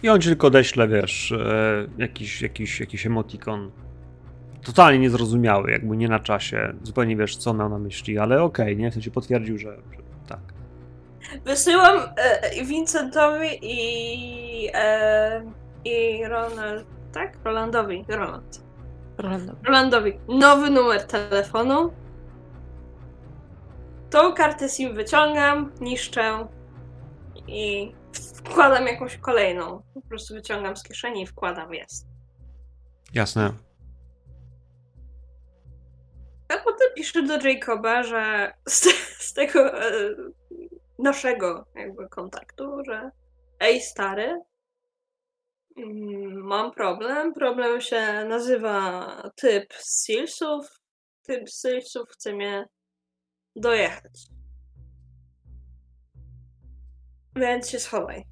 I 0.03 0.09
on 0.09 0.21
ci 0.21 0.29
tylko 0.29 0.51
deśle, 0.51 0.89
wiesz, 0.89 1.33
e, 1.33 1.87
jakiś, 1.99 2.43
jakiś, 2.43 2.81
jakiś 2.81 3.07
emotikon. 3.07 3.71
Totalnie 4.65 4.99
niezrozumiały, 4.99 5.71
jakby 5.71 5.97
nie 5.97 6.09
na 6.09 6.21
czasie. 6.21 6.75
Zupełnie 6.83 7.17
wiesz, 7.17 7.37
co 7.37 7.55
miał 7.55 7.69
na 7.69 7.79
myśli, 7.79 8.19
ale 8.19 8.43
okej, 8.43 8.77
nie? 8.77 8.91
W 8.91 8.95
sensie 8.95 9.11
potwierdził, 9.11 9.59
że, 9.59 9.77
że 9.77 10.03
tak. 10.29 10.41
Wysyłam 11.45 11.99
e, 12.17 12.65
Vincentowi 12.65 13.49
i, 13.63 14.71
e, 14.75 15.43
i 15.85 16.25
Ronald, 16.25 16.87
tak? 17.13 17.39
Rolandowi, 17.45 18.05
Roland. 18.09 18.68
Rolando. 19.19 19.53
Rolandowi 19.65 20.19
nowy 20.29 20.71
numer 20.71 21.07
telefonu. 21.07 21.93
Tą 24.11 24.35
kartę 24.35 24.69
SIM 24.69 24.95
wyciągam, 24.95 25.73
niszczę 25.81 26.47
i 27.47 27.93
wkładam 28.35 28.87
jakąś 28.87 29.19
kolejną. 29.19 29.83
Po 29.95 30.01
prostu 30.01 30.35
wyciągam 30.35 30.77
z 30.77 30.83
kieszeni 30.83 31.23
i 31.23 31.27
wkładam, 31.27 31.75
jest. 31.75 32.07
Jasne. 33.15 33.53
A 36.49 36.57
potem 36.57 36.89
piszę 36.97 37.23
do 37.23 37.49
Jacoba, 37.49 38.03
że 38.03 38.53
z, 38.69 38.81
te, 38.81 38.91
z 39.25 39.33
tego 39.33 39.83
e, 39.83 39.91
naszego 40.99 41.67
jakby 41.75 42.09
kontaktu, 42.09 42.85
że 42.87 43.11
ej 43.61 43.81
stary, 43.81 44.41
mam 46.35 46.73
problem. 46.73 47.35
Problem 47.35 47.81
się 47.81 48.25
nazywa 48.29 49.07
typ 49.37 49.75
z 49.75 50.05
Sealsów. 50.05 50.67
Typ 51.23 51.51
z 51.51 51.61
Sealsów 51.61 52.09
chce 52.11 52.33
mnie 52.33 52.65
dojechać. 53.57 54.27
Więc 57.37 57.71
się 57.71 57.79
schowaj. 57.79 58.25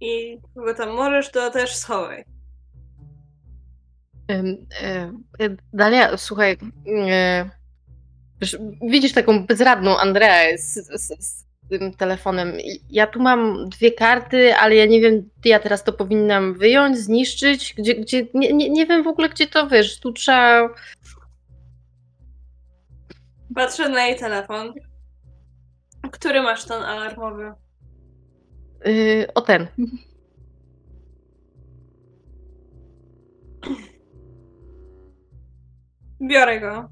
I 0.00 0.38
kogo 0.54 0.74
tam 0.74 0.90
możesz, 0.90 1.30
to 1.30 1.50
też 1.50 1.76
schowaj. 1.76 2.24
Ym, 4.30 4.66
e, 4.82 5.12
e, 5.40 5.56
Dalia, 5.72 6.16
słuchaj, 6.16 6.58
e, 7.08 7.50
widzisz 8.90 9.12
taką 9.12 9.46
bezradną 9.46 9.98
Andreę 9.98 10.58
z, 10.58 10.74
z 11.20 11.45
tym 11.70 11.94
telefonem. 11.94 12.52
Ja 12.90 13.06
tu 13.06 13.22
mam 13.22 13.68
dwie 13.68 13.92
karty, 13.92 14.54
ale 14.54 14.74
ja 14.74 14.86
nie 14.86 15.00
wiem, 15.00 15.30
ja 15.44 15.58
teraz 15.58 15.84
to 15.84 15.92
powinnam 15.92 16.54
wyjąć, 16.54 16.98
zniszczyć, 16.98 17.74
gdzie, 17.78 17.94
gdzie 17.94 18.26
nie, 18.34 18.52
nie, 18.52 18.70
nie 18.70 18.86
wiem 18.86 19.02
w 19.02 19.06
ogóle, 19.06 19.28
gdzie 19.28 19.46
to, 19.46 19.68
wiesz, 19.68 20.00
tu 20.00 20.12
trzeba... 20.12 20.68
Patrzę 23.54 23.88
na 23.88 24.06
jej 24.06 24.18
telefon. 24.18 24.72
Który 26.10 26.42
masz 26.42 26.64
ten 26.64 26.82
alarmowy? 26.82 27.52
y, 28.86 29.26
o 29.34 29.40
ten. 29.40 29.68
Biorę 36.20 36.60
go. 36.60 36.88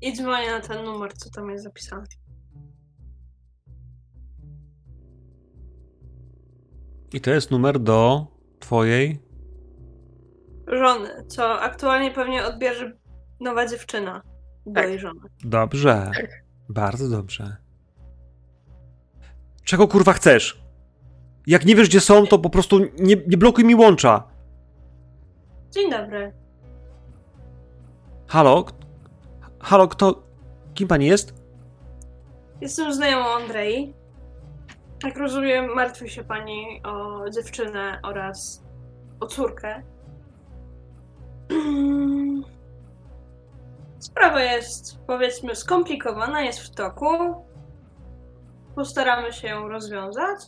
I 0.00 0.12
dzwonię 0.12 0.50
na 0.50 0.60
ten 0.60 0.84
numer, 0.84 1.12
co 1.12 1.30
tam 1.30 1.50
jest 1.50 1.64
zapisany. 1.64 2.06
I 7.12 7.20
to 7.20 7.30
jest 7.30 7.50
numer 7.50 7.78
do 7.78 8.26
twojej. 8.60 9.18
Żony, 10.66 11.08
co 11.28 11.60
aktualnie 11.60 12.10
pewnie 12.10 12.44
odbierze 12.46 12.92
nowa 13.40 13.66
dziewczyna. 13.66 14.22
Do 14.66 14.80
Tak. 14.80 14.88
jej 14.90 14.98
żony. 14.98 15.20
Dobrze. 15.44 16.10
Tak. 16.14 16.44
Bardzo 16.68 17.08
dobrze. 17.08 17.56
Czego 19.64 19.88
kurwa 19.88 20.12
chcesz? 20.12 20.62
Jak 21.46 21.66
nie 21.66 21.74
wiesz, 21.76 21.88
gdzie 21.88 22.00
są, 22.00 22.26
to 22.26 22.38
po 22.38 22.50
prostu 22.50 22.78
nie, 22.78 23.16
nie 23.26 23.36
blokuj 23.36 23.64
mi 23.64 23.74
łącza. 23.74 24.22
Dzień 25.70 25.90
dobry. 25.90 26.32
Halo? 28.26 28.64
Halo, 29.60 29.88
kto? 29.88 30.22
Kim 30.74 30.88
pani 30.88 31.06
jest? 31.06 31.34
Jestem 32.60 32.94
znajomą 32.94 33.28
Andrei. 33.28 33.94
Jak 35.04 35.16
rozumiem, 35.16 35.74
martwi 35.74 36.10
się 36.10 36.24
pani 36.24 36.82
o 36.84 37.24
dziewczynę 37.30 38.00
oraz 38.02 38.62
o 39.20 39.26
córkę. 39.26 39.82
Sprawa 43.98 44.40
jest, 44.42 44.98
powiedzmy, 45.06 45.56
skomplikowana, 45.56 46.42
jest 46.42 46.60
w 46.60 46.74
toku. 46.74 47.08
Postaramy 48.74 49.32
się 49.32 49.48
ją 49.48 49.68
rozwiązać. 49.68 50.40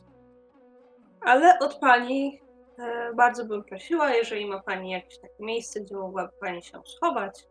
Ale 1.21 1.59
od 1.59 1.75
pani 1.75 2.41
e, 2.79 3.15
bardzo 3.15 3.45
bym 3.45 3.65
prosiła, 3.65 4.11
jeżeli 4.11 4.47
ma 4.47 4.61
pani 4.61 4.91
jakieś 4.91 5.19
takie 5.19 5.45
miejsce, 5.45 5.81
gdzie 5.81 5.97
mogłaby 5.97 6.33
pani 6.41 6.63
się 6.63 6.83
schować, 6.97 7.47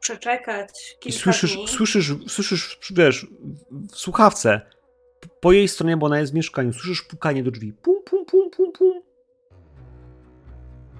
przeczekać 0.00 0.96
I 0.96 0.98
kilka 0.98 1.18
słyszysz, 1.18 1.54
dni. 1.54 1.68
słyszysz, 1.68 2.14
słyszysz, 2.28 2.78
wiesz, 2.94 3.26
w 3.70 3.96
słuchawce, 3.96 4.60
po 5.40 5.52
jej 5.52 5.68
stronie, 5.68 5.96
bo 5.96 6.06
ona 6.06 6.18
jest 6.18 6.32
w 6.32 6.34
mieszkaniu, 6.34 6.72
słyszysz 6.72 7.02
pukanie 7.02 7.42
do 7.42 7.50
drzwi. 7.50 7.72
Pum, 7.72 8.02
pum, 8.04 8.24
pum, 8.26 8.50
pum, 8.50 8.72
pum. 8.72 9.02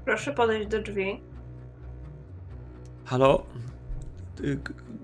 Proszę 0.05 0.32
podejść 0.34 0.68
do 0.68 0.82
drzwi. 0.82 1.20
Halo? 3.05 3.47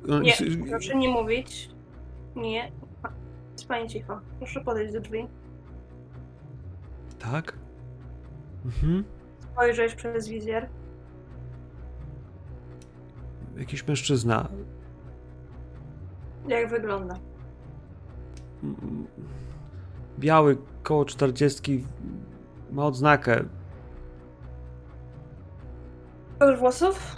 No, 0.06 0.20
Nie, 0.20 0.32
proszę 0.70 0.96
nie 0.96 1.08
mówić. 1.08 1.70
Nie. 2.36 2.72
Jest 3.52 3.68
pani 3.68 3.88
cicho. 3.88 4.20
Proszę 4.38 4.60
podejść 4.60 4.92
do 4.92 5.00
drzwi. 5.00 5.28
Tak? 7.18 7.58
Mhm. 8.64 9.04
Spojrzeć 9.52 9.94
przez 9.94 10.28
wizjer. 10.28 10.68
Jakiś 13.56 13.86
mężczyzna. 13.86 14.48
Jak 16.48 16.70
wygląda? 16.70 17.18
Biały, 20.18 20.56
koło 20.82 21.04
czterdziestki, 21.04 21.86
ma 22.70 22.86
odznakę. 22.86 23.44
Kolor 26.38 26.58
włosów? 26.58 27.16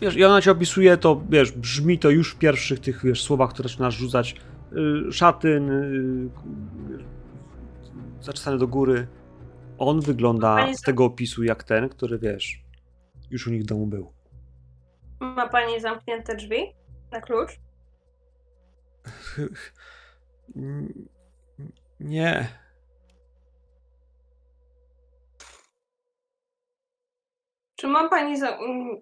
Wiesz, 0.00 0.16
i 0.16 0.24
ona 0.24 0.42
ci 0.42 0.50
opisuje 0.50 0.96
to, 0.96 1.22
wiesz, 1.28 1.52
brzmi 1.52 1.98
to 1.98 2.10
już 2.10 2.34
w 2.34 2.38
pierwszych 2.38 2.80
tych, 2.80 3.04
wiesz, 3.04 3.22
słowach, 3.22 3.50
które 3.50 3.68
zaczynasz 3.68 3.94
rzucać. 3.94 4.36
Y, 5.08 5.12
szatyn, 5.12 5.70
y, 5.70 6.30
zaczesany 8.20 8.58
do 8.58 8.68
góry. 8.68 9.06
On 9.78 10.00
wygląda 10.00 10.74
z 10.74 10.80
tego 10.80 11.04
opisu 11.04 11.44
jak 11.44 11.64
ten, 11.64 11.88
który, 11.88 12.18
wiesz, 12.18 12.64
już 13.30 13.46
u 13.46 13.50
nich 13.50 13.62
w 13.62 13.66
domu 13.66 13.86
był. 13.86 14.12
Ma 15.20 15.48
pani 15.48 15.80
zamknięte 15.80 16.36
drzwi? 16.36 16.74
Na 17.12 17.20
klucz? 17.20 17.50
Mm, 20.56 21.08
Nie. 22.00 22.48
Czy 27.76 27.86
ma 27.86 28.08
pani 28.08 28.38
za... 28.38 28.50
um, 28.50 29.00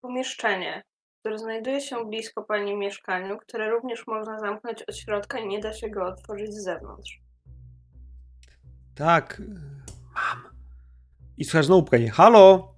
pomieszczenie, 0.00 0.82
które 1.20 1.38
znajduje 1.38 1.80
się 1.80 2.06
blisko 2.06 2.42
pani 2.42 2.76
mieszkaniu, 2.76 3.38
które 3.38 3.70
również 3.70 4.06
można 4.06 4.40
zamknąć 4.40 4.82
od 4.82 4.96
środka 4.96 5.38
i 5.38 5.48
nie 5.48 5.60
da 5.60 5.72
się 5.72 5.90
go 5.90 6.06
otworzyć 6.06 6.54
z 6.54 6.64
zewnątrz? 6.64 7.20
Tak. 8.94 9.42
Mam. 10.14 10.54
I 11.36 11.44
słychać 11.44 11.66
znowu 11.66 11.82
pukanie. 11.82 12.10
Halo? 12.10 12.74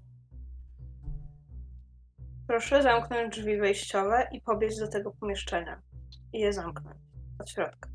Proszę 2.46 2.82
zamknąć 2.82 3.36
drzwi 3.36 3.56
wejściowe 3.60 4.28
i 4.32 4.40
pobiec 4.40 4.78
do 4.78 4.88
tego 4.88 5.10
pomieszczenia. 5.20 5.82
I 6.32 6.40
je 6.40 6.52
zamknąć 6.52 7.05
od 7.38 7.50
środka. 7.50 7.88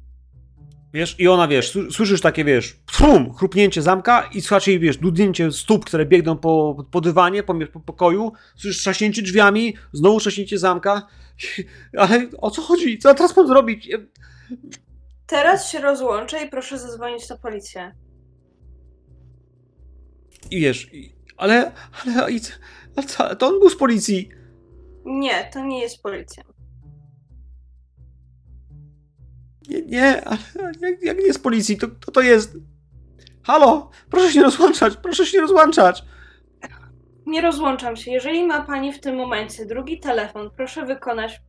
Wiesz, 0.94 1.20
i 1.20 1.28
ona, 1.28 1.48
wiesz, 1.48 1.76
sły- 1.76 1.92
słyszysz 1.92 2.22
takie, 2.22 2.46
wiesz, 2.46 2.80
frum, 2.92 3.34
chrupnięcie 3.34 3.82
zamka 3.82 4.30
i 4.34 4.42
słychać 4.42 4.68
jej, 4.68 4.80
wiesz, 4.80 4.98
dudnięcie 4.98 5.52
stóp, 5.52 5.86
które 5.86 6.06
biegną 6.06 6.38
po, 6.38 6.86
po 6.92 7.02
dywanie, 7.02 7.44
po, 7.44 7.56
po 7.74 7.80
pokoju, 7.80 8.32
słyszysz 8.56 8.80
trzaśnięcie 8.80 9.22
drzwiami, 9.22 9.76
znowu 9.94 10.20
trzaśnięcie 10.20 10.58
zamka, 10.58 11.08
ale 11.98 12.28
o 12.38 12.52
co 12.52 12.62
chodzi? 12.62 12.98
Co 12.98 13.14
teraz 13.14 13.38
mam 13.38 13.48
zrobić? 13.48 13.90
Teraz 15.28 15.72
się 15.72 15.80
rozłączę 15.80 16.46
i 16.46 16.50
proszę 16.50 16.80
zadzwonić 16.80 17.30
na 17.30 17.38
policję. 17.38 17.96
I 20.52 20.60
wiesz, 20.62 20.94
i, 20.94 21.16
ale, 21.38 21.72
ale, 22.06 22.32
i, 22.32 22.40
ale 22.96 23.36
to 23.36 23.48
on 23.48 23.60
był 23.60 23.70
z 23.70 23.76
policji. 23.76 24.30
Nie, 25.06 25.50
to 25.54 25.66
nie 25.66 25.82
jest 25.82 26.02
policja. 26.04 26.44
Nie, 29.70 29.82
nie, 29.82 30.26
ale 30.28 30.38
jak, 30.82 31.02
jak 31.04 31.18
nie 31.18 31.34
z 31.34 31.40
policji, 31.40 31.78
to 31.78 31.88
kto 31.88 32.12
to 32.12 32.22
jest? 32.22 32.58
Halo, 33.44 33.90
proszę 34.10 34.32
się 34.32 34.40
nie 34.40 34.46
rozłączać, 34.46 34.98
proszę 34.98 35.26
się 35.26 35.38
nie 35.38 35.42
rozłączać. 35.42 36.04
Nie 37.26 37.42
rozłączam 37.42 37.96
się. 37.96 38.12
Jeżeli 38.12 38.44
ma 38.48 38.62
pani 38.62 38.94
w 38.94 39.00
tym 39.00 39.16
momencie 39.16 39.66
drugi 39.66 40.00
telefon, 40.00 40.52
proszę 40.56 40.86
wykonać 40.86 41.42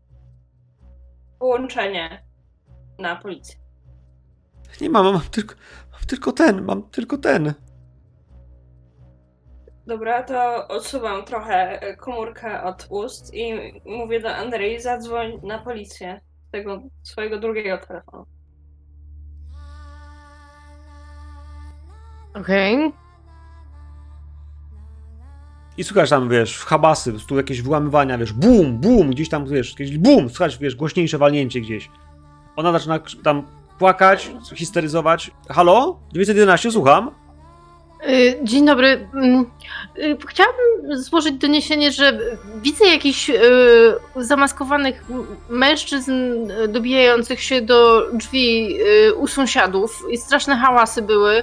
połączenie 1.39 2.25
na 2.99 3.17
policję. 3.17 3.55
Nie 4.81 4.91
mam, 4.91 5.05
mam 5.05 5.21
tylko, 5.31 5.55
mam 5.93 6.01
tylko 6.07 6.33
ten, 6.33 6.63
mam 6.65 6.83
tylko 6.83 7.19
ten. 7.19 7.55
Dobra, 9.87 10.23
to 10.23 10.69
odsuwam 10.69 11.25
trochę 11.25 11.81
komórkę 12.01 12.63
od 12.63 12.87
ust 12.91 13.35
i 13.35 13.55
mówię 13.85 14.21
do 14.21 14.35
Andrei, 14.35 14.81
zadzwoń 14.81 15.41
na 15.43 15.59
policję 15.59 16.21
tego 16.53 16.83
swojego 17.03 17.39
drugiego 17.39 17.79
telefonu. 17.79 18.27
Okej. 22.35 22.93
I 25.77 25.85
słuchasz 25.85 26.11
tam, 26.11 26.29
wiesz, 26.29 26.57
w 26.57 26.65
habasy, 26.65 27.15
tu 27.29 27.37
jakieś 27.37 27.63
wyłamywania, 27.63 28.19
wiesz, 28.19 28.33
bum, 28.33 28.79
bum, 28.79 29.11
gdzieś 29.11 29.29
tam, 29.29 29.47
wiesz, 29.47 29.71
jakieś 29.71 29.99
bum, 29.99 30.29
słuchaj, 30.29 30.51
wiesz, 30.61 30.77
głośniejsze 30.77 31.19
walnięcie 31.19 31.61
gdzieś. 31.61 31.91
Ona 32.57 32.73
zaczyna 32.73 32.99
tam 33.25 33.43
płakać, 33.79 34.31
histeryzować. 34.55 35.31
Halo? 35.49 36.01
911, 36.13 36.71
słucham? 36.71 37.22
Y, 38.09 38.39
Dzień 38.43 38.67
dobry. 38.67 39.09
Mm, 39.15 39.47
y, 39.99 40.17
Chciałabym 40.29 40.63
złożyć 41.03 41.33
doniesienie, 41.35 41.93
że 41.93 42.19
widzę 42.63 42.87
jakichś 42.87 43.31
y, 43.31 43.41
zamaskowanych 44.17 45.05
mężczyzn 45.49 46.13
dobijających 46.69 47.43
się 47.43 47.61
do 47.61 48.07
drzwi 48.13 48.79
u 49.17 49.27
sąsiadów 49.27 50.03
i 50.11 50.19
straszne 50.19 50.57
hałasy 50.57 51.03
były. 51.03 51.43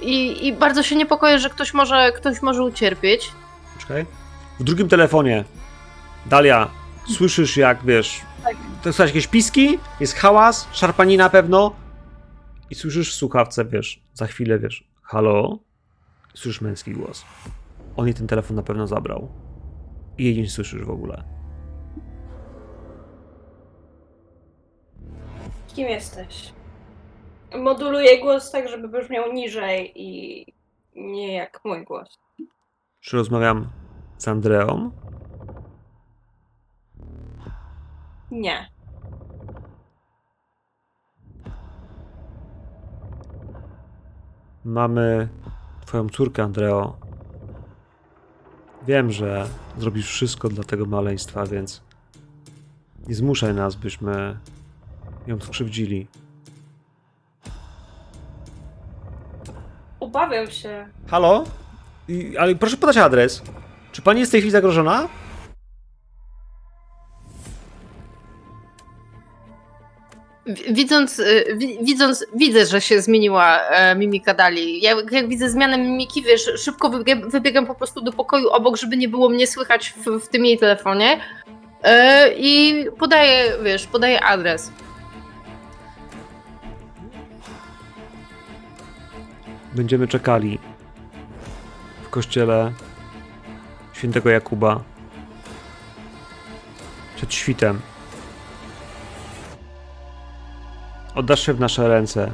I, 0.00 0.46
I 0.46 0.52
bardzo 0.52 0.82
się 0.82 0.96
niepokoję, 0.96 1.38
że 1.38 1.50
ktoś 1.50 1.74
może, 1.74 2.12
ktoś 2.12 2.42
może 2.42 2.62
ucierpieć. 2.62 3.32
Czekaj. 3.78 4.06
W 4.60 4.64
drugim 4.64 4.88
telefonie. 4.88 5.44
Dalia, 6.26 6.70
słyszysz 7.16 7.56
jak, 7.56 7.84
wiesz, 7.84 8.20
Tak. 8.44 8.56
to 8.82 8.92
słychać 8.92 9.08
jakieś 9.08 9.26
piski, 9.26 9.78
jest 10.00 10.16
hałas, 10.16 10.68
szarpanina 10.72 11.24
na 11.24 11.30
pewno 11.30 11.72
i 12.70 12.74
słyszysz 12.74 13.12
w 13.12 13.16
słuchawce, 13.16 13.64
wiesz, 13.64 14.02
za 14.14 14.26
chwilę, 14.26 14.58
wiesz, 14.58 14.84
halo? 15.02 15.58
Słyszysz 16.34 16.60
męski 16.60 16.92
głos. 16.92 17.24
On 17.96 18.06
jej 18.06 18.14
ten 18.14 18.26
telefon 18.26 18.56
na 18.56 18.62
pewno 18.62 18.86
zabrał. 18.86 19.28
I 20.18 20.24
jej 20.24 20.42
nie 20.42 20.50
słyszysz 20.50 20.84
w 20.84 20.90
ogóle. 20.90 21.24
Kim 25.74 25.88
jesteś? 25.88 26.52
Moduluję 27.58 28.20
głos 28.20 28.50
tak, 28.50 28.68
żeby 28.68 28.88
brzmiał 28.88 29.32
niżej 29.32 29.92
i 30.02 30.46
nie 30.94 31.34
jak 31.34 31.60
mój 31.64 31.84
głos. 31.84 32.18
Czy 33.00 33.16
rozmawiam 33.16 33.68
z 34.18 34.28
Andreą? 34.28 34.90
Nie. 38.30 38.75
Mamy 44.66 45.28
twoją 45.86 46.08
córkę, 46.08 46.42
Andreo. 46.42 46.96
Wiem, 48.86 49.12
że 49.12 49.46
zrobisz 49.78 50.06
wszystko 50.06 50.48
dla 50.48 50.64
tego 50.64 50.86
maleństwa, 50.86 51.46
więc 51.46 51.82
nie 53.08 53.14
zmuszaj 53.14 53.54
nas, 53.54 53.74
byśmy 53.74 54.38
ją 55.26 55.40
skrzywdzili. 55.40 56.06
Obawiam 60.00 60.50
się. 60.50 60.88
Halo? 61.06 61.44
I, 62.08 62.36
ale 62.36 62.54
proszę 62.54 62.76
podać 62.76 62.96
adres. 62.96 63.42
Czy 63.92 64.02
pani 64.02 64.20
jest 64.20 64.30
w 64.30 64.32
tej 64.32 64.40
chwili 64.40 64.52
zagrożona? 64.52 65.08
Widząc, 70.70 71.18
y, 71.18 71.44
wi- 71.56 71.78
widząc, 71.84 72.26
widzę, 72.34 72.66
że 72.66 72.80
się 72.80 73.00
zmieniła 73.02 73.58
e, 73.60 73.94
mimika 73.94 74.34
Dali. 74.34 74.80
Jak, 74.82 75.12
jak 75.12 75.28
widzę 75.28 75.50
zmianę 75.50 75.78
mimiki, 75.78 76.22
wiesz, 76.22 76.50
szybko 76.56 76.88
wybiegam, 76.90 77.30
wybiegam 77.30 77.66
po 77.66 77.74
prostu 77.74 78.00
do 78.00 78.12
pokoju 78.12 78.48
obok, 78.48 78.76
żeby 78.76 78.96
nie 78.96 79.08
było 79.08 79.28
mnie 79.28 79.46
słychać 79.46 79.90
w, 79.96 80.20
w 80.24 80.28
tym 80.28 80.46
jej 80.46 80.58
telefonie. 80.58 81.20
E, 81.82 82.30
I 82.36 82.84
podaję, 82.98 83.52
wiesz, 83.64 83.86
podaję 83.86 84.24
adres. 84.24 84.70
Będziemy 89.72 90.08
czekali 90.08 90.58
w 92.02 92.08
kościele 92.10 92.72
świętego 93.92 94.30
Jakuba 94.30 94.80
przed 97.16 97.34
świtem. 97.34 97.80
Oddasz 101.16 101.46
się 101.46 101.54
w 101.54 101.60
nasze 101.60 101.88
ręce, 101.88 102.32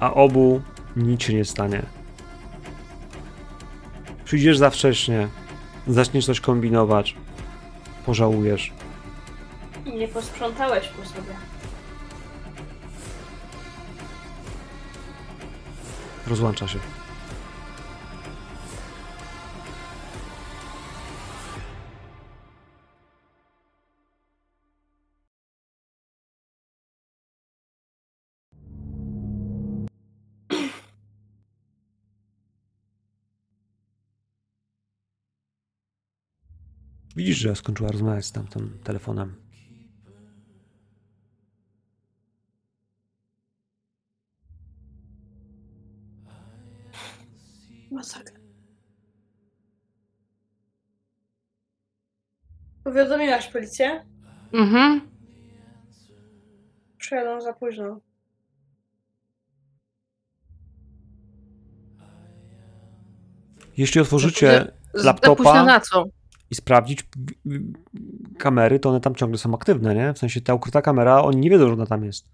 a 0.00 0.14
obu 0.14 0.62
nic 0.96 1.22
się 1.22 1.34
nie 1.34 1.44
stanie. 1.44 1.82
Przyjdziesz 4.24 4.58
za 4.58 4.70
wcześnie, 4.70 5.28
zaczniesz 5.86 6.26
coś 6.26 6.40
kombinować, 6.40 7.16
pożałujesz. 8.06 8.72
I 9.86 9.96
nie 9.96 10.08
posprzątałeś 10.08 10.88
po 10.88 11.08
sobie. 11.08 11.34
Rozłącza 16.26 16.68
się. 16.68 16.78
Widzisz, 37.16 37.36
że 37.38 37.56
skończyła 37.56 37.90
rozmawiać 37.92 38.24
z 38.26 38.32
tamtym 38.32 38.78
telefonem. 38.84 39.34
Masakra. 47.90 48.38
Powiadomiłaś 52.84 53.46
policję? 53.48 54.04
Mhm. 54.52 55.00
Przyjadą 56.98 57.40
za 57.40 57.52
późno. 57.52 58.00
Jeśli 63.76 64.00
otworzycie 64.00 64.72
Za 64.94 65.12
laptopa- 65.12 65.36
późno 65.36 65.64
na 65.64 65.80
co? 65.80 66.04
I 66.50 66.54
sprawdzić 66.54 67.08
kamery, 68.38 68.80
to 68.80 68.88
one 68.88 69.00
tam 69.00 69.14
ciągle 69.14 69.38
są 69.38 69.54
aktywne, 69.54 69.94
nie? 69.94 70.14
W 70.14 70.18
sensie 70.18 70.40
ta 70.40 70.54
ukryta 70.54 70.82
kamera, 70.82 71.22
oni 71.22 71.36
nie 71.36 71.50
wiedzą, 71.50 71.66
że 71.66 71.72
ona 71.72 71.86
tam 71.86 72.04
jest. 72.04 72.28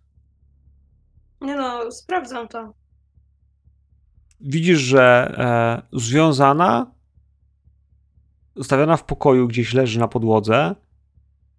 Nie 1.41 1.57
no, 1.57 1.93
sprawdzam 1.93 2.49
to. 2.49 2.75
Widzisz, 4.41 4.79
że 4.79 5.35
e, 5.93 5.99
związana, 5.99 6.91
ustawiona 8.55 8.97
w 8.97 9.05
pokoju, 9.05 9.49
gdzieś 9.49 9.75
leży 9.75 10.01
na 10.01 10.09
podłodze, 10.09 10.75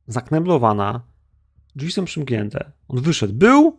zakneblowana, 0.07 1.02
drzwi 1.76 1.91
są 1.91 2.06
przymknięte. 2.06 2.72
On 2.88 3.02
wyszedł, 3.02 3.34
był, 3.34 3.78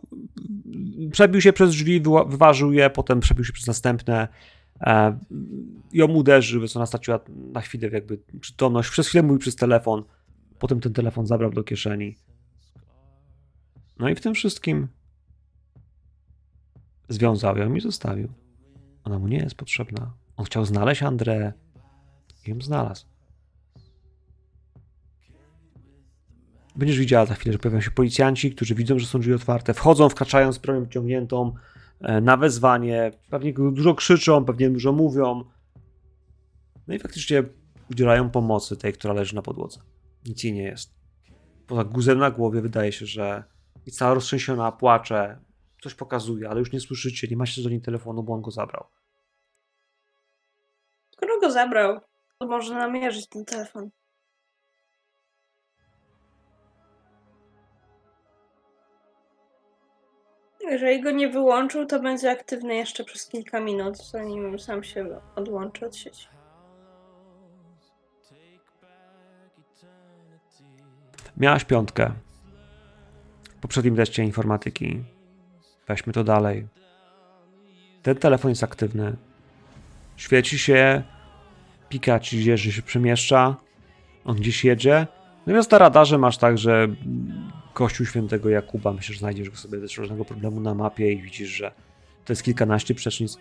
przebił 1.11 1.41
się 1.41 1.53
przez 1.53 1.69
drzwi, 1.69 2.01
wyważył 2.27 2.73
je, 2.73 2.89
potem 2.89 3.19
przebił 3.19 3.45
się 3.45 3.53
przez 3.53 3.67
następne, 3.67 4.27
e, 4.83 5.19
ją 5.93 6.07
uderzył, 6.07 6.61
więc 6.61 6.75
ona 6.75 6.85
straciła 6.85 7.19
na 7.29 7.61
chwilę 7.61 7.89
jakby 7.89 8.17
przytomność. 8.39 8.89
Przez 8.89 9.07
chwilę 9.07 9.23
mówił 9.23 9.39
przez 9.39 9.55
telefon, 9.55 10.03
potem 10.59 10.79
ten 10.79 10.93
telefon 10.93 11.27
zabrał 11.27 11.51
do 11.51 11.63
kieszeni. 11.63 12.17
No 13.99 14.09
i 14.09 14.15
w 14.15 14.21
tym 14.21 14.33
wszystkim 14.33 14.87
związał 17.09 17.57
ją 17.57 17.73
i 17.73 17.81
zostawił. 17.81 18.27
Ona 19.03 19.19
mu 19.19 19.27
nie 19.27 19.37
jest 19.37 19.55
potrzebna. 19.55 20.13
On 20.37 20.45
chciał 20.45 20.65
znaleźć 20.65 21.03
Andrę 21.03 21.53
i 22.47 22.49
ją 22.49 22.61
znalazł. 22.61 23.05
Będziesz 26.75 26.99
widziała 26.99 27.25
za 27.25 27.35
chwilę, 27.35 27.53
że 27.53 27.59
pojawią 27.59 27.81
się 27.81 27.91
policjanci, 27.91 28.51
którzy 28.51 28.75
widzą, 28.75 28.99
że 28.99 29.05
są 29.05 29.19
drzwi 29.19 29.33
otwarte, 29.33 29.73
wchodzą, 29.73 30.09
wkraczają 30.09 30.53
z 30.53 30.57
bronią 30.57 30.85
ciągniętą 30.85 31.53
na 32.21 32.37
wezwanie, 32.37 33.11
pewnie 33.29 33.53
dużo 33.53 33.95
krzyczą, 33.95 34.45
pewnie 34.45 34.69
dużo 34.69 34.91
mówią. 34.91 35.43
No 36.87 36.93
i 36.93 36.99
faktycznie 36.99 37.43
udzielają 37.91 38.29
pomocy 38.29 38.77
tej, 38.77 38.93
która 38.93 39.13
leży 39.13 39.35
na 39.35 39.41
podłodze. 39.41 39.79
Nic 40.25 40.43
jej 40.43 40.53
nie 40.53 40.63
jest. 40.63 40.93
Poza 41.67 41.83
guzem 41.83 42.19
na 42.19 42.31
głowie 42.31 42.61
wydaje 42.61 42.91
się, 42.91 43.05
że 43.05 43.43
jest 43.85 43.97
cała 43.97 44.13
roztrzęsiona, 44.13 44.71
płacze, 44.71 45.39
coś 45.81 45.93
pokazuje, 45.93 46.49
ale 46.49 46.59
już 46.59 46.71
nie 46.71 46.79
słyszycie, 46.79 47.27
nie 47.27 47.37
macie 47.37 47.63
do 47.63 47.69
niej 47.69 47.81
telefonu, 47.81 48.23
bo 48.23 48.33
on 48.33 48.41
go 48.41 48.51
zabrał. 48.51 48.85
Skoro 51.11 51.39
go 51.39 51.51
zabrał, 51.51 51.99
to 52.39 52.47
może 52.47 52.73
namierzyć 52.73 53.27
ten 53.27 53.45
telefon. 53.45 53.89
Jeżeli 60.63 61.01
go 61.01 61.11
nie 61.11 61.29
wyłączył, 61.29 61.85
to 61.85 61.99
będzie 61.99 62.31
aktywny 62.31 62.75
jeszcze 62.75 63.03
przez 63.03 63.27
kilka 63.27 63.59
minut, 63.59 63.97
zanim 63.97 64.59
sam 64.59 64.83
się 64.83 65.21
odłączy 65.35 65.85
od 65.85 65.95
sieci. 65.95 66.27
Miałaś 71.37 71.65
piątkę. 71.65 72.11
W 73.57 73.61
poprzednim 73.61 73.95
teście 73.95 74.23
informatyki. 74.23 75.03
Weźmy 75.87 76.13
to 76.13 76.23
dalej. 76.23 76.67
Ten 78.03 78.15
telefon 78.15 78.49
jest 78.51 78.63
aktywny. 78.63 79.15
Świeci 80.15 80.59
się, 80.59 81.03
pika 81.89 82.19
ci 82.19 82.39
gdzieś, 82.39 82.61
że 82.61 82.71
się 82.71 82.81
przemieszcza. 82.81 83.55
On 84.25 84.35
gdzieś 84.35 84.65
jedzie. 84.65 85.07
Natomiast 85.39 85.71
na 85.71 85.77
radarze 85.77 86.17
masz 86.17 86.37
także 86.37 86.87
Kościół 87.73 88.05
Świętego 88.05 88.49
Jakuba. 88.49 88.93
Myślę, 88.93 89.13
że 89.13 89.19
znajdziesz 89.19 89.49
go 89.49 89.55
sobie 89.55 89.77
bez 89.77 89.91
żadnego 89.91 90.25
problemu 90.25 90.59
na 90.59 90.73
mapie 90.73 91.11
i 91.11 91.21
widzisz, 91.21 91.49
że 91.49 91.71
to 92.25 92.33
jest 92.33 92.43
kilkanaście 92.43 92.95
przecznic. 92.95 93.37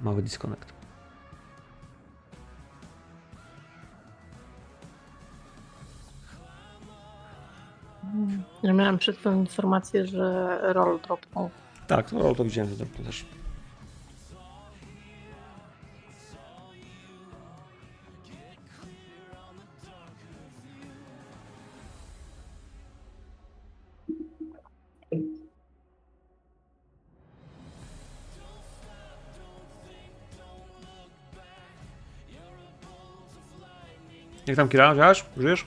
Mały 0.00 0.22
disconnect. 0.22 0.72
Ja 8.62 8.72
miałam 8.72 8.98
przed 8.98 9.16
chwilą 9.16 9.40
informację, 9.40 10.06
że 10.06 10.58
roll 10.62 11.00
dropnął. 11.00 11.50
Tak, 11.86 12.10
to, 12.10 12.34
to 12.34 12.44
widziałem, 12.44 12.70
że 12.70 12.76
to 12.76 13.02
też. 13.04 13.24
Jak 34.48 34.56
tam 34.56 34.68
Kira? 34.68 34.94
Żyjesz? 34.94 35.24
Żyjesz? 35.36 35.66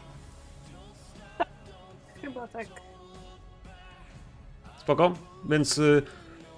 Chyba 2.22 2.48
tak. 2.48 2.68
Spoko. 4.80 5.14
Więc 5.50 5.78
y, 5.78 6.02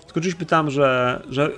skończyliśmy 0.07 0.45
tam, 0.45 0.71
że, 0.71 1.21
że 1.29 1.51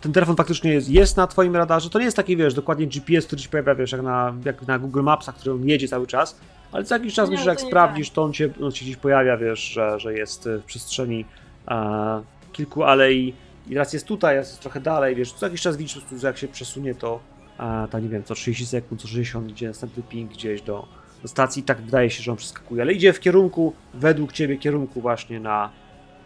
ten 0.00 0.12
telefon 0.12 0.36
faktycznie 0.36 0.72
jest, 0.72 0.88
jest 0.88 1.16
na 1.16 1.26
twoim 1.26 1.56
radarze. 1.56 1.90
To 1.90 1.98
nie 1.98 2.04
jest 2.04 2.16
taki, 2.16 2.36
wiesz, 2.36 2.54
dokładnie 2.54 2.86
GPS, 2.86 3.26
który 3.26 3.42
ci 3.42 3.48
pojawia, 3.48 3.74
wiesz, 3.74 3.92
jak 3.92 4.02
na, 4.02 4.34
jak 4.44 4.66
na 4.66 4.78
Google 4.78 5.02
Mapsach, 5.02 5.34
który 5.34 5.52
on 5.52 5.68
jedzie 5.68 5.88
cały 5.88 6.06
czas. 6.06 6.36
Ale 6.72 6.84
co 6.84 6.94
jakiś 6.94 7.14
czas 7.14 7.30
myślę, 7.30 7.44
że 7.44 7.50
jak 7.50 7.60
sprawdzisz, 7.60 8.10
to 8.10 8.22
on 8.22 8.32
się, 8.32 8.48
on 8.62 8.70
gdzieś 8.70 8.96
pojawia, 8.96 9.36
wiesz, 9.36 9.60
że, 9.60 10.00
że 10.00 10.14
jest 10.14 10.46
y, 10.46 10.58
w 10.58 10.64
przestrzeni 10.64 11.24
a, 11.66 12.20
kilku 12.52 12.82
alei. 12.82 13.34
I 13.68 13.74
raz 13.74 13.92
jest 13.92 14.06
tutaj, 14.06 14.36
raz 14.36 14.48
jest 14.48 14.60
trochę 14.60 14.80
dalej, 14.80 15.14
wiesz, 15.14 15.32
co 15.32 15.46
jakiś 15.46 15.60
czas 15.60 15.76
widzisz, 15.76 16.00
że 16.18 16.26
jak 16.26 16.38
się 16.38 16.48
przesunie, 16.48 16.94
to 16.94 17.20
a, 17.58 17.88
tam, 17.90 18.02
nie 18.02 18.08
wiem, 18.08 18.24
co 18.24 18.34
30 18.34 18.66
sekund, 18.66 19.00
co 19.00 19.08
60, 19.08 19.50
idzie 19.50 19.68
następny 19.68 20.02
ping 20.02 20.30
gdzieś 20.30 20.62
do, 20.62 20.88
do 21.22 21.28
stacji 21.28 21.62
tak 21.62 21.80
wydaje 21.80 22.10
się, 22.10 22.22
że 22.22 22.30
on 22.30 22.36
przeskakuje. 22.36 22.82
Ale 22.82 22.92
idzie 22.92 23.12
w 23.12 23.20
kierunku, 23.20 23.74
według 23.94 24.32
ciebie, 24.32 24.56
kierunku 24.56 25.00
właśnie 25.00 25.40
na, 25.40 25.70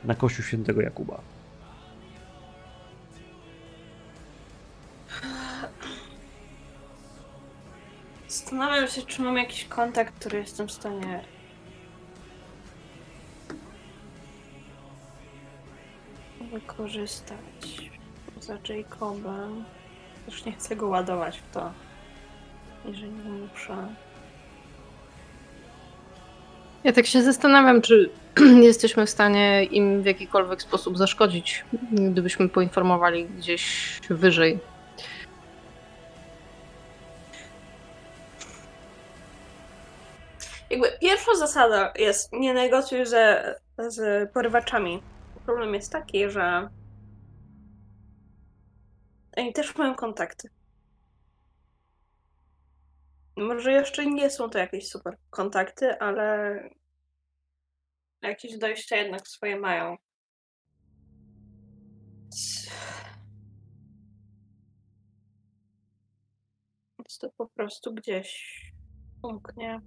na 0.05 0.15
Kościół 0.15 0.45
Świętego 0.45 0.81
Jakuba. 0.81 1.21
Zastanawiam 8.29 8.89
się, 8.89 9.03
czy 9.03 9.23
mam 9.23 9.37
jakiś 9.37 9.65
kontakt, 9.65 10.15
który 10.15 10.39
jestem 10.39 10.69
w 10.69 10.73
stanie. 10.73 11.25
wykorzystać 16.53 17.91
poza 18.35 18.59
Jacobem. 18.69 19.65
Już 20.27 20.45
nie 20.45 20.53
chcę 20.53 20.77
go 20.77 20.89
ładować 20.89 21.39
w 21.39 21.55
to. 21.55 21.73
Jeżeli 22.85 23.13
nie 23.13 23.31
muszę. 23.31 23.89
Ja 26.85 26.93
tak 26.93 27.07
się 27.07 27.23
zastanawiam, 27.23 27.83
czy 27.83 28.11
jesteśmy 28.63 29.07
w 29.07 29.11
stanie 29.11 29.65
im 29.65 30.03
w 30.03 30.07
jakikolwiek 30.07 30.63
sposób 30.63 30.99
zaszkodzić, 30.99 31.65
gdybyśmy 31.93 32.49
poinformowali 32.49 33.25
gdzieś 33.25 34.01
wyżej. 34.11 34.59
Jakby 40.71 40.89
pierwsza 41.01 41.35
zasada 41.35 41.93
jest 41.99 42.33
nie 42.33 42.55
negocjuj 42.55 43.07
ze, 43.07 43.55
z 43.79 44.31
porywaczami. 44.33 45.03
Problem 45.47 45.75
jest 45.75 45.93
taki, 45.93 46.31
że 46.31 46.69
oni 49.37 49.53
też 49.53 49.77
mają 49.77 49.95
kontakty. 49.95 50.49
Może 53.37 53.73
jeszcze 53.73 54.07
nie 54.07 54.31
są 54.31 54.51
to 54.51 54.59
jakieś 54.59 54.89
super 54.89 55.17
kontakty, 55.31 55.99
ale 55.99 56.59
jakieś 58.23 58.59
dojścia 58.59 58.97
jednak 58.97 59.29
swoje 59.29 59.57
mają. 59.57 59.97
Więc 66.99 67.19
to 67.19 67.31
po 67.37 67.47
prostu 67.47 67.95
gdzieś 67.95 68.61
umknie. 69.23 69.81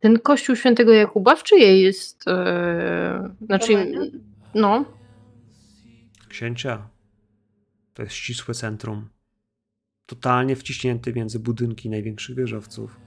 Ten 0.00 0.18
kościół 0.18 0.56
świętego 0.56 0.92
Jakuba 0.92 1.36
w 1.36 1.42
czyjej 1.42 1.82
jest? 1.82 2.28
e, 2.28 3.34
znaczy, 3.46 3.92
no. 4.54 4.84
Księcia. 6.34 6.88
To 7.94 8.02
jest 8.02 8.14
ścisłe 8.14 8.54
centrum. 8.54 9.08
Totalnie 10.06 10.56
wciśnięty 10.56 11.12
między 11.12 11.38
budynki 11.38 11.90
największych 11.90 12.36
wieżowców. 12.36 13.00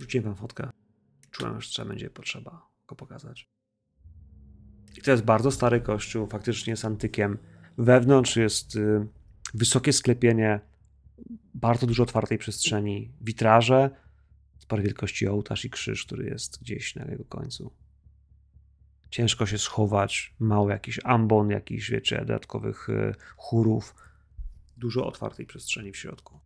Rzuciłem 0.00 0.24
wam 0.24 0.36
fotkę. 0.36 0.70
Czułem, 1.30 1.60
że 1.60 1.68
trzeba 1.68 1.88
będzie 1.88 2.10
potrzeba 2.10 2.68
go 2.86 2.94
pokazać. 2.96 3.48
I 4.96 5.00
to 5.02 5.10
jest 5.10 5.22
bardzo 5.24 5.50
stary 5.50 5.80
kościół, 5.80 6.26
faktycznie 6.26 6.76
z 6.76 6.84
antykiem. 6.84 7.38
Wewnątrz 7.78 8.36
jest 8.36 8.76
y, 8.76 9.06
wysokie 9.54 9.92
sklepienie, 9.92 10.60
bardzo 11.54 11.86
dużo 11.86 12.02
otwartej 12.02 12.38
przestrzeni, 12.38 13.12
witraże, 13.20 13.90
spore 14.58 14.82
wielkości 14.82 15.28
ołtarz 15.28 15.64
i 15.64 15.70
krzyż, 15.70 16.04
który 16.04 16.24
jest 16.26 16.60
gdzieś 16.60 16.94
na 16.94 17.04
jego 17.04 17.24
końcu 17.24 17.83
ciężko 19.10 19.46
się 19.46 19.58
schować, 19.58 20.34
mało 20.38 20.70
jakiś 20.70 21.00
ambon, 21.04 21.50
jakichś, 21.50 21.90
wiecie, 21.90 22.18
dodatkowych 22.18 22.88
y, 22.88 23.14
chórów. 23.36 23.94
Dużo 24.76 25.06
otwartej 25.06 25.46
przestrzeni 25.46 25.92
w 25.92 25.96
środku. 25.96 26.40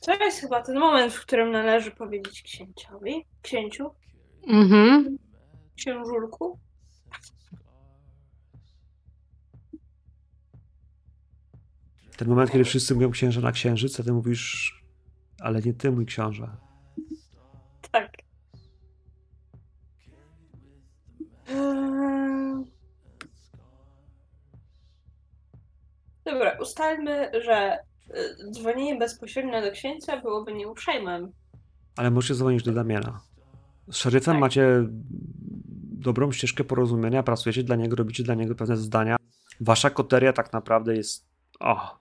To 0.00 0.14
jest 0.24 0.40
chyba 0.40 0.62
ten 0.62 0.78
moment, 0.78 1.12
w 1.12 1.20
którym 1.20 1.50
należy 1.50 1.90
powiedzieć 1.90 2.42
księciowi, 2.42 3.24
księciu, 3.42 3.90
Mhm. 4.46 5.18
księżulku. 5.76 6.58
Ten 12.16 12.28
moment, 12.28 12.50
kiedy 12.50 12.64
wszyscy 12.64 12.94
mówią 12.94 13.10
księże 13.10 13.40
na 13.40 13.52
księżyc, 13.52 14.00
a 14.00 14.02
ty 14.02 14.12
mówisz, 14.12 14.74
ale 15.40 15.62
nie 15.62 15.74
ty, 15.74 15.90
mój 15.90 16.06
książę. 16.06 16.56
Tak. 17.92 18.12
Eee. 21.48 22.64
Dobra, 26.24 26.58
ustalmy, 26.60 27.30
że 27.44 27.78
y, 28.10 28.50
dzwonienie 28.50 28.98
bezpośrednio 28.98 29.60
do 29.62 29.70
księcia 29.70 30.20
byłoby 30.20 30.52
nieuprzejmym. 30.52 31.32
Ale 31.96 32.10
możesz 32.10 32.36
dzwonić 32.36 32.62
do 32.62 32.72
Damiana. 32.72 33.20
Z 33.90 33.96
szeryfem 33.96 34.34
Tak. 34.34 34.40
macie 34.40 34.84
dobrą 35.98 36.32
ścieżkę 36.32 36.64
porozumienia, 36.64 37.22
pracujecie 37.22 37.62
dla 37.62 37.76
niego, 37.76 37.96
robicie 37.96 38.22
dla 38.22 38.34
niego 38.34 38.54
pewne 38.54 38.76
zadania. 38.76 39.16
Wasza 39.60 39.90
koteria 39.90 40.32
tak 40.32 40.52
naprawdę 40.52 40.96
jest, 40.96 41.26
o, 41.60 41.98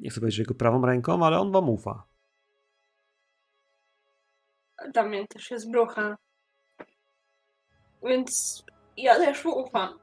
nie 0.00 0.10
chcę 0.10 0.20
powiedzieć, 0.20 0.36
że 0.36 0.42
jego 0.42 0.54
prawą 0.54 0.86
ręką, 0.86 1.26
ale 1.26 1.38
on 1.38 1.52
wam 1.52 1.68
ufa. 1.68 2.04
Damian 4.94 5.26
też 5.26 5.50
jest 5.50 5.70
brucha. 5.70 6.16
Więc 8.02 8.62
ja 8.96 9.14
też 9.14 9.44
mu 9.44 9.58
ufam. 9.58 9.98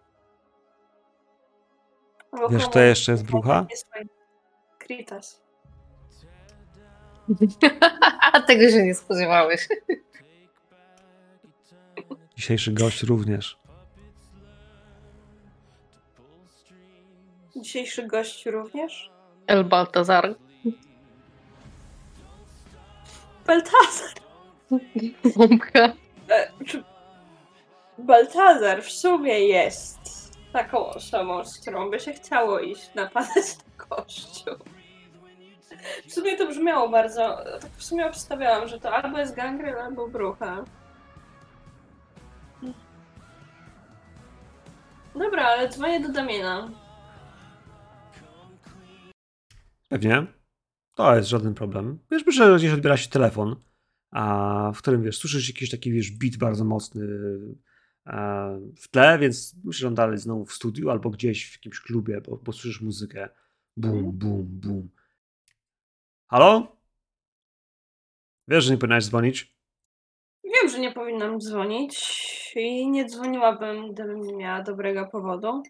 Bo 2.32 2.50
Wiesz, 2.50 2.66
kto 2.66 2.80
jeszcze 2.80 3.12
jest 3.12 3.26
brucha? 3.26 3.68
Kritas. 4.80 5.42
A 8.34 8.42
tego 8.48 8.70
się 8.70 8.84
nie 8.84 8.96
spodziewałeś. 8.96 9.68
Dzisiejszy 12.36 12.74
gość 12.74 13.04
również. 13.04 13.60
Dzisiejszy 17.56 18.08
gość 18.08 18.46
również. 18.46 19.17
El 19.48 19.64
Baltazar. 19.64 20.36
Baltazar. 23.46 24.14
Bombka. 25.36 25.94
E, 26.30 26.52
Baltazar 27.98 28.84
w 28.84 28.92
sumie 28.92 29.40
jest 29.40 30.00
taką 30.54 30.88
osobą, 30.88 31.46
z 31.46 31.60
którą 31.60 31.90
by 31.90 32.00
się 32.00 32.14
chciało 32.14 32.60
iść 32.60 32.94
napadać 32.96 33.58
na 33.58 33.86
kościół. 33.86 34.56
W 36.08 36.14
sumie 36.14 36.38
to 36.38 36.48
brzmiało 36.48 36.90
bardzo. 36.90 37.38
Tak 37.62 37.72
w 37.72 37.84
sumie 37.84 38.08
obstawiałam, 38.08 38.68
że 38.68 38.80
to 38.80 38.94
albo 38.94 39.18
jest 39.18 39.36
gangrel, 39.36 39.80
albo 39.80 40.08
brucha. 40.08 40.64
Dobra, 45.16 45.46
ale 45.46 45.70
dzwonię 45.70 46.00
do 46.00 46.10
Damiena. 46.10 46.70
Pewnie. 49.88 50.28
To 50.96 51.16
jest 51.16 51.30
żaden 51.30 51.54
problem. 51.54 52.00
Wiesz, 52.12 52.36
że 52.36 52.56
gdzieś 52.56 52.72
odbiera 52.72 52.98
się 52.98 53.10
telefon, 53.10 53.56
a 54.12 54.72
w 54.76 54.78
którym 54.78 55.04
wiesz, 55.04 55.18
słyszysz 55.18 55.48
jakiś 55.48 55.70
taki 55.70 55.92
wiesz, 55.92 56.12
beat 56.12 56.38
bardzo 56.38 56.66
mocny 56.66 57.06
e, 58.06 58.60
w 58.80 58.88
tle, 58.88 59.20
więc 59.20 59.56
myślę, 59.64 59.80
że 59.80 59.88
on 59.88 59.96
dalej 59.96 60.18
znowu 60.18 60.46
w 60.46 60.54
studiu 60.54 60.90
albo 60.90 61.10
gdzieś 61.10 61.50
w 61.50 61.54
jakimś 61.54 61.80
klubie, 61.80 62.22
bo, 62.22 62.38
bo 62.38 62.54
słyszysz 62.54 62.82
muzykę. 62.82 63.30
Bum, 63.78 64.12
bum, 64.12 64.46
bum. 64.48 64.90
Halo? 66.28 66.78
Wiesz, 68.48 68.64
że 68.64 68.72
nie 68.72 68.78
powinnaś 68.78 69.06
dzwonić? 69.06 69.58
Wiem, 70.44 70.70
że 70.70 70.80
nie 70.80 70.92
powinnam 70.92 71.40
dzwonić 71.40 71.98
i 72.56 72.90
nie 72.90 73.06
dzwoniłabym, 73.06 73.94
gdybym 73.94 74.22
nie 74.22 74.36
miała 74.36 74.64
dobrego 74.64 75.08
powodu. 75.12 75.64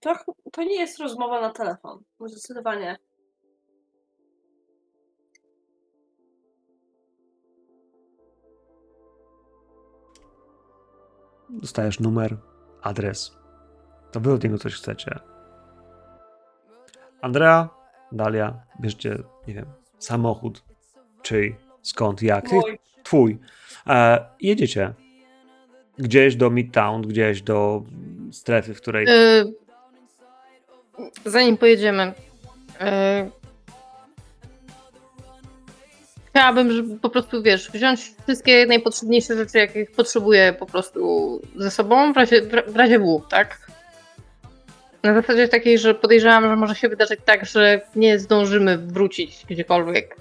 To, 0.00 0.14
to 0.52 0.62
nie 0.62 0.80
jest 0.80 0.98
rozmowa 0.98 1.40
na 1.40 1.50
telefon. 1.50 2.02
Zdecydowanie. 2.20 2.98
Dostajesz 11.50 12.00
numer, 12.00 12.36
adres. 12.82 13.36
To 14.12 14.20
wy 14.20 14.32
od 14.32 14.44
niego 14.44 14.58
coś 14.58 14.74
chcecie. 14.74 15.18
Andrea, 17.20 17.68
Dalia, 18.12 18.62
bierzcie, 18.80 19.18
nie 19.48 19.54
wiem, 19.54 19.66
samochód. 19.98 20.64
Czyj, 21.22 21.56
skąd, 21.82 22.22
jak. 22.22 22.48
Ty, 22.48 22.54
Mój. 22.54 22.78
twój. 23.02 23.38
E, 23.86 24.24
jedziecie 24.40 24.94
gdzieś 26.00 26.36
do 26.36 26.50
Midtown, 26.50 27.02
gdzieś 27.02 27.42
do 27.42 27.82
strefy, 28.32 28.74
w 28.74 28.80
której. 28.80 29.06
E, 29.08 29.44
zanim 31.24 31.56
pojedziemy, 31.56 32.12
e, 32.80 33.30
chciałabym, 36.30 36.72
żeby 36.72 36.98
po 36.98 37.10
prostu, 37.10 37.42
wiesz, 37.42 37.70
wziąć 37.70 38.14
wszystkie 38.22 38.66
najpotrzebniejsze 38.66 39.36
rzeczy, 39.36 39.58
jakich 39.58 39.90
potrzebuję 39.90 40.54
po 40.58 40.66
prostu 40.66 41.40
ze 41.56 41.70
sobą, 41.70 42.12
w 42.12 42.16
razie, 42.16 42.42
w 42.66 42.76
razie 42.76 42.98
W, 42.98 43.22
tak? 43.30 43.70
Na 45.02 45.14
zasadzie 45.14 45.48
takiej, 45.48 45.78
że 45.78 45.94
podejrzewam, 45.94 46.44
że 46.44 46.56
może 46.56 46.74
się 46.74 46.88
wydarzyć 46.88 47.20
tak, 47.24 47.46
że 47.46 47.80
nie 47.96 48.18
zdążymy 48.18 48.78
wrócić 48.78 49.44
gdziekolwiek. 49.50 50.16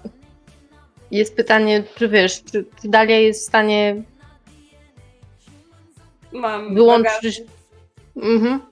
Jest 1.12 1.36
pytanie, 1.36 1.84
czy 1.96 2.08
wiesz, 2.08 2.44
czy 2.44 2.66
Dalia 2.84 3.20
jest 3.20 3.42
w 3.42 3.48
stanie 3.48 4.04
Mam. 6.32 6.74
wyłączyć. 6.74 7.42
Mhm. 8.16 8.70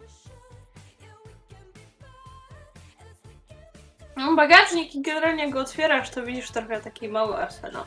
bagażnik 4.37 4.95
i 4.95 5.01
generalnie 5.01 5.51
go 5.51 5.59
otwierasz, 5.59 6.09
to 6.09 6.23
widzisz 6.23 6.51
trochę 6.51 6.81
taki 6.81 7.09
mały 7.09 7.37
arsenał. 7.37 7.83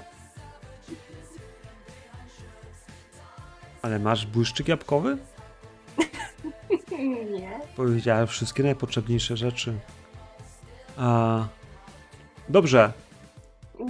Ale 3.82 3.98
masz 3.98 4.26
błyszczyk 4.26 4.68
jabłkowy? 4.68 5.16
Nie. 7.30 7.60
Powiedziałem 7.76 8.26
wszystkie 8.26 8.62
najpotrzebniejsze 8.62 9.36
rzeczy. 9.36 9.74
A... 10.96 11.44
Dobrze. 12.48 12.92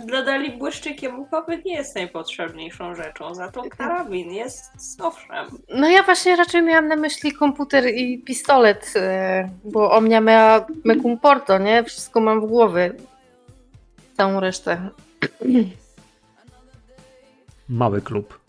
Dla 0.06 0.22
Dali 0.22 0.58
błyszczyk 0.58 1.02
jabłkowy 1.02 1.62
nie 1.64 1.74
jest 1.74 1.94
najpotrzebniejszą 1.94 2.94
rzeczą, 2.94 3.34
za 3.34 3.50
to 3.50 3.62
karabin 3.62 4.30
jest 4.30 4.70
owszem. 5.02 5.46
No 5.74 5.88
ja 5.88 6.02
właśnie 6.02 6.36
raczej 6.36 6.62
miałam 6.62 6.88
na 6.88 6.96
myśli 6.96 7.32
komputer 7.32 7.94
i 7.94 8.18
pistolet, 8.18 8.92
e, 8.96 9.50
bo 9.64 9.90
Omnia 9.90 10.20
miała 10.20 10.66
mecum 10.84 11.18
porto, 11.18 11.58
nie? 11.58 11.84
Wszystko 11.84 12.20
mam 12.20 12.40
w 12.40 12.46
głowie. 12.46 12.92
Całą 14.16 14.40
resztę. 14.40 14.90
Mały 17.68 18.00
klub. 18.00 18.40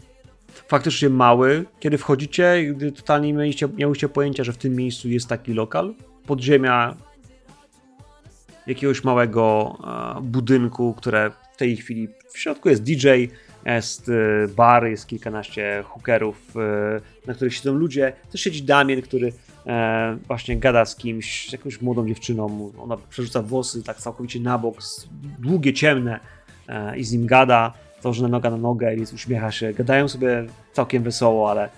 Faktycznie 0.68 1.09
mały. 1.09 1.65
Kiedy 1.80 1.97
wchodzicie, 1.97 2.63
gdy 2.76 2.91
totalnie 2.91 3.27
nie 3.27 3.34
mieliście, 3.34 3.68
nie 3.68 3.85
mieliście 3.85 4.09
pojęcia, 4.09 4.43
że 4.43 4.53
w 4.53 4.57
tym 4.57 4.76
miejscu 4.76 5.09
jest 5.09 5.27
taki 5.27 5.53
lokal. 5.53 5.93
Podziemia 6.27 6.95
jakiegoś 8.72 9.03
małego 9.03 9.77
e, 10.18 10.22
budynku, 10.22 10.93
które 10.93 11.31
w 11.53 11.57
tej 11.57 11.77
chwili 11.77 12.07
w 12.34 12.39
środku 12.39 12.69
jest 12.69 12.84
DJ, 12.84 13.07
jest 13.65 14.10
e, 14.10 14.48
bar, 14.48 14.85
jest 14.85 15.07
kilkanaście 15.07 15.84
hookerów, 15.88 16.53
e, 16.56 17.02
na 17.27 17.34
których 17.34 17.56
siedzą 17.56 17.73
ludzie. 17.73 18.14
Też 18.31 18.41
siedzi 18.41 18.64
Damien, 18.64 19.02
który 19.02 19.34
właśnie 20.27 20.57
gada 20.57 20.85
z 20.85 20.95
kimś, 20.95 21.49
z 21.49 21.52
jakąś 21.52 21.81
młodą 21.81 22.07
dziewczyną. 22.07 22.72
Ona 22.80 22.98
przerzuca 23.10 23.41
włosy 23.41 23.84
tak 23.84 23.98
całkowicie 23.98 24.39
na 24.39 24.57
bok, 24.57 24.77
długie, 25.39 25.73
ciemne 25.73 26.19
i 26.98 27.03
z 27.03 27.11
nim 27.11 27.27
gada, 27.27 27.73
założona 28.02 28.27
noga 28.27 28.49
na 28.49 28.57
nogę, 28.57 28.95
więc 28.95 29.14
uśmiecha 29.14 29.52
się. 29.52 29.73
Gadają 29.73 30.07
sobie 30.07 30.45
całkiem 30.73 31.03
wesoło, 31.03 31.52
ale, 31.52 31.69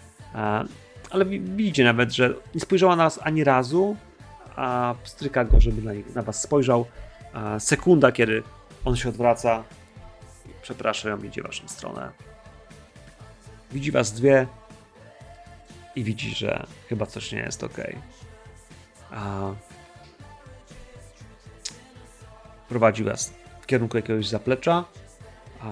ale 1.11 1.25
wi- 1.25 1.39
widzicie 1.39 1.83
nawet, 1.83 2.11
że 2.13 2.33
nie 2.55 2.61
spojrzała 2.61 2.95
na 2.95 3.03
nas 3.03 3.19
ani 3.23 3.43
razu, 3.43 3.95
a 4.55 4.95
pstryka 5.03 5.45
go, 5.45 5.61
żeby 5.61 5.81
na, 5.81 5.91
na 6.15 6.21
was 6.21 6.41
spojrzał. 6.41 6.85
E, 7.33 7.59
sekunda, 7.59 8.11
kiedy 8.11 8.43
on 8.85 8.95
się 8.95 9.09
odwraca, 9.09 9.63
przepraszam, 10.61 11.25
idzie 11.25 11.41
w 11.41 11.45
waszą 11.45 11.67
stronę. 11.67 12.11
Widzi 13.71 13.91
was 13.91 14.11
dwie 14.11 14.47
i 15.95 16.03
widzi, 16.03 16.35
że 16.35 16.65
chyba 16.89 17.05
coś 17.05 17.31
nie 17.31 17.39
jest 17.39 17.63
ok. 17.63 17.77
A 19.11 19.51
prowadzi 22.69 23.03
was 23.03 23.33
w 23.61 23.65
kierunku 23.65 23.97
jakiegoś 23.97 24.27
zaplecza. 24.27 24.85
A 25.61 25.67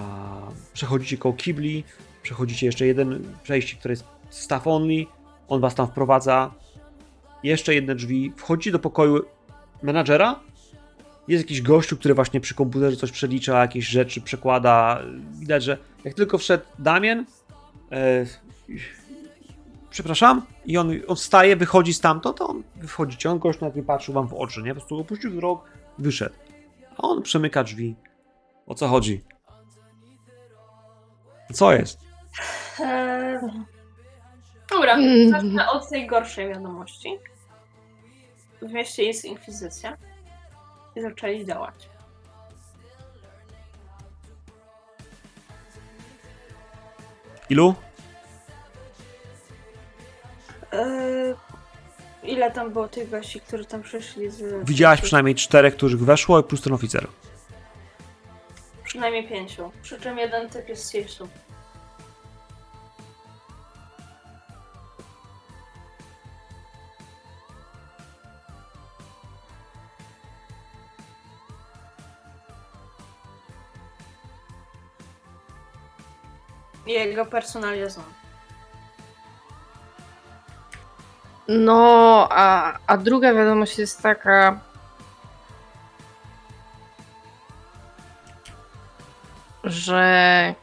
przechodzicie 0.72 1.18
koło 1.18 1.34
kibli, 1.34 1.84
przechodzicie 2.22 2.66
jeszcze 2.66 2.86
jeden 2.86 3.36
przejście, 3.42 3.76
które 3.76 3.92
jest 3.92 4.04
staff 4.30 4.66
only. 4.66 5.06
On 5.48 5.60
was 5.60 5.74
tam 5.74 5.86
wprowadza. 5.86 6.54
Jeszcze 7.42 7.74
jedne 7.74 7.94
drzwi. 7.94 8.32
Wchodzicie 8.36 8.72
do 8.72 8.78
pokoju 8.78 9.24
menadżera. 9.82 10.40
Jest 11.28 11.44
jakiś 11.44 11.62
gościu, 11.62 11.96
który 11.96 12.14
właśnie 12.14 12.40
przy 12.40 12.54
komputerze 12.54 12.96
coś 12.96 13.12
przelicza, 13.12 13.60
jakieś 13.60 13.86
rzeczy 13.86 14.20
przekłada. 14.20 15.02
Widać, 15.32 15.64
że 15.64 15.78
jak 16.04 16.14
tylko 16.14 16.38
wszedł 16.38 16.64
Damien, 16.78 17.26
e, 17.92 18.26
przepraszam, 19.90 20.42
i 20.66 20.78
on, 20.78 20.90
on 21.08 21.16
wstaje, 21.16 21.56
wychodzi 21.56 21.94
stamtąd, 21.94 22.36
to 22.38 22.48
on 22.48 22.62
wychodzicie. 22.76 23.30
On 23.30 23.38
gość 23.38 23.60
nawet 23.60 23.76
nie 23.76 23.82
patrzył 23.82 24.14
wam 24.14 24.28
w 24.28 24.34
oczy, 24.34 24.62
nie? 24.62 24.68
Po 24.74 24.80
prostu 24.80 24.98
opuścił 24.98 25.30
wzrok, 25.30 25.64
wyszedł. 25.98 26.34
A 26.98 27.02
on 27.02 27.22
przemyka 27.22 27.64
drzwi. 27.64 27.94
O 28.66 28.74
co 28.74 28.88
chodzi? 28.88 29.20
Co 31.52 31.72
jest? 31.72 31.98
Eee... 32.80 33.38
Dobra, 34.70 34.94
Mm. 34.94 35.30
zacznę 35.30 35.70
od 35.70 35.88
tej 35.88 36.06
gorszej 36.06 36.48
wiadomości. 36.48 37.08
W 38.62 38.72
mieście 38.72 39.04
jest 39.04 39.24
inkwizycja 39.24 39.96
i 40.96 41.02
zaczęli 41.02 41.46
działać. 41.46 41.88
Ilu? 47.50 47.74
Eee... 50.72 51.34
Ile 52.22 52.50
tam 52.50 52.72
było 52.72 52.88
tych 52.88 53.10
gości, 53.10 53.40
którzy 53.40 53.64
tam 53.64 53.82
przyszli 53.82 54.30
z... 54.30 54.68
Widziałaś 54.68 55.00
przynajmniej 55.00 55.34
czterech, 55.34 55.76
których 55.76 56.04
weszło, 56.04 56.42
plus 56.42 56.62
ten 56.62 56.72
oficer. 56.72 57.06
Przynajmniej 58.84 59.28
pięciu. 59.28 59.72
Przy 59.82 60.00
czym 60.00 60.18
jeden 60.18 60.50
typ 60.50 60.68
jest 60.68 60.84
z 60.84 60.90
Jego 76.86 77.26
personalizm. 77.26 78.02
No, 81.48 82.28
a, 82.30 82.78
a 82.86 82.96
druga 82.96 83.34
wiadomość 83.34 83.78
jest 83.78 84.02
taka. 84.02 84.60
Że 89.64 90.54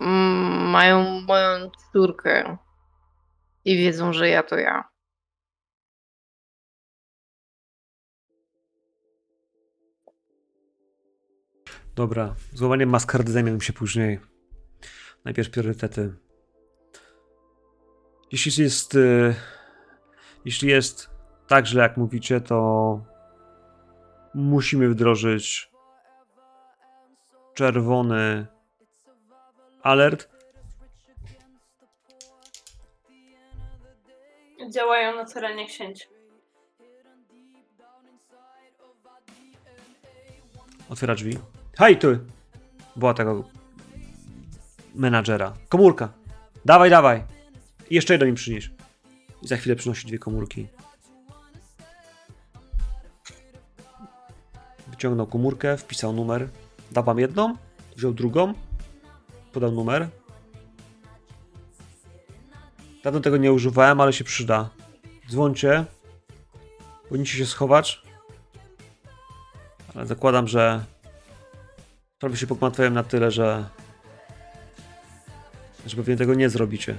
mają 0.00 1.20
moją 1.20 1.70
córkę 1.92 2.56
i 3.64 3.76
wiedzą, 3.76 4.12
że 4.12 4.28
ja 4.28 4.42
to 4.42 4.56
ja. 4.56 4.88
Dobra, 11.94 12.34
złamaniem 12.52 12.88
maskardy 12.88 13.32
zajmiemy 13.32 13.60
się 13.60 13.72
później. 13.72 14.33
Najpierw 15.24 15.50
priorytety. 15.50 16.14
Jeśli 18.32 18.64
jest. 18.64 18.94
e, 18.94 19.34
Jeśli 20.44 20.68
jest 20.68 21.10
tak 21.46 21.66
źle, 21.66 21.82
jak 21.82 21.96
mówicie, 21.96 22.40
to 22.40 23.00
musimy 24.34 24.88
wdrożyć 24.88 25.70
czerwony 27.54 28.46
alert. 29.82 30.28
Działają 34.70 35.16
na 35.16 35.24
terenie 35.24 35.66
księcia. 35.66 36.06
Otwiera 40.88 41.14
drzwi. 41.14 41.38
Hej, 41.78 41.98
ty! 41.98 42.18
Była 42.96 43.14
tego 43.14 43.44
menadżera. 44.94 45.52
Komórka. 45.68 46.12
Dawaj, 46.64 46.90
dawaj. 46.90 47.24
I 47.90 47.94
jeszcze 47.94 48.14
jedną 48.14 48.26
mi 48.26 48.34
przynieś. 48.34 48.70
I 49.42 49.48
za 49.48 49.56
chwilę 49.56 49.76
przynosi 49.76 50.06
dwie 50.06 50.18
komórki. 50.18 50.66
Wyciągnął 54.88 55.26
komórkę, 55.26 55.76
wpisał 55.76 56.12
numer. 56.12 56.48
Dał 56.92 57.04
wam 57.04 57.18
jedną, 57.18 57.54
wziął 57.96 58.12
drugą, 58.12 58.54
podał 59.52 59.72
numer. 59.72 60.08
Dawno 63.04 63.20
tego 63.20 63.36
nie 63.36 63.52
używałem, 63.52 64.00
ale 64.00 64.12
się 64.12 64.24
przyda. 64.24 64.70
Dzwońcie. 65.30 65.84
Powinniście 67.08 67.38
się 67.38 67.46
schować. 67.46 68.02
Ale 69.94 70.06
zakładam, 70.06 70.48
że 70.48 70.84
sprawy 72.16 72.36
się 72.36 72.46
pogmatwają 72.46 72.90
na 72.90 73.02
tyle, 73.02 73.30
że 73.30 73.64
że 75.86 75.96
pewnie 75.96 76.16
tego 76.16 76.34
nie 76.34 76.50
zrobicie. 76.50 76.98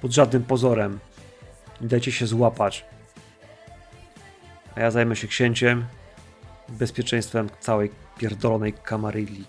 Pod 0.00 0.12
żadnym 0.12 0.42
pozorem. 0.44 0.98
Nie 1.80 1.88
dajcie 1.88 2.12
się 2.12 2.26
złapać. 2.26 2.84
A 4.74 4.80
ja 4.80 4.90
zajmę 4.90 5.16
się 5.16 5.28
księciem 5.28 5.84
i 6.68 6.72
bezpieczeństwem 6.72 7.48
całej 7.60 7.90
pierdolonej 8.18 8.72
kamarylli. 8.72 9.44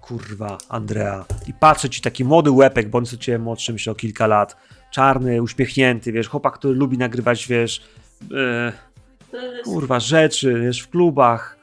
Kurwa, 0.00 0.58
Andrea. 0.68 1.24
I 1.46 1.54
patrzę 1.54 1.90
ci 1.90 2.00
taki 2.00 2.24
młody 2.24 2.50
łepek, 2.50 2.88
bądź 2.88 3.10
co 3.10 3.16
cię 3.16 3.38
młodszy, 3.38 3.72
myślę 3.72 3.92
o 3.92 3.94
kilka 3.94 4.26
lat. 4.26 4.56
Czarny, 4.90 5.42
uśmiechnięty, 5.42 6.12
wiesz, 6.12 6.28
chłopak, 6.28 6.54
który 6.54 6.74
lubi 6.74 6.98
nagrywać, 6.98 7.46
wiesz, 7.48 7.82
jest... 9.32 9.64
kurwa, 9.64 10.00
rzeczy, 10.00 10.60
wiesz, 10.60 10.80
w 10.80 10.88
klubach. 10.88 11.55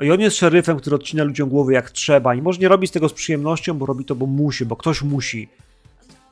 I 0.00 0.10
on 0.10 0.20
jest 0.20 0.36
szeryfem, 0.36 0.76
który 0.76 0.96
odcina 0.96 1.24
ludziom 1.24 1.48
głowy 1.48 1.72
jak 1.72 1.90
trzeba. 1.90 2.34
I 2.34 2.42
może 2.42 2.58
nie 2.58 2.68
robi 2.68 2.86
z 2.86 2.90
tego 2.90 3.08
z 3.08 3.12
przyjemnością, 3.12 3.74
bo 3.74 3.86
robi 3.86 4.04
to, 4.04 4.14
bo 4.14 4.26
musi, 4.26 4.66
bo 4.66 4.76
ktoś 4.76 5.02
musi. 5.02 5.48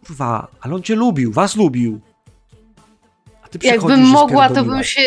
Kurwa, 0.06 0.48
ale 0.60 0.74
on 0.74 0.82
cię 0.82 0.94
lubił, 0.94 1.32
was 1.32 1.56
lubił. 1.56 2.00
A 3.42 3.48
ty 3.48 3.58
przychodzisz 3.58 3.88
Jakbym 3.88 4.06
mogła, 4.06 4.48
to 4.48 4.64
bym 4.64 4.84
się 4.84 5.02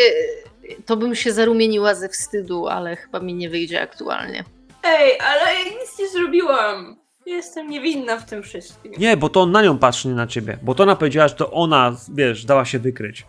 to 0.85 0.97
bym 0.97 1.15
się 1.15 1.33
zarumieniła 1.33 1.95
ze 1.95 2.09
wstydu, 2.09 2.67
ale 2.67 2.95
chyba 2.95 3.19
mi 3.19 3.33
nie 3.33 3.49
wyjdzie 3.49 3.81
aktualnie. 3.81 4.43
Ej, 4.83 5.19
ale 5.19 5.53
ja 5.53 5.63
nic 5.63 5.99
nie 5.99 6.09
zrobiłam. 6.09 6.95
Jestem 7.25 7.69
niewinna 7.69 8.17
w 8.17 8.25
tym 8.25 8.43
wszystkim. 8.43 8.93
Nie, 8.97 9.17
bo 9.17 9.29
to 9.29 9.41
on 9.41 9.51
na 9.51 9.61
nią 9.61 9.77
patrzy, 9.77 10.07
nie 10.07 10.13
na 10.13 10.27
ciebie. 10.27 10.57
Bo 10.61 10.75
to 10.75 10.83
ona 10.83 10.95
powiedziała, 10.95 11.27
że 11.27 11.35
to 11.35 11.51
ona, 11.51 11.95
wiesz, 12.13 12.45
dała 12.45 12.65
się 12.65 12.79
wykryć. 12.79 13.25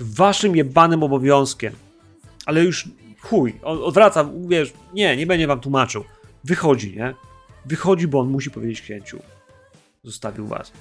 Waszym 0.00 0.56
jebanym 0.56 1.02
obowiązkiem. 1.02 1.72
Ale 2.46 2.64
już 2.64 2.88
chuj, 3.20 3.60
odwraca, 3.62 4.30
wiesz, 4.48 4.72
nie, 4.94 5.16
nie 5.16 5.26
będzie 5.26 5.46
wam 5.46 5.60
tłumaczył. 5.60 6.04
Wychodzi, 6.44 6.96
nie? 6.96 7.14
Wychodzi, 7.66 8.08
bo 8.08 8.20
on 8.20 8.28
musi 8.28 8.50
powiedzieć 8.50 8.80
księciu. 8.82 9.22
Zostawił 10.04 10.46
was. 10.46 10.72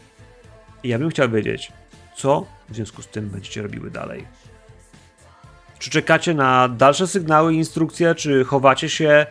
I 0.84 0.90
ja 0.90 1.00
bym 1.00 1.10
chciał 1.10 1.30
wiedzieć, 1.30 1.72
co 2.16 2.46
w 2.70 2.76
związku 2.76 3.02
z 3.02 3.08
tym 3.08 3.30
będziecie 3.30 3.62
robiły 3.62 3.92
dalej. 3.92 4.28
Czy 5.80 5.90
czekacie 5.90 6.34
na 6.34 6.70
dalsze 6.70 7.08
sygnały 7.08 7.54
i 7.54 7.58
instrukcje, 7.58 8.16
czy 8.16 8.46
chowacie 8.46 8.90
się, 8.90 9.26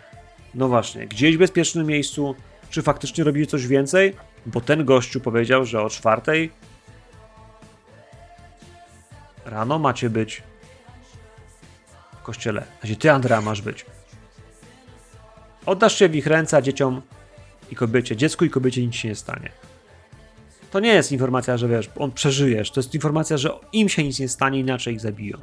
no 0.54 0.68
właśnie, 0.68 1.06
gdzieś 1.06 1.36
w 1.36 1.38
bezpiecznym 1.38 1.86
miejscu, 1.86 2.34
czy 2.70 2.82
faktycznie 2.82 3.24
robicie 3.24 3.46
coś 3.46 3.66
więcej? 3.66 4.14
Bo 4.46 4.60
ten 4.60 4.84
gościu 4.84 5.20
powiedział, 5.20 5.64
że 5.64 5.82
o 5.82 5.90
czwartej 5.90 6.50
rano 9.44 9.78
macie 9.78 10.10
być 10.10 10.42
kościele. 12.28 12.64
Znaczy 12.80 12.96
ty, 12.96 13.10
Andrea, 13.12 13.40
masz 13.40 13.62
być. 13.62 13.86
Oddasz 15.66 15.98
się 15.98 16.08
w 16.08 16.14
ich 16.14 16.26
ręce, 16.26 16.56
a 16.56 16.62
dzieciom 16.62 17.02
i 17.70 17.76
kobiecie, 17.76 18.16
dziecku 18.16 18.44
i 18.44 18.50
kobiecie 18.50 18.86
nic 18.86 18.94
się 18.94 19.08
nie 19.08 19.14
stanie. 19.14 19.50
To 20.70 20.80
nie 20.80 20.94
jest 20.94 21.12
informacja, 21.12 21.56
że 21.56 21.68
wiesz, 21.68 21.90
on 21.96 22.12
przeżyjesz. 22.12 22.70
To 22.70 22.80
jest 22.80 22.94
informacja, 22.94 23.36
że 23.36 23.50
im 23.72 23.88
się 23.88 24.04
nic 24.04 24.18
nie 24.18 24.28
stanie, 24.28 24.60
inaczej 24.60 24.94
ich 24.94 25.00
zabiją. 25.00 25.38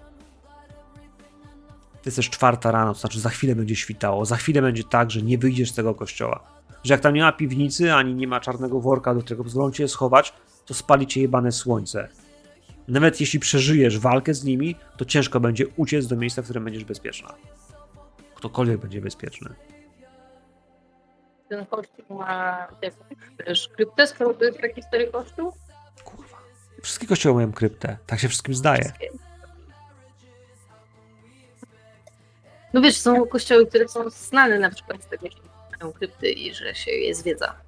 To 1.91 2.05
jest 2.05 2.15
też 2.15 2.29
czwarta 2.29 2.71
rano, 2.71 2.93
to 2.93 2.99
znaczy 2.99 3.19
za 3.19 3.29
chwilę 3.29 3.55
będzie 3.55 3.75
świtało. 3.75 4.25
Za 4.25 4.35
chwilę 4.35 4.61
będzie 4.61 4.83
tak, 4.83 5.11
że 5.11 5.21
nie 5.21 5.37
wyjdziesz 5.37 5.71
z 5.71 5.73
tego 5.73 5.95
kościoła. 5.95 6.43
Że 6.83 6.93
jak 6.93 7.01
tam 7.01 7.13
nie 7.13 7.21
ma 7.21 7.31
piwnicy, 7.31 7.93
ani 7.93 8.15
nie 8.15 8.27
ma 8.27 8.39
czarnego 8.39 8.79
worka, 8.79 9.15
do 9.15 9.21
którego 9.21 9.43
pozwolą 9.43 9.71
cię 9.71 9.87
schować, 9.87 10.33
to 10.65 10.73
spali 10.73 11.07
cię 11.07 11.21
jebane 11.21 11.51
słońce. 11.51 12.09
Nawet 12.87 13.21
jeśli 13.21 13.39
przeżyjesz 13.39 13.99
walkę 13.99 14.33
z 14.33 14.43
nimi, 14.43 14.75
to 14.97 15.05
ciężko 15.05 15.39
będzie 15.39 15.67
uciec 15.67 16.07
do 16.07 16.15
miejsca, 16.15 16.41
w 16.41 16.45
którym 16.45 16.63
będziesz 16.63 16.83
bezpieczna. 16.83 17.35
Ktokolwiek 18.35 18.77
będzie 18.77 19.01
bezpieczny. 19.01 19.55
Ten 21.49 21.65
kościół 21.65 22.05
ma 22.09 22.67
jakąś 22.81 23.67
kryptę, 23.67 24.07
skoro 24.07 24.33
to 24.33 24.45
jest 24.45 24.59
taki 24.59 24.81
stary 24.81 25.07
kościół? 25.07 25.53
Kurwa. 26.03 26.37
Wszystkie 26.81 27.07
kościoły 27.07 27.35
mają 27.35 27.53
kryptę. 27.53 27.97
Tak 28.05 28.19
się 28.19 28.27
wszystkim 28.27 28.55
zdaje. 28.55 28.91
No 32.73 32.81
wiesz, 32.81 32.97
są 32.97 33.25
kościoły, 33.27 33.67
które 33.67 33.87
są 33.87 34.09
znane 34.09 34.59
na 34.59 34.69
przykład 34.69 35.03
z 35.03 35.07
tego, 35.07 35.27
że 35.29 35.37
mają 35.79 35.93
krypty 35.93 36.31
i 36.31 36.53
że 36.53 36.75
się 36.75 36.91
je 36.91 37.15
zwiedza. 37.15 37.64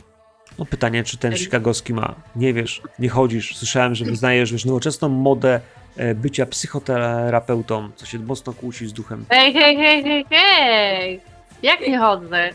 No 0.60 0.66
pytanie, 0.66 1.04
czy 1.04 1.18
ten 1.18 1.34
chicagowski 1.38 1.94
ma? 1.94 2.16
Nie 2.36 2.54
wiesz, 2.54 2.82
nie 3.00 3.10
chodzisz. 3.10 3.58
Słyszałem, 3.58 3.96
że 3.96 4.06
wyznajesz 4.06 4.52
wiesz, 4.52 4.66
nowoczesną 4.66 5.10
modę 5.10 5.60
e, 5.98 6.16
bycia 6.16 6.46
psychoterapeutą, 6.46 7.92
co 7.96 8.06
się 8.06 8.20
mocno 8.20 8.54
kłóci 8.54 8.88
z 8.88 8.94
duchem. 8.94 9.26
Hej, 9.30 9.54
hej, 9.54 9.78
hej, 9.78 10.04
hej, 10.04 10.26
hej! 10.30 11.22
Jak 11.64 11.80
nie 11.82 12.00
chodzę? 12.00 12.50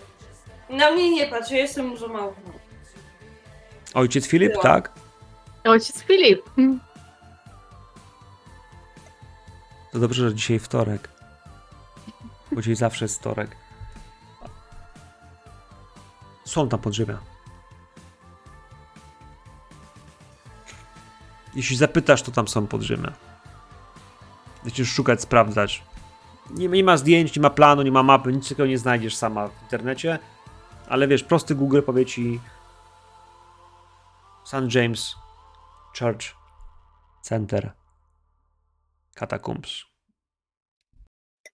Na 0.71 0.91
mnie 0.91 1.11
nie 1.11 1.27
patrz, 1.27 1.51
ja 1.51 1.59
jestem 1.59 1.87
muzułmanką. 1.87 2.35
Ojciec 3.95 4.27
Filip, 4.27 4.53
Była. 4.53 4.63
tak? 4.63 4.93
Ojciec 5.65 6.03
Filip. 6.03 6.43
To 9.93 9.99
dobrze, 9.99 10.29
że 10.29 10.35
dzisiaj 10.35 10.59
wtorek. 10.59 11.09
Bo 12.53 12.61
dzisiaj 12.61 12.77
zawsze 12.77 13.05
jest 13.05 13.19
wtorek. 13.19 13.57
Są 16.45 16.69
tam 16.69 16.81
podziemia. 16.81 17.32
Jeśli 21.55 21.77
zapytasz, 21.77 22.23
to 22.23 22.33
tam 22.33 22.49
są 22.49 22.67
podziemia. 22.67 23.13
Będziesz 24.65 24.89
szukać, 24.89 25.21
sprawdzać. 25.21 25.83
Nie, 26.51 26.69
nie 26.69 26.85
ma 26.85 26.97
zdjęć, 26.97 27.37
nie 27.37 27.43
ma 27.43 27.51
planu, 27.51 27.83
nie 27.83 27.93
ma 27.93 28.03
mapy, 28.03 28.33
nic 28.33 28.59
nie 28.59 28.79
znajdziesz 28.79 29.17
sama 29.17 29.49
w 29.49 29.63
internecie. 29.63 30.19
Ale 30.89 31.09
wiesz, 31.09 31.25
prosty 31.25 31.55
Google 31.55 31.83
powie 31.83 32.07
ci 32.07 32.41
St. 34.45 34.75
James 34.75 35.15
Church 35.99 36.37
Center 37.23 37.73
Catacombs. 39.15 39.85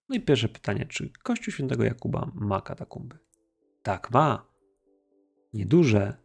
No 0.09 0.15
i 0.15 0.21
pierwsze 0.21 0.49
pytanie, 0.49 0.85
czy 0.85 1.11
Kościół 1.23 1.53
Świętego 1.53 1.83
Jakuba 1.83 2.31
ma 2.33 2.61
katakumby? 2.61 3.19
Tak, 3.83 4.11
ma. 4.11 4.45
Nieduże, 5.53 6.17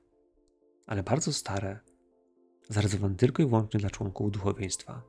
ale 0.86 1.02
bardzo 1.02 1.32
stare, 1.32 1.80
zarezerwowane 2.68 3.14
tylko 3.14 3.42
i 3.42 3.46
wyłącznie 3.46 3.80
dla 3.80 3.90
członków 3.90 4.30
duchowieństwa. 4.30 5.02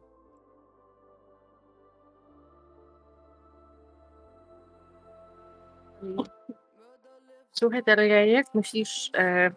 Słuchaj, 7.52 7.84
Daria, 7.84 8.26
jak 8.26 8.56
myślisz, 8.56 9.12
e, 9.18 9.52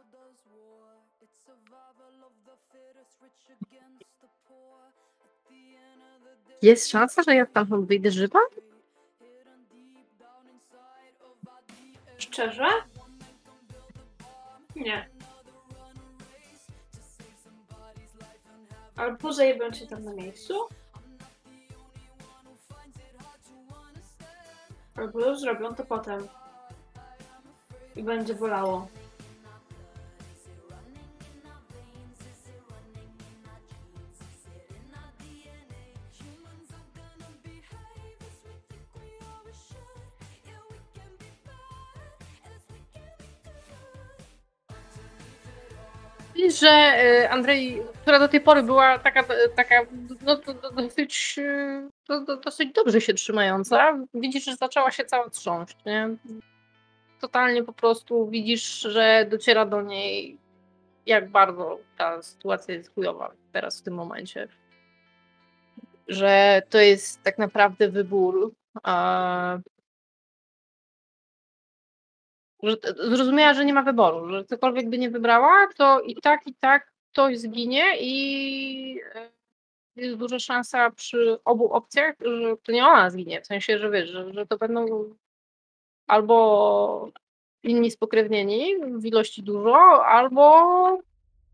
jest 6.63 6.89
szansa, 6.89 7.23
że 7.23 7.35
ja 7.35 7.47
tam 7.47 7.87
wyjdę 7.87 8.11
żywa? 8.11 8.39
Szczerze? 12.19 12.69
Nie. 14.77 15.18
Albo 18.99 19.33
zajebią 19.33 19.71
cię 19.71 19.87
tam 19.87 20.05
na 20.05 20.13
miejscu. 20.13 20.55
Albo 24.97 25.37
zrobią 25.37 25.75
to 25.75 25.85
potem. 25.85 26.29
I 27.97 28.03
będzie 28.03 28.35
bolało. 28.35 28.89
Że 46.61 46.69
e, 46.69 47.31
Andrzej, 47.31 47.83
która 48.03 48.19
do 48.19 48.29
tej 48.29 48.41
pory 48.41 48.63
była 48.63 48.99
taka, 48.99 49.25
taka 49.57 49.75
no, 50.23 50.37
do, 50.37 50.55
do, 50.55 50.71
dosyć, 50.71 51.41
do, 52.09 52.21
do, 52.21 52.37
dosyć 52.37 52.73
dobrze 52.73 53.01
się 53.01 53.15
trzymająca, 53.15 53.99
widzisz, 54.15 54.45
że 54.45 54.57
zaczęła 54.57 54.91
się 54.91 55.05
cała 55.05 55.31
trząść, 55.31 55.77
nie? 55.87 56.09
Totalnie 57.21 57.65
po 57.65 57.73
prostu 57.73 58.29
widzisz, 58.29 58.81
że 58.81 59.27
dociera 59.31 59.67
do 59.67 59.83
niej, 59.83 60.39
jak 61.07 61.31
bardzo 61.31 61.79
ta 61.97 62.23
sytuacja 62.23 62.75
jest 62.75 62.95
chujowa 62.95 63.33
teraz 63.53 63.81
w 63.81 63.83
tym 63.83 63.95
momencie. 63.95 64.49
Że 66.09 66.63
to 66.71 66.79
jest 66.79 67.23
tak 67.23 67.39
naprawdę 67.39 67.89
wybór. 67.89 68.53
A... 68.83 69.59
Że 72.63 72.77
zrozumiała, 72.97 73.55
że 73.55 73.65
nie 73.65 73.73
ma 73.73 73.83
wyboru, 73.83 74.31
że 74.31 74.45
cokolwiek 74.45 74.91
by 74.91 74.99
nie 74.99 75.11
wybrała, 75.11 75.69
to 75.77 76.01
i 76.01 76.15
tak, 76.15 76.47
i 76.47 76.55
tak 76.55 76.93
ktoś 77.13 77.39
zginie 77.39 77.85
i 78.01 79.01
e, 79.15 79.31
jest 79.97 80.17
duża 80.17 80.39
szansa 80.39 80.91
przy 80.91 81.39
obu 81.45 81.73
opcjach, 81.73 82.17
że 82.21 82.57
to 82.63 82.73
nie 82.73 82.87
ona 82.87 83.11
zginie. 83.11 83.41
W 83.41 83.47
sensie, 83.47 83.79
że 83.79 83.91
wiesz, 83.91 84.09
że, 84.09 84.33
że 84.33 84.47
to 84.47 84.59
będą 84.59 85.15
albo 86.07 87.11
inni 87.63 87.91
spokrewnieni 87.91 88.65
w 88.93 89.07
ilości 89.07 89.43
dużo, 89.43 90.07
albo, 90.07 90.99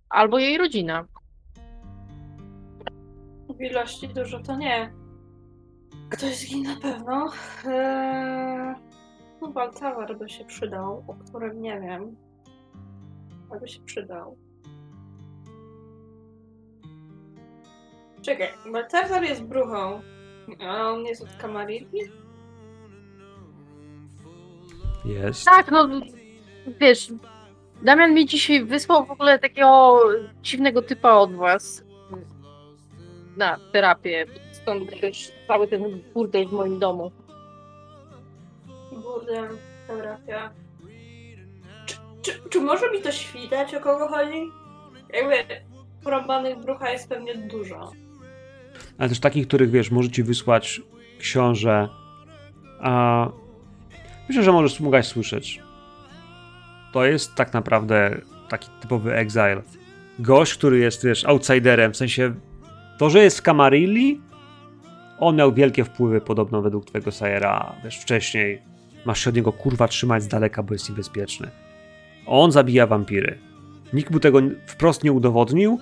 albo 0.09 0.39
jej 0.39 0.59
rodzina. 0.59 1.07
W 3.49 3.61
ilości 3.61 4.09
dużo 4.09 4.41
to 4.41 4.57
nie. 4.57 4.93
Ktoś 6.11 6.37
zginie 6.37 6.69
na 6.69 6.81
pewno. 6.81 7.31
Eee, 7.67 8.75
no 9.45 9.53
Baltawar 9.53 10.19
by 10.19 10.29
się 10.29 10.45
przydał, 10.45 11.05
o 11.07 11.15
którym 11.15 11.63
nie 11.63 11.81
wiem. 11.81 12.17
Aby 13.51 13.69
się 13.69 13.81
przydał. 13.81 14.37
Czekaj, 18.23 18.49
Baltazar 18.73 19.23
jest 19.23 19.45
bruchą, 19.45 20.01
a 20.61 20.91
on 20.91 21.05
jest 21.05 21.23
od 21.23 21.37
Kamarilli? 21.37 22.01
Jest. 25.05 25.45
Tak, 25.45 25.71
no 25.71 25.89
wiesz, 26.81 27.13
Damian 27.83 28.15
mi 28.15 28.27
dzisiaj 28.27 28.65
wysłał 28.65 29.07
w 29.07 29.11
ogóle 29.11 29.39
takiego 29.39 30.01
dziwnego 30.43 30.83
typa 30.83 31.13
od 31.13 31.35
was 31.35 31.85
na 33.37 33.59
terapię 33.73 34.27
stąd 34.53 35.01
też 35.01 35.33
cały 35.49 35.69
ten 35.69 36.03
burdel 36.15 36.49
w 36.49 36.53
moim 36.53 36.79
domu. 36.79 37.13
Burdel, 39.03 39.49
terapia. 39.87 40.51
Czy, 41.87 41.97
czy, 42.23 42.49
czy 42.51 42.61
może 42.61 42.91
mi 42.93 43.03
to 43.03 43.13
świtać, 43.13 43.75
o 43.75 43.81
kogo 43.81 44.09
chodzi? 44.09 44.43
Jakby 45.13 45.35
porąbanych 46.05 46.59
brucha 46.59 46.91
jest 46.91 47.09
pewnie 47.09 47.35
dużo. 47.35 47.93
ale 48.99 49.09
też 49.09 49.21
takich, 49.21 49.47
których 49.47 49.71
wiesz, 49.71 49.91
możecie 49.91 50.25
wysłać 50.25 50.83
książę. 51.19 51.89
A 52.81 53.29
myślę, 54.29 54.43
że 54.43 54.53
możesz 54.53 54.81
mogłaś 54.81 55.07
słyszeć. 55.07 55.61
To 56.93 57.05
jest 57.05 57.35
tak 57.35 57.53
naprawdę 57.53 58.21
taki 58.49 58.69
typowy 58.81 59.15
exile. 59.15 59.63
Gość, 60.19 60.55
który 60.55 60.79
jest, 60.79 61.05
wiesz, 61.05 61.25
outsiderem, 61.25 61.93
w 61.93 61.97
sensie 61.97 62.35
to, 62.99 63.11
że 63.11 63.25
jest 63.25 63.39
w 63.39 63.43
Camarilli, 63.43 64.21
on 65.19 65.37
miał 65.37 65.53
wielkie 65.53 65.85
wpływy 65.85 66.21
podobno 66.21 66.63
według 66.63 66.85
twojego 66.85 67.13
Sayera, 67.13 67.75
wiesz, 67.85 67.99
wcześniej. 67.99 68.63
Masz 69.05 69.25
się 69.25 69.31
od 69.31 69.37
niego 69.37 69.53
kurwa 69.53 69.89
trzymać 69.89 70.23
z 70.23 70.29
daleka, 70.29 70.63
bo 70.63 70.75
jest 70.75 70.91
niebezpieczny. 70.91 71.51
On 72.27 72.53
zabija 72.53 72.87
wampiry. 72.87 73.39
Nikt 73.93 74.11
mu 74.11 74.21
tego 74.21 74.39
wprost 74.67 75.05
nie 75.05 75.13
udowodnił, 75.13 75.79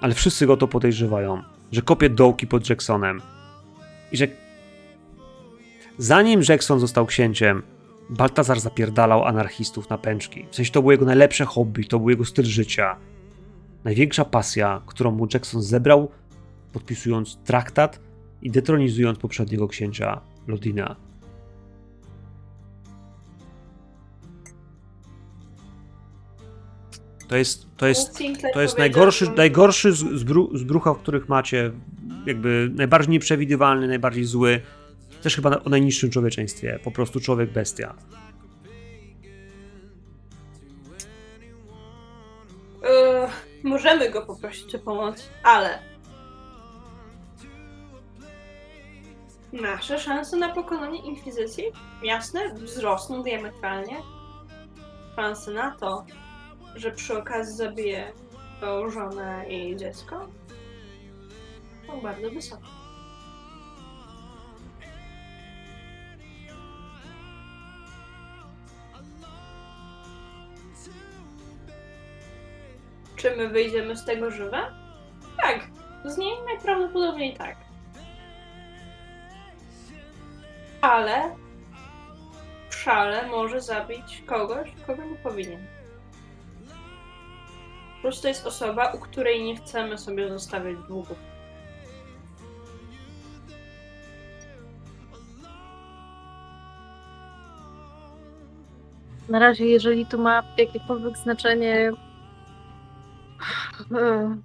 ale 0.00 0.14
wszyscy 0.14 0.46
go 0.46 0.56
to 0.56 0.68
podejrzewają, 0.68 1.42
że 1.72 1.82
kopie 1.82 2.10
dołki 2.10 2.46
pod 2.46 2.70
Jacksonem. 2.70 3.20
I 4.12 4.16
że 4.16 4.26
zanim 5.98 6.40
Jackson 6.48 6.80
został 6.80 7.06
księciem, 7.06 7.62
Baltazar 8.10 8.60
zapierdalał 8.60 9.24
anarchistów 9.24 9.90
na 9.90 9.98
pęczki. 9.98 10.46
W 10.50 10.54
sensie 10.54 10.72
to 10.72 10.80
było 10.80 10.92
jego 10.92 11.04
najlepsze 11.04 11.44
hobby, 11.44 11.84
to 11.84 11.98
był 11.98 12.10
jego 12.10 12.24
styl 12.24 12.44
życia. 12.44 12.96
Największa 13.84 14.24
pasja, 14.24 14.82
którą 14.86 15.10
mu 15.10 15.26
Jackson 15.34 15.62
zebrał, 15.62 16.10
podpisując 16.72 17.38
traktat 17.44 18.00
i 18.42 18.50
detronizując 18.50 19.18
poprzedniego 19.18 19.68
księcia 19.68 20.20
Lodina. 20.46 20.96
To 27.30 27.36
jest, 27.36 27.66
to 27.76 27.86
jest, 27.86 28.18
to 28.52 28.62
jest 28.62 28.78
najgorszy, 28.78 29.30
najgorszy 29.36 29.92
z, 29.92 30.22
bru, 30.22 30.56
z 30.58 30.62
brucha, 30.62 30.94
których 30.94 31.28
macie. 31.28 31.72
Jakby 32.26 32.70
najbardziej 32.74 33.12
nieprzewidywalny, 33.12 33.88
najbardziej 33.88 34.24
zły. 34.24 34.60
Też 35.22 35.36
chyba 35.36 35.50
o 35.50 35.68
najniższym 35.68 36.10
człowieczeństwie. 36.10 36.78
Po 36.84 36.90
prostu 36.90 37.20
człowiek 37.20 37.52
bestia. 37.52 37.94
Yy, 42.82 43.68
możemy 43.70 44.10
go 44.10 44.26
poprosić 44.26 44.74
o 44.74 44.78
pomoc, 44.78 45.28
ale 45.42 45.78
nasze 49.52 49.98
szanse 49.98 50.36
na 50.36 50.48
pokonanie 50.48 50.98
inkwizycji, 50.98 51.64
jasne, 52.02 52.54
wzrosną 52.54 53.22
diametralnie. 53.22 53.96
Szanse 55.16 55.50
na 55.50 55.76
to, 55.76 56.04
że 56.74 56.90
przy 56.90 57.18
okazji 57.18 57.56
zabije 57.56 58.12
swoją 58.56 58.90
żonę 58.90 59.44
i 59.48 59.76
dziecko, 59.76 60.28
są 61.86 62.00
bardzo 62.00 62.30
wysokie. 62.30 62.66
Czy 73.16 73.36
my 73.36 73.48
wyjdziemy 73.48 73.96
z 73.96 74.04
tego 74.04 74.30
żywe? 74.30 74.58
Tak. 75.42 75.66
Z 76.04 76.18
niej 76.18 76.34
najprawdopodobniej 76.46 77.34
tak. 77.34 77.56
Ale 80.80 81.36
w 82.70 82.74
szale 82.74 83.26
może 83.26 83.60
zabić 83.60 84.22
kogoś, 84.26 84.70
kogo 84.86 85.04
nie 85.04 85.16
powinien. 85.16 85.66
Po 88.00 88.02
prostu 88.02 88.28
jest 88.28 88.46
osoba, 88.46 88.92
u 88.92 88.98
której 88.98 89.44
nie 89.44 89.56
chcemy 89.56 89.98
sobie 89.98 90.28
zostawiać 90.28 90.76
długów. 90.88 91.18
Na 99.28 99.38
razie, 99.38 99.66
jeżeli 99.66 100.06
to 100.06 100.18
ma 100.18 100.42
jakiekolwiek 100.58 101.18
znaczenie. 101.18 101.92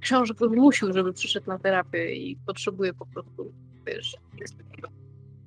Książę 0.00 0.34
go 0.34 0.48
zmusił, 0.48 0.92
żeby 0.92 1.12
przyszedł 1.12 1.46
na 1.50 1.58
terapię 1.58 2.14
i 2.14 2.36
potrzebuje 2.46 2.94
po 2.94 3.06
prostu, 3.06 3.52
wiesz, 3.86 4.16
takiego 4.70 4.88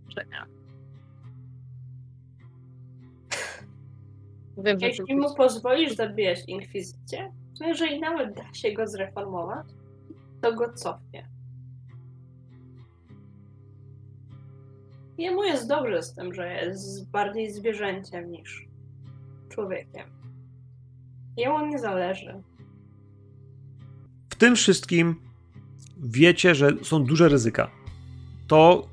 leczenia. 0.08 0.59
Wiem, 4.64 4.78
Jeśli 4.82 5.16
mu 5.16 5.36
pozwolisz 5.36 5.96
zabijać 5.96 6.40
inkwizycję, 6.48 7.34
to 7.60 7.66
jeżeli 7.66 8.00
nawet 8.00 8.36
da 8.36 8.54
się 8.54 8.72
go 8.74 8.88
zreformować, 8.88 9.68
to 10.42 10.54
go 10.54 10.74
cofnie. 10.74 11.30
Jemu 15.18 15.44
jest 15.44 15.68
dobrze 15.68 16.04
z 16.04 16.14
tym, 16.14 16.34
że 16.34 16.54
jest 16.54 17.10
bardziej 17.10 17.52
zwierzęciem 17.52 18.32
niż 18.32 18.68
człowiekiem. 19.50 20.10
Jemu 21.38 21.66
nie 21.66 21.80
zależy. 21.80 22.44
W 24.30 24.36
tym 24.36 24.56
wszystkim 24.56 25.16
wiecie, 25.98 26.56
że 26.56 26.72
są 26.84 27.04
duże 27.04 27.30
ryzyka. 27.30 27.72
To, 28.48 28.88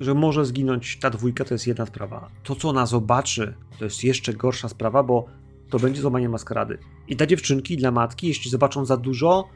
że 0.00 0.14
może 0.14 0.44
zginąć 0.44 0.98
ta 0.98 1.10
dwójka, 1.10 1.44
to 1.44 1.54
jest 1.54 1.66
jedna 1.66 1.86
sprawa. 1.86 2.30
To, 2.42 2.56
co 2.56 2.68
ona 2.68 2.86
zobaczy, 2.86 3.54
to 3.78 3.84
jest 3.84 4.04
jeszcze 4.04 4.34
gorsza 4.34 4.68
sprawa, 4.68 5.02
bo 5.02 5.26
to 5.70 5.78
będzie 5.78 6.00
złamanie 6.00 6.28
maskarady. 6.28 6.78
I 7.08 7.16
dla 7.16 7.26
dziewczynki, 7.26 7.74
i 7.74 7.76
dla 7.76 7.90
matki, 7.90 8.28
jeśli 8.28 8.50
zobaczą 8.50 8.84
za 8.84 8.96
dużo, 8.96 9.48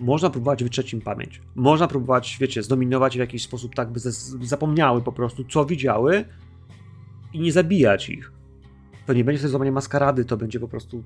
można 0.00 0.30
próbować 0.30 0.64
wytrzeć 0.64 0.92
im 0.92 1.00
pamięć. 1.00 1.40
Można 1.54 1.88
próbować, 1.88 2.36
wiecie, 2.40 2.62
zdominować 2.62 3.16
w 3.16 3.18
jakiś 3.18 3.42
sposób 3.42 3.74
tak, 3.74 3.92
by 3.92 4.00
zapomniały 4.42 5.02
po 5.02 5.12
prostu, 5.12 5.44
co 5.44 5.64
widziały 5.64 6.24
i 7.32 7.40
nie 7.40 7.52
zabijać 7.52 8.08
ich. 8.08 8.32
To 9.06 9.12
nie 9.12 9.24
będzie 9.24 9.42
to 9.42 9.48
złamanie 9.48 9.72
maskarady, 9.72 10.24
to 10.24 10.36
będzie 10.36 10.60
po 10.60 10.68
prostu 10.68 11.04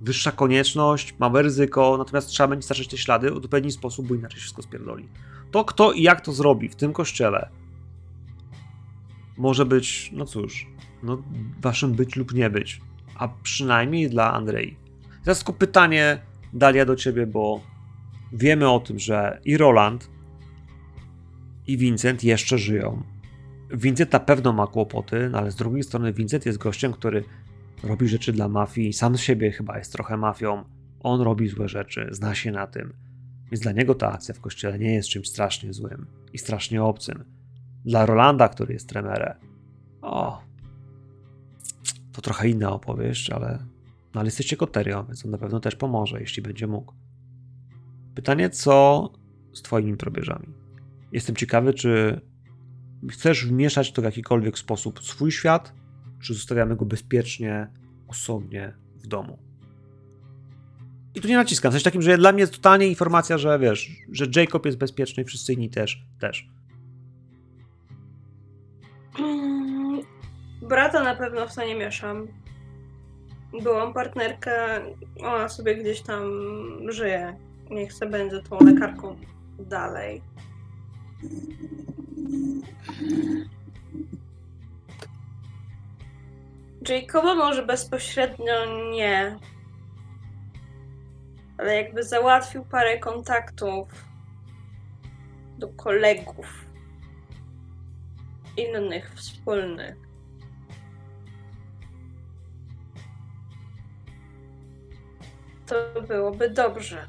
wyższa 0.00 0.32
konieczność, 0.32 1.14
małe 1.18 1.42
ryzyko, 1.42 1.96
natomiast 1.98 2.28
trzeba 2.28 2.48
będzie 2.48 2.66
zacząć 2.66 2.88
te 2.88 2.96
ślady 2.96 3.30
w 3.30 3.36
odpowiedni 3.36 3.72
sposób, 3.72 4.06
bo 4.06 4.14
inaczej 4.14 4.40
wszystko 4.40 4.62
spierdoli. 4.62 5.08
To 5.50 5.64
kto 5.64 5.92
i 5.92 6.02
jak 6.02 6.20
to 6.20 6.32
zrobi 6.32 6.68
w 6.68 6.76
tym 6.76 6.92
kościele 6.92 7.61
może 9.42 9.66
być, 9.66 10.10
no 10.12 10.24
cóż, 10.24 10.66
no 11.02 11.22
waszym 11.60 11.92
być 11.92 12.16
lub 12.16 12.34
nie 12.34 12.50
być, 12.50 12.80
a 13.14 13.28
przynajmniej 13.28 14.10
dla 14.10 14.32
Andrei. 14.32 14.76
Teraz 15.24 15.38
tylko 15.38 15.52
pytanie, 15.52 16.18
Dalia, 16.52 16.84
do 16.84 16.96
ciebie, 16.96 17.26
bo 17.26 17.60
wiemy 18.32 18.70
o 18.70 18.80
tym, 18.80 18.98
że 18.98 19.40
i 19.44 19.56
Roland, 19.56 20.10
i 21.66 21.76
Vincent 21.76 22.24
jeszcze 22.24 22.58
żyją. 22.58 23.02
Vincent 23.70 24.12
na 24.12 24.20
pewno 24.20 24.52
ma 24.52 24.66
kłopoty, 24.66 25.28
no 25.30 25.38
ale 25.38 25.50
z 25.50 25.56
drugiej 25.56 25.82
strony 25.82 26.12
Vincent 26.12 26.46
jest 26.46 26.58
gościem, 26.58 26.92
który 26.92 27.24
robi 27.82 28.08
rzeczy 28.08 28.32
dla 28.32 28.48
mafii, 28.48 28.92
sam 28.92 29.16
z 29.16 29.20
siebie 29.20 29.52
chyba 29.52 29.78
jest 29.78 29.92
trochę 29.92 30.16
mafią. 30.16 30.64
On 31.00 31.20
robi 31.20 31.48
złe 31.48 31.68
rzeczy, 31.68 32.08
zna 32.10 32.34
się 32.34 32.52
na 32.52 32.66
tym. 32.66 32.92
Więc 33.50 33.60
dla 33.62 33.72
niego 33.72 33.94
ta 33.94 34.12
akcja 34.12 34.34
w 34.34 34.40
kościele 34.40 34.78
nie 34.78 34.94
jest 34.94 35.08
czymś 35.08 35.28
strasznie 35.28 35.72
złym 35.72 36.06
i 36.32 36.38
strasznie 36.38 36.82
obcym. 36.82 37.24
Dla 37.84 38.06
Rolanda, 38.06 38.48
który 38.48 38.72
jest 38.72 38.88
tremerem, 38.88 39.34
o, 40.02 40.42
to 42.12 42.20
trochę 42.22 42.48
inna 42.48 42.72
opowieść, 42.72 43.30
ale, 43.30 43.58
no, 44.14 44.20
ale 44.20 44.26
jesteście 44.26 44.56
koterią, 44.56 45.06
więc 45.06 45.24
on 45.24 45.30
na 45.30 45.38
pewno 45.38 45.60
też 45.60 45.76
pomoże, 45.76 46.20
jeśli 46.20 46.42
będzie 46.42 46.66
mógł. 46.66 46.92
Pytanie, 48.14 48.50
co 48.50 49.10
z 49.52 49.62
twoimi 49.62 49.96
probierzami? 49.96 50.46
Jestem 51.12 51.36
ciekawy, 51.36 51.74
czy 51.74 52.20
chcesz 53.10 53.46
wmieszać 53.46 53.92
to 53.92 54.02
w 54.02 54.04
jakikolwiek 54.04 54.58
sposób 54.58 55.02
swój 55.02 55.32
świat, 55.32 55.72
czy 56.20 56.34
zostawiamy 56.34 56.76
go 56.76 56.84
bezpiecznie, 56.84 57.66
osobnie 58.08 58.74
w 58.96 59.06
domu. 59.06 59.38
I 61.14 61.20
tu 61.20 61.28
nie 61.28 61.36
naciskam. 61.36 61.70
W 61.70 61.72
sensie 61.72 61.84
takim, 61.84 62.02
że 62.02 62.18
dla 62.18 62.32
mnie 62.32 62.40
jest 62.40 62.54
totalnie 62.54 62.88
informacja, 62.88 63.38
że 63.38 63.58
wiesz, 63.58 63.90
że 64.12 64.26
Jacob 64.36 64.66
jest 64.66 64.78
bezpieczny 64.78 65.22
i 65.22 65.26
wszyscy 65.26 65.52
inni 65.52 65.70
też. 65.70 66.06
też. 66.20 66.48
Brata 70.72 71.02
na 71.02 71.14
pewno 71.14 71.48
w 71.48 71.54
to 71.54 71.64
nie 71.64 71.74
mieszam. 71.74 72.28
Byłam 73.62 73.92
partnerkę, 73.92 74.52
ona 75.24 75.48
sobie 75.48 75.76
gdzieś 75.76 76.02
tam 76.02 76.22
żyje. 76.88 77.36
Nie 77.70 77.86
chcę 77.86 78.06
będzie 78.06 78.42
tą 78.42 78.58
lekarką 78.60 79.16
dalej. 79.58 80.22
Jacoba 86.88 87.34
może 87.34 87.66
bezpośrednio 87.66 88.88
nie. 88.90 89.38
ale 91.58 91.76
jakby 91.76 92.02
załatwił 92.02 92.64
parę 92.64 92.98
kontaktów 92.98 93.88
do 95.58 95.68
kolegów 95.68 96.64
innych 98.56 99.14
wspólnych. 99.14 100.01
To 105.72 106.02
byłoby 106.02 106.50
dobrze. 106.50 107.08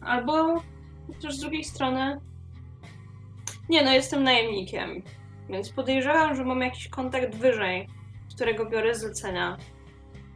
Albo 0.00 0.62
też 1.22 1.36
z 1.36 1.40
drugiej 1.40 1.64
strony. 1.64 2.20
Nie, 3.68 3.84
no 3.84 3.92
jestem 3.92 4.22
najemnikiem, 4.22 5.02
więc 5.48 5.72
podejrzewam, 5.72 6.36
że 6.36 6.44
mam 6.44 6.60
jakiś 6.60 6.88
kontakt 6.88 7.34
wyżej, 7.34 7.88
którego 8.34 8.70
biorę 8.70 8.94
zlecenia. 8.94 9.56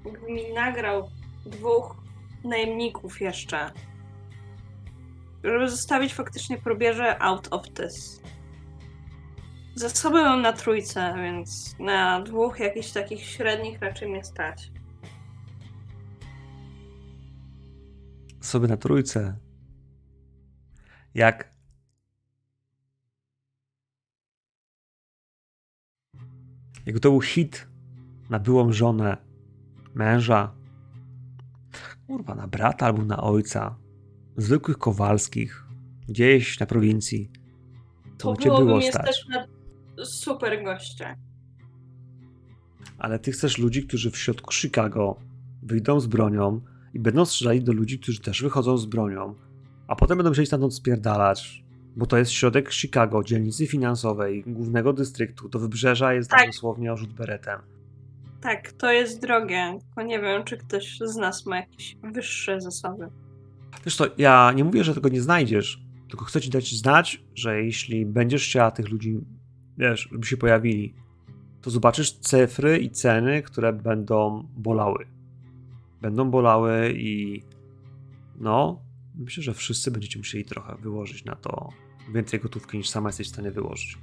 Gdyby 0.04 0.32
mi 0.32 0.52
nagrał 0.52 1.10
dwóch 1.46 1.96
najemników 2.44 3.20
jeszcze, 3.20 3.70
żeby 5.44 5.68
zostawić 5.68 6.14
faktycznie 6.14 6.58
probierze 6.58 7.22
out 7.22 7.48
of 7.50 7.70
this. 7.70 8.22
Zasoby 9.76 10.22
mam 10.22 10.42
na 10.42 10.52
trójce, 10.52 11.14
więc 11.16 11.74
na 11.78 12.20
dwóch 12.20 12.60
jakichś 12.60 12.92
takich 12.92 13.24
średnich 13.24 13.80
raczej 13.80 14.08
mnie 14.08 14.24
stać. 14.24 14.70
Sobie 18.40 18.68
na 18.68 18.76
trójce. 18.76 19.36
Jak 21.14 21.56
Jak 26.86 27.00
to 27.00 27.10
był 27.10 27.20
hit 27.20 27.68
na 28.30 28.38
byłą 28.38 28.72
żonę 28.72 29.16
męża, 29.94 30.54
kurwa, 32.06 32.34
na 32.34 32.48
brata 32.48 32.86
albo 32.86 33.04
na 33.04 33.22
ojca, 33.22 33.76
zwykłych 34.36 34.78
Kowalskich, 34.78 35.66
gdzieś 36.08 36.60
na 36.60 36.66
prowincji, 36.66 37.30
to, 38.18 38.28
To 38.28 38.32
by 38.32 38.42
cię 38.42 38.50
było 38.50 38.82
stać 38.82 39.26
na 39.28 39.55
super 40.04 40.64
gościa. 40.64 41.16
Ale 42.98 43.18
ty 43.18 43.32
chcesz 43.32 43.58
ludzi, 43.58 43.86
którzy 43.86 44.10
w 44.10 44.18
środku 44.18 44.52
Chicago 44.52 45.16
wyjdą 45.62 46.00
z 46.00 46.06
bronią 46.06 46.60
i 46.94 47.00
będą 47.00 47.24
strzelali 47.24 47.62
do 47.64 47.72
ludzi, 47.72 47.98
którzy 47.98 48.20
też 48.20 48.42
wychodzą 48.42 48.78
z 48.78 48.86
bronią, 48.86 49.34
a 49.88 49.96
potem 49.96 50.18
będą 50.18 50.30
musieli 50.30 50.46
stamtąd 50.46 50.74
spierdalać, 50.74 51.64
bo 51.96 52.06
to 52.06 52.16
jest 52.18 52.30
środek 52.30 52.72
Chicago, 52.72 53.24
dzielnicy 53.24 53.66
finansowej, 53.66 54.44
głównego 54.46 54.92
dystryktu. 54.92 55.48
Do 55.48 55.58
wybrzeża 55.58 56.14
jest 56.14 56.30
Tak. 56.30 56.46
dosłownie 56.46 56.92
o 56.92 56.96
rzut 56.96 57.12
beretem. 57.12 57.60
Tak, 58.40 58.72
to 58.72 58.92
jest 58.92 59.22
drogie, 59.22 59.78
tylko 59.80 60.02
nie 60.02 60.20
wiem, 60.20 60.44
czy 60.44 60.56
ktoś 60.56 60.98
z 61.04 61.16
nas 61.16 61.46
ma 61.46 61.56
jakieś 61.56 61.96
wyższe 62.12 62.60
zasoby. 62.60 63.08
Wiesz 63.84 63.96
to, 63.96 64.06
ja 64.18 64.52
nie 64.52 64.64
mówię, 64.64 64.84
że 64.84 64.94
tego 64.94 65.08
nie 65.08 65.20
znajdziesz, 65.20 65.82
tylko 66.08 66.24
chcę 66.24 66.40
ci 66.40 66.50
dać 66.50 66.74
znać, 66.74 67.24
że 67.34 67.62
jeśli 67.62 68.06
będziesz 68.06 68.44
chciała 68.44 68.70
tych 68.70 68.88
ludzi, 68.88 69.18
wiesz, 69.78 70.08
żeby 70.12 70.26
się 70.26 70.36
pojawili, 70.36 70.94
to 71.60 71.70
zobaczysz 71.70 72.12
cyfry 72.12 72.78
i 72.78 72.90
ceny, 72.90 73.42
które 73.42 73.72
będą 73.72 74.48
bolały. 74.56 75.06
Będą 76.00 76.30
bolały 76.30 76.92
i 76.96 77.42
no, 78.36 78.80
myślę, 79.14 79.42
że 79.42 79.54
wszyscy 79.54 79.90
będziecie 79.90 80.18
musieli 80.18 80.44
trochę 80.44 80.76
wyłożyć 80.76 81.24
na 81.24 81.36
to 81.36 81.68
więcej 82.14 82.40
gotówki 82.40 82.78
niż 82.78 82.88
sama 82.88 83.08
jesteś 83.08 83.26
w 83.26 83.32
stanie 83.32 83.50
wyłożyć. 83.50 83.98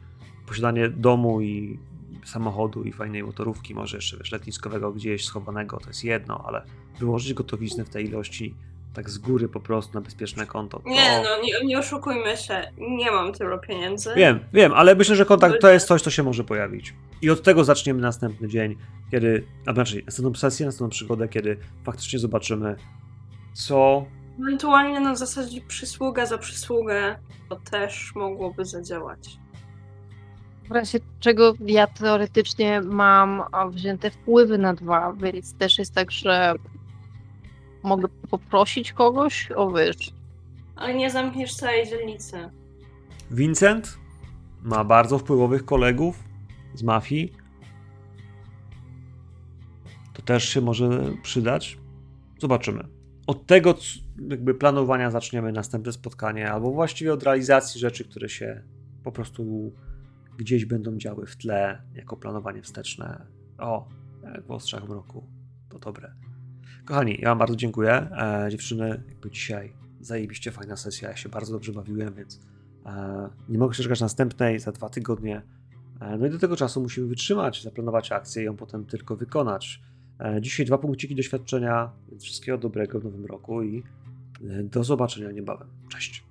Posiadanie 0.47 0.89
domu 0.89 1.41
i 1.41 1.79
samochodu 2.25 2.83
i 2.83 2.91
fajnej 2.91 3.23
motorówki, 3.23 3.75
może 3.75 3.97
jeszcze 3.97 4.17
wiesz, 4.17 4.31
letniskowego 4.31 4.91
gdzieś 4.91 5.25
schowanego, 5.25 5.77
to 5.77 5.87
jest 5.87 6.03
jedno, 6.03 6.43
ale 6.45 6.65
wyłożyć 6.99 7.33
gotowiznę 7.33 7.85
w 7.85 7.89
tej 7.89 8.05
ilości 8.05 8.55
tak 8.93 9.09
z 9.09 9.17
góry 9.17 9.49
po 9.49 9.59
prostu 9.59 9.93
na 9.93 10.01
bezpieczne 10.01 10.45
konto. 10.45 10.79
To... 10.79 10.89
Nie, 10.89 11.23
no, 11.23 11.43
nie, 11.43 11.67
nie 11.67 11.79
oszukujmy 11.79 12.37
się, 12.37 12.71
nie 12.77 13.11
mam 13.11 13.33
tylu 13.33 13.59
pieniędzy. 13.59 14.09
Wiem, 14.15 14.39
wiem, 14.53 14.73
ale 14.73 14.95
myślę, 14.95 15.15
że 15.15 15.25
kontakt 15.25 15.61
to 15.61 15.69
jest 15.69 15.87
coś, 15.87 16.01
co 16.01 16.11
się 16.11 16.23
może 16.23 16.43
pojawić. 16.43 16.93
I 17.21 17.29
od 17.29 17.43
tego 17.43 17.63
zaczniemy 17.63 18.01
następny 18.01 18.47
dzień, 18.47 18.75
kiedy, 19.11 19.47
a 19.65 19.73
znaczy 19.73 20.03
następną 20.05 20.35
sesję, 20.35 20.65
następną 20.65 20.89
przygodę, 20.89 21.27
kiedy 21.27 21.57
faktycznie 21.83 22.19
zobaczymy, 22.19 22.75
co 23.53 24.05
Ewentualnie 24.39 24.99
na 24.99 25.15
zasadzie 25.15 25.61
przysługa 25.61 26.25
za 26.25 26.37
przysługę 26.37 27.19
to 27.49 27.55
też 27.55 28.11
mogłoby 28.15 28.65
zadziałać. 28.65 29.37
W 30.69 30.71
razie 30.71 30.99
czego 31.19 31.53
ja 31.65 31.87
teoretycznie 31.87 32.81
mam 32.81 33.43
a, 33.51 33.67
wzięte 33.67 34.11
wpływy 34.11 34.57
na 34.57 34.73
dwa, 34.73 35.13
więc 35.13 35.53
też 35.53 35.79
jest 35.79 35.93
tak, 35.93 36.11
że 36.11 36.53
mogę 37.83 38.07
poprosić 38.29 38.93
kogoś 38.93 39.49
o 39.55 39.71
wiesz. 39.71 40.13
Ale 40.75 40.93
nie 40.93 41.11
zamkniesz 41.11 41.55
całej 41.55 41.87
dzielnicy. 41.87 42.49
Vincent 43.31 43.97
ma 44.61 44.83
bardzo 44.83 45.19
wpływowych 45.19 45.65
kolegów 45.65 46.23
z 46.73 46.83
mafii. 46.83 47.33
To 50.13 50.21
też 50.21 50.49
się 50.49 50.61
może 50.61 50.89
przydać. 51.23 51.77
Zobaczymy. 52.39 52.87
Od 53.27 53.45
tego 53.45 53.75
jakby 54.29 54.53
planowania 54.53 55.11
zaczniemy 55.11 55.51
następne 55.51 55.91
spotkanie, 55.91 56.51
albo 56.51 56.71
właściwie 56.71 57.13
od 57.13 57.23
realizacji 57.23 57.79
rzeczy, 57.79 58.05
które 58.05 58.29
się 58.29 58.63
po 59.03 59.11
prostu 59.11 59.73
gdzieś 60.37 60.65
będą 60.65 60.97
działy 60.97 61.25
w 61.25 61.37
tle, 61.37 61.81
jako 61.95 62.17
planowanie 62.17 62.61
wsteczne. 62.61 63.25
O, 63.57 63.87
jak 64.23 64.45
w 64.45 64.51
Ostrzach 64.51 64.89
Mroku. 64.89 65.27
To 65.69 65.79
dobre. 65.79 66.13
Kochani, 66.85 67.17
ja 67.21 67.29
Wam 67.29 67.37
bardzo 67.37 67.55
dziękuję. 67.55 67.91
E, 67.91 68.47
dziewczyny, 68.51 69.03
jakby 69.09 69.31
dzisiaj 69.31 69.73
zajebiście 70.01 70.51
fajna 70.51 70.77
sesja. 70.77 71.09
Ja 71.09 71.15
się 71.15 71.29
bardzo 71.29 71.53
dobrze 71.53 71.71
bawiłem, 71.71 72.13
więc 72.13 72.39
E, 72.85 73.29
Nie 73.49 73.57
mogę 73.57 73.75
się 73.75 73.83
czekać 73.83 74.01
następnej 74.01 74.59
za 74.59 74.71
dwa 74.71 74.89
tygodnie. 74.89 75.41
E, 76.01 76.17
No 76.17 76.27
i 76.27 76.29
do 76.29 76.39
tego 76.39 76.55
czasu 76.55 76.81
musimy 76.81 77.07
wytrzymać, 77.07 77.63
zaplanować 77.63 78.11
akcję 78.11 78.43
i 78.43 78.45
ją 78.45 78.55
potem 78.57 78.85
tylko 78.85 79.15
wykonać. 79.15 79.81
E, 80.19 80.41
Dzisiaj 80.41 80.65
dwa 80.65 80.77
punkciki 80.77 81.15
doświadczenia, 81.15 81.91
więc 82.09 82.23
wszystkiego 82.23 82.57
dobrego 82.57 82.99
w 82.99 83.03
nowym 83.03 83.25
roku 83.25 83.63
i 83.63 83.83
e, 84.49 84.63
do 84.63 84.83
zobaczenia 84.83 85.31
niebawem. 85.31 85.67
Cześć. 85.89 86.09
Cześć. 86.09 86.22